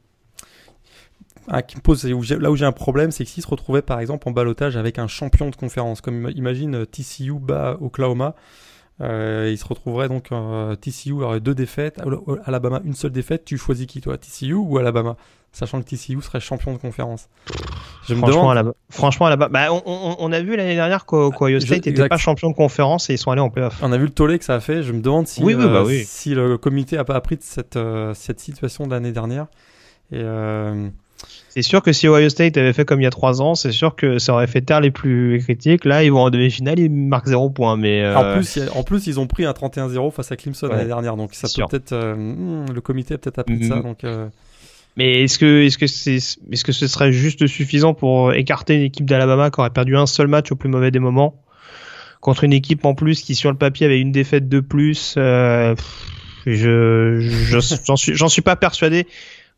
ah, 1.49 1.62
pose 1.83 2.05
là 2.05 2.51
où 2.51 2.57
j'ai 2.57 2.64
un 2.64 2.72
problème, 2.72 3.11
c'est 3.11 3.24
que 3.24 3.30
s'il 3.30 3.43
se 3.43 3.49
retrouvait 3.49 3.83
par 3.83 3.99
exemple 3.99 4.28
en 4.28 4.30
balotage 4.30 4.76
avec 4.76 4.99
un 4.99 5.09
champion 5.09 5.51
de 5.51 5.57
conférence, 5.57 6.01
comme 6.01 6.30
imagine 6.35 6.76
euh, 6.76 6.87
TCU 6.87 7.35
bat 7.41 7.76
Oklahoma, 7.80 8.37
euh, 9.01 9.49
il 9.51 9.59
se 9.59 9.64
retrouverait 9.64 10.09
donc 10.09 10.30
euh, 10.30 10.76
TCU 10.76 11.12
aurait 11.12 11.41
deux 11.41 11.55
défaites, 11.55 12.01
Alabama 12.45 12.80
une 12.85 12.95
seule 12.95 13.11
défaite. 13.11 13.45
Tu 13.45 13.59
choisis 13.59 13.87
qui 13.87 14.01
toi, 14.01 14.18
TCU 14.18 14.55
ou 14.55 14.78
Alabama? 14.78 15.16
Sachant 15.53 15.82
que 15.82 15.86
TCU 15.86 16.20
serait 16.22 16.40
champion 16.40 16.72
de 16.72 16.78
conférence. 16.78 17.28
Je 18.09 18.14
franchement, 18.14 18.50
me 18.50 18.57
demande... 18.57 18.74
Franchement, 18.88 19.26
Alabama, 19.26 19.68
bah, 19.68 19.72
on, 19.72 20.16
on, 20.18 20.32
a 20.32 20.40
vu 20.40 20.57
l'année 20.57 20.74
dernière 20.74 21.05
qu'Ohio 21.05 21.61
State 21.61 21.86
n'était 21.86 22.09
pas 22.09 22.16
champion 22.16 22.48
de 22.48 22.55
conférence 22.55 23.11
et 23.11 23.14
ils 23.14 23.18
sont 23.18 23.30
allés 23.30 23.42
en 23.42 23.50
playoff. 23.50 23.78
On 23.82 23.92
a 23.92 23.98
vu 23.98 24.05
le 24.05 24.11
tollé 24.11 24.38
que 24.38 24.44
ça 24.46 24.55
a 24.55 24.61
fait. 24.61 24.82
Je 24.82 24.92
me 24.92 25.00
demande 25.00 25.26
si, 25.26 25.42
oui, 25.42 25.55
bah 25.55 25.82
oui. 25.84 26.05
si 26.07 26.34
le 26.34 26.57
comité 26.57 26.96
a 26.96 27.05
pas 27.05 27.14
appris 27.14 27.36
de 27.36 27.42
cette, 27.42 27.78
cette 28.14 28.40
situation 28.40 28.86
de 28.86 28.92
l'année 28.92 29.12
dernière. 29.12 29.46
Et 30.11 30.24
c'est 31.55 31.62
sûr 31.62 31.82
que 31.82 31.92
si 31.92 32.09
Ohio 32.09 32.30
State 32.30 32.57
avait 32.57 32.72
fait 32.72 32.86
comme 32.86 33.00
il 33.00 33.05
y 33.05 33.07
a 33.07 33.11
trois 33.11 33.42
ans, 33.42 33.55
c'est 33.55 33.72
sûr 33.72 33.94
que 33.94 34.18
ça 34.18 34.32
aurait 34.32 34.46
fait 34.46 34.62
taire 34.62 34.80
les 34.80 34.90
plus 34.90 35.38
critiques. 35.42 35.84
Là, 35.84 36.03
ils 36.03 36.11
vont 36.11 36.20
en 36.20 36.30
demi-finale, 36.30 36.78
ils 36.78 36.90
marquent 36.90 37.26
zéro 37.26 37.50
point. 37.50 37.76
Mais 37.76 38.03
euh, 38.03 38.16
en 38.16 38.34
plus, 38.34 38.59
en 38.74 38.82
plus, 38.82 39.07
ils 39.07 39.20
ont 39.20 39.26
pris 39.26 39.44
un 39.44 39.53
31-0 39.53 40.12
face 40.12 40.32
à 40.32 40.36
Clemson 40.36 40.68
l'année 40.68 40.86
dernière, 40.86 41.16
donc 41.16 41.34
ça 41.34 41.48
peut 41.55 41.68
peut-être 41.68 41.92
euh, 41.92 42.14
hmm, 42.14 42.72
le 42.72 42.80
comité 42.80 43.14
a 43.14 43.18
peut-être 43.18 43.38
appris 43.38 43.59
de 43.59 43.64
ça. 43.64 43.76
Mm-hmm. 43.76 43.82
Donc, 43.82 44.05
euh. 44.05 44.28
Mais 44.97 45.24
est-ce 45.24 45.38
que 45.38 45.64
est-ce 45.64 45.78
que 45.78 45.86
c'est 45.86 46.16
est-ce 46.16 46.64
que 46.64 46.72
ce 46.72 46.86
serait 46.86 47.12
juste 47.12 47.47
suffisant 47.47 47.95
pour 47.95 48.34
écarter 48.34 48.74
une 48.74 48.82
équipe 48.82 49.07
d'Alabama 49.07 49.51
qui 49.51 49.61
aurait 49.61 49.70
perdu 49.70 49.97
un 49.97 50.07
seul 50.07 50.28
match 50.28 50.53
au 50.53 50.57
plus 50.57 50.68
mauvais 50.68 50.90
des 50.90 50.99
moments 50.99 51.43
contre 52.20 52.45
une 52.45 52.53
équipe 52.53 52.84
en 52.84 52.95
plus 52.95 53.22
qui 53.22 53.34
sur 53.34 53.51
le 53.51 53.57
papier 53.57 53.86
avait 53.86 54.01
une 54.01 54.12
défaite 54.12 54.49
de 54.49 54.61
plus 54.61 55.14
Je 55.16 55.74
j'en 57.86 57.97
suis 57.97 58.14
j'en 58.14 58.28
suis 58.28 58.43
pas 58.43 58.57
persuadé. 58.57 59.07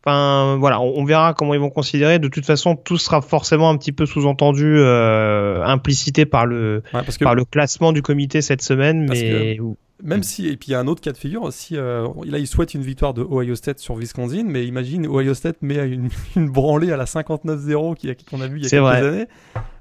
Enfin, 0.06 0.58
voilà, 0.58 0.82
on, 0.82 1.02
verra 1.06 1.32
comment 1.32 1.54
ils 1.54 1.60
vont 1.60 1.70
considérer. 1.70 2.18
De 2.18 2.28
toute 2.28 2.44
façon, 2.44 2.76
tout 2.76 2.98
sera 2.98 3.22
forcément 3.22 3.70
un 3.70 3.78
petit 3.78 3.92
peu 3.92 4.04
sous-entendu, 4.04 4.74
euh, 4.76 5.64
implicité 5.64 6.26
par 6.26 6.44
le 6.44 6.82
par 7.20 7.34
le 7.34 7.46
classement 7.46 7.92
du 7.92 8.02
comité 8.02 8.42
cette 8.42 8.60
semaine. 8.60 9.06
mais 9.08 9.58
même 10.02 10.22
si, 10.22 10.48
et 10.48 10.56
puis 10.56 10.68
il 10.68 10.72
y 10.72 10.74
a 10.74 10.80
un 10.80 10.86
autre 10.86 11.00
cas 11.00 11.12
de 11.12 11.16
figure, 11.16 11.52
si 11.52 11.76
euh, 11.76 12.08
là 12.24 12.38
il 12.38 12.46
souhaite 12.46 12.74
une 12.74 12.82
victoire 12.82 13.14
de 13.14 13.22
Ohio 13.22 13.54
State 13.54 13.78
sur 13.78 13.94
Wisconsin, 13.94 14.44
mais 14.44 14.66
imagine 14.66 15.06
Ohio 15.06 15.34
State 15.34 15.58
met 15.62 15.76
une, 15.88 16.08
une 16.36 16.50
branlée 16.50 16.92
à 16.92 16.96
la 16.96 17.04
59-0 17.04 18.24
qu'on 18.28 18.40
a 18.40 18.46
vu 18.46 18.58
il 18.58 18.64
y 18.64 18.66
a 18.66 18.70
quelques 18.70 18.84
années. 18.84 19.26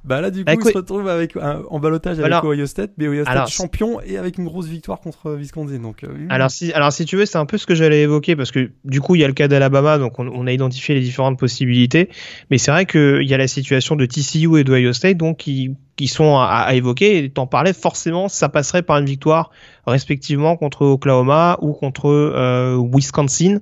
Bah 0.04 0.20
là, 0.20 0.32
du 0.32 0.44
bah, 0.44 0.56
coup, 0.58 0.68
il 0.68 0.72
se 0.72 0.78
retrouve 0.78 1.08
avec 1.08 1.38
un, 1.38 1.62
en 1.70 1.80
balotage 1.80 2.20
avec 2.20 2.44
Ohio 2.44 2.66
State, 2.66 2.92
mais 2.98 3.08
Ohio 3.08 3.24
State 3.24 3.50
champion 3.50 4.02
et 4.02 4.18
avec 4.18 4.38
une 4.38 4.44
grosse 4.44 4.66
victoire 4.66 5.00
contre 5.00 5.32
Wisconsin. 5.32 5.80
Donc, 5.80 6.04
euh, 6.04 6.28
alors, 6.30 6.52
si, 6.52 6.74
alors, 6.74 6.92
si 6.92 7.06
tu 7.06 7.16
veux, 7.16 7.26
c'est 7.26 7.38
un 7.38 7.46
peu 7.46 7.58
ce 7.58 7.66
que 7.66 7.74
j'allais 7.74 8.02
évoquer 8.02 8.36
parce 8.36 8.52
que 8.52 8.72
du 8.84 9.00
coup, 9.00 9.16
il 9.16 9.22
y 9.22 9.24
a 9.24 9.28
le 9.28 9.34
cas 9.34 9.48
d'Alabama, 9.48 10.00
donc 10.00 10.20
on, 10.20 10.46
a 10.46 10.52
identifié 10.52 10.94
les 10.94 11.02
différentes 11.02 11.40
possibilités. 11.40 12.10
Mais 12.52 12.58
c'est 12.58 12.72
vrai 12.72 12.86
qu'il 12.86 13.24
y 13.24 13.34
a 13.34 13.38
la 13.38 13.48
situation 13.48 13.96
de 13.96 14.06
TCU 14.06 14.60
et 14.60 14.66
d'Ohio 14.66 14.92
State, 14.92 15.16
donc 15.16 15.38
qui, 15.38 15.76
qui 15.96 16.08
sont 16.08 16.38
à, 16.38 16.66
à 16.68 16.74
évoquer. 16.74 17.24
Et 17.24 17.30
t'en 17.30 17.48
parlais, 17.48 17.74
forcément, 17.74 18.28
ça 18.28 18.50
passerait 18.50 18.84
par 18.84 18.98
une 18.98 19.06
victoire 19.06 19.52
respectivement 19.88 20.58
contre 20.58 20.86
Oklahoma 20.86 21.58
ou 21.62 21.72
contre 21.72 22.10
euh, 22.10 22.78
Wisconsin. 22.94 23.60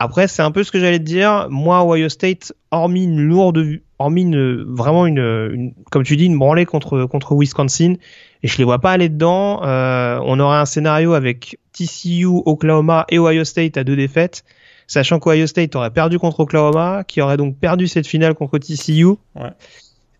Après, 0.00 0.26
c'est 0.26 0.42
un 0.42 0.50
peu 0.50 0.64
ce 0.64 0.72
que 0.72 0.80
j'allais 0.80 0.98
te 0.98 1.04
dire. 1.04 1.46
Moi, 1.48 1.84
Ohio 1.84 2.08
State, 2.08 2.52
hormis 2.72 3.04
une 3.04 3.20
lourde, 3.20 3.64
hormis 4.02 4.22
une, 4.22 4.62
vraiment 4.74 5.06
une, 5.06 5.72
comme 5.90 6.02
tu 6.02 6.16
dis, 6.16 6.26
une 6.26 6.38
branlée 6.38 6.66
contre, 6.66 7.04
contre 7.06 7.34
Wisconsin, 7.34 7.94
et 8.42 8.48
je 8.48 8.58
les 8.58 8.64
vois 8.64 8.78
pas 8.78 8.92
aller 8.92 9.08
dedans. 9.08 9.62
Euh, 9.64 10.18
on 10.24 10.38
aurait 10.40 10.58
un 10.58 10.64
scénario 10.64 11.14
avec 11.14 11.58
TCU, 11.72 12.26
Oklahoma 12.26 13.06
et 13.08 13.18
Ohio 13.18 13.44
State 13.44 13.76
à 13.76 13.84
deux 13.84 13.96
défaites, 13.96 14.44
sachant 14.86 15.18
qu'Ohio 15.18 15.46
State 15.46 15.74
aurait 15.76 15.90
perdu 15.90 16.18
contre 16.18 16.40
Oklahoma, 16.40 17.04
qui 17.06 17.20
aurait 17.20 17.36
donc 17.36 17.56
perdu 17.58 17.86
cette 17.86 18.06
finale 18.06 18.34
contre 18.34 18.58
TCU. 18.58 19.06
Ouais. 19.06 19.50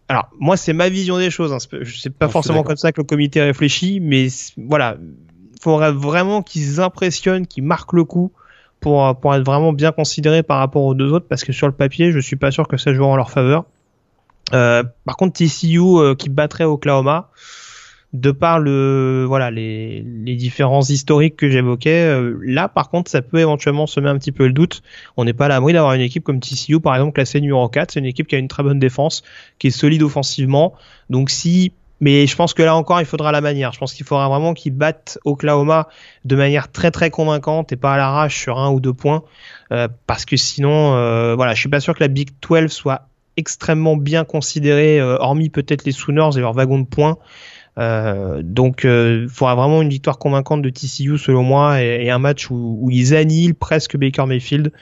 Alors, 0.08 0.28
moi, 0.38 0.56
c'est 0.56 0.72
ma 0.72 0.88
vision 0.88 1.18
des 1.18 1.30
choses. 1.30 1.52
Hein. 1.52 1.58
C'est 1.58 2.14
pas 2.14 2.28
forcément 2.28 2.62
comme 2.62 2.76
ça 2.76 2.92
que 2.92 3.00
le 3.00 3.06
comité 3.06 3.40
réfléchit, 3.40 4.00
mais 4.00 4.28
voilà, 4.56 4.96
il 5.00 5.60
faudrait 5.60 5.92
vraiment 5.92 6.42
qu'ils 6.42 6.80
impressionnent, 6.80 7.46
qu'ils 7.46 7.64
marquent 7.64 7.94
le 7.94 8.04
coup 8.04 8.32
pour, 8.82 9.18
pour 9.18 9.34
être 9.34 9.44
vraiment 9.44 9.72
bien 9.72 9.92
considérés 9.92 10.42
par 10.42 10.58
rapport 10.58 10.82
aux 10.84 10.94
deux 10.94 11.10
autres, 11.12 11.26
parce 11.28 11.44
que 11.44 11.52
sur 11.52 11.66
le 11.66 11.72
papier, 11.72 12.12
je 12.12 12.18
suis 12.18 12.36
pas 12.36 12.50
sûr 12.50 12.68
que 12.68 12.76
ça 12.76 12.92
joue 12.92 13.04
en 13.04 13.16
leur 13.16 13.30
faveur. 13.30 13.64
Euh, 14.52 14.82
par 15.06 15.16
contre, 15.16 15.32
TCU 15.34 15.78
euh, 15.78 16.14
qui 16.14 16.28
battrait 16.28 16.64
Oklahoma, 16.64 17.30
de 18.12 18.30
par 18.30 18.58
le 18.58 19.24
voilà 19.26 19.50
les, 19.50 20.02
les 20.02 20.34
différents 20.34 20.82
historiques 20.82 21.36
que 21.36 21.48
j'évoquais, 21.48 22.08
euh, 22.08 22.38
là 22.42 22.68
par 22.68 22.90
contre 22.90 23.10
ça 23.10 23.22
peut 23.22 23.38
éventuellement 23.38 23.86
semer 23.86 24.10
un 24.10 24.18
petit 24.18 24.32
peu 24.32 24.46
le 24.46 24.52
doute. 24.52 24.82
On 25.16 25.24
n'est 25.24 25.32
pas 25.32 25.46
à 25.46 25.48
l'abri 25.48 25.72
d'avoir 25.72 25.94
une 25.94 26.02
équipe 26.02 26.22
comme 26.22 26.38
TCU 26.38 26.78
par 26.78 26.94
exemple 26.94 27.14
classée 27.14 27.40
numéro 27.40 27.66
4, 27.66 27.92
c'est 27.92 28.00
une 28.00 28.06
équipe 28.06 28.26
qui 28.26 28.34
a 28.34 28.38
une 28.38 28.48
très 28.48 28.62
bonne 28.62 28.78
défense, 28.78 29.22
qui 29.58 29.68
est 29.68 29.70
solide 29.70 30.02
offensivement. 30.02 30.74
Donc 31.08 31.30
si 31.30 31.72
mais 32.02 32.26
je 32.26 32.34
pense 32.34 32.52
que 32.52 32.64
là 32.64 32.74
encore, 32.74 33.00
il 33.00 33.06
faudra 33.06 33.30
la 33.30 33.40
manière. 33.40 33.72
Je 33.72 33.78
pense 33.78 33.94
qu'il 33.94 34.04
faudra 34.04 34.28
vraiment 34.28 34.54
qu'ils 34.54 34.72
battent 34.72 35.20
Oklahoma 35.24 35.86
de 36.24 36.34
manière 36.34 36.68
très 36.68 36.90
très 36.90 37.10
convaincante 37.10 37.70
et 37.70 37.76
pas 37.76 37.94
à 37.94 37.96
l'arrache 37.96 38.40
sur 38.40 38.58
un 38.58 38.72
ou 38.72 38.80
deux 38.80 38.92
points. 38.92 39.22
Euh, 39.70 39.86
parce 40.08 40.24
que 40.24 40.36
sinon, 40.36 40.96
euh, 40.96 41.36
voilà, 41.36 41.54
je 41.54 41.60
suis 41.60 41.68
pas 41.68 41.78
sûr 41.78 41.94
que 41.94 42.00
la 42.00 42.08
Big 42.08 42.30
12 42.42 42.72
soit 42.72 43.06
extrêmement 43.36 43.96
bien 43.96 44.24
considérée, 44.24 44.98
euh, 44.98 45.16
hormis 45.20 45.48
peut-être 45.48 45.84
les 45.84 45.92
Sooners 45.92 46.30
et 46.36 46.40
leur 46.40 46.54
wagon 46.54 46.80
de 46.80 46.86
points. 46.86 47.18
Euh, 47.78 48.42
donc, 48.42 48.82
il 48.82 49.28
faudra 49.28 49.54
vraiment 49.54 49.80
une 49.80 49.88
victoire 49.88 50.18
convaincante 50.18 50.60
de 50.60 50.70
TCU 50.70 51.18
selon 51.18 51.44
moi 51.44 51.80
et, 51.82 52.10
un 52.10 52.18
match 52.18 52.50
où, 52.50 52.78
où, 52.80 52.90
ils 52.90 53.14
annihilent 53.14 53.54
presque 53.54 53.96
Baker 53.96 54.26
Mayfield 54.26 54.72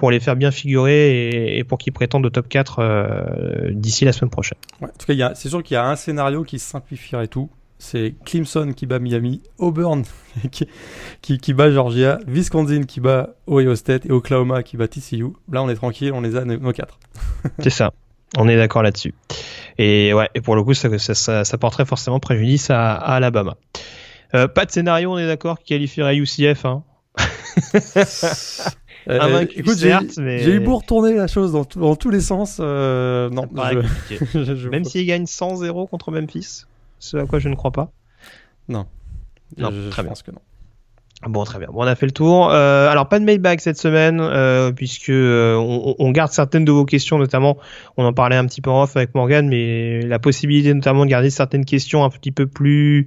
pour 0.00 0.10
les 0.10 0.18
faire 0.18 0.34
bien 0.34 0.50
figurer 0.50 1.58
et, 1.58 1.62
pour 1.62 1.76
qu'ils 1.76 1.92
prétendent 1.92 2.24
au 2.24 2.30
top 2.30 2.48
4 2.48 2.78
euh, 2.78 3.70
d'ici 3.70 4.06
la 4.06 4.12
semaine 4.12 4.30
prochaine. 4.30 4.56
Ouais, 4.80 4.88
en 4.88 4.98
tout 4.98 5.14
cas, 5.14 5.34
c'est 5.34 5.50
sûr 5.50 5.62
qu'il 5.62 5.74
y 5.74 5.76
a 5.76 5.86
un 5.86 5.94
scénario 5.94 6.42
qui 6.42 6.58
simplifierait 6.58 7.28
tout. 7.28 7.50
c'est 7.78 8.14
Clemson 8.24 8.72
qui 8.74 8.86
bat 8.86 8.98
Miami, 8.98 9.42
Auburn 9.58 10.04
qui, 10.50 10.66
qui, 11.20 11.52
bat 11.52 11.70
Georgia, 11.70 12.18
Wisconsin 12.26 12.84
qui 12.84 13.00
bat 13.00 13.34
Ohio 13.46 13.76
State 13.76 14.06
et 14.06 14.10
Oklahoma 14.10 14.62
qui 14.62 14.78
bat 14.78 14.88
TCU. 14.88 15.34
Là, 15.52 15.62
on 15.62 15.68
est 15.68 15.74
tranquille, 15.74 16.12
on 16.14 16.22
les 16.22 16.34
a 16.34 16.46
nos 16.46 16.72
quatre. 16.72 16.98
c'est 17.58 17.68
ça. 17.68 17.92
On 18.38 18.48
est 18.48 18.56
d'accord 18.56 18.82
là-dessus. 18.82 19.12
Et 19.76 20.14
ouais, 20.14 20.30
et 20.34 20.40
pour 20.40 20.56
le 20.56 20.64
coup, 20.64 20.72
ça, 20.72 20.88
ça, 20.98 21.44
ça, 21.44 21.58
porterait 21.58 21.84
forcément 21.84 22.20
préjudice 22.20 22.70
à, 22.70 22.94
Alabama. 22.94 23.58
Euh, 24.34 24.48
pas 24.48 24.64
de 24.64 24.70
scénario, 24.70 25.12
on 25.12 25.18
est 25.18 25.26
d'accord, 25.26 25.58
qui 25.58 25.74
qualifierait 25.74 26.16
UCF. 26.16 26.64
Hein. 26.64 26.84
Euh, 29.08 29.46
écoute, 29.54 29.78
j'ai 29.78 30.54
eu 30.54 30.60
beau 30.60 30.76
retourner 30.76 31.14
la 31.14 31.26
chose 31.26 31.52
dans, 31.52 31.66
dans 31.76 31.96
tous 31.96 32.10
les 32.10 32.20
sens. 32.20 32.58
Euh, 32.60 33.30
non, 33.30 33.48
même 34.70 34.84
s'ils 34.84 35.06
gagnent 35.06 35.24
100-0 35.24 35.88
contre 35.88 36.10
Memphis, 36.10 36.64
ce 36.98 37.16
à 37.16 37.26
quoi 37.26 37.38
je 37.38 37.48
ne 37.48 37.54
crois 37.54 37.72
pas. 37.72 37.90
Non. 38.68 38.86
non 39.56 39.72
très 39.90 40.02
bien. 40.02 40.12
que 40.12 40.30
non. 40.30 40.40
Bon, 41.28 41.44
très 41.44 41.58
bien. 41.58 41.68
Bon, 41.70 41.80
on 41.82 41.86
a 41.86 41.94
fait 41.94 42.06
le 42.06 42.12
tour. 42.12 42.48
Euh, 42.50 42.88
alors, 42.88 43.06
pas 43.06 43.18
de 43.18 43.26
mailbag 43.26 43.60
cette 43.60 43.76
semaine, 43.76 44.20
euh, 44.22 44.72
puisque 44.72 45.10
euh, 45.10 45.54
on, 45.54 45.94
on, 45.98 46.10
garde 46.12 46.32
certaines 46.32 46.64
de 46.64 46.72
vos 46.72 46.86
questions, 46.86 47.18
notamment, 47.18 47.58
on 47.98 48.06
en 48.06 48.14
parlait 48.14 48.36
un 48.36 48.46
petit 48.46 48.62
peu 48.62 48.70
en 48.70 48.84
off 48.84 48.96
avec 48.96 49.14
Morgan, 49.14 49.46
mais 49.46 50.00
la 50.00 50.18
possibilité 50.18 50.72
notamment 50.72 51.04
de 51.04 51.10
garder 51.10 51.28
certaines 51.28 51.66
questions 51.66 52.04
un 52.04 52.08
petit 52.08 52.32
peu 52.32 52.46
plus 52.46 53.06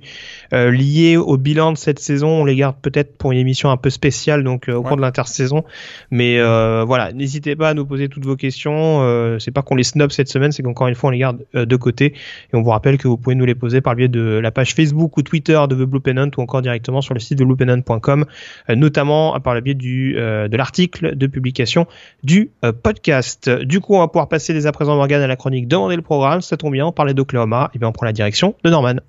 euh, 0.54 0.70
liées 0.70 1.18
au 1.18 1.38
bilan 1.38 1.72
de 1.72 1.78
cette 1.78 1.98
saison, 1.98 2.28
on 2.28 2.46
les 2.46 2.56
garde 2.56 2.76
peut-être 2.80 3.18
pour 3.18 3.32
une 3.32 3.40
émission 3.40 3.72
un 3.72 3.78
peu 3.78 3.90
spéciale, 3.90 4.44
donc 4.44 4.70
au 4.70 4.84
cours 4.84 4.98
de 4.98 5.02
l'intersaison. 5.02 5.64
Mais 6.12 6.40
voilà, 6.86 7.14
n'hésitez 7.14 7.56
pas 7.56 7.70
à 7.70 7.74
nous 7.74 7.86
poser 7.86 8.10
toutes 8.10 8.26
vos 8.26 8.36
questions. 8.36 9.38
c'est 9.40 9.52
pas 9.52 9.64
qu'on 9.64 9.76
les 9.76 9.84
snob 9.84 10.12
cette 10.12 10.30
semaine, 10.30 10.52
c'est 10.52 10.62
qu'encore 10.62 10.88
une 10.88 10.96
fois, 10.96 11.08
on 11.08 11.12
les 11.12 11.18
garde 11.18 11.44
de 11.54 11.76
côté. 11.76 12.14
Et 12.54 12.56
on 12.56 12.62
vous 12.62 12.70
rappelle 12.70 13.00
que 13.00 13.08
vous 13.08 13.18
pouvez 13.18 13.36
nous 13.36 13.46
les 13.46 13.56
poser 13.56 13.82
par 13.82 13.94
le 13.94 13.98
biais 13.98 14.08
de 14.08 14.22
la 14.22 14.52
page 14.52 14.76
Facebook 14.76 15.18
ou 15.18 15.24
Twitter 15.24 15.60
de 15.68 15.76
The 15.76 15.88
Blue 15.88 16.00
Pennant 16.00 16.30
ou 16.38 16.42
encore 16.42 16.62
directement 16.62 17.02
sur 17.02 17.16
le 17.16 17.20
site 17.20 17.40
de 17.40 17.46
bluepennant.com 17.46 18.03
comme 18.04 18.26
euh, 18.70 18.76
notamment 18.76 19.40
par 19.40 19.56
le 19.56 19.62
biais 19.62 19.76
euh, 20.16 20.48
de 20.48 20.58
l'article 20.58 21.16
de 21.16 21.28
publication 21.28 21.88
du 22.24 22.52
euh, 22.64 22.72
podcast. 22.72 23.50
Du 23.50 23.80
coup, 23.80 23.96
on 23.96 24.00
va 24.00 24.08
pouvoir 24.08 24.28
passer 24.28 24.54
dès 24.54 24.68
à 24.68 24.72
présent, 24.72 24.96
Morgan, 24.96 25.22
à 25.22 25.28
la 25.28 25.36
chronique 25.36 25.68
Demander 25.68 25.96
le 25.96 26.04
programme. 26.04 26.42
Ça 26.42 26.58
tombe 26.58 26.74
bien, 26.74 26.86
on 26.86 26.92
parlait 26.92 27.16
d'Oklahoma, 27.16 27.72
et 27.74 27.80
bien 27.80 27.88
on 27.88 27.92
prend 27.92 28.06
la 28.06 28.14
direction 28.14 28.54
de 28.64 28.70
Norman. 28.70 29.00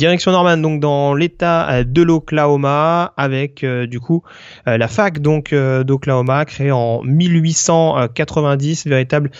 Direction 0.00 0.32
Norman, 0.32 0.56
donc 0.56 0.80
dans 0.80 1.12
l'État 1.12 1.70
euh, 1.70 1.84
de 1.84 2.00
l'Oklahoma, 2.00 3.12
avec 3.18 3.62
euh, 3.62 3.86
du 3.86 4.00
coup 4.00 4.22
euh, 4.66 4.78
la 4.78 4.88
fac 4.88 5.18
donc 5.18 5.52
d'Oklahoma, 5.52 6.46
créée 6.46 6.72
en 6.72 7.02
1890, 7.02 8.86
véritable 8.86 9.30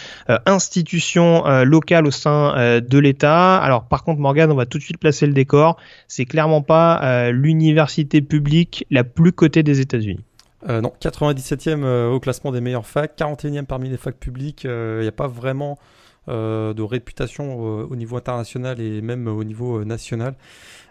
institution 0.45 1.45
locale 1.65 2.07
au 2.07 2.11
sein 2.11 2.81
de 2.81 2.99
l'État. 2.99 3.57
Alors 3.57 3.85
par 3.85 4.05
contre, 4.05 4.21
Morgan, 4.21 4.53
on 4.53 4.55
va 4.55 4.67
tout 4.67 4.77
de 4.77 4.83
suite 4.83 4.99
placer 4.99 5.27
le 5.27 5.33
décor. 5.33 5.79
C'est 6.09 6.27
clairement 6.27 6.61
pas 6.61 7.31
l'université 7.31 8.21
publique 8.21 8.85
la 8.91 9.03
plus 9.03 9.33
cotée 9.33 9.63
des 9.63 9.81
États-Unis. 9.81 10.21
non, 10.69 10.93
97e 11.01 12.11
au 12.11 12.21
classement 12.21 12.53
des 12.53 12.61
meilleures 12.61 12.87
facs, 12.87 13.17
41e 13.17 13.65
parmi 13.65 13.89
les 13.89 13.97
facs 13.97 14.19
publiques. 14.19 14.65
Il 14.65 15.01
n'y 15.01 15.09
a 15.09 15.13
pas 15.13 15.29
vraiment 15.29 15.79
de 16.31 16.83
réputation 16.83 17.59
au 17.59 17.97
niveau 17.97 18.17
international 18.17 18.81
et 18.81 19.01
même 19.01 19.29
au 19.29 19.45
niveau 19.45 19.79
euh, 19.79 19.85
national. 19.85 20.35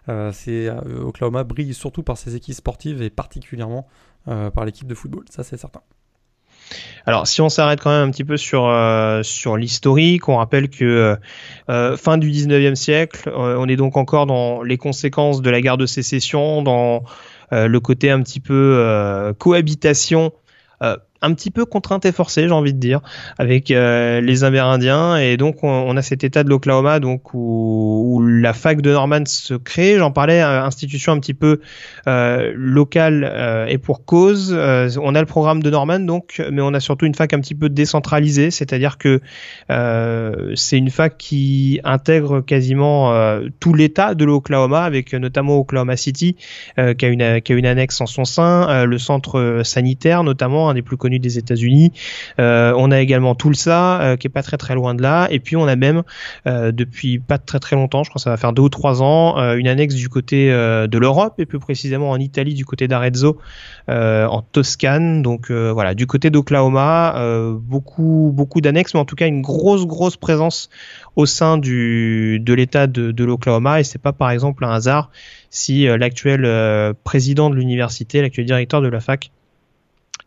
Euh, 0.08 0.32
c'est 0.34 0.70
Oklahoma 0.70 1.44
brille 1.44 1.74
surtout 1.74 2.04
par 2.04 2.18
ses 2.18 2.36
équipes 2.36 2.56
sportives 2.56 3.02
et 3.02 3.10
particulièrement 3.10 3.88
par 4.26 4.64
l'équipe 4.64 4.86
de 4.86 4.94
football, 4.94 5.24
ça 5.30 5.44
c'est 5.44 5.58
certain. 5.58 5.82
Alors, 7.08 7.26
si 7.26 7.42
on 7.42 7.50
s'arrête 7.50 7.82
quand 7.82 7.90
même 7.90 8.10
un 8.10 8.12
petit 8.12 8.26
peu 8.26 8.38
sur 8.38 8.70
sur 9.24 9.58
l'historique, 9.58 10.30
on 10.30 10.38
rappelle 10.38 10.70
que 10.70 11.18
fin 11.68 12.18
du 12.20 12.30
19e 12.30 12.76
siècle, 12.76 13.32
on 13.34 13.68
est 13.68 13.76
donc 13.76 13.98
encore 13.98 14.28
dans 14.28 14.62
les 14.62 14.78
conséquences 14.78 15.42
de 15.42 15.50
la 15.50 15.62
guerre 15.62 15.78
de 15.78 15.88
sécession, 15.88 16.62
dans 16.62 17.04
le 17.52 17.80
côté 17.80 18.12
un 18.12 18.22
petit 18.22 18.40
peu 18.40 19.34
cohabitation 19.40 20.32
un 21.22 21.34
petit 21.34 21.52
peu 21.52 21.66
contrainte 21.66 22.06
et 22.06 22.12
forcée, 22.12 22.48
j'ai 22.48 22.54
envie 22.54 22.74
de 22.74 22.80
dire, 22.80 23.02
avec 23.38 23.72
euh, 23.72 24.22
les 24.22 24.44
Amérindiens. 24.44 25.18
Et 25.18 25.38
donc, 25.38 25.64
on, 25.64 25.96
a 25.98 26.02
cet 26.02 26.24
état 26.24 26.44
de 26.44 26.50
l'Oklahoma, 26.50 27.00
donc 27.00 27.34
où, 27.34 28.22
la 28.24 28.54
fac 28.54 28.82
de 28.82 28.92
Norman 28.92 29.26
se 29.26 29.54
crée. 29.54 29.98
J'en 29.98 30.12
parlais, 30.12 30.42
euh, 30.42 30.64
institution 30.64 31.12
un 31.12 31.20
petit 31.20 31.34
peu 31.34 31.60
euh, 32.08 32.52
locale 32.56 33.30
euh, 33.30 33.66
et 33.68 33.78
pour 33.78 34.06
cause. 34.06 34.54
on 34.54 35.16
a 35.16 35.20
le 35.20 35.26
programme 35.26 35.62
de 35.62 35.70
Norman, 35.70 36.00
donc, 36.00 36.42
mais 36.52 36.62
on 36.62 36.74
a 36.74 36.80
surtout 36.80 37.06
une 37.06 37.16
fac 37.16 37.34
un 37.34 37.40
petit 37.40 37.56
peu 37.56 37.70
décentralisée, 37.70 38.52
c'est-à-dire 38.52 38.98
que 38.98 39.22
c'est 40.56 40.78
une 40.78 40.90
fac 40.90 41.18
qui 41.18 41.80
intègre 41.84 42.42
quasiment 42.42 43.14
tout 43.60 43.74
l'État 43.74 44.16
de 44.16 44.26
l'Oklahoma, 44.26 44.84
avec 44.84 45.14
notamment 45.14 45.58
Oklahoma 45.58 45.98
City, 45.98 46.36
qui 46.76 47.06
a 47.06 47.08
une 47.08 47.42
qui 47.42 47.54
a 47.54 47.56
une 47.56 47.66
annexe 47.66 48.00
en 48.02 48.06
son 48.06 48.26
sein, 48.26 48.86
le 48.86 48.98
centre 48.98 49.62
sanitaire 49.64 50.24
notamment, 50.24 50.70
un 50.70 50.74
des 50.74 50.82
plus 50.82 50.98
connus 50.98 51.09
des 51.18 51.40
États-Unis. 51.40 51.92
Euh, 52.40 52.74
on 52.78 52.92
a 52.92 53.00
également 53.00 53.34
Tulsa, 53.34 54.02
euh, 54.02 54.18
qui 54.18 54.28
est 54.28 54.30
pas 54.30 54.44
très 54.44 54.58
très 54.58 54.76
loin 54.76 54.94
de 54.94 55.02
là. 55.02 55.28
Et 55.32 55.40
puis 55.40 55.56
on 55.56 55.66
a 55.66 55.76
même 55.76 56.04
euh, 56.46 56.72
depuis 56.72 57.18
pas 57.18 57.40
très 57.40 57.60
très 57.60 57.76
longtemps, 57.76 58.04
je 58.04 58.10
crois 58.10 58.20
que 58.20 58.24
ça 58.24 58.30
va 58.30 58.38
faire 58.38 58.54
deux 58.54 58.62
ou 58.62 58.70
trois 58.70 59.02
ans, 59.02 59.38
une 59.56 59.68
annexe 59.68 59.96
du 59.96 60.10
côté 60.10 60.50
de 60.50 60.98
l'Europe 60.98 61.36
et 61.40 61.46
plus 61.46 61.60
précisément 61.60 62.12
en 62.12 62.20
Italie 62.20 62.54
du 62.54 62.66
côté 62.66 62.88
d'Arezzo, 62.88 63.38
en 63.88 64.42
Toscane. 64.52 65.22
Donc 65.22 65.50
voilà, 65.52 65.96
du 65.96 66.06
côté 66.06 66.30
d'Oklahoma, 66.30 67.16
beaucoup 67.62 68.32
beaucoup 68.34 68.62
d'annexes, 68.62 68.94
mais 68.94 69.00
en 69.00 69.06
tout 69.06 69.16
cas 69.16 69.28
une 69.28 69.42
grosse 69.42 69.86
grosse 69.86 70.18
présence 70.18 70.70
au 71.16 71.26
sein 71.26 71.58
du 71.58 72.40
de 72.40 72.54
l'État 72.54 72.88
de, 72.88 73.12
de 73.12 73.24
l'Oklahoma. 73.24 73.80
Et 73.80 73.84
c'est 73.84 74.02
pas 74.02 74.14
par 74.14 74.32
exemple 74.32 74.66
un 74.66 74.72
hasard 74.72 75.12
si 75.50 75.86
l'actuel 75.86 76.94
président 77.04 77.50
de 77.50 77.56
l'université, 77.56 78.22
l'actuel 78.22 78.46
directeur 78.46 78.82
de 78.82 78.88
la 78.88 79.00
fac, 79.00 79.32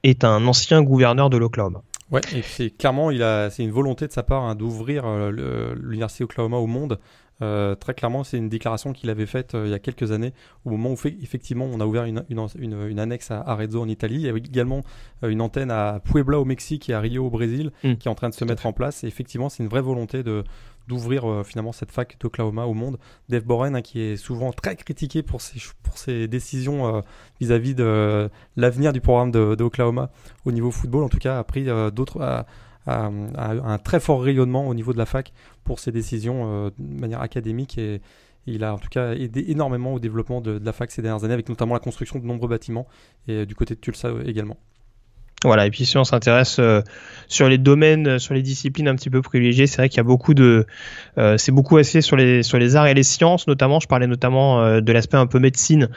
est 0.03 0.25
un 0.25 0.47
ancien 0.47 0.83
gouverneur 0.83 1.31
de 1.31 1.37
l'Oklahoma. 1.37 1.83
Ouais, 2.11 2.21
et 2.35 2.43
c'est 2.43 2.71
clairement, 2.71 3.11
il 3.11 3.23
a, 3.23 3.49
c'est 3.49 3.63
une 3.63 3.71
volonté 3.71 4.07
de 4.07 4.13
sa 4.13 4.23
part 4.23 4.43
hein, 4.43 4.55
d'ouvrir 4.55 5.05
euh, 5.07 5.75
l'université 5.81 6.25
Oklahoma 6.25 6.59
au 6.59 6.67
monde. 6.67 6.99
Euh, 7.41 7.75
très 7.75 7.95
clairement, 7.95 8.23
c'est 8.23 8.37
une 8.37 8.51
déclaration 8.51 8.93
qu'il 8.93 9.09
avait 9.11 9.27
faite 9.27 9.55
euh, 9.55 9.67
il 9.67 9.71
y 9.71 9.75
a 9.75 9.79
quelques 9.79 10.13
années, 10.13 10.33
au 10.65 10.71
moment 10.71 10.93
où 10.93 10.97
fait, 10.97 11.17
effectivement 11.23 11.65
on 11.65 11.81
a 11.81 11.87
ouvert 11.87 12.05
une, 12.05 12.23
une, 12.29 12.47
une, 12.89 12.99
annexe 13.01 13.31
à 13.31 13.41
Arezzo 13.41 13.81
en 13.81 13.89
Italie. 13.89 14.17
Il 14.17 14.23
y 14.23 14.29
avait 14.29 14.41
également 14.41 14.83
une 15.23 15.41
antenne 15.41 15.71
à 15.71 16.01
Puebla 16.05 16.39
au 16.39 16.45
Mexique 16.45 16.91
et 16.91 16.95
à 16.95 17.01
Rio 17.01 17.27
au 17.27 17.31
Brésil 17.31 17.73
mm. 17.83 17.95
qui 17.95 18.09
est 18.09 18.11
en 18.11 18.15
train 18.15 18.29
de 18.29 18.35
se 18.35 18.45
mettre 18.45 18.67
en 18.67 18.73
place. 18.73 19.03
Et 19.03 19.07
effectivement, 19.07 19.49
c'est 19.49 19.63
une 19.63 19.71
vraie 19.71 19.81
volonté 19.81 20.23
de, 20.23 20.45
d'ouvrir 20.89 21.29
euh, 21.29 21.43
finalement 21.45 21.73
cette 21.73 21.91
fac 21.91 22.17
d'Oklahoma 22.21 22.65
au 22.67 22.75
monde. 22.75 22.99
Dave 23.29 23.45
Boren, 23.45 23.77
hein, 23.77 23.83
qui 23.83 24.01
est 24.01 24.17
souvent 24.17 24.53
très 24.53 24.77
critiqué 24.77 25.23
pour 25.23 25.41
ses, 25.41 26.29
décisions 26.29 26.97
euh, 26.97 27.01
vis-à-vis 27.41 27.75
de 27.75 28.31
l'avenir 28.57 28.93
du 28.93 29.01
programme 29.01 29.31
d'Oklahoma 29.31 30.11
au 30.45 30.53
niveau 30.53 30.71
football, 30.71 31.05
en 31.05 31.09
tout 31.09 31.19
cas, 31.19 31.39
a 31.39 31.45
pris 31.45 31.69
euh, 31.69 31.91
d'autres. 31.91 32.45
un 32.87 33.79
très 33.79 34.01
fort 34.01 34.23
rayonnement 34.23 34.67
au 34.67 34.75
niveau 34.75 34.93
de 34.93 34.99
la 34.99 35.07
fac 35.07 35.33
pour 35.65 35.79
ses 35.79 35.93
décisions 35.93 36.69
de 36.77 37.01
manière 37.01 37.21
académique 37.21 37.79
et 37.79 38.01
il 38.47 38.65
a 38.65 38.75
en 38.75 38.79
tout 38.79 38.89
cas 38.89 39.15
aidé 39.15 39.45
énormément 39.49 39.95
au 39.95 40.01
développement 40.01 40.41
de, 40.41 40.61
la 40.61 40.73
fac 40.73 40.91
ces 40.91 41.01
dernières 41.01 41.23
années 41.23 41.35
avec 41.35 41.49
notamment 41.49 41.75
la 41.75 41.81
construction 41.81 42.19
de 42.19 42.27
nombreux 42.27 42.49
bâtiments 42.49 42.89
et 43.29 43.47
du 43.47 43.55
côté 43.55 43.77
de 43.77 43.81
Tulsa 43.81 44.11
également. 44.27 44.59
Voilà, 45.45 45.67
et 45.67 45.71
puis 45.71 45.85
si 45.85 45.97
on 45.99 46.05
s'intéresse 46.05 46.57
euh, 46.59 46.83
sur 47.29 47.49
les 47.49 47.59
domaines, 47.59 48.07
euh, 48.07 48.19
sur 48.19 48.35
les 48.35 48.43
disciplines 48.43 48.89
un 48.89 48.95
petit 48.95 49.11
peu 49.11 49.23
privilégiées, 49.23 49.67
c'est 49.67 49.79
vrai 49.79 49.89
qu'il 49.89 49.97
y 49.97 50.01
a 50.01 50.05
beaucoup 50.05 50.35
de, 50.35 50.67
euh, 51.19 51.37
c'est 51.37 51.53
beaucoup 51.53 51.77
assez 51.77 52.01
sur 52.01 52.17
les 52.17 52.43
sur 52.43 52.59
les 52.59 52.77
arts 52.77 52.87
et 52.87 52.95
les 52.95 53.03
sciences 53.03 53.47
notamment. 53.47 53.81
Je 53.81 53.89
parlais 53.89 54.07
notamment 54.07 54.81
de 54.81 54.93
l'aspect 54.93 55.17
un 55.17 55.27
peu 55.27 55.39
médecine 55.39 55.89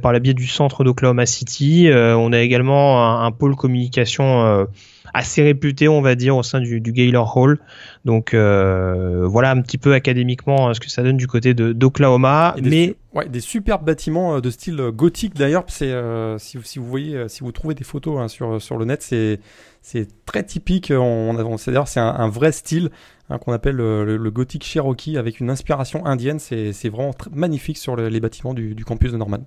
par 0.00 0.12
la 0.12 0.20
biais 0.20 0.34
du 0.34 0.46
centre 0.46 0.84
d'Oklahoma 0.84 1.26
City. 1.26 1.90
on 1.92 2.32
a 2.32 2.38
également 2.40 3.04
un, 3.04 3.26
un 3.26 3.32
pôle 3.32 3.56
communication 3.56 4.66
assez 5.14 5.42
réputé, 5.42 5.88
on 5.88 6.00
va 6.00 6.14
dire, 6.14 6.36
au 6.36 6.42
sein 6.42 6.60
du, 6.60 6.80
du 6.80 6.92
Gaylor 6.92 7.36
Hall. 7.36 7.58
Donc 8.04 8.34
euh, 8.34 9.26
voilà 9.26 9.50
un 9.50 9.60
petit 9.62 9.78
peu 9.78 9.94
académiquement 9.94 10.68
euh, 10.68 10.74
ce 10.74 10.80
que 10.80 10.90
ça 10.90 11.02
donne 11.02 11.16
du 11.16 11.26
côté 11.26 11.54
de 11.54 11.72
d'Oklahoma. 11.72 12.54
Mais 12.62 12.96
ouais, 13.14 13.28
des 13.28 13.40
superbes 13.40 13.84
bâtiments 13.84 14.36
euh, 14.36 14.40
de 14.40 14.50
style 14.50 14.76
gothique 14.92 15.34
d'ailleurs. 15.34 15.64
C'est 15.68 15.92
si, 16.38 16.58
si, 16.62 16.78
vous 16.78 16.86
voyez, 16.86 17.28
si 17.28 17.40
vous 17.40 17.52
trouvez 17.52 17.74
des 17.74 17.84
photos 17.84 18.20
hein, 18.20 18.28
sur 18.28 18.60
sur 18.60 18.78
le 18.78 18.84
net, 18.84 19.02
c'est 19.02 19.40
c'est 19.80 20.08
très 20.24 20.44
typique. 20.44 20.92
On, 20.94 21.36
on 21.36 21.56
c'est 21.56 21.70
d'ailleurs 21.70 21.88
c'est 21.88 22.00
un, 22.00 22.28
vrai 22.28 22.52
style 22.52 22.90
hein, 23.30 23.38
qu'on 23.38 23.52
appelle 23.52 23.76
le, 23.76 24.30
gothique 24.30 24.64
Cherokee 24.64 25.16
avec 25.16 25.40
une 25.40 25.50
inspiration 25.50 26.06
indienne. 26.06 26.38
C'est 26.38 26.72
c'est 26.72 26.88
vraiment 26.88 27.14
magnifique 27.32 27.78
sur 27.78 27.96
les 27.96 28.20
bâtiments 28.20 28.54
du, 28.54 28.74
du 28.74 28.84
campus 28.84 29.12
de 29.12 29.16
Norman. 29.16 29.44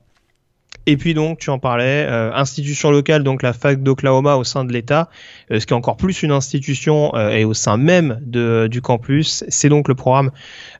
Et 0.87 0.97
puis 0.97 1.13
donc, 1.13 1.39
tu 1.39 1.49
en 1.49 1.57
parlais, 1.57 2.05
euh, 2.07 2.31
institution 2.33 2.91
locale, 2.91 3.23
donc 3.23 3.41
la 3.41 3.53
fac 3.53 3.81
d'Oklahoma 3.81 4.35
au 4.35 4.43
sein 4.43 4.65
de 4.65 4.71
l'État, 4.71 5.09
euh, 5.51 5.59
ce 5.59 5.65
qui 5.65 5.73
est 5.73 5.75
encore 5.75 5.97
plus 5.97 6.21
une 6.21 6.31
institution 6.31 7.15
euh, 7.15 7.29
et 7.29 7.43
au 7.43 7.53
sein 7.53 7.77
même 7.77 8.19
de, 8.21 8.67
du 8.69 8.81
campus, 8.81 9.43
c'est 9.47 9.69
donc 9.69 9.87
le 9.87 9.95
programme 9.95 10.31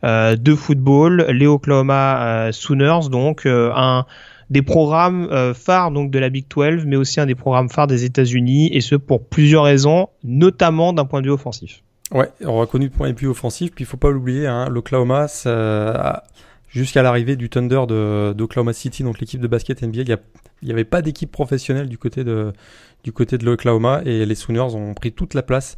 de 0.03 0.55
football, 0.55 1.25
les 1.29 1.47
Oklahoma 1.47 2.49
Sooners, 2.51 3.09
donc 3.09 3.47
un 3.47 4.05
des 4.51 4.61
programmes 4.61 5.53
phares 5.55 5.89
donc 5.89 6.11
de 6.11 6.19
la 6.19 6.29
Big 6.29 6.45
12, 6.47 6.85
mais 6.85 6.95
aussi 6.95 7.19
un 7.19 7.25
des 7.25 7.33
programmes 7.33 7.69
phares 7.69 7.87
des 7.87 8.03
États-Unis, 8.03 8.69
et 8.71 8.81
ce 8.81 8.95
pour 8.95 9.25
plusieurs 9.27 9.63
raisons, 9.63 10.09
notamment 10.23 10.93
d'un 10.93 11.05
point 11.05 11.21
de 11.21 11.27
vue 11.27 11.33
offensif. 11.33 11.81
Ouais, 12.13 12.29
on 12.45 12.61
a 12.61 12.67
connu 12.67 12.85
le 12.85 12.91
point 12.91 13.11
de 13.11 13.19
vue 13.19 13.27
offensif, 13.27 13.71
puis 13.73 13.83
il 13.83 13.87
faut 13.87 13.97
pas 13.97 14.11
l'oublier, 14.11 14.45
hein, 14.45 14.69
l'Oklahoma, 14.69 15.27
jusqu'à 16.75 17.01
l'arrivée 17.01 17.37
du 17.37 17.49
Thunder 17.49 17.83
d'Oklahoma 17.87 18.73
City, 18.73 19.03
donc 19.03 19.19
l'équipe 19.19 19.39
de 19.39 19.47
basket 19.47 19.81
NBA, 19.81 20.01
il 20.01 20.17
n'y 20.63 20.71
avait 20.71 20.83
pas 20.83 21.01
d'équipe 21.01 21.31
professionnelle 21.31 21.87
du 21.87 21.97
côté 21.97 22.25
de, 22.25 22.51
l'Oklahoma, 23.41 24.01
et 24.03 24.25
les 24.25 24.35
Sooners 24.35 24.75
ont 24.75 24.93
pris 24.93 25.13
toute 25.13 25.33
la 25.35 25.41
place 25.41 25.77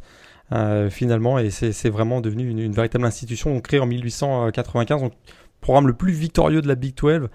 euh, 0.50 0.90
finalement, 0.90 1.38
et 1.38 1.50
c'est 1.50 1.88
vraiment 1.88 2.20
devenu 2.20 2.50
une, 2.50 2.72
véritable 2.72 3.04
institution. 3.04 3.54
On 3.54 3.60
crée 3.60 3.78
en 3.78 3.86
1895, 3.86 5.02
donc, 5.02 5.12
programme 5.60 5.86
le 5.86 5.92
plus 5.92 6.12
victorieux 6.12 6.62
de 6.62 6.68
la 6.68 6.74
Big 6.74 6.96
12. 6.96 7.28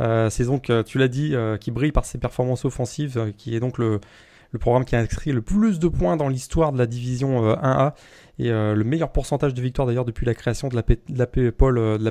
Euh, 0.00 0.30
c'est 0.30 0.44
donc, 0.44 0.70
euh, 0.70 0.84
tu 0.84 0.98
l'as 0.98 1.08
dit, 1.08 1.34
qui 1.60 1.72
brille 1.72 1.92
par 1.92 2.04
ses 2.04 2.18
performances 2.18 2.64
offensives, 2.64 3.32
qui 3.36 3.56
est 3.56 3.60
donc 3.60 3.78
le 3.78 3.98
programme 4.60 4.84
qui 4.84 4.94
a 4.94 5.00
inscrit 5.00 5.32
le 5.32 5.42
plus 5.42 5.80
de 5.80 5.88
points 5.88 6.16
dans 6.16 6.28
l'histoire 6.28 6.72
de 6.72 6.78
la 6.78 6.86
division 6.86 7.52
1A 7.52 7.94
et 8.38 8.50
le 8.50 8.84
meilleur 8.84 9.10
pourcentage 9.10 9.52
de 9.52 9.60
victoires 9.60 9.86
d'ailleurs 9.86 10.04
depuis 10.04 10.24
la 10.24 10.34
création 10.34 10.68
de 10.68 10.76
la 10.76 10.82
P, 10.82 10.96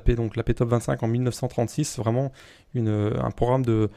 P, 0.02 0.16
donc 0.16 0.36
la 0.36 0.44
P 0.44 0.54
Top 0.54 0.70
25 0.70 1.02
en 1.04 1.08
1936. 1.08 1.98
Vraiment 2.00 2.34
une, 2.74 2.90
un 2.90 3.32
programme 3.32 3.64
de, 3.64 3.90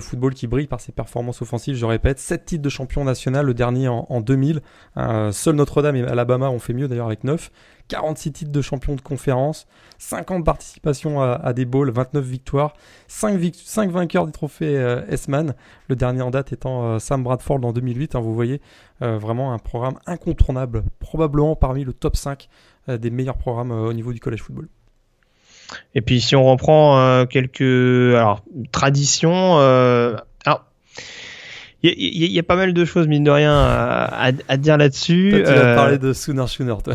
football 0.00 0.34
qui 0.34 0.46
brille 0.46 0.66
par 0.66 0.80
ses 0.80 0.92
performances 0.92 1.42
offensives. 1.42 1.76
Je 1.76 1.86
répète, 1.86 2.18
7 2.18 2.44
titres 2.44 2.62
de 2.62 2.68
champion 2.68 3.04
national, 3.04 3.46
le 3.46 3.54
dernier 3.54 3.88
en, 3.88 4.20
2000. 4.20 4.60
Euh, 4.96 5.32
seul 5.32 5.56
Notre-Dame 5.56 5.96
et 5.96 6.02
Alabama 6.02 6.50
ont 6.50 6.58
fait 6.58 6.72
mieux 6.72 6.88
d'ailleurs 6.88 7.06
avec 7.06 7.24
9. 7.24 7.50
46 7.88 8.32
titres 8.32 8.50
de 8.50 8.60
champion 8.62 8.96
de 8.96 9.00
conférence, 9.00 9.68
50 9.98 10.44
participations 10.44 11.22
à, 11.22 11.52
des 11.52 11.64
bowls, 11.64 11.90
29 11.90 12.24
victoires, 12.24 12.74
5, 13.06 13.40
5 13.54 13.90
vainqueurs 13.90 14.26
des 14.26 14.32
trophées 14.32 14.76
euh, 14.76 15.06
S-Man, 15.08 15.54
le 15.88 15.94
dernier 15.94 16.22
en 16.22 16.30
date 16.30 16.52
étant 16.52 16.84
euh, 16.84 16.98
Sam 16.98 17.22
Bradford 17.22 17.64
en 17.64 17.72
2008. 17.72 18.16
Hein, 18.16 18.20
vous 18.20 18.34
voyez, 18.34 18.60
vraiment 19.00 19.52
un 19.52 19.58
programme 19.58 19.98
incontournable, 20.06 20.82
probablement 20.98 21.54
parmi 21.54 21.84
le 21.84 21.92
top 21.92 22.16
5 22.16 22.48
des 22.88 23.10
meilleurs 23.10 23.36
programmes 23.36 23.70
au 23.70 23.92
niveau 23.92 24.12
du 24.12 24.20
college 24.20 24.42
football. 24.42 24.68
Et 25.94 26.00
puis 26.00 26.20
si 26.20 26.36
on 26.36 26.44
reprend 26.44 26.98
euh, 26.98 27.24
quelques 27.26 28.14
alors, 28.14 28.42
traditions, 28.72 29.58
euh, 29.58 30.16
il 31.82 32.32
y, 32.32 32.38
a 32.40 32.42
pas 32.42 32.56
mal 32.56 32.72
de 32.72 32.84
choses 32.84 33.06
mine 33.06 33.22
de 33.22 33.30
rien 33.30 33.54
à, 33.54 34.32
à, 34.48 34.56
dire 34.56 34.76
là-dessus. 34.76 35.30
tu 35.36 35.42
vas 35.42 35.50
euh, 35.50 35.76
parler 35.76 35.98
de 35.98 36.12
Sooner 36.12 36.48
Sooner, 36.48 36.74
toi. 36.82 36.94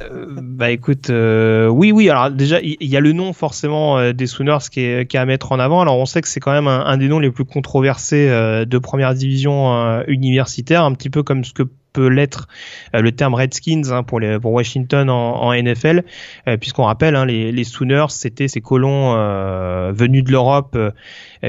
bah 0.40 0.70
écoute, 0.70 1.10
oui, 1.10 1.92
oui. 1.92 2.08
Alors 2.08 2.30
déjà, 2.30 2.58
il 2.62 2.76
y, 2.80 2.96
a 2.96 3.00
le 3.00 3.12
nom 3.12 3.34
forcément 3.34 4.12
des 4.12 4.26
Sooners 4.26 4.70
qui 4.70 4.80
est, 4.80 5.06
qui 5.06 5.18
est, 5.18 5.20
à 5.20 5.26
mettre 5.26 5.52
en 5.52 5.58
avant. 5.58 5.82
Alors 5.82 5.98
on 5.98 6.06
sait 6.06 6.22
que 6.22 6.28
c'est 6.28 6.40
quand 6.40 6.52
même 6.52 6.68
un, 6.68 6.86
un, 6.86 6.96
des 6.96 7.08
noms 7.08 7.18
les 7.18 7.30
plus 7.30 7.44
controversés 7.44 8.28
de 8.28 8.78
première 8.78 9.12
division 9.12 10.02
universitaire, 10.06 10.84
un 10.84 10.94
petit 10.94 11.10
peu 11.10 11.22
comme 11.22 11.44
ce 11.44 11.52
que 11.52 11.64
peut 11.94 12.08
l'être 12.08 12.48
euh, 12.94 13.00
le 13.00 13.12
terme 13.12 13.32
Redskins 13.32 13.90
hein, 13.90 14.02
pour, 14.02 14.20
les, 14.20 14.38
pour 14.38 14.52
Washington 14.52 15.08
en, 15.08 15.54
NFL, 15.54 16.04
euh, 16.46 16.58
puisqu'on 16.58 16.84
rappelle, 16.84 17.16
hein, 17.16 17.24
les, 17.24 17.52
les 17.52 17.64
Sooners, 17.64 18.06
c'était 18.10 18.48
ces 18.48 18.60
colons 18.60 19.14
euh, 19.14 19.92
venus 19.94 20.24
de 20.24 20.30
l'Europe 20.30 20.76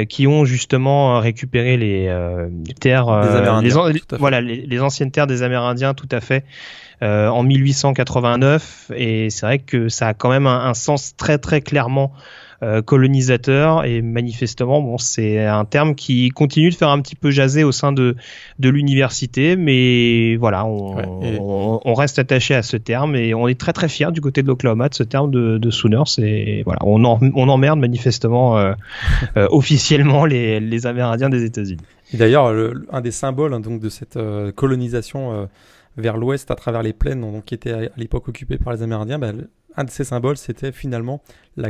qui 0.10 0.28
ont 0.28 0.44
justement 0.46 1.20
récupéré 1.20 1.78
les, 1.78 2.14
terres, 2.80 3.06
les, 3.62 3.70
voilà, 4.18 4.42
les, 4.42 4.82
anciennes 4.82 5.12
terres 5.12 5.28
des 5.28 5.42
Amérindiens, 5.42 5.94
tout 5.94 6.10
à 6.12 6.20
fait. 6.20 6.44
en 7.02 7.44
1889 7.44 8.92
et 8.96 9.30
c'est 9.30 9.46
vrai 9.46 9.60
que 9.60 9.88
ça 9.88 10.10
a 10.10 10.14
quand 10.14 10.30
même 10.30 10.48
un, 10.48 10.66
un 10.66 10.74
sens 10.74 11.16
très 11.16 11.38
très 11.38 11.62
clairement 11.62 12.12
euh, 12.64 12.82
colonisateur. 12.82 13.86
Et 13.86 14.02
manifestement 14.02 14.82
bon 14.82 14.98
c'est 14.98 15.46
un 15.46 15.66
terme 15.66 15.96
qui 15.96 16.30
continue 16.30 16.70
de 16.70 16.76
faire 16.76 16.90
un 16.90 17.02
petit 17.02 17.16
peu 17.16 17.32
jaser 17.32 17.64
au 17.64 17.72
sein 17.72 17.92
de 17.92 18.16
de 18.60 18.70
l'université. 18.70 19.56
Mais 19.56 20.36
voilà 20.38 20.66
on, 20.66 21.82
on, 21.84 21.94
reste 21.94 22.20
attaché 22.20 22.56
à 22.56 22.62
ce 22.62 22.78
terme. 22.78 23.16
Et 23.16 23.34
on 23.34 23.48
est 23.48 23.60
très 23.60 23.74
très 23.74 23.90
fier 23.90 24.12
du 24.12 24.22
côté 24.22 24.42
de 24.42 24.48
l'Oklahoma 24.48 24.90
de 24.90 24.94
ce 24.94 25.04
terme 25.04 25.32
de, 25.32 25.58
de 25.58 25.70
Sooners. 25.70 26.20
Et 26.20 26.64
voilà 26.64 26.80
on, 26.84 27.04
on 27.04 27.50
emmerde 27.50 27.80
manifestement 27.80 28.58
euh, 28.58 28.74
euh, 29.38 29.48
officiellement 29.52 30.26
les, 30.26 30.60
les 30.60 30.88
Amérindiens 30.88 31.30
des 31.30 31.44
États-Unis. 31.44 31.84
Et 32.14 32.18
d'ailleurs 32.18 32.54
un 32.92 33.02
des 33.02 33.12
symboles 33.12 33.54
hein, 33.54 33.60
donc 33.60 33.80
de 33.80 33.90
cette 33.90 34.18
colonisation 34.56 35.48
vers 35.98 36.18
l'ouest 36.18 36.52
à 36.52 36.56
travers 36.56 36.84
les 36.84 36.94
plaines 36.94 37.22
donc, 37.22 37.46
qui 37.46 37.56
étaient 37.56 37.72
à 37.72 37.90
l'époque 37.98 38.28
occupées 38.28 38.58
par 38.58 38.74
les 38.74 38.82
Amérindiens, 38.82 39.20
bah, 39.20 39.32
un 39.78 39.84
de 39.84 39.90
ces 39.90 40.04
symboles 40.04 40.38
c'était 40.38 40.72
finalement 40.72 41.22
la, 41.58 41.70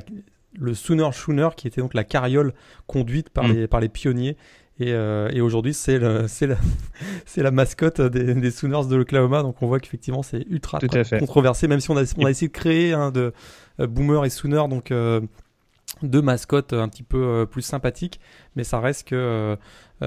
le 0.58 0.74
Sooner 0.74 1.12
Schooner, 1.12 1.50
qui 1.56 1.68
était 1.68 1.82
donc 1.82 1.94
la 1.94 2.04
carriole 2.04 2.54
conduite 2.88 3.30
par, 3.30 3.46
mm. 3.46 3.52
les, 3.52 3.68
par 3.68 3.80
les 3.80 3.90
pionniers. 3.90 4.38
Et, 4.80 4.92
euh, 4.92 5.30
et 5.32 5.40
aujourd'hui, 5.40 5.74
c'est 5.74 6.00
la, 6.00 6.26
la 7.38 7.52
mascotte 7.52 8.02
des, 8.02 8.34
des 8.34 8.52
Sooners 8.52 8.88
de 8.90 8.96
l'Oklahoma. 8.96 9.42
Donc 9.42 9.62
on 9.62 9.68
voit 9.68 9.80
qu'effectivement, 9.80 10.24
c'est 10.24 10.46
ultra 10.50 10.80
controversé, 11.20 11.68
même 11.68 11.80
si 11.80 11.92
on 11.92 11.98
a, 11.98 12.04
on 12.18 12.26
a 12.26 12.30
essayé 12.30 12.48
de 12.48 12.54
créer 12.54 12.94
un 12.94 13.12
de 13.12 13.34
euh, 13.80 13.88
Boomer 13.88 14.26
et 14.26 14.30
Sooner, 14.30 14.64
donc 14.70 14.92
euh, 14.92 15.22
deux 16.02 16.22
mascottes 16.22 16.74
un 16.74 16.90
petit 16.90 17.04
peu 17.04 17.46
plus 17.50 17.62
sympathiques. 17.62 18.20
Mais 18.56 18.64
ça 18.64 18.80
reste 18.80 19.08
que 19.08 19.58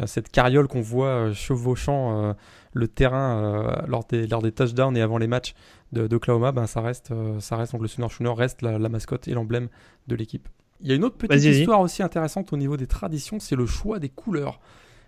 cette 0.04 0.28
carriole 0.30 0.68
qu'on 0.68 0.82
voit 0.82 1.32
chevauchant 1.32 2.34
le 2.74 2.88
terrain 2.88 3.74
lors, 3.86 4.04
des, 4.04 4.26
lors 4.26 4.42
des 4.42 4.52
touchdowns 4.52 4.98
et 4.98 5.00
avant 5.00 5.16
les 5.16 5.28
matchs 5.28 5.54
d'Oklahoma, 5.92 6.52
ben, 6.52 6.66
ça, 6.66 6.80
reste, 6.80 7.10
euh, 7.10 7.40
ça 7.40 7.56
reste, 7.56 7.72
donc 7.72 7.82
le 7.82 7.88
Sooner 7.88 8.08
Schooner 8.08 8.32
reste 8.36 8.62
la, 8.62 8.78
mascotte 8.88 9.28
et 9.28 9.32
l'emblème 9.32 9.68
de 10.06 10.14
l'équipe. 10.14 10.48
Il 10.80 10.88
y 10.88 10.92
a 10.92 10.94
une 10.94 11.04
autre 11.04 11.16
petite 11.16 11.44
histoire 11.44 11.80
aussi 11.80 12.02
intéressante 12.02 12.52
au 12.52 12.56
niveau 12.56 12.76
des 12.76 12.86
traditions, 12.86 13.40
c'est 13.40 13.56
le 13.56 13.66
choix 13.66 13.98
des 13.98 14.08
couleurs. 14.08 14.60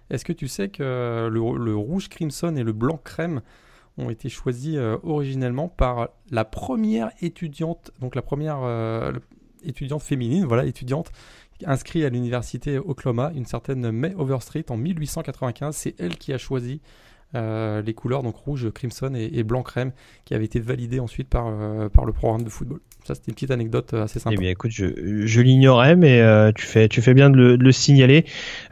Est-ce 0.08 0.24
que 0.24 0.32
tu 0.32 0.48
sais 0.48 0.68
que 0.68 1.28
le, 1.30 1.76
rouge 1.76 2.08
crimson 2.08 2.56
et 2.56 2.64
le 2.64 2.72
blanc 2.72 3.00
crème 3.02 3.42
ont 3.98 4.10
été 4.10 4.28
choisis 4.28 4.76
euh, 4.76 4.96
originellement 5.02 5.68
par 5.68 6.08
la 6.30 6.44
première 6.44 7.10
étudiante, 7.20 7.90
donc 8.00 8.14
la 8.14 8.22
première 8.22 8.60
euh, 8.62 9.12
étudiante 9.62 10.02
féminine, 10.02 10.44
voilà, 10.46 10.64
étudiante 10.64 11.12
inscrite 11.66 12.04
à 12.04 12.08
l'université 12.08 12.78
Oklahoma, 12.78 13.32
une 13.34 13.44
certaine 13.44 13.90
May 13.90 14.14
Overstreet 14.16 14.70
en 14.70 14.76
1895. 14.76 15.76
C'est 15.76 15.94
elle 16.00 16.16
qui 16.16 16.32
a 16.32 16.38
choisi 16.38 16.80
euh, 17.36 17.80
les 17.82 17.94
couleurs, 17.94 18.22
donc 18.22 18.34
rouge, 18.36 18.68
crimson 18.70 19.12
et, 19.14 19.42
blanc 19.44 19.62
crème, 19.62 19.92
qui 20.24 20.34
avaient 20.34 20.44
été 20.44 20.58
validées 20.58 20.98
ensuite 20.98 21.28
par, 21.28 21.46
euh, 21.46 21.88
par 21.88 22.04
le 22.04 22.12
programme 22.12 22.42
de 22.42 22.50
football. 22.50 22.80
Ça, 23.04 23.14
c'était 23.14 23.28
une 23.28 23.34
petite 23.34 23.50
anecdote 23.52 23.94
euh, 23.94 24.02
assez 24.02 24.18
sympa. 24.18 24.34
Eh 24.36 24.40
bien, 24.40 24.50
écoute, 24.50 24.72
je, 24.72 25.24
je 25.26 25.40
l'ignorais, 25.40 25.94
mais 25.94 26.20
tu, 26.54 26.66
fais, 26.66 26.88
tu 26.88 27.02
fais 27.02 27.14
bien 27.14 27.30
de 27.30 27.36
le, 27.36 27.56
de 27.56 27.62
le 27.62 27.72
signaler. 27.72 28.24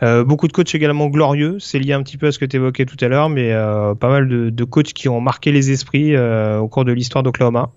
beaucoup 0.02 0.48
de 0.48 0.52
coachs 0.52 0.74
également 0.74 1.06
glorieux. 1.06 1.58
C'est 1.60 1.78
lié 1.78 1.92
un 1.92 2.02
petit 2.02 2.16
peu 2.16 2.26
à 2.26 2.32
ce 2.32 2.38
que 2.38 2.44
tu 2.44 2.56
évoquais 2.56 2.84
tout 2.84 3.02
à 3.04 3.08
l'heure, 3.08 3.28
mais 3.28 3.52
pas 4.00 4.08
mal 4.08 4.28
de, 4.28 4.50
de, 4.50 4.64
coachs 4.64 4.92
qui 4.92 5.08
ont 5.08 5.20
marqué 5.20 5.52
les 5.52 5.70
esprits 5.70 6.16
au 6.16 6.68
cours 6.68 6.84
de 6.84 6.92
l'histoire 6.92 7.22
d'Oklahoma. 7.22 7.70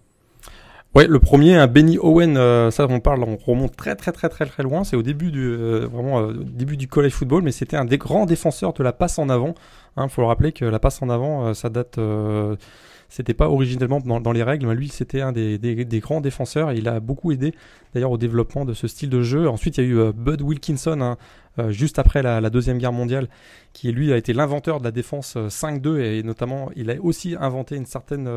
Ouais, 0.94 1.08
le 1.08 1.20
premier, 1.20 1.56
un 1.56 1.68
Benny 1.68 1.98
Owen, 1.98 2.36
ça 2.70 2.86
on 2.90 3.00
parle, 3.00 3.24
on 3.24 3.38
remonte 3.38 3.76
très 3.78 3.96
très 3.96 4.12
très 4.12 4.28
très 4.28 4.46
très 4.46 4.62
loin. 4.62 4.84
C'est 4.84 4.98
au 4.98 5.02
début 5.02 5.32
du 5.32 5.56
vraiment 5.56 6.32
début 6.34 6.76
du 6.76 6.90
college 6.90 7.14
football, 7.14 7.44
mais 7.44 7.54
c'était 7.54 7.78
un 7.78 7.86
des 7.86 7.98
grands 7.98 8.26
défenseurs 8.26 8.74
de 8.74 8.84
la 8.84 8.92
passe 8.92 9.18
en 9.18 9.30
avant. 9.30 9.56
Il 9.98 10.04
hein, 10.04 10.08
faut 10.08 10.22
le 10.22 10.28
rappeler 10.28 10.52
que 10.54 10.64
la 10.64 10.80
passe 10.80 11.02
en 11.02 11.10
avant, 11.10 11.48
euh, 11.48 11.54
ça 11.54 11.70
date 11.70 11.98
euh, 11.98 12.56
c'était 13.12 13.34
pas 13.34 13.50
originellement 13.50 14.00
dans, 14.00 14.32
les 14.32 14.42
règles, 14.42 14.66
mais 14.68 14.74
lui 14.74 14.88
c'était 14.88 15.20
un 15.20 15.34
des, 15.34 16.00
grands 16.02 16.22
défenseurs 16.22 16.72
et 16.72 16.78
il 16.78 16.88
a 16.88 17.02
beaucoup 17.02 17.34
aidé 17.34 17.54
d'ailleurs 17.94 18.12
au 18.12 18.18
développement 18.18 18.64
de 18.64 18.74
ce 18.74 18.88
style 18.88 19.10
de 19.10 19.22
jeu. 19.22 19.50
Ensuite 19.50 19.78
il 19.78 19.84
y 19.84 19.88
a 19.88 19.90
eu 19.90 20.00
euh, 20.00 20.12
Bud 20.14 20.42
Wilkinson 20.42 21.02
hein, 21.02 21.18
juste 21.68 22.00
après 22.00 22.24
la, 22.24 22.50
deuxième 22.50 22.78
guerre 22.78 22.94
mondiale 22.94 23.28
qui 23.74 23.92
lui 23.92 24.14
a 24.14 24.18
été 24.18 24.32
l'inventeur 24.32 24.80
de 24.80 24.86
la 24.86 24.92
défense 24.92 25.36
5-2 25.36 26.00
et 26.00 26.24
notamment 26.24 26.70
il 26.78 26.90
a 26.90 27.02
aussi 27.02 27.36
inventé 27.38 27.76
une 27.76 27.86
certaine 27.86 28.30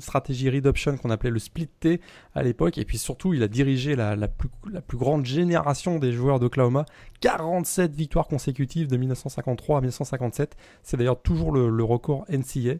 stratégie 0.00 0.50
read 0.50 0.66
option 0.66 0.96
qu'on 0.96 1.10
appelait 1.10 1.30
le 1.30 1.38
split 1.38 1.68
T 1.68 2.00
à 2.34 2.42
l'époque. 2.42 2.76
Et 2.78 2.84
puis 2.84 2.98
surtout 2.98 3.34
il 3.34 3.44
a 3.44 3.48
dirigé 3.48 3.94
la, 3.94 4.16
plus, 4.26 4.50
la 4.72 4.80
plus 4.80 4.98
grande 4.98 5.24
génération 5.24 6.00
des 6.00 6.10
joueurs 6.10 6.40
d'Oklahoma. 6.40 6.86
47 7.20 7.94
victoires 7.94 8.26
consécutives 8.26 8.88
de 8.88 8.96
1953 8.96 9.78
à 9.78 9.80
1957 9.80 10.56
c'est 10.82 10.96
d'ailleurs 10.96 11.22
toujours 11.22 11.52
le, 11.52 11.70
le 11.70 11.84
record 11.84 12.24
NCA 12.28 12.78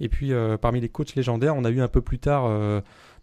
et 0.00 0.08
puis 0.08 0.32
euh, 0.32 0.56
parmi 0.56 0.80
les 0.80 0.88
coachs 0.88 1.14
légendaires, 1.14 1.56
on 1.56 1.64
a 1.64 1.70
eu 1.70 1.80
un 1.80 1.88
peu 1.88 2.00
plus 2.00 2.18
tard, 2.18 2.44
euh, 2.46 2.80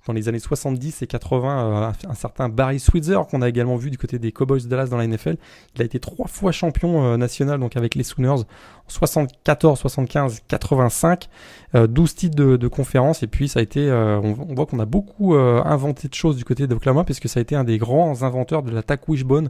dans 0.07 0.13
les 0.13 0.29
années 0.29 0.39
70 0.39 1.01
et 1.01 1.07
80, 1.07 1.59
euh, 1.59 1.91
un, 2.09 2.13
certain 2.13 2.49
Barry 2.49 2.79
Switzer 2.79 3.19
qu'on 3.29 3.41
a 3.41 3.49
également 3.49 3.75
vu 3.75 3.91
du 3.91 3.97
côté 3.97 4.17
des 4.17 4.31
Cowboys 4.31 4.65
Dallas 4.65 4.87
dans 4.87 4.97
la 4.97 5.05
NFL. 5.05 5.35
Il 5.75 5.81
a 5.81 5.85
été 5.85 5.99
trois 5.99 6.27
fois 6.27 6.51
champion 6.51 7.17
national 7.17 7.59
donc 7.59 7.75
avec 7.75 7.95
les 7.95 8.03
Sooners 8.03 8.29
en 8.29 8.45
74, 8.87 9.77
75, 9.77 10.41
85, 10.47 11.29
12 11.73 12.15
titres 12.15 12.35
de, 12.35 12.55
de, 12.55 12.67
conférence. 12.67 13.23
Et 13.23 13.27
puis 13.27 13.49
ça 13.49 13.59
a 13.59 13.61
été, 13.61 13.91
on, 13.91 14.33
voit 14.55 14.65
qu'on 14.65 14.79
a 14.79 14.85
beaucoup 14.85 15.35
inventé 15.35 16.07
de 16.07 16.13
choses 16.13 16.37
du 16.37 16.45
côté 16.45 16.65
d'Oklahoma 16.65 17.03
puisque 17.03 17.27
ça 17.27 17.39
a 17.39 17.41
été 17.41 17.55
un 17.55 17.65
des 17.65 17.77
grands 17.77 18.23
inventeurs 18.23 18.63
de 18.63 18.71
l'attaque 18.71 19.07
wishbone 19.09 19.49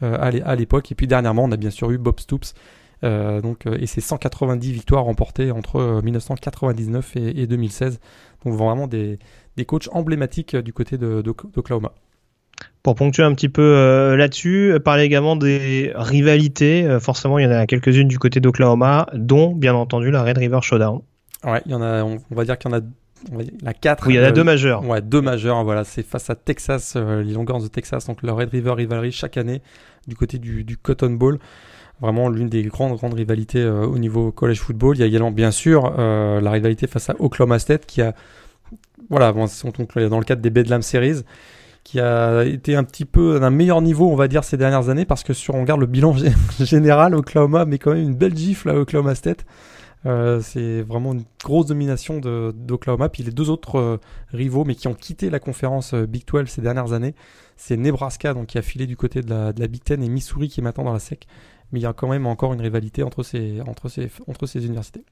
à 0.00 0.54
l'époque. 0.54 0.92
Et 0.92 0.94
puis 0.94 1.08
dernièrement, 1.08 1.44
on 1.44 1.52
a 1.52 1.56
bien 1.56 1.70
sûr 1.70 1.90
eu 1.90 1.98
Bob 1.98 2.20
Stoops 2.20 2.54
euh, 2.54 2.79
donc, 3.02 3.66
euh, 3.66 3.78
et 3.80 3.86
c'est 3.86 4.00
190 4.00 4.72
victoires 4.72 5.04
remportées 5.04 5.50
entre 5.50 6.00
1999 6.02 7.12
euh, 7.16 7.32
et, 7.34 7.46
2016. 7.46 8.00
Donc 8.44 8.54
vraiment 8.54 8.86
des, 8.86 9.18
des 9.56 9.64
coachs 9.64 9.88
emblématiques 9.92 10.56
du 10.56 10.72
côté 10.72 10.98
d'Oklahoma. 10.98 11.92
pour 12.82 12.94
ponctuer 12.94 13.22
un 13.22 13.34
petit 13.34 13.48
peu 13.48 13.62
euh, 13.62 14.16
là-dessus, 14.16 14.74
parler 14.84 15.04
également 15.04 15.36
des 15.36 15.92
rivalités. 15.94 16.84
Euh, 16.84 17.00
forcément, 17.00 17.38
il 17.38 17.44
y 17.44 17.46
en 17.46 17.52
a 17.52 17.66
quelques-unes 17.66 18.08
du 18.08 18.18
côté 18.18 18.40
d'Oklahoma, 18.40 19.06
dont 19.14 19.54
bien 19.54 19.74
entendu 19.74 20.10
la 20.10 20.22
Red 20.22 20.38
River 20.38 20.60
Showdown. 20.62 21.00
Ouais, 21.44 21.62
il 21.64 21.72
y 21.72 21.74
en 21.74 21.82
a. 21.82 22.02
On, 22.04 22.18
va 22.30 22.44
dire 22.44 22.58
qu'il 22.58 22.70
y 22.70 22.74
en 22.74 22.78
a. 22.78 22.82
la 23.62 23.72
quatre. 23.72 24.06
Oui, 24.06 24.14
il 24.14 24.16
y 24.20 24.20
en 24.20 24.26
a 24.26 24.32
deux 24.32 24.44
majeurs. 24.44 24.86
Ouais, 24.86 25.00
deux 25.00 25.22
majeurs. 25.22 25.64
Voilà, 25.64 25.84
c'est 25.84 26.02
face 26.02 26.28
à 26.28 26.34
Texas, 26.34 26.96
les 26.96 27.32
Longhorns 27.32 27.62
de 27.62 27.68
Texas, 27.68 28.06
donc 28.06 28.22
le 28.22 28.30
Red 28.30 28.50
River 28.50 28.72
Rivalry 28.72 29.10
chaque 29.10 29.38
année 29.38 29.62
du 30.06 30.16
côté 30.16 30.38
du, 30.38 30.64
du 30.64 30.76
Cotton 30.76 31.10
Bowl 31.10 31.38
vraiment 32.00 32.28
l'une 32.28 32.48
des 32.48 32.62
grandes 32.62 32.96
grandes 32.96 33.14
rivalités 33.14 33.64
au 33.64 33.98
niveau 33.98 34.32
college 34.32 34.60
football. 34.60 34.96
Il 34.96 35.00
y 35.00 35.02
a 35.02 35.06
également 35.06 35.30
bien 35.30 35.50
sûr 35.50 35.90
la 35.90 36.50
rivalité 36.50 36.86
face 36.86 37.10
à 37.10 37.16
Oklahoma 37.18 37.58
State 37.58 37.86
qui 37.86 38.02
a 38.02 38.14
voilà, 39.10 39.32
dans 39.32 40.18
le 40.18 40.24
cadre 40.24 40.40
des 40.40 40.50
Bedlam 40.50 40.82
Series, 40.82 41.22
qui 41.82 42.00
a 42.00 42.44
été 42.44 42.76
un 42.76 42.84
petit 42.84 43.04
peu 43.04 43.40
d'un 43.40 43.50
meilleur 43.50 43.82
niveau, 43.82 44.08
on 44.08 44.14
va 44.14 44.28
dire, 44.28 44.44
ces 44.44 44.56
dernières 44.56 44.88
années, 44.88 45.04
parce 45.04 45.24
que 45.24 45.32
si 45.32 45.50
on 45.50 45.60
regarde 45.60 45.80
le 45.80 45.86
bilan 45.86 46.14
général, 46.60 47.14
Oklahoma 47.14 47.64
met 47.64 47.78
quand 47.78 47.92
même 47.92 48.02
une 48.02 48.14
belle 48.14 48.36
gifle 48.36 48.70
à 48.70 48.74
Oklahoma 48.76 49.14
State. 49.14 49.44
Euh, 50.06 50.40
c'est 50.40 50.80
vraiment 50.82 51.12
une 51.12 51.24
grosse 51.42 51.66
domination 51.66 52.20
d'Oklahoma. 52.20 53.08
Puis 53.08 53.22
les 53.22 53.32
deux 53.32 53.50
autres 53.50 53.76
euh, 53.76 54.00
rivaux, 54.32 54.64
mais 54.64 54.74
qui 54.74 54.88
ont 54.88 54.94
quitté 54.94 55.30
la 55.30 55.40
conférence 55.40 55.94
euh, 55.94 56.06
Big 56.06 56.24
12 56.26 56.48
ces 56.48 56.62
dernières 56.62 56.92
années, 56.92 57.14
c'est 57.56 57.76
Nebraska, 57.76 58.32
donc 58.34 58.46
qui 58.46 58.58
a 58.58 58.62
filé 58.62 58.86
du 58.86 58.96
côté 58.96 59.20
de 59.22 59.30
la, 59.30 59.52
Big 59.52 59.82
Ten, 59.82 60.02
et 60.02 60.08
Missouri 60.08 60.48
qui 60.48 60.60
est 60.60 60.62
maintenant 60.62 60.84
dans 60.84 60.92
la 60.92 60.98
SEC. 60.98 61.26
Mais 61.72 61.80
il 61.80 61.82
y 61.82 61.86
a 61.86 61.92
quand 61.92 62.08
même 62.08 62.26
encore 62.26 62.52
une 62.52 62.60
rivalité 62.60 63.02
entre 63.02 63.22
ces, 63.22 63.60
entre 63.66 63.88
ces, 63.88 64.10
entre 64.26 64.46
ces 64.46 64.64
universités. 64.64 65.04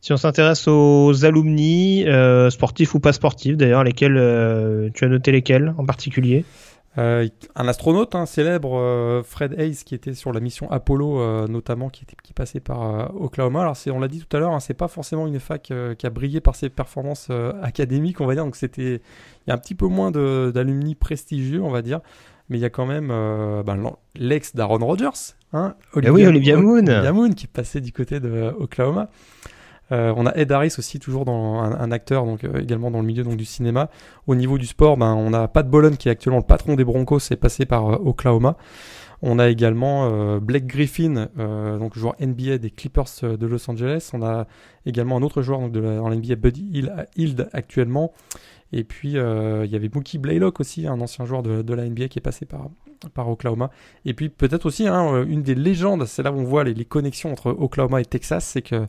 Si 0.00 0.12
on 0.12 0.16
s'intéresse 0.16 0.66
aux 0.66 1.24
alumni, 1.24 2.06
sportifs 2.50 2.94
ou 2.94 3.00
pas 3.00 3.12
sportifs 3.12 3.56
d'ailleurs, 3.56 3.84
lesquels 3.84 4.90
tu 4.94 5.04
as 5.04 5.08
noté 5.08 5.30
lesquels 5.30 5.74
en 5.76 5.84
particulier? 5.84 6.44
Euh, 6.98 7.26
un 7.54 7.68
astronaute 7.68 8.14
hein, 8.14 8.26
célèbre, 8.26 9.22
Fred 9.24 9.58
Hayes, 9.58 9.84
qui 9.84 9.94
était 9.94 10.14
sur 10.14 10.32
la 10.32 10.40
mission 10.40 10.70
Apollo, 10.70 11.46
notamment, 11.48 11.88
qui, 11.88 12.04
était, 12.04 12.16
qui 12.22 12.32
passait 12.32 12.60
par 12.60 13.14
Oklahoma. 13.20 13.62
Alors, 13.62 13.76
on 13.92 14.00
l'a 14.00 14.08
dit 14.08 14.20
tout 14.20 14.36
à 14.36 14.40
l'heure, 14.40 14.52
hein, 14.52 14.60
c'est 14.60 14.74
pas 14.74 14.88
forcément 14.88 15.26
une 15.26 15.40
fac 15.40 15.72
qui 15.98 16.06
a 16.06 16.10
brillé 16.10 16.40
par 16.40 16.56
ses 16.56 16.68
performances 16.68 17.30
académiques, 17.62 18.20
on 18.20 18.26
va 18.26 18.34
dire. 18.34 18.44
Donc, 18.44 18.56
c'était, 18.56 19.00
il 19.46 19.48
y 19.48 19.50
a 19.50 19.54
un 19.54 19.58
petit 19.58 19.74
peu 19.74 19.86
moins 19.86 20.10
d'alumni 20.10 20.94
prestigieux, 20.94 21.62
on 21.62 21.70
va 21.70 21.82
dire. 21.82 22.00
Mais 22.50 22.58
il 22.58 22.60
y 22.60 22.64
a 22.64 22.70
quand 22.70 22.86
même 22.86 23.08
ben, 23.08 23.92
l'ex 24.14 24.54
d'Aaron 24.54 24.78
Rodgers, 24.78 25.34
hein, 25.52 25.74
Olivia, 25.92 26.12
oui, 26.12 26.26
Olivia 26.26 26.56
Moon. 26.56 26.78
Olivia 26.78 27.12
Moon, 27.12 27.30
qui 27.30 27.46
passait 27.46 27.80
du 27.80 27.92
côté 27.92 28.20
de 28.20 28.54
Oklahoma. 28.58 29.10
Euh, 29.90 30.12
on 30.16 30.26
a 30.26 30.34
Ed 30.34 30.52
Harris 30.52 30.74
aussi, 30.78 30.98
toujours 30.98 31.24
dans 31.24 31.60
un, 31.60 31.90
acteur, 31.90 32.24
donc 32.24 32.44
euh, 32.44 32.60
également 32.60 32.90
dans 32.90 33.00
le 33.00 33.06
milieu 33.06 33.24
donc, 33.24 33.36
du 33.36 33.44
cinéma. 33.44 33.88
Au 34.26 34.34
niveau 34.34 34.58
du 34.58 34.66
sport, 34.66 34.96
ben, 34.96 35.14
on 35.14 35.32
a 35.32 35.48
Pat 35.48 35.68
Bolon 35.68 35.96
qui 35.96 36.08
est 36.08 36.12
actuellement 36.12 36.40
le 36.40 36.46
patron 36.46 36.74
des 36.74 36.84
Broncos, 36.84 37.20
c'est 37.20 37.36
passé 37.36 37.64
par 37.64 37.88
euh, 37.88 37.96
Oklahoma. 38.04 38.56
On 39.20 39.40
a 39.40 39.48
également 39.48 40.38
Blake 40.38 40.68
Griffin, 40.68 41.26
donc 41.36 41.98
joueur 41.98 42.14
NBA 42.20 42.58
des 42.58 42.70
Clippers 42.70 43.08
de 43.22 43.46
Los 43.48 43.68
Angeles. 43.68 44.10
On 44.12 44.22
a 44.22 44.46
également 44.86 45.16
un 45.16 45.22
autre 45.22 45.42
joueur 45.42 45.58
donc, 45.58 45.72
de 45.72 45.80
la, 45.80 45.96
dans 45.96 46.08
l'NBA, 46.08 46.36
Buddy 46.36 46.84
Hield 47.16 47.48
actuellement. 47.52 48.12
Et 48.72 48.84
puis 48.84 49.14
il 49.14 49.16
y 49.72 49.74
avait 49.74 49.90
Mookie 49.92 50.18
Blaylock 50.18 50.60
aussi, 50.60 50.86
un 50.86 51.00
ancien 51.00 51.24
joueur 51.24 51.42
de, 51.42 51.74
la 51.74 51.88
NBA 51.88 52.06
qui 52.06 52.20
est 52.20 52.22
passé 52.22 52.46
par, 52.46 52.68
par 53.12 53.28
Oklahoma. 53.28 53.70
Et 54.04 54.14
puis 54.14 54.28
peut-être 54.28 54.66
aussi 54.66 54.86
hein, 54.86 55.24
une 55.24 55.42
des 55.42 55.56
légendes, 55.56 56.06
c'est 56.06 56.22
là 56.22 56.30
où 56.30 56.36
on 56.36 56.44
voit 56.44 56.62
les, 56.62 56.74
les 56.74 56.84
connexions 56.84 57.32
entre 57.32 57.50
Oklahoma 57.50 58.00
et 58.00 58.04
Texas, 58.04 58.44
c'est 58.44 58.62
que 58.62 58.86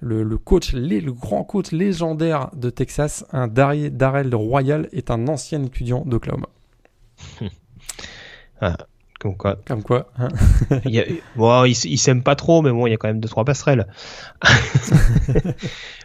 le, 0.00 0.38
coach, 0.38 0.72
le 0.72 1.12
grand 1.12 1.44
coach 1.44 1.72
légendaire 1.72 2.50
de 2.54 2.70
Texas, 2.70 3.24
un 3.32 3.48
Darrell 3.48 4.34
Royal, 4.34 4.88
est 4.92 5.10
un 5.10 5.28
ancien 5.28 5.62
étudiant 5.64 6.04
d'Oklahoma. 6.04 6.48
ah, 8.60 8.76
comme 9.26 9.36
quoi. 9.36 9.56
Comme 9.66 9.82
quoi. 9.82 10.06
Hein. 10.18 10.28
il, 10.84 11.20
bon, 11.34 11.64
il, 11.64 11.74
s'aime 11.74 12.22
pas 12.22 12.36
trop, 12.36 12.62
mais 12.62 12.70
bon, 12.70 12.86
il 12.86 12.90
y 12.90 12.94
a 12.94 12.96
quand 12.96 13.08
même 13.08 13.20
deux 13.20 13.28
trois 13.28 13.44
passerelles. 13.44 13.86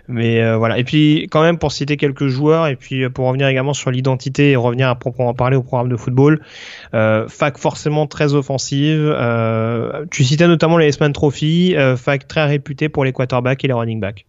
mais 0.07 0.41
euh, 0.41 0.57
voilà. 0.57 0.79
Et 0.79 0.83
puis 0.83 1.27
quand 1.29 1.43
même 1.43 1.57
pour 1.57 1.71
citer 1.71 1.97
quelques 1.97 2.27
joueurs 2.27 2.67
et 2.67 2.75
puis 2.75 3.03
euh, 3.03 3.09
pour 3.09 3.27
revenir 3.27 3.47
également 3.47 3.73
sur 3.73 3.91
l'identité 3.91 4.51
et 4.51 4.55
revenir 4.55 4.89
à 4.89 4.95
proprement 4.95 5.33
parler 5.33 5.55
au 5.55 5.61
programme 5.61 5.89
de 5.89 5.97
football, 5.97 6.41
euh, 6.93 7.27
fac 7.27 7.57
forcément 7.57 8.07
très 8.07 8.33
offensive. 8.33 9.15
tu 10.09 10.23
citais 10.23 10.47
notamment 10.47 10.77
les 10.77 10.87
S-Man 10.87 11.13
Trophy, 11.13 11.75
fac 11.97 12.27
très 12.27 12.45
réputé 12.45 12.89
pour 12.89 13.05
les 13.05 13.13
quarterbacks 13.13 13.63
et 13.63 13.67
les 13.67 13.73
running 13.73 13.99
backs. 13.99 14.25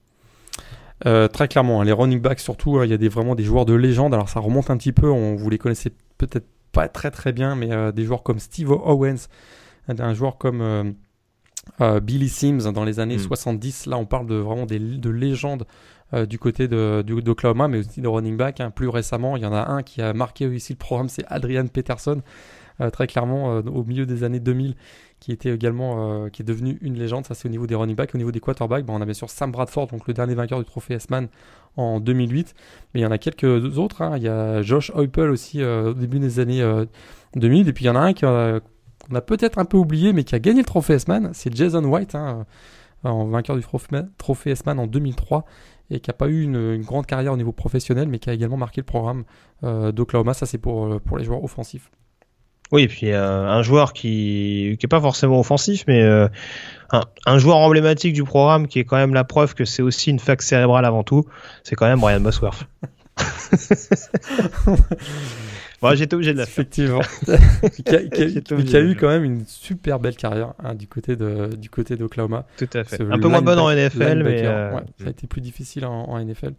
très 1.04 1.48
clairement, 1.48 1.80
hein, 1.80 1.84
les 1.84 1.92
running 1.92 2.20
backs 2.20 2.40
surtout, 2.40 2.82
il 2.82 2.90
y 2.90 2.94
a 2.94 2.98
des, 2.98 3.08
vraiment 3.08 3.34
des 3.34 3.44
joueurs 3.44 3.64
de 3.64 3.74
légende. 3.74 4.12
Alors 4.12 4.28
ça 4.28 4.40
remonte 4.40 4.70
un 4.70 4.76
petit 4.76 4.92
peu, 4.92 5.08
on 5.08 5.34
vous 5.34 5.48
les 5.48 5.58
connaissez 5.58 5.92
peut-être 6.18 6.46
pas 6.72 6.88
très 6.88 7.10
très 7.10 7.32
bien, 7.32 7.54
mais 7.54 7.72
euh, 7.72 7.92
des 7.92 8.04
joueurs 8.04 8.22
comme 8.22 8.38
Steve 8.38 8.70
Owens, 8.70 9.28
un 9.88 10.14
joueur 10.14 10.38
comme 10.38 10.62
euh, 10.62 10.84
euh, 11.80 12.00
Billy 12.00 12.28
Sims 12.28 12.72
dans 12.72 12.84
les 12.84 12.98
années 12.98 13.18
70. 13.18 13.86
Hmm. 13.86 13.90
Là, 13.90 13.98
on 13.98 14.06
parle 14.06 14.26
de 14.26 14.36
vraiment 14.36 14.66
des, 14.66 14.78
de 14.78 15.10
légendes 15.10 15.66
du 16.28 16.38
côté 16.38 16.68
de, 16.68 17.02
d'Oklahoma, 17.02 17.68
mais 17.68 17.78
aussi 17.78 18.02
de 18.02 18.08
running 18.08 18.36
back. 18.36 18.60
Hein. 18.60 18.70
Plus 18.70 18.88
récemment, 18.88 19.38
il 19.38 19.42
y 19.42 19.46
en 19.46 19.52
a 19.54 19.70
un 19.70 19.82
qui 19.82 20.02
a 20.02 20.12
marqué 20.12 20.44
ici 20.44 20.74
le 20.74 20.76
programme, 20.76 21.08
c'est 21.08 21.24
Adrian 21.28 21.66
Peterson, 21.68 22.20
très 22.90 23.06
clairement 23.06 23.58
au 23.58 23.84
milieu 23.84 24.06
des 24.06 24.24
années 24.24 24.40
2000, 24.40 24.74
qui 25.20 25.32
était 25.32 25.54
également 25.54 26.28
qui 26.30 26.42
est 26.42 26.44
devenu 26.44 26.78
une 26.80 26.98
légende. 26.98 27.26
Ça, 27.26 27.34
c'est 27.34 27.46
au 27.46 27.50
niveau 27.50 27.66
des 27.66 27.74
running 27.74 27.96
backs. 27.96 28.14
Au 28.14 28.18
niveau 28.18 28.32
des 28.32 28.40
quarterbacks, 28.40 28.84
ben, 28.84 28.94
on 28.94 29.00
a 29.00 29.04
bien 29.04 29.14
sûr 29.14 29.30
Sam 29.30 29.52
Bradford, 29.52 29.88
donc 29.88 30.06
le 30.06 30.14
dernier 30.14 30.34
vainqueur 30.34 30.58
du 30.58 30.64
trophée 30.64 30.94
S-Man 30.94 31.28
en 31.76 32.00
2008. 32.00 32.54
Mais 32.94 33.00
il 33.00 33.02
y 33.02 33.06
en 33.06 33.10
a 33.10 33.18
quelques 33.18 33.78
autres. 33.78 34.02
Hein. 34.02 34.16
Il 34.16 34.22
y 34.22 34.28
a 34.28 34.62
Josh 34.62 34.90
Heupel 34.96 35.30
aussi 35.30 35.62
euh, 35.62 35.90
au 35.90 35.94
début 35.94 36.18
des 36.18 36.40
années 36.40 36.62
2000. 37.36 37.66
Euh, 37.66 37.68
Et 37.68 37.72
puis 37.72 37.84
il 37.84 37.88
y 37.88 37.90
en 37.90 37.96
a 37.96 38.00
un 38.00 38.14
qu'on 38.14 39.14
a 39.14 39.20
peut-être 39.20 39.58
un 39.58 39.64
peu 39.64 39.76
oublié, 39.76 40.12
mais 40.12 40.24
qui 40.24 40.34
a 40.34 40.38
gagné 40.38 40.60
le 40.60 40.66
trophée 40.66 40.94
S-Man. 40.94 41.30
C'est 41.32 41.54
Jason 41.54 41.84
White, 41.84 42.14
hein, 42.14 42.46
euh, 43.04 43.08
en 43.08 43.26
vainqueur 43.26 43.56
du 43.56 43.64
trophée 44.18 44.50
S-Man 44.50 44.78
en 44.78 44.86
2003 44.86 45.44
et 45.90 46.00
qui 46.00 46.08
n'a 46.08 46.14
pas 46.14 46.28
eu 46.28 46.42
une, 46.42 46.80
grande 46.82 47.04
carrière 47.04 47.32
au 47.32 47.36
niveau 47.36 47.52
professionnel, 47.52 48.08
mais 48.08 48.18
qui 48.18 48.30
a 48.30 48.32
également 48.32 48.56
marqué 48.56 48.80
le 48.80 48.86
programme 48.86 49.24
d'Oklahoma. 49.62 50.32
Ça, 50.32 50.46
c'est 50.46 50.56
pour, 50.56 51.00
pour 51.02 51.18
les 51.18 51.24
joueurs 51.24 51.44
offensifs. 51.44 51.90
Oui, 52.72 52.82
et 52.82 52.88
puis 52.88 53.12
un 53.12 53.62
joueur 53.62 53.92
qui 53.92 54.78
n'est 54.82 54.88
pas 54.88 55.00
forcément 55.00 55.38
offensif, 55.38 55.84
mais 55.86 56.02
un, 57.26 57.38
joueur 57.38 57.56
emblématique 57.56 58.12
du 58.12 58.24
programme 58.24 58.66
qui 58.66 58.78
est 58.78 58.84
quand 58.84 58.96
même 58.96 59.14
la 59.14 59.24
preuve 59.24 59.54
que 59.54 59.64
c'est 59.64 59.82
aussi 59.82 60.10
une 60.10 60.18
fac 60.18 60.42
cérébrale 60.42 60.84
avant 60.84 61.04
tout, 61.04 61.24
c'est 61.62 61.74
quand 61.74 61.86
même 61.86 62.00
Brian 62.00 62.20
Bosworth. 62.20 62.66
bon, 65.82 65.94
j'étais 65.94 66.14
obligé 66.14 66.32
de 66.32 66.38
la 66.38 66.44
Effectivement. 66.44 67.00
qui, 67.84 68.76
a, 68.76 68.80
eu 68.80 68.96
quand 68.96 69.08
même 69.08 69.24
une 69.24 69.44
super 69.46 69.98
belle 70.00 70.16
carrière 70.16 70.54
hein, 70.62 70.74
du 70.74 70.86
côté 70.86 71.14
de 71.16 71.50
du 71.54 71.68
côté 71.68 71.96
d'Oklahoma. 71.96 72.46
Tout 72.56 72.70
à 72.72 72.84
fait. 72.84 73.02
Un 73.02 73.18
peu 73.18 73.28
moins 73.28 73.42
bonne 73.42 73.58
en 73.58 73.70
NFL, 73.70 74.22
mais 74.24 74.46
euh, 74.46 74.78
ça 74.98 75.06
a 75.06 75.10
été 75.10 75.26
plus 75.26 75.42
difficile 75.42 75.84
en, 75.84 76.18
NFL. 76.18 76.54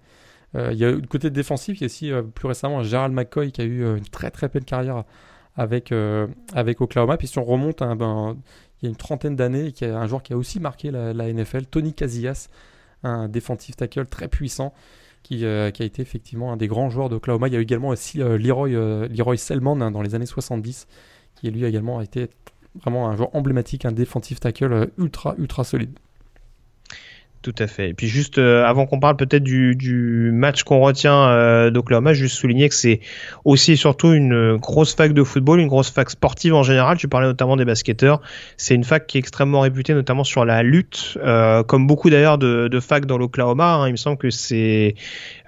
Euh, 0.55 0.69
il 0.71 0.77
y 0.77 0.85
a 0.85 0.89
eu 0.89 1.01
le 1.01 1.07
côté 1.07 1.31
défensif, 1.31 1.79
il 1.79 1.81
y 1.81 1.85
a 1.85 1.87
aussi 1.87 2.11
euh, 2.11 2.21
plus 2.21 2.47
récemment 2.47 2.83
Gerald 2.83 3.11
McCoy 3.13 3.51
qui 3.51 3.61
a 3.61 3.63
eu 3.63 3.97
une 3.97 4.05
très 4.05 4.29
très 4.29 4.47
belle 4.47 4.65
carrière 4.65 5.03
avec, 5.55 5.93
avec 6.53 6.81
Oklahoma. 6.81 7.17
Puis 7.17 7.27
si 7.27 7.37
on 7.39 7.43
remonte, 7.43 7.79
ben, 7.79 8.37
il 8.81 8.85
y 8.85 8.87
a 8.87 8.89
une 8.89 8.97
trentaine 8.97 9.37
d'années, 9.37 9.71
qui 9.71 9.85
un 9.85 10.07
joueur 10.07 10.23
qui 10.23 10.33
a 10.33 10.37
aussi 10.37 10.59
marqué 10.59 10.91
la, 10.91 11.13
NFL, 11.13 11.65
Tony 11.67 11.93
Casillas, 11.93 12.49
un 13.03 13.29
défensif 13.29 13.77
tackle 13.77 14.05
très 14.07 14.27
puissant. 14.27 14.73
Qui, 15.23 15.45
euh, 15.45 15.71
qui, 15.71 15.83
a 15.83 15.85
été 15.85 16.01
effectivement 16.01 16.51
un 16.51 16.57
des 16.57 16.67
grands 16.67 16.89
joueurs 16.89 17.07
d'Oklahoma. 17.07 17.47
Il 17.47 17.53
y 17.53 17.55
a 17.55 17.61
également 17.61 17.87
aussi 17.87 18.21
euh, 18.21 18.37
Leroy, 18.37 18.71
euh, 18.71 19.07
Leroy 19.07 19.37
Selman 19.37 19.81
hein, 19.81 19.89
dans 19.89 20.01
les 20.01 20.15
années 20.15 20.25
70, 20.25 20.85
qui 21.35 21.49
lui 21.49 21.63
également 21.63 21.99
a 21.99 22.03
été 22.03 22.27
vraiment 22.81 23.07
un 23.07 23.15
joueur 23.15 23.33
emblématique, 23.33 23.85
un 23.85 23.93
défensif 23.93 24.41
tackle 24.41 24.89
ultra 24.97 25.33
ultra 25.37 25.63
solide. 25.63 25.97
Tout 27.43 27.53
à 27.59 27.67
fait. 27.67 27.89
Et 27.89 27.93
puis 27.93 28.07
juste 28.07 28.37
euh, 28.37 28.63
avant 28.63 28.85
qu'on 28.85 29.01
parle 29.01 29.17
peut-être 29.17 29.43
du, 29.43 29.75
du, 29.75 30.31
match 30.31 30.63
qu'on 30.63 30.79
retient 30.79 31.27
euh, 31.27 31.71
d'Oklahoma, 31.71 32.13
juste 32.13 32.37
souligner 32.37 32.69
que 32.69 32.75
c'est 32.75 33.01
aussi 33.43 33.73
et 33.73 33.75
surtout 33.75 34.13
une 34.13 34.55
grosse 34.55 34.95
fac 34.95 35.11
de 35.11 35.23
football, 35.23 35.59
une 35.59 35.67
grosse 35.67 35.89
fac 35.89 36.09
sportive 36.09 36.53
en 36.53 36.63
général. 36.63 36.95
Tu 36.97 37.09
parlais 37.09 37.27
notamment 37.27 37.57
des 37.57 37.65
basketteurs. 37.65 38.21
C'est 38.55 38.75
une 38.75 38.85
fac 38.85 39.07
qui 39.07 39.17
est 39.17 39.19
extrêmement 39.19 39.59
réputée, 39.59 39.93
notamment 39.93 40.23
sur 40.23 40.45
la 40.45 40.63
lutte, 40.63 41.17
euh, 41.21 41.63
comme 41.63 41.85
beaucoup 41.85 42.09
d'ailleurs 42.09 42.37
de, 42.37 42.69
de 42.69 42.79
facs 42.79 43.05
dans 43.05 43.17
l'Oklahoma. 43.17 43.73
Hein. 43.73 43.87
Il 43.89 43.91
me 43.91 43.97
semble 43.97 44.17
que 44.17 44.29
c'est 44.29 44.95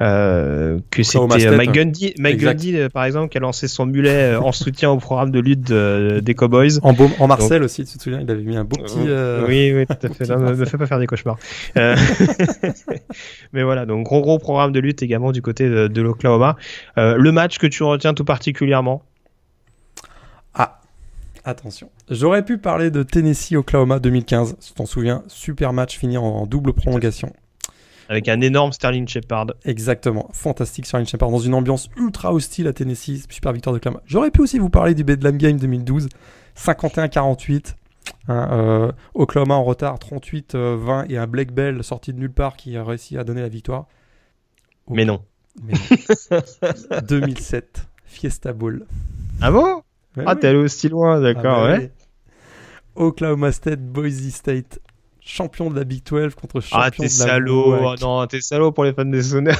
euh, 0.01 0.77
que 0.91 1.01
c'était 1.01 1.55
Mike 1.55 1.71
Gundy, 1.71 2.13
Mike 2.19 2.41
Gundy 2.41 2.75
par 2.93 3.05
exemple, 3.05 3.29
qui 3.29 3.37
a 3.37 3.41
lancé 3.41 3.69
son 3.69 3.85
mulet 3.85 4.35
en 4.35 4.51
soutien 4.51 4.91
au 4.91 4.97
programme 4.97 5.31
de 5.31 5.39
lutte 5.39 5.71
des 5.71 6.33
Cowboys. 6.33 6.77
En, 6.83 6.93
en 7.19 7.27
Marcel 7.27 7.63
aussi, 7.63 7.85
tu 7.85 7.97
te 7.97 8.03
souviens, 8.03 8.19
il 8.19 8.29
avait 8.29 8.43
mis 8.43 8.57
un 8.57 8.65
beau 8.65 8.75
petit. 8.75 8.99
oui, 9.47 9.71
oui, 9.73 9.85
tout 9.85 10.07
à 10.07 10.13
fait. 10.13 10.29
ne 10.29 10.35
me 10.55 10.65
fais 10.65 10.77
pas 10.77 10.87
faire 10.87 10.99
des 10.99 11.07
cauchemars. 11.07 11.37
Euh, 11.85 11.95
mais 13.53 13.63
voilà, 13.63 13.85
donc 13.85 14.05
gros 14.05 14.21
gros 14.21 14.39
programme 14.39 14.71
de 14.71 14.79
lutte 14.79 15.03
également 15.03 15.31
du 15.31 15.41
côté 15.41 15.69
de, 15.69 16.01
l'Oklahoma. 16.01 16.57
Euh, 16.97 17.15
le 17.17 17.31
match 17.31 17.57
que 17.57 17.67
tu 17.67 17.83
retiens 17.83 18.13
tout 18.13 18.25
particulièrement? 18.25 19.03
Ah, 20.53 20.81
attention. 21.43 21.89
J'aurais 22.09 22.43
pu 22.43 22.57
parler 22.57 22.91
de 22.91 23.03
Tennessee-Oklahoma 23.03 23.99
2015, 23.99 24.55
si 24.59 24.73
t'en 24.73 24.85
souviens. 24.85 25.23
Super 25.27 25.73
match 25.73 25.97
fini 25.97 26.17
en, 26.17 26.45
double 26.45 26.73
prolongation. 26.73 27.31
Avec 28.07 28.29
un 28.29 28.41
énorme 28.41 28.71
Sterling 28.71 29.07
Shepard. 29.07 29.47
Exactement, 29.63 30.29
fantastique 30.31 30.85
Sterling 30.85 31.07
Shepard 31.07 31.31
dans 31.31 31.39
une 31.39 31.55
ambiance 31.55 31.89
ultra 31.97 32.33
hostile 32.33 32.67
à 32.67 32.73
Tennessee, 32.73 33.25
super 33.29 33.51
victoire 33.51 33.73
de 33.73 33.79
Clama. 33.79 34.01
J'aurais 34.05 34.29
pu 34.29 34.41
aussi 34.41 34.59
vous 34.59 34.69
parler 34.69 34.93
du 34.93 35.03
Bedlam 35.03 35.37
Game 35.37 35.57
2012, 35.57 36.09
51-48. 36.55 37.73
Hein, 38.27 38.49
euh, 38.51 38.91
Oklahoma 39.13 39.53
en 39.55 39.63
retard 39.63 39.97
38-20 39.99 41.11
et 41.11 41.17
un 41.17 41.27
Black 41.27 41.51
Bell 41.51 41.83
sorti 41.83 42.11
de 42.13 42.19
nulle 42.19 42.31
part 42.33 42.55
qui 42.55 42.75
a 42.75 42.83
réussi 42.83 43.17
à 43.17 43.23
donner 43.23 43.41
la 43.41 43.49
victoire. 43.49 43.85
Mais 44.89 45.05
non. 45.05 45.21
Mais 45.63 45.73
non. 45.73 46.99
2007, 47.07 47.87
Fiesta 48.05 48.53
Bowl. 48.53 48.85
Ah 49.41 49.51
bon? 49.51 49.81
Ah, 50.25 50.35
t'es 50.35 50.47
allé 50.47 50.57
aussi 50.57 50.89
loin, 50.89 51.19
d'accord, 51.19 51.59
Ah 51.63 51.67
bah 51.67 51.77
ouais. 51.77 51.79
oui. 51.79 51.89
Oklahoma 52.95 53.51
State, 53.51 53.81
Boise 53.81 54.29
State, 54.31 54.79
champion 55.27 55.71
de 55.71 55.75
la 55.75 55.83
Big 55.85 56.03
12 56.05 56.35
contre 56.35 56.61
champion 56.61 56.79
Ah, 56.85 56.89
de 56.91 57.01
la 57.03 57.09
salaud. 57.09 57.75
Oh, 57.81 57.95
non, 57.99 58.27
t'es 58.27 58.41
salaud 58.41 58.71
pour 58.71 58.83
les 58.83 58.93
fans 58.93 59.05
des 59.05 59.33
moins. 59.41 59.53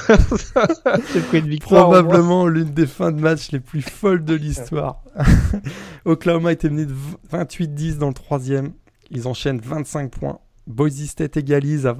Probablement 1.60 2.46
l'une 2.46 2.70
des 2.72 2.86
fins 2.86 3.12
de 3.12 3.20
match 3.20 3.50
les 3.52 3.60
plus 3.60 3.82
folles 3.82 4.24
de 4.24 4.34
l'histoire. 4.34 5.02
Oklahoma 6.04 6.52
était 6.52 6.70
mené 6.70 6.86
de 6.86 6.94
28-10 7.32 7.98
dans 7.98 8.08
le 8.08 8.14
troisième. 8.14 8.72
Ils 9.10 9.26
enchaînent 9.28 9.60
25 9.60 10.10
points. 10.10 10.38
Boise 10.66 11.04
State 11.06 11.36
égalise 11.36 11.86
à- 11.86 11.96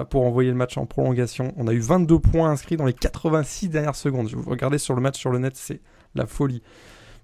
à- 0.00 0.04
pour 0.06 0.24
envoyer 0.24 0.50
le 0.50 0.56
match 0.56 0.78
en 0.78 0.86
prolongation. 0.86 1.52
On 1.56 1.68
a 1.68 1.72
eu 1.72 1.80
22 1.80 2.18
points 2.18 2.50
inscrits 2.50 2.76
dans 2.76 2.86
les 2.86 2.94
86 2.94 3.68
dernières 3.68 3.96
secondes. 3.96 4.28
Je 4.28 4.36
vous 4.36 4.48
regardez 4.50 4.78
sur 4.78 4.94
le 4.94 5.00
match 5.02 5.18
sur 5.18 5.30
le 5.30 5.38
net, 5.38 5.52
c'est 5.56 5.80
la 6.14 6.26
folie. 6.26 6.62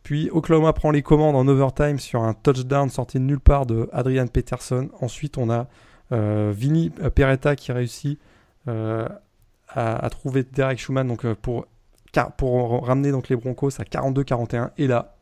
Puis 0.03 0.29
Oklahoma 0.33 0.73
prend 0.73 0.91
les 0.91 1.03
commandes 1.03 1.37
en 1.37 1.47
overtime 1.47 1.99
sur 1.99 2.23
un 2.23 2.35
touchdown 2.35 2.89
sorti 2.89 3.19
de 3.19 3.25
nulle 3.25 3.41
part 3.41 3.67
de 3.67 3.89
Adrian 3.93 4.27
Peterson. 4.27 4.89
Ensuite, 5.01 5.39
on 5.39 5.49
a 5.49 5.69
euh, 6.13 6.53
Vinny 6.55 6.91
Peretta 6.91 7.57
qui 7.57 7.73
réussit 7.73 8.19
euh, 8.69 9.09
à, 9.69 10.11
trouver 10.11 10.43
Derek 10.43 10.79
Schumann 10.79 11.17
euh, 11.25 11.35
pour 12.37 12.87
ramener 12.87 13.11
donc, 13.11 13.29
les 13.29 13.37
Broncos 13.37 13.81
à 13.81 13.85
42-41. 13.85 14.71
Et 14.79 14.87
là 14.87 15.17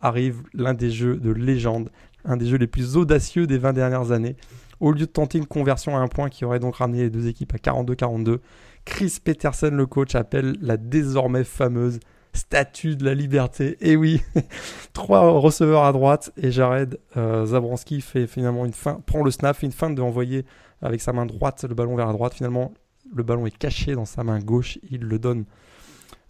arrive 0.00 0.42
l'un 0.54 0.74
des 0.74 0.90
jeux 0.90 1.16
de 1.16 1.30
légende, 1.30 1.90
un 2.24 2.36
des 2.36 2.46
jeux 2.46 2.56
les 2.56 2.68
plus 2.68 2.96
audacieux 2.96 3.46
des 3.46 3.58
20 3.58 3.72
dernières 3.72 4.12
années. 4.12 4.36
Au 4.78 4.92
lieu 4.92 5.00
de 5.00 5.04
tenter 5.06 5.38
une 5.38 5.46
conversion 5.46 5.96
à 5.96 6.00
un 6.00 6.06
point 6.06 6.28
qui 6.28 6.44
aurait 6.44 6.60
donc 6.60 6.76
ramené 6.76 7.00
les 7.00 7.10
deux 7.10 7.26
équipes 7.26 7.52
à 7.54 7.56
42-42, 7.56 8.38
Chris 8.84 9.18
Peterson, 9.22 9.70
le 9.72 9.86
coach, 9.86 10.14
appelle 10.14 10.56
la 10.60 10.76
désormais 10.76 11.42
fameuse 11.42 11.98
statue 12.32 12.96
de 12.96 13.04
la 13.04 13.14
liberté. 13.14 13.76
Et 13.80 13.96
oui, 13.96 14.22
trois 14.92 15.28
receveurs 15.40 15.84
à 15.84 15.92
droite 15.92 16.32
et 16.36 16.50
Jared 16.50 16.98
euh, 17.16 17.46
Zabranski 17.46 18.00
fait 18.00 18.26
finalement 18.26 18.64
une 18.64 18.72
fin, 18.72 19.00
prend 19.06 19.22
le 19.22 19.30
snap, 19.30 19.56
fait 19.56 19.66
une 19.66 19.72
feinte 19.72 19.94
de 19.94 20.02
envoyer 20.02 20.44
avec 20.82 21.00
sa 21.00 21.12
main 21.12 21.26
droite 21.26 21.64
le 21.68 21.74
ballon 21.74 21.96
vers 21.96 22.06
la 22.06 22.12
droite. 22.12 22.34
Finalement, 22.34 22.72
le 23.14 23.22
ballon 23.22 23.46
est 23.46 23.56
caché 23.56 23.94
dans 23.94 24.04
sa 24.04 24.22
main 24.24 24.38
gauche. 24.38 24.78
Il 24.90 25.00
le 25.00 25.18
donne 25.18 25.44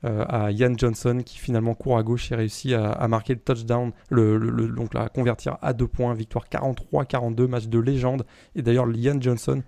euh, 0.04 0.24
à 0.28 0.52
Ian 0.52 0.74
Johnson 0.76 1.22
qui 1.24 1.38
finalement 1.38 1.74
court 1.74 1.98
à 1.98 2.02
gauche 2.02 2.30
et 2.30 2.36
réussit 2.36 2.72
à, 2.72 3.08
marquer 3.08 3.34
le 3.34 3.40
touchdown, 3.40 3.90
le- 4.10 4.38
donc 4.68 4.94
la 4.94 5.08
convertir 5.08 5.58
à 5.60 5.72
deux 5.72 5.88
points. 5.88 6.14
Victoire 6.14 6.44
43-42, 6.48 7.46
match 7.46 7.66
de 7.66 7.78
légende. 7.78 8.24
Et 8.54 8.62
d'ailleurs, 8.62 8.86
Ian 8.94 9.20
Johnson, 9.20 9.62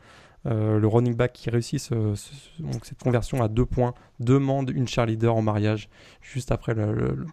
euh, 0.47 0.79
le 0.79 0.87
running 0.87 1.15
back 1.15 1.33
qui 1.33 1.51
réussit 1.51 1.79
ce- 1.81 2.15
ce- 2.15 2.63
donc 2.63 2.85
cette 2.87 3.03
conversion 3.03 3.43
à 3.43 3.49
deux 3.49 3.67
points, 3.67 3.95
demande 4.21 4.71
une 4.71 4.89
cheerleader 4.89 5.35
en 5.35 5.43
mariage 5.43 5.89
juste 6.23 6.51
après 6.53 6.75
le, 6.75 6.93
le- 6.93 7.15
le- 7.15 7.27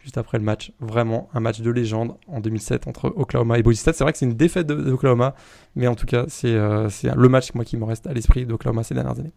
juste 0.00 0.18
après 0.18 0.38
le 0.38 0.44
match. 0.44 0.72
Vraiment 0.80 1.28
un 1.34 1.40
match 1.40 1.60
de 1.60 1.70
légende 1.70 2.16
en 2.26 2.40
2007 2.40 2.86
entre 2.88 3.12
Oklahoma 3.16 3.58
et 3.58 3.62
Boise 3.62 3.78
State. 3.78 3.94
C'est 3.94 4.04
vrai 4.04 4.12
que 4.12 4.18
c'est 4.18 4.26
une 4.26 4.34
défaite 4.34 4.66
d'Oklahoma, 4.66 5.34
mais 5.76 5.86
en 5.86 5.94
tout 5.94 6.06
cas, 6.06 6.24
c'est 6.28 6.48
euh, 6.54 6.88
c'est 6.88 7.14
le 7.14 7.28
match 7.28 7.52
moi, 7.54 7.64
qui 7.64 7.76
me 7.76 7.84
reste 7.84 8.06
à 8.06 8.12
l'esprit 8.12 8.44
d'Oklahoma 8.46 8.82
ces 8.82 8.94
dernières 8.94 9.18
années. 9.18 9.32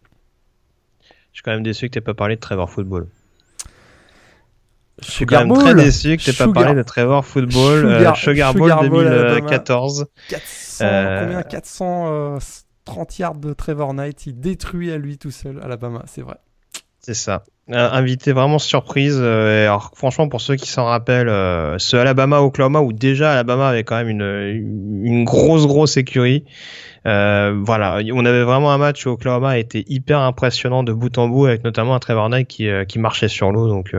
Je 1.31 1.37
suis 1.37 1.43
quand 1.43 1.51
même 1.51 1.63
déçu 1.63 1.87
que 1.87 1.93
t'aies 1.93 2.01
pas 2.01 2.13
parlé 2.13 2.35
de 2.35 2.41
Trevor 2.41 2.69
Football. 2.69 3.07
Je 5.01 5.05
suis 5.05 5.13
Sugar 5.19 5.41
quand 5.47 5.47
même 5.55 5.57
très 5.63 5.73
déçu 5.75 6.17
que 6.17 6.23
t'aies 6.23 6.31
pas 6.33 6.45
Sugar- 6.45 6.53
parlé 6.53 6.75
de 6.75 6.83
Trevor 6.83 7.25
Football. 7.25 7.85
euh, 7.85 7.97
Sugar- 7.97 8.15
Sugar 8.17 8.53
Bowl 8.53 8.63
Sugar 8.69 8.89
Bowl, 8.89 9.07
Alabama. 9.07 9.29
2014. 9.39 10.05
400, 10.29 10.85
Euh, 10.85 11.19
combien 11.21 11.43
430 12.85 13.19
yards 13.19 13.35
de 13.35 13.53
Trevor 13.53 13.93
Knight. 13.93 14.25
Il 14.25 14.39
détruit 14.39 14.91
à 14.91 14.97
lui 14.97 15.17
tout 15.17 15.31
seul 15.31 15.59
Alabama, 15.61 16.03
c'est 16.07 16.21
vrai. 16.21 16.37
C'est 16.99 17.13
ça. 17.13 17.43
Euh, 17.69 17.89
invité 17.91 18.33
vraiment 18.33 18.59
surprise. 18.59 19.17
euh, 19.21 19.63
et 19.63 19.65
alors, 19.67 19.91
franchement, 19.95 20.27
pour 20.27 20.41
ceux 20.41 20.55
qui 20.55 20.67
s'en 20.69 20.85
rappellent, 20.85 21.29
euh, 21.29 21.77
ce 21.77 21.95
Alabama-Oklahoma, 21.95 22.81
où 22.81 22.91
déjà 22.91 23.31
Alabama 23.31 23.69
avait 23.69 23.83
quand 23.83 23.95
même 23.97 24.09
une, 24.09 25.01
une 25.05 25.23
grosse, 25.23 25.67
grosse 25.67 25.95
écurie. 25.95 26.43
Euh, 27.07 27.59
voilà, 27.65 27.99
on 28.13 28.25
avait 28.25 28.43
vraiment 28.43 28.71
un 28.71 28.77
match 28.77 29.07
où 29.07 29.09
Oklahoma 29.11 29.57
été 29.57 29.83
hyper 29.87 30.19
impressionnant 30.19 30.83
de 30.83 30.93
bout 30.93 31.17
en 31.17 31.27
bout, 31.29 31.47
avec 31.47 31.63
notamment 31.63 31.95
un 31.95 31.99
Trevor 31.99 32.29
Knight 32.29 32.47
qui, 32.47 32.69
qui 32.87 32.99
marchait 32.99 33.27
sur 33.27 33.51
l'eau. 33.51 33.67
Donc 33.67 33.95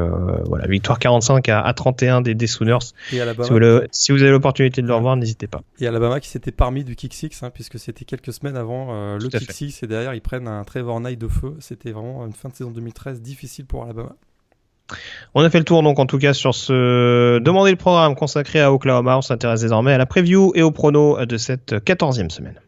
voilà, 0.46 0.66
victoire 0.68 1.00
45 1.00 1.48
à, 1.48 1.60
à 1.62 1.72
31 1.74 2.20
des, 2.20 2.34
des 2.34 2.46
Sooners. 2.46 2.78
Et 3.12 3.20
Alabama, 3.20 3.44
Si 3.44 3.50
vous, 3.52 3.58
le- 3.58 3.88
si 3.90 4.12
vous 4.12 4.22
avez 4.22 4.30
l'opportunité 4.30 4.82
de 4.82 4.86
le 4.86 4.94
revoir, 4.94 5.16
n'hésitez 5.16 5.48
pas. 5.48 5.62
et 5.80 5.86
Alabama 5.88 6.20
qui 6.20 6.28
s'était 6.28 6.52
parmi 6.52 6.84
du 6.84 6.94
kick 6.94 7.12
six, 7.14 7.42
hein, 7.42 7.50
puisque 7.52 7.78
c'était 7.80 8.04
quelques 8.04 8.32
semaines 8.32 8.56
avant 8.56 9.16
le 9.16 9.28
kick 9.28 9.50
six, 9.50 9.82
et 9.82 9.86
derrière 9.88 10.14
ils 10.14 10.20
prennent 10.22 10.46
un 10.46 10.62
Trevor 10.62 11.00
Knight 11.00 11.20
de 11.20 11.28
feu. 11.28 11.56
C'était 11.58 11.90
vraiment 11.90 12.24
une 12.24 12.32
fin 12.34 12.50
de 12.50 12.54
saison 12.54 12.70
2013 12.70 13.20
difficile 13.20 13.51
pour. 13.60 13.86
On 15.34 15.42
a 15.42 15.50
fait 15.50 15.58
le 15.58 15.64
tour 15.64 15.82
donc 15.82 15.98
en 15.98 16.06
tout 16.06 16.18
cas 16.18 16.34
sur 16.34 16.54
ce 16.54 17.38
demander 17.38 17.70
le 17.70 17.76
programme 17.76 18.14
consacré 18.14 18.60
à 18.60 18.72
Oklahoma. 18.72 19.18
On 19.18 19.22
s'intéresse 19.22 19.60
désormais 19.60 19.92
à 19.92 19.98
la 19.98 20.06
preview 20.06 20.52
et 20.54 20.62
au 20.62 20.70
prono 20.70 21.24
de 21.24 21.36
cette 21.36 21.72
14e 21.72 22.30
semaine. 22.30 22.60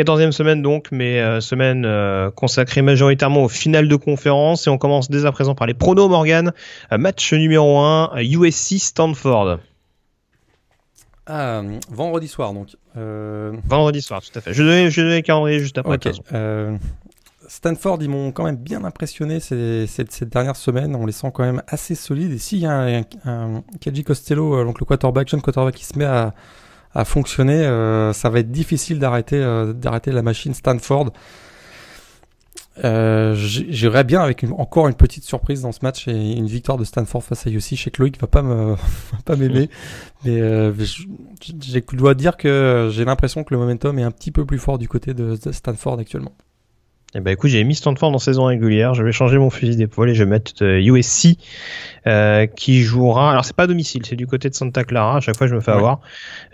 Quatorzième 0.00 0.32
semaine 0.32 0.62
donc, 0.62 0.88
mais 0.92 1.20
euh, 1.20 1.42
semaine 1.42 1.84
euh, 1.84 2.30
consacrée 2.30 2.80
majoritairement 2.80 3.44
aux 3.44 3.50
finales 3.50 3.86
de 3.86 3.96
conférence 3.96 4.66
et 4.66 4.70
on 4.70 4.78
commence 4.78 5.10
dès 5.10 5.26
à 5.26 5.30
présent 5.30 5.54
par 5.54 5.66
les 5.66 5.74
pronos 5.74 6.08
Morgan. 6.08 6.54
Euh, 6.90 6.96
match 6.96 7.34
numéro 7.34 7.80
1, 7.80 8.12
USC 8.16 8.78
Stanford. 8.78 9.58
Ah, 11.26 11.60
vendredi 11.90 12.28
soir 12.28 12.54
donc. 12.54 12.68
Vendredi 12.94 14.00
soir, 14.00 14.22
tout 14.22 14.38
à 14.38 14.40
fait. 14.40 14.54
Je 14.54 14.62
vais 14.62 14.88
vais 14.88 15.16
les 15.16 15.22
calendrier 15.22 15.58
juste 15.58 15.76
après. 15.76 15.98
Stanford, 17.46 17.98
ils 18.00 18.08
m'ont 18.08 18.32
quand 18.32 18.44
même 18.44 18.56
bien 18.56 18.84
impressionné 18.84 19.38
ces, 19.38 19.86
ces, 19.86 20.06
ces 20.08 20.24
dernières 20.24 20.56
semaines. 20.56 20.96
On 20.96 21.04
les 21.04 21.12
sent 21.12 21.30
quand 21.34 21.44
même 21.44 21.62
assez 21.66 21.94
solides. 21.94 22.32
Et 22.32 22.38
s'il 22.38 22.60
y 22.60 22.66
a 22.66 22.72
un, 22.72 23.00
un, 23.00 23.04
un 23.26 23.62
Kaji 23.82 24.02
Costello, 24.04 24.64
donc 24.64 24.80
le 24.80 24.86
quarterback, 24.86 25.28
jeune 25.28 25.42
quarterback 25.42 25.74
qui 25.74 25.84
se 25.84 25.98
met 25.98 26.06
à, 26.06 26.32
à 26.94 27.04
fonctionner, 27.04 27.54
euh, 27.64 28.12
ça 28.12 28.30
va 28.30 28.40
être 28.40 28.50
difficile 28.50 28.98
d'arrêter 28.98 29.36
euh, 29.36 29.72
d'arrêter 29.72 30.10
la 30.12 30.22
machine 30.22 30.54
Stanford. 30.54 31.10
Euh, 32.84 33.34
j- 33.34 33.66
J'irais 33.68 34.04
bien 34.04 34.20
avec 34.22 34.42
une- 34.42 34.52
encore 34.52 34.88
une 34.88 34.94
petite 34.94 35.24
surprise 35.24 35.62
dans 35.62 35.72
ce 35.72 35.80
match 35.82 36.08
et 36.08 36.12
une 36.32 36.46
victoire 36.46 36.78
de 36.78 36.84
Stanford 36.84 37.22
face 37.22 37.46
à 37.46 37.50
UC. 37.50 37.76
Je 37.76 37.82
sais 37.82 37.90
que 37.90 38.00
Loïc 38.00 38.18
va 38.20 38.26
pas 38.26 38.42
me 38.42 38.74
pas 39.24 39.36
m'aimer, 39.36 39.68
mais 40.24 40.40
euh, 40.40 40.72
je, 40.78 41.04
dois 41.96 42.14
dire 42.14 42.36
que 42.36 42.88
j'ai 42.92 43.04
l'impression 43.04 43.44
que 43.44 43.52
le 43.52 43.60
momentum 43.60 43.98
est 43.98 44.02
un 44.02 44.10
petit 44.10 44.30
peu 44.30 44.44
plus 44.46 44.58
fort 44.58 44.78
du 44.78 44.88
côté 44.88 45.12
de 45.14 45.36
Stanford 45.52 45.98
actuellement. 45.98 46.32
Eh 47.12 47.20
ben 47.20 47.32
écoute, 47.32 47.50
j'ai 47.50 47.64
mis 47.64 47.74
Stanford 47.74 48.14
en 48.14 48.18
saison 48.20 48.44
régulière. 48.44 48.94
Je 48.94 49.02
vais 49.02 49.10
changer 49.10 49.36
mon 49.36 49.50
fusil 49.50 49.74
d'épaule 49.74 50.10
et 50.10 50.14
je 50.14 50.22
vais 50.22 50.30
mettre 50.30 50.52
euh, 50.62 50.80
USC 50.80 51.38
euh, 52.06 52.46
qui 52.46 52.82
jouera. 52.82 53.32
Alors 53.32 53.44
c'est 53.44 53.56
pas 53.56 53.64
à 53.64 53.66
domicile, 53.66 54.06
c'est 54.06 54.14
du 54.14 54.28
côté 54.28 54.48
de 54.48 54.54
Santa 54.54 54.84
Clara. 54.84 55.16
À 55.16 55.20
chaque 55.20 55.36
fois, 55.36 55.48
je 55.48 55.54
me 55.54 55.60
fais 55.60 55.72
avoir 55.72 56.00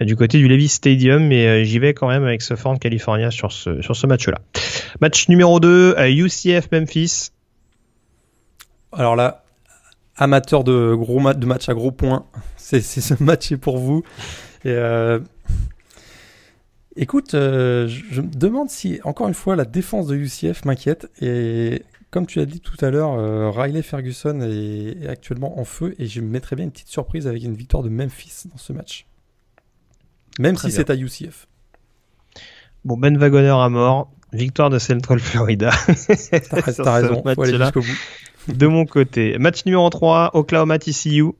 Euh, 0.01 0.07
du 0.07 0.16
côté 0.16 0.39
du 0.39 0.49
Levis 0.49 0.69
Stadium, 0.69 1.27
mais 1.27 1.47
euh, 1.47 1.65
j'y 1.65 1.78
vais 1.78 1.93
quand 1.93 2.09
même 2.09 2.24
avec 2.24 2.41
ce 2.41 2.57
Ford 2.57 2.78
California 2.78 3.31
sur 3.31 3.53
ce 3.53 3.83
sur 3.83 3.97
ce 3.97 4.07
match-là. 4.07 4.39
Match 5.01 5.28
numéro 5.28 5.61
2, 5.61 5.95
euh, 5.99 6.09
UCF 6.09 6.70
Memphis. 6.73 7.33
Alors 8.93 9.15
là, 9.15 9.45
amateur 10.16 10.65
de 10.65 10.95
gros 10.95 11.20
de 11.35 11.47
match 11.47 11.69
à 11.69 11.74
gros 11.74 11.93
points, 11.93 12.24
c'est 12.57 12.81
c'est 12.81 13.03
ce 13.03 13.23
match 13.23 13.53
est 13.53 13.59
pour 13.59 13.77
vous. 13.77 14.05
Et 14.65 14.70
euh, 14.70 15.20
écoute, 16.97 17.35
euh, 17.35 17.89
je, 17.89 18.20
me 18.20 18.28
demande 18.28 18.70
si 18.70 19.01
encore 19.05 19.28
une 19.28 19.35
fois 19.35 19.56
la 19.56 19.64
défense 19.64 20.06
de 20.06 20.16
UCF 20.16 20.64
m'inquiète 20.64 21.10
et 21.20 21.82
comme 22.10 22.27
tu 22.27 22.40
as 22.40 22.47
dit 22.47 22.60
tout 22.60 22.82
à 22.85 22.90
l'heure, 22.90 23.12
euh, 23.12 23.51
Riley 23.51 23.82
Ferguson 23.82 24.40
est, 24.40 25.02
est 25.02 25.09
actuellement 25.09 25.59
en 25.59 25.64
feu 25.64 25.94
et 25.98 26.06
je 26.06 26.20
me 26.20 26.28
mettrais 26.28 26.56
bien 26.56 26.64
une 26.64 26.70
petite 26.70 26.89
surprise 26.89 27.27
avec 27.27 27.43
une 27.43 27.55
victoire 27.55 27.82
de 27.82 27.89
Memphis 27.89 28.44
dans 28.51 28.59
ce 28.59 28.73
match. 28.73 29.06
Même 30.39 30.56
Très 30.56 30.70
si 30.70 30.77
c'est 30.77 30.90
à 30.90 30.94
UCF. 30.94 31.48
Bon, 32.85 32.97
Ben 32.97 33.16
Wagoner 33.16 33.48
à 33.48 33.68
mort. 33.68 34.10
Victoire 34.32 34.70
de 34.70 34.78
Central 34.78 35.18
Florida. 35.18 35.70
T'as 35.89 36.94
raison, 36.94 37.23
faut 37.23 37.43
aller 37.43 37.52
match-là. 37.52 37.64
jusqu'au 37.66 37.81
bout. 37.81 38.52
de 38.55 38.66
mon 38.66 38.85
côté. 38.85 39.39
Match 39.39 39.64
numéro 39.64 39.89
3, 39.89 40.32
Oklahoma 40.35 40.78
TCU. 40.78 41.32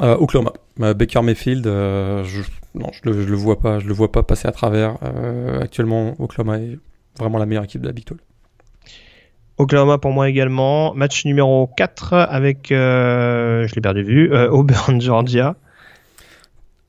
Euh, 0.00 0.16
Oklahoma, 0.16 0.52
Euh, 0.80 0.94
Baker 0.94 1.22
Mayfield, 1.22 1.64
je, 1.64 2.42
non, 2.74 2.88
je 2.92 3.10
le, 3.10 3.22
je 3.22 3.28
le 3.28 3.36
vois 3.36 3.58
pas, 3.58 3.78
je 3.78 3.86
le 3.86 3.94
vois 3.94 4.10
pas 4.10 4.22
passer 4.22 4.48
à 4.48 4.52
travers. 4.52 4.96
Euh, 5.02 5.60
actuellement, 5.60 6.14
Oklahoma 6.18 6.58
est 6.58 6.78
vraiment 7.18 7.38
la 7.38 7.46
meilleure 7.46 7.64
équipe 7.64 7.82
de 7.82 7.86
la 7.86 7.92
Big 7.92 8.06
12. 8.06 8.18
Oklahoma 9.58 9.98
pour 9.98 10.12
moi 10.12 10.28
également. 10.28 10.94
Match 10.94 11.24
numéro 11.24 11.68
4 11.76 12.14
avec, 12.14 12.68
je 12.70 13.74
l'ai 13.74 13.80
perdu 13.80 14.02
vu, 14.02 14.34
Auburn, 14.34 15.00
Georgia. 15.00 15.56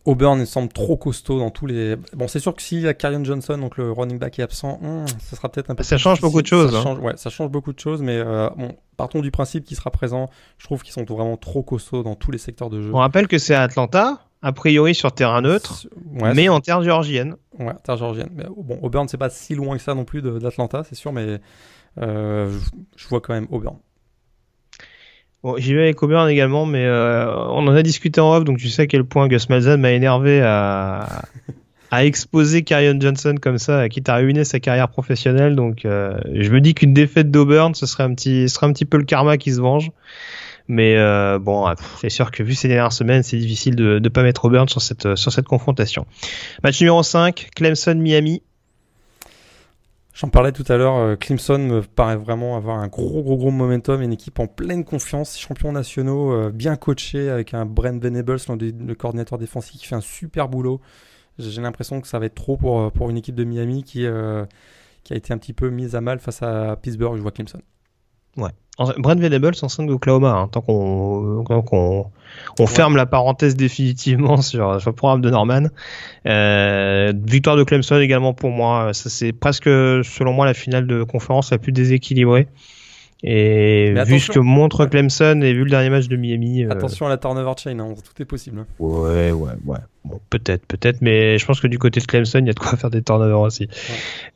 Auburn 0.05 0.39
il 0.39 0.47
semble 0.47 0.69
trop 0.69 0.97
costaud 0.97 1.39
dans 1.39 1.49
tous 1.49 1.65
les. 1.65 1.95
Bon, 2.13 2.27
c'est 2.27 2.39
sûr 2.39 2.53
que 2.53 2.61
si 2.61 2.81
la 2.81 2.93
Karion 2.93 3.23
Johnson, 3.23 3.57
donc 3.57 3.77
le 3.77 3.91
running 3.91 4.19
back, 4.19 4.37
est 4.37 4.43
absent, 4.43 4.79
hmm, 4.81 5.05
ça 5.19 5.37
sera 5.37 5.49
peut-être 5.49 5.69
un 5.69 5.75
peu. 5.75 5.83
Ça 5.83 5.97
change 5.97 6.19
beaucoup 6.19 6.41
de 6.41 6.47
choses. 6.47 6.71
Ça, 6.71 6.79
hein. 6.79 6.83
change, 6.83 6.99
ouais, 6.99 7.13
ça 7.15 7.29
change 7.29 7.49
beaucoup 7.49 7.71
de 7.71 7.79
choses, 7.79 8.01
mais 8.01 8.17
euh, 8.17 8.49
bon, 8.57 8.75
partons 8.97 9.21
du 9.21 9.31
principe 9.31 9.63
qu'il 9.63 9.77
sera 9.77 9.91
présent. 9.91 10.29
Je 10.57 10.65
trouve 10.65 10.83
qu'ils 10.83 10.93
sont 10.93 11.05
vraiment 11.05 11.37
trop 11.37 11.63
costauds 11.63 12.03
dans 12.03 12.15
tous 12.15 12.31
les 12.31 12.37
secteurs 12.37 12.69
de 12.69 12.81
jeu. 12.81 12.91
On 12.93 12.97
rappelle 12.97 13.27
que 13.27 13.37
c'est 13.37 13.55
à 13.55 13.61
Atlanta, 13.61 14.19
a 14.43 14.51
priori 14.51 14.93
sur 14.93 15.13
terrain 15.13 15.41
neutre, 15.41 15.87
mais 16.11 16.49
en 16.49 16.59
terre 16.59 16.83
georgienne. 16.83 17.37
Ouais, 17.57 17.73
terre 17.83 17.95
georgienne. 17.95 18.29
Mais 18.35 18.43
bon, 18.55 18.77
Auburn, 18.81 19.07
c'est 19.07 19.17
pas 19.17 19.29
si 19.29 19.55
loin 19.55 19.77
que 19.77 19.81
ça 19.81 19.95
non 19.95 20.03
plus 20.03 20.21
d'Atlanta, 20.21 20.83
c'est 20.83 20.95
sûr, 20.95 21.13
mais 21.13 21.39
euh, 22.01 22.51
je 22.97 23.07
vois 23.07 23.21
quand 23.21 23.33
même 23.33 23.47
Auburn. 23.49 23.77
Bon, 25.43 25.55
j'y 25.57 25.73
vais 25.73 25.83
avec 25.83 26.03
Auburn 26.03 26.27
également, 26.27 26.65
mais 26.65 26.85
euh, 26.85 27.33
on 27.33 27.67
en 27.67 27.73
a 27.73 27.81
discuté 27.83 28.19
en 28.19 28.35
off, 28.35 28.43
donc 28.43 28.57
tu 28.57 28.67
sais 28.69 28.83
à 28.83 28.87
quel 28.87 29.05
point 29.05 29.27
Gus 29.29 29.47
Malzahn 29.47 29.79
m'a 29.79 29.91
énervé 29.91 30.41
à, 30.41 31.23
à 31.91 32.03
exposer 32.03 32.63
Carrion 32.63 32.99
Johnson 32.99 33.35
comme 33.41 33.57
ça, 33.57 33.87
quitte 33.87 34.09
à 34.09 34.17
ruiner 34.17 34.43
sa 34.43 34.59
carrière 34.59 34.89
professionnelle. 34.89 35.55
Donc, 35.55 35.85
euh, 35.85 36.17
je 36.33 36.49
me 36.49 36.59
dis 36.59 36.73
qu'une 36.73 36.93
défaite 36.93 37.31
d'Auburn, 37.31 37.75
ce 37.75 37.85
serait 37.85 38.03
un 38.03 38.13
petit, 38.13 38.49
ce 38.49 38.55
serait 38.55 38.67
un 38.67 38.73
petit 38.73 38.85
peu 38.85 38.97
le 38.97 39.05
karma 39.05 39.37
qui 39.37 39.53
se 39.53 39.61
venge. 39.61 39.91
Mais 40.67 40.95
euh, 40.97 41.39
bon, 41.39 41.73
c'est 41.99 42.09
sûr 42.09 42.31
que 42.31 42.41
vu 42.41 42.55
ces 42.55 42.67
dernières 42.67 42.93
semaines, 42.93 43.23
c'est 43.23 43.37
difficile 43.37 43.75
de 43.75 43.99
ne 43.99 44.09
pas 44.09 44.23
mettre 44.23 44.45
Auburn 44.45 44.69
sur 44.69 44.81
cette, 44.81 45.15
sur 45.15 45.31
cette 45.31 45.45
confrontation. 45.45 46.05
Match 46.63 46.79
numéro 46.79 47.03
5, 47.03 47.49
Clemson-Miami. 47.55 48.41
J'en 50.13 50.29
parlais 50.29 50.51
tout 50.51 50.63
à 50.67 50.77
l'heure, 50.77 50.95
euh, 50.95 51.15
Clemson 51.15 51.57
me 51.57 51.81
paraît 51.81 52.17
vraiment 52.17 52.55
avoir 52.55 52.77
un 52.77 52.87
gros 52.87 53.23
gros 53.23 53.35
gros 53.35 53.49
momentum, 53.49 53.99
une 54.03 54.13
équipe 54.13 54.39
en 54.39 54.45
pleine 54.45 54.85
confiance, 54.85 55.39
champions 55.39 55.71
nationaux, 55.71 56.31
euh, 56.33 56.51
bien 56.51 56.75
coachés 56.75 57.29
avec 57.31 57.55
un 57.55 57.65
Brent 57.65 57.99
Venables, 57.99 58.37
le, 58.59 58.93
coordinateur 58.93 59.39
défensif 59.39 59.81
qui 59.81 59.87
fait 59.87 59.95
un 59.95 60.01
super 60.01 60.49
boulot. 60.49 60.81
J'ai 61.39 61.61
l'impression 61.61 61.99
que 61.99 62.07
ça 62.07 62.19
va 62.19 62.27
être 62.27 62.35
trop 62.35 62.57
pour, 62.57 62.79
euh, 62.79 63.09
une 63.09 63.17
équipe 63.17 63.33
de 63.33 63.43
Miami 63.43 63.83
qui 63.83 64.05
a 64.05 64.47
été 65.09 65.33
un 65.33 65.39
petit 65.39 65.53
peu 65.53 65.71
mise 65.71 65.95
à 65.95 66.01
mal 66.01 66.19
face 66.19 66.43
à 66.43 66.77
Pittsburgh, 66.79 67.17
je 67.17 67.21
vois 67.21 67.31
Clemson. 67.31 67.61
Ouais. 68.37 68.49
Brent 68.97 69.19
Venables 69.19 69.53
en 69.61 69.69
5 69.69 69.85
d'Oklahoma, 69.85 70.31
hein, 70.31 70.47
tant 70.51 70.61
qu'on 70.61 71.43
on 72.59 72.67
ferme 72.67 72.95
la 72.95 73.05
parenthèse 73.05 73.55
définitivement 73.55 74.37
sur, 74.41 74.81
sur 74.81 74.89
le 74.89 74.95
programme 74.95 75.21
de 75.21 75.29
Norman. 75.29 75.67
Euh, 76.25 77.13
victoire 77.15 77.55
de 77.55 77.63
Clemson 77.63 77.99
également 77.99 78.33
pour 78.33 78.49
moi. 78.49 78.93
Ça 78.93 79.09
c'est 79.09 79.31
presque 79.31 79.65
selon 79.65 80.33
moi 80.33 80.45
la 80.45 80.53
finale 80.53 80.87
de 80.87 81.03
conférence 81.03 81.51
la 81.51 81.59
plus 81.59 81.71
déséquilibrée. 81.71 82.47
Et 83.25 83.93
vu 84.05 84.19
ce 84.19 84.31
que 84.31 84.39
montre 84.39 84.85
Clemson 84.85 85.39
et 85.41 85.53
vu 85.53 85.63
le 85.63 85.69
dernier 85.69 85.89
match 85.89 86.07
de 86.07 86.17
Miami. 86.17 86.65
Euh, 86.65 86.71
attention 86.71 87.05
à 87.05 87.09
la 87.09 87.17
turnover 87.17 87.53
chain, 87.57 87.79
hein, 87.79 87.93
tout 88.03 88.21
est 88.21 88.25
possible. 88.25 88.59
Hein. 88.59 88.67
Ouais, 88.79 89.31
ouais, 89.31 89.53
ouais. 89.65 89.77
Bon, 90.03 90.19
peut-être, 90.29 90.65
peut-être, 90.65 91.01
mais 91.01 91.37
je 91.37 91.45
pense 91.45 91.61
que 91.61 91.67
du 91.67 91.79
côté 91.79 92.01
de 92.01 92.05
Clemson, 92.05 92.39
il 92.39 92.47
y 92.47 92.49
a 92.49 92.53
de 92.53 92.59
quoi 92.59 92.75
faire 92.77 92.89
des 92.89 93.01
turnovers 93.01 93.39
aussi. 93.39 93.69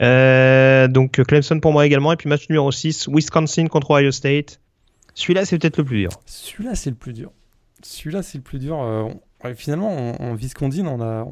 Euh, 0.01 0.87
donc 0.87 1.21
Clemson 1.23 1.59
pour 1.59 1.73
moi 1.73 1.85
également. 1.85 2.13
Et 2.13 2.15
puis 2.15 2.29
match 2.29 2.47
numéro 2.49 2.71
6, 2.71 3.09
Wisconsin 3.09 3.67
contre 3.67 3.91
Ohio 3.91 4.11
State. 4.11 4.61
Celui-là, 5.15 5.45
c'est 5.45 5.57
peut-être 5.57 5.77
le 5.77 5.83
plus 5.83 5.97
dur. 5.97 6.11
Celui-là, 6.25 6.75
c'est 6.75 6.91
le 6.91 6.95
plus 6.95 7.11
dur. 7.11 7.31
Celui-là, 7.83 8.23
c'est 8.23 8.37
le 8.37 8.43
plus 8.43 8.59
dur. 8.59 8.81
Euh, 8.81 9.09
finalement, 9.55 10.21
en, 10.21 10.33
Wisconsin, 10.35 10.85
on 10.85 11.01
a, 11.01 11.27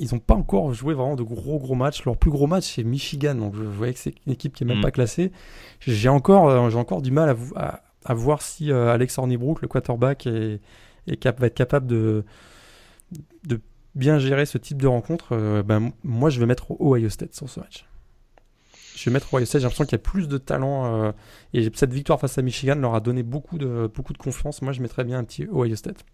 ils 0.00 0.14
n'ont 0.14 0.18
pas 0.18 0.34
encore 0.34 0.72
joué 0.72 0.94
vraiment 0.94 1.14
de 1.14 1.22
gros 1.22 1.58
gros 1.58 1.74
matchs. 1.74 2.04
Leur 2.04 2.16
plus 2.16 2.30
gros 2.30 2.46
match, 2.46 2.74
c'est 2.74 2.82
Michigan. 2.82 3.34
Donc 3.34 3.54
je 3.54 3.62
voyais 3.62 3.92
que 3.92 3.98
c'est 3.98 4.14
une 4.26 4.32
équipe 4.32 4.54
qui 4.54 4.64
est 4.64 4.66
même 4.66 4.78
mm. 4.78 4.82
pas 4.82 4.90
classée. 4.90 5.30
J'ai 5.80 6.08
encore, 6.08 6.48
euh, 6.48 6.70
j'ai 6.70 6.78
encore 6.78 7.02
du 7.02 7.10
mal 7.10 7.36
à, 7.54 7.82
à, 8.06 8.14
voir 8.14 8.40
si 8.40 8.72
euh, 8.72 8.92
Alex 8.92 9.18
Hornibrook, 9.18 9.60
le 9.60 9.68
quarterback, 9.68 10.26
est, 10.26 10.60
va 11.06 11.46
être 11.46 11.54
capable 11.54 11.86
de, 11.86 12.24
de 13.44 13.60
bien 13.94 14.18
gérer 14.18 14.46
ce 14.46 14.56
type 14.56 14.80
de 14.80 14.86
rencontre. 14.86 15.62
ben, 15.62 15.92
moi, 16.02 16.30
je 16.30 16.40
vais 16.40 16.46
mettre 16.46 16.80
Ohio 16.80 17.10
State 17.10 17.34
sur 17.34 17.50
ce 17.50 17.60
match. 17.60 17.84
Je 18.96 19.04
vais 19.04 19.12
mettre 19.12 19.34
Ohio 19.34 19.44
State. 19.44 19.60
J'ai 19.60 19.66
l'impression 19.66 19.84
qu'il 19.84 19.92
y 19.92 19.96
a 19.96 19.98
plus 19.98 20.28
de 20.28 20.38
talent 20.38 21.12
et 21.52 21.70
cette 21.74 21.92
victoire 21.92 22.18
face 22.18 22.38
à 22.38 22.42
Michigan 22.42 22.76
leur 22.76 22.94
a 22.94 23.00
donné 23.00 23.22
beaucoup 23.22 23.58
de, 23.58 23.90
beaucoup 23.94 24.14
de 24.14 24.18
confiance. 24.18 24.62
Moi, 24.62 24.72
je 24.72 24.80
mettrais 24.80 25.04
bien 25.04 25.18
un 25.18 25.24
petit 25.24 25.46
Ohio 25.52 25.76
State. 25.76 26.04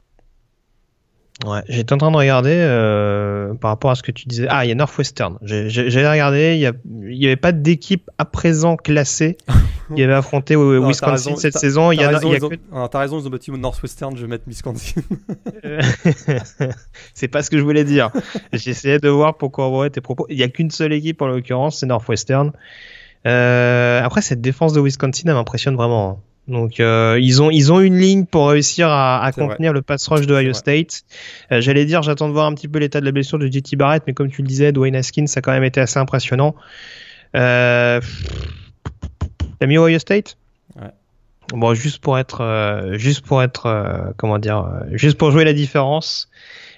Ouais, 1.45 1.61
j'étais 1.69 1.93
en 1.93 1.99
train 1.99 2.11
de 2.11 2.17
regarder 2.17 2.55
euh, 2.55 3.53
par 3.55 3.71
rapport 3.71 3.91
à 3.91 3.95
ce 3.95 4.03
que 4.03 4.11
tu 4.11 4.27
disais. 4.27 4.47
Ah, 4.49 4.65
il 4.65 4.69
y 4.69 4.73
a 4.73 4.75
Northwestern. 4.75 5.37
J'ai 5.43 6.09
regardé, 6.09 6.57
il 6.57 7.19
n'y 7.19 7.27
avait 7.27 7.37
pas 7.37 7.53
d'équipe 7.53 8.11
à 8.17 8.25
présent 8.25 8.77
classée 8.77 9.37
qui 9.95 10.03
avait 10.03 10.15
affronté 10.15 10.57
Wisconsin 10.57 11.37
cette 11.37 11.59
saison. 11.59 11.93
Il 11.93 12.01
y 12.01 12.05
a, 12.05 12.09
raison, 12.09 12.33
y 12.33 12.37
a 12.37 12.41
que... 12.41 12.89
T'as 12.91 12.99
raison, 13.01 13.21
ils 13.21 13.27
ont 13.27 13.31
battu 13.31 13.51
Northwestern, 13.51 14.17
je 14.17 14.23
vais 14.23 14.29
mettre 14.29 14.45
Wisconsin. 14.47 15.03
c'est 17.15 17.29
pas 17.29 17.43
ce 17.43 17.51
que 17.51 17.59
je 17.59 17.63
voulais 17.63 17.85
dire. 17.85 18.11
J'essayais 18.55 18.99
de 18.99 19.11
voir 19.11 19.37
pourquoi 19.37 19.69
on 19.69 19.87
tes 19.91 20.01
propos. 20.01 20.27
Il 20.31 20.39
n'y 20.39 20.43
a 20.43 20.49
qu'une 20.49 20.71
seule 20.71 20.95
équipe 20.95 21.21
en 21.21 21.27
l'occurrence, 21.27 21.81
c'est 21.81 21.87
Northwestern. 21.87 22.53
Euh, 23.27 24.01
après, 24.03 24.23
cette 24.23 24.41
défense 24.41 24.73
de 24.73 24.81
Wisconsin, 24.81 25.25
elle 25.27 25.35
m'impressionne 25.35 25.77
vraiment. 25.77 26.23
Donc 26.49 26.79
euh, 26.79 27.19
ils 27.21 27.43
ont 27.43 27.51
ils 27.51 27.73
ont 27.73 27.81
une 27.81 27.99
ligne 27.99 28.25
pour 28.25 28.49
réussir 28.49 28.89
à, 28.89 29.23
à 29.25 29.33
contenir 29.33 29.73
le 29.73 29.83
pass 29.83 30.07
rush 30.07 30.27
de 30.27 30.35
Ohio 30.35 30.53
State. 30.53 31.03
Euh, 31.51 31.61
J'allais 31.61 31.85
dire 31.85 32.03
j'attends 32.03 32.29
de 32.29 32.33
voir 32.33 32.47
un 32.47 32.55
petit 32.55 32.69
peu 32.69 32.79
l'état 32.79 33.01
de 33.01 33.05
la 33.05 33.13
blessure 33.13 33.39
de 33.39 33.47
JT 33.47 33.77
Barrett, 33.77 34.05
mais 34.07 34.13
comme 34.13 34.31
tu 34.31 34.43
le 34.43 34.49
disais, 34.49 34.71
Dwayne 34.71 34.95
Haskins 34.95 35.27
ça 35.27 35.39
a 35.39 35.43
quand 35.43 35.53
même 35.53 35.65
été 35.65 35.81
assez 35.81 35.99
impressionnant. 35.99 36.55
Euh... 37.35 38.01
T'as 39.59 39.67
mis 39.67 39.77
Ohio 39.77 39.99
State? 39.99 40.37
Ouais. 40.77 40.91
Bon 41.53 41.75
juste 41.75 42.01
pour 42.01 42.19
être 42.19 42.41
euh, 42.43 42.99
juste 42.99 43.25
pour 43.25 43.43
être 43.43 43.67
euh, 43.67 44.13
comment 44.17 44.39
dire 44.39 44.59
euh, 44.59 44.85
juste 44.93 45.17
pour 45.17 45.31
jouer 45.31 45.45
la 45.45 45.53
différence. 45.53 46.29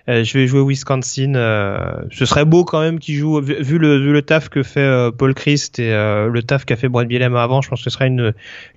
Euh, 0.08 0.24
je 0.24 0.38
vais 0.38 0.46
jouer 0.46 0.62
Wisconsin. 0.64 1.34
Euh, 1.34 2.02
ce 2.10 2.24
serait 2.24 2.44
beau 2.44 2.64
quand 2.64 2.80
même 2.80 2.98
qu'il 2.98 3.16
joue, 3.16 3.40
vu 3.40 3.78
le, 3.78 4.22
taf 4.22 4.48
que 4.48 4.62
fait 4.62 4.80
euh, 4.80 5.10
Paul 5.10 5.34
Christ 5.34 5.78
et 5.78 5.90
le 5.90 6.40
taf 6.42 6.64
qu'a 6.64 6.76
fait 6.76 6.88
Brad 6.88 7.06
Bielema 7.06 7.42
avant. 7.42 7.60
Je 7.60 7.68
pense 7.68 7.80
que 7.80 7.84
ce 7.84 7.90
serait 7.90 8.08
une, 8.08 8.32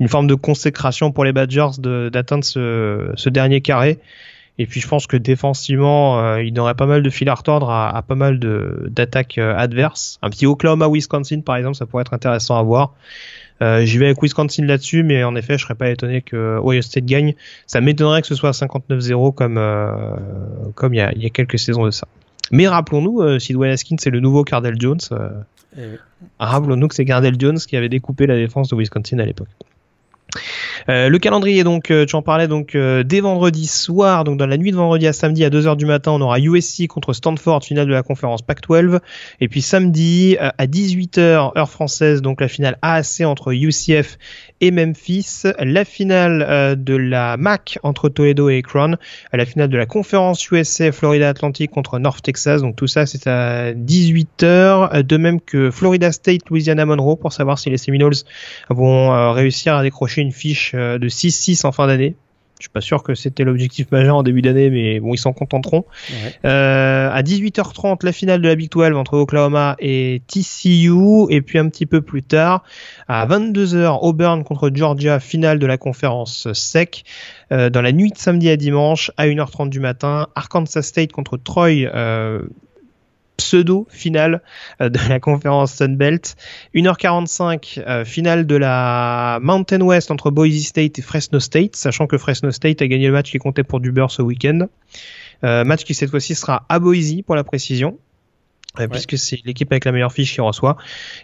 forme 0.08 0.28
de 0.28 0.36
consécration 0.36 1.12
pour 1.12 1.24
les 1.24 1.32
Badgers 1.32 1.80
d'atteindre 1.80 2.44
ce, 2.44 3.30
dernier 3.30 3.62
carré. 3.62 4.00
Et 4.58 4.68
puis 4.68 4.82
je 4.82 4.88
pense 4.88 5.08
que 5.08 5.18
défensivement, 5.18 6.36
il 6.38 6.60
aurait 6.60 6.76
pas 6.76 6.86
mal 6.86 7.02
de 7.02 7.10
fil 7.10 7.30
à 7.30 7.34
retordre 7.34 7.70
à, 7.70 7.96
à 7.96 8.02
pas 8.02 8.16
mal 8.16 8.38
d'attaques 8.40 9.38
adverses. 9.38 10.20
Un 10.22 10.30
petit 10.30 10.46
Oklahoma-Wisconsin 10.46 11.42
par 11.42 11.56
exemple, 11.56 11.78
ça 11.78 11.86
pourrait 11.86 12.02
être 12.02 12.14
intéressant 12.14 12.58
à 12.58 12.64
voir. 12.64 12.94
Euh, 13.62 13.86
J'y 13.86 13.98
vais 13.98 14.06
avec 14.06 14.22
Wisconsin 14.22 14.66
là-dessus, 14.66 15.04
mais 15.04 15.24
en 15.24 15.36
effet, 15.36 15.58
je 15.58 15.64
serais 15.64 15.76
pas 15.76 15.90
étonné 15.90 16.22
que 16.22 16.60
Ohio 16.64 16.82
State 16.82 17.06
gagne. 17.06 17.36
Ça 17.68 17.82
m'étonnerait 17.82 18.22
que 18.22 18.28
ce 18.28 18.36
soit 18.36 18.52
59-0 18.52 19.34
comme 19.34 19.58
euh, 19.58 19.92
comme 20.76 20.94
il 20.94 20.98
y 20.98 21.02
a, 21.02 21.14
y 21.16 21.26
a, 21.26 21.30
quelques 21.30 21.60
saisons 21.60 21.86
de 21.86 21.92
ça. 21.92 22.08
Mais 22.52 22.68
rappelons-nous, 22.68 23.22
euh, 23.22 23.40
si 23.40 23.54
Dwayne 23.54 23.72
Haskins 23.72 23.96
c'est 24.00 24.10
le 24.10 24.20
nouveau 24.20 24.44
Cardell 24.44 24.76
Jones, 24.80 25.00
euh, 25.14 25.30
eh 25.78 25.82
rappelons-nous 26.40 26.88
que 26.90 26.96
c'est 26.96 27.06
Cardell 27.06 27.36
Jones 27.40 27.58
qui 27.58 27.78
avait 27.78 27.90
découpé 27.90 28.28
la 28.28 28.36
défense 28.36 28.70
de 28.70 28.76
Wisconsin 28.76 29.20
à 29.20 29.26
l'époque. 29.26 29.48
Euh, 30.90 31.10
le 31.10 31.20
calendrier, 31.20 31.64
donc, 31.64 31.92
euh, 31.92 32.06
tu 32.06 32.16
en 32.16 32.22
parlais, 32.22 32.48
donc, 32.48 32.76
euh, 32.76 33.04
dès 33.04 33.20
vendredi 33.20 33.68
soir, 33.68 34.24
donc 34.24 34.38
dans 34.38 34.48
la 34.48 34.58
nuit 34.58 34.72
de 34.72 34.76
vendredi 34.76 35.08
à 35.08 35.14
samedi 35.14 35.44
à 35.46 35.50
2h 35.50 35.76
du 35.76 35.86
matin, 35.86 36.12
on 36.12 36.22
aura 36.22 36.40
USC 36.40 36.88
contre 36.88 37.14
Stanford, 37.14 37.64
finale 37.64 37.88
de 37.88 37.94
la 37.94 38.04
conférence 38.04 38.42
Pac-12. 38.42 39.00
Et 39.40 39.48
puis 39.48 39.62
samedi 39.62 40.38
à 40.40 40.66
18h, 40.66 41.58
heure 41.58 41.70
française, 41.70 42.22
donc 42.22 42.42
la 42.42 42.48
finale 42.48 42.78
AAC 42.82 43.22
entre 43.26 43.54
UCF 43.54 44.18
et 44.62 44.72
Memphis, 44.72 45.44
la 45.60 45.86
finale 45.86 46.76
de 46.78 46.96
la 46.96 47.38
MAC 47.38 47.80
entre 47.84 48.10
Toledo 48.10 48.50
et 48.50 48.60
Akron, 48.60 48.96
la 49.34 49.46
finale 49.46 49.70
de 49.70 49.78
la 49.78 49.86
conférence 49.86 50.50
USA 50.52 50.92
Florida 50.92 51.30
Atlantic 51.30 51.72
contre 51.72 52.00
North 52.00 52.24
Texas, 52.24 52.62
donc 52.62 52.76
tout 52.76 52.88
ça 52.88 53.06
c'est 53.06 53.28
à 53.28 53.74
18h, 53.74 55.04
de 55.04 55.18
même 55.18 55.42
que 55.42 55.72
Florida 55.72 56.12
State 56.12 56.50
Louisiana 56.50 56.86
Monroe 56.86 57.16
pour 57.16 57.34
savoir 57.34 57.58
si 57.58 57.70
les 57.70 57.78
Seminoles 57.78 58.14
vont 58.70 59.34
réussir 59.34 59.76
à 59.76 59.84
décrocher 59.84 60.21
une 60.22 60.32
fiche 60.32 60.74
euh, 60.76 60.98
de 60.98 61.10
6-6 61.10 61.66
en 61.66 61.72
fin 61.72 61.88
d'année. 61.88 62.16
Je 62.62 62.66
suis 62.66 62.72
pas 62.72 62.82
sûr 62.82 63.02
que 63.02 63.16
c'était 63.16 63.44
l'objectif 63.44 63.92
majeur 63.92 64.16
en 64.16 64.22
début 64.22 64.44
d'année, 64.44 64.70
mais 64.70 65.00
bon, 65.00 65.16
ils 65.16 65.18
s'en 65.18 65.34
contenteront. 65.34 65.84
Euh, 66.46 67.10
à 67.12 67.24
18h30, 67.24 68.06
la 68.06 68.12
finale 68.12 68.40
de 68.40 68.48
la 68.48 68.54
Big 68.54 68.70
12 68.70 68.96
entre 68.98 69.18
Oklahoma 69.18 69.76
et 69.80 70.22
TCU. 70.28 71.26
Et 71.32 71.42
puis 71.42 71.58
un 71.58 71.68
petit 71.70 71.88
peu 71.88 72.04
plus 72.04 72.22
tard, 72.22 72.64
à 73.08 73.26
22h, 73.26 73.98
Auburn 74.04 74.44
contre 74.44 74.70
Georgia, 74.72 75.20
finale 75.20 75.58
de 75.58 75.66
la 75.66 75.80
conférence 75.80 76.54
SEC. 76.54 77.04
Euh, 77.52 77.72
dans 77.72 77.82
la 77.82 77.92
nuit 77.92 78.12
de 78.12 78.18
samedi 78.20 78.48
à 78.48 78.58
dimanche, 78.58 79.10
à 79.18 79.26
1h30 79.26 79.70
du 79.70 79.80
matin, 79.80 80.28
Arkansas 80.36 80.84
State 80.84 81.12
contre 81.12 81.38
Troy. 81.38 81.88
Euh, 81.96 82.44
pseudo-finale 83.42 84.42
euh, 84.82 84.90
de 84.90 85.00
la 85.10 85.20
conférence 85.20 85.74
Sunbelt. 85.74 86.36
1h45, 86.76 87.82
euh, 87.86 88.06
finale 88.06 88.46
de 88.46 88.56
la 88.56 89.40
Mountain 89.42 89.82
West 89.82 90.12
entre 90.12 90.32
Boise 90.32 90.64
State 90.64 91.00
et 91.00 91.02
Fresno 91.02 91.40
State, 91.40 91.76
sachant 91.76 92.08
que 92.08 92.18
Fresno 92.18 92.52
State 92.52 92.82
a 92.82 92.88
gagné 92.88 93.08
le 93.08 93.14
match 93.14 93.32
qui 93.32 93.40
comptait 93.40 93.64
pour 93.64 93.80
du 93.80 93.92
beurre 93.92 94.12
ce 94.12 94.22
week-end. 94.22 94.68
Euh, 95.44 95.64
match 95.64 95.84
qui 95.84 95.96
cette 95.96 96.12
fois-ci 96.12 96.36
sera 96.36 96.66
à 96.70 96.80
Boise 96.80 97.22
pour 97.26 97.36
la 97.36 97.44
précision. 97.44 97.98
puisque 98.90 99.18
c'est 99.18 99.40
l'équipe 99.44 99.70
avec 99.72 99.84
la 99.84 99.92
meilleure 99.92 100.14
fiche 100.14 100.34
qui 100.34 100.40
reçoit. 100.40 100.78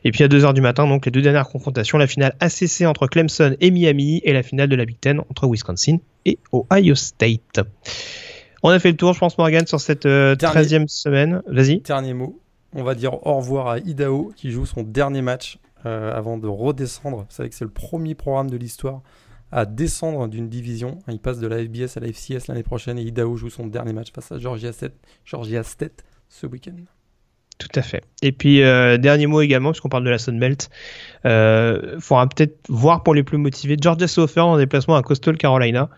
Et 0.04 0.12
puis 0.12 0.24
à 0.24 0.28
2h 0.28 0.54
du 0.54 0.62
matin, 0.62 0.88
donc 0.88 1.06
les 1.06 1.12
deux 1.12 1.22
dernières 1.22 1.48
confrontations, 1.48 1.98
la 1.98 2.08
finale 2.08 2.36
ACC 2.40 2.82
entre 2.82 3.08
Clemson 3.08 3.56
et 3.62 3.72
Miami 3.72 4.22
et 4.26 4.34
la 4.34 4.44
finale 4.44 4.68
de 4.68 4.76
la 4.76 4.86
Big 4.86 5.00
Ten 5.00 5.20
entre 5.30 5.48
Wisconsin 5.48 6.00
et 6.26 6.40
Ohio 6.52 6.96
State. 6.96 7.62
On 8.64 8.70
a 8.70 8.80
fait 8.80 8.92
le 8.92 8.98
tour, 8.98 9.14
je 9.14 9.20
pense, 9.20 9.38
Morgan, 9.38 9.66
sur 9.68 9.80
cette 9.80 10.06
13e 10.06 10.84
euh, 10.84 10.88
semaine. 10.88 11.42
Vas-y. 11.48 11.82
Dernier 11.82 12.14
mot. 12.14 12.40
On 12.74 12.84
va 12.84 12.96
dire 12.96 13.26
au 13.26 13.38
revoir 13.38 13.68
à 13.68 13.80
Idaho 13.80 14.34
qui 14.36 14.52
joue 14.52 14.66
son 14.66 14.84
dernier 14.84 15.22
match 15.22 15.60
euh, 15.86 16.14
avant 16.14 16.38
de 16.38 16.48
redescendre. 16.48 17.20
Vous 17.20 17.26
savez 17.30 17.50
que 17.50 17.56
c'est 17.56 17.66
le 17.66 17.72
premier 17.72 18.16
programme 18.16 18.50
de 18.50 18.58
l'histoire 18.58 19.02
à 19.52 19.66
descendre 19.66 20.28
d'une 20.28 20.50
division. 20.50 21.00
Il 21.08 21.20
passe 21.20 21.40
de 21.40 21.48
la 21.48 21.64
FBS 21.64 21.98
à 21.98 22.00
la 22.02 22.08
FCS 22.08 22.48
l'année 22.48 22.64
prochaine 22.64 22.98
et 23.00 23.04
Idaho 23.04 23.38
joue 23.38 23.50
son 23.50 23.68
dernier 23.68 23.94
match 23.94 24.12
face 24.14 24.32
à 24.32 24.40
Georgia 24.40 24.74
State, 24.74 24.96
Georgia 25.24 25.64
State 25.64 26.04
ce 26.28 26.46
week-end. 26.46 26.76
Tout 27.58 27.70
à 27.74 27.82
fait. 27.82 28.04
Et 28.22 28.32
puis, 28.32 28.62
euh, 28.62 28.98
dernier 28.98 29.26
mot 29.26 29.42
également, 29.42 29.72
puisqu'on 29.72 29.90
parle 29.90 30.04
de 30.04 30.12
la 30.12 30.20
Sunbelt. 30.20 30.70
Il 31.24 31.30
euh, 31.30 32.00
faudra 32.00 32.28
peut-être 32.30 32.56
voir 32.70 33.02
pour 33.02 33.16
les 33.16 33.24
plus 33.24 33.40
motivés 33.40 33.78
Georgia 33.82 34.08
Southern 34.08 34.50
en 34.50 34.58
déplacement 34.58 34.96
à 34.96 35.02
Coastal 35.02 35.38
Carolina. 35.38 35.90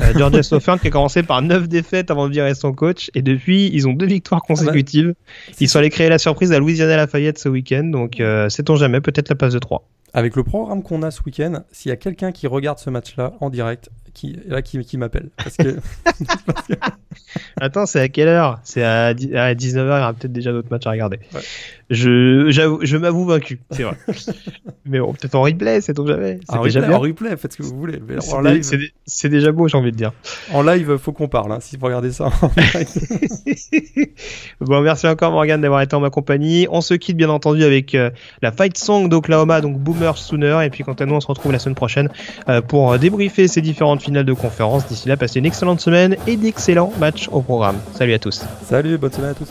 Euh, 0.00 0.12
Georgia 0.16 0.44
Southern 0.44 0.78
qui 0.78 0.86
a 0.86 0.90
commencé 0.90 1.24
par 1.24 1.42
9 1.42 1.68
défaites 1.68 2.12
avant 2.12 2.28
de 2.28 2.32
virer 2.32 2.54
son 2.54 2.72
coach. 2.72 3.10
Et 3.14 3.22
depuis, 3.22 3.68
ils 3.72 3.88
ont 3.88 3.94
deux 3.94 4.06
victoires 4.06 4.42
consécutives. 4.42 5.14
Ah 5.16 5.22
bah, 5.48 5.56
ils 5.58 5.68
sont 5.68 5.80
allés 5.80 5.90
créer 5.90 6.08
la 6.08 6.18
surprise 6.18 6.52
à 6.52 6.60
Louisiana 6.60 6.96
Lafayette 6.96 7.38
ce 7.38 7.48
week-end. 7.48 7.84
Donc, 7.84 8.22
sait-on 8.48 8.76
jamais, 8.76 9.00
peut-être 9.00 9.28
la 9.28 9.34
passe 9.34 9.54
de 9.54 9.58
3. 9.58 9.84
Avec 10.14 10.36
le 10.36 10.44
programme 10.44 10.82
qu'on 10.82 11.02
a 11.02 11.10
ce 11.10 11.20
week-end, 11.26 11.64
s'il 11.70 11.90
y 11.90 11.92
a 11.92 11.96
quelqu'un 11.96 12.32
qui 12.32 12.46
regarde 12.46 12.78
ce 12.78 12.90
match-là 12.90 13.34
en 13.40 13.50
direct, 13.50 13.90
qui, 14.18 14.36
là, 14.46 14.62
qui, 14.62 14.84
qui 14.84 14.98
m'appelle. 14.98 15.30
Parce 15.36 15.56
que... 15.56 15.76
Attends, 17.60 17.86
c'est 17.86 18.00
à 18.00 18.08
quelle 18.08 18.28
heure? 18.28 18.58
C'est 18.64 18.82
à, 18.82 19.14
19h, 19.14 19.54
il 19.54 19.76
y 19.76 19.80
aura 19.80 20.12
peut-être 20.12 20.32
déjà 20.32 20.50
d'autres 20.50 20.70
matchs 20.70 20.86
à 20.86 20.90
regarder. 20.90 21.20
Je, 21.90 22.50
je 22.82 22.96
m'avoue 22.96 23.24
vaincu, 23.24 23.60
c'est 23.70 23.82
vrai. 23.82 23.96
mais 24.84 25.00
bon, 25.00 25.14
peut-être 25.14 25.34
en 25.34 25.42
replay, 25.42 25.80
c'est 25.80 25.94
donc 25.94 26.06
jamais. 26.06 26.38
En 26.48 26.60
replay, 26.60 26.94
en 26.94 26.98
replay, 26.98 27.36
faites 27.36 27.52
ce 27.52 27.58
que 27.58 27.62
vous 27.62 27.78
voulez. 27.78 27.98
c'est 29.06 29.28
déjà 29.28 29.52
beau, 29.52 29.68
j'ai 29.68 29.78
envie 29.78 29.92
de 29.92 29.96
dire. 29.96 30.12
En 30.52 30.62
live, 30.62 30.98
faut 30.98 31.12
qu'on 31.12 31.28
parle, 31.28 31.52
hein, 31.52 31.58
si 31.60 31.76
vous 31.76 31.86
regardez 31.86 32.12
ça. 32.12 32.28
bon, 34.60 34.80
merci 34.82 35.06
encore 35.06 35.32
Morgan 35.32 35.60
d'avoir 35.60 35.80
été 35.80 35.96
en 35.96 36.00
ma 36.00 36.10
compagnie. 36.10 36.66
On 36.70 36.80
se 36.80 36.94
quitte 36.94 37.16
bien 37.16 37.30
entendu 37.30 37.64
avec 37.64 37.94
euh, 37.94 38.10
la 38.42 38.52
fight 38.52 38.76
song 38.76 39.08
d'Oklahoma, 39.08 39.60
donc 39.60 39.78
Boomer 39.78 40.16
Sooner. 40.16 40.60
Et 40.64 40.70
puis 40.70 40.84
quant 40.84 40.94
à 40.94 41.06
nous, 41.06 41.14
on 41.14 41.20
se 41.20 41.26
retrouve 41.26 41.52
la 41.52 41.58
semaine 41.58 41.74
prochaine 41.74 42.08
euh, 42.48 42.60
pour 42.60 42.92
euh, 42.92 42.98
débriefer 42.98 43.48
ces 43.48 43.60
différentes 43.60 44.02
finales 44.02 44.26
de 44.26 44.32
conférence. 44.32 44.86
D'ici 44.86 45.08
là, 45.08 45.16
passez 45.16 45.38
une 45.38 45.46
excellente 45.46 45.80
semaine 45.80 46.16
et 46.26 46.36
d'excellents 46.36 46.92
matchs 46.98 47.28
au 47.32 47.40
programme. 47.40 47.76
Salut 47.94 48.12
à 48.12 48.18
tous. 48.18 48.44
Salut, 48.62 48.98
bonne 48.98 49.12
semaine 49.12 49.30
à 49.30 49.34
tous. 49.34 49.48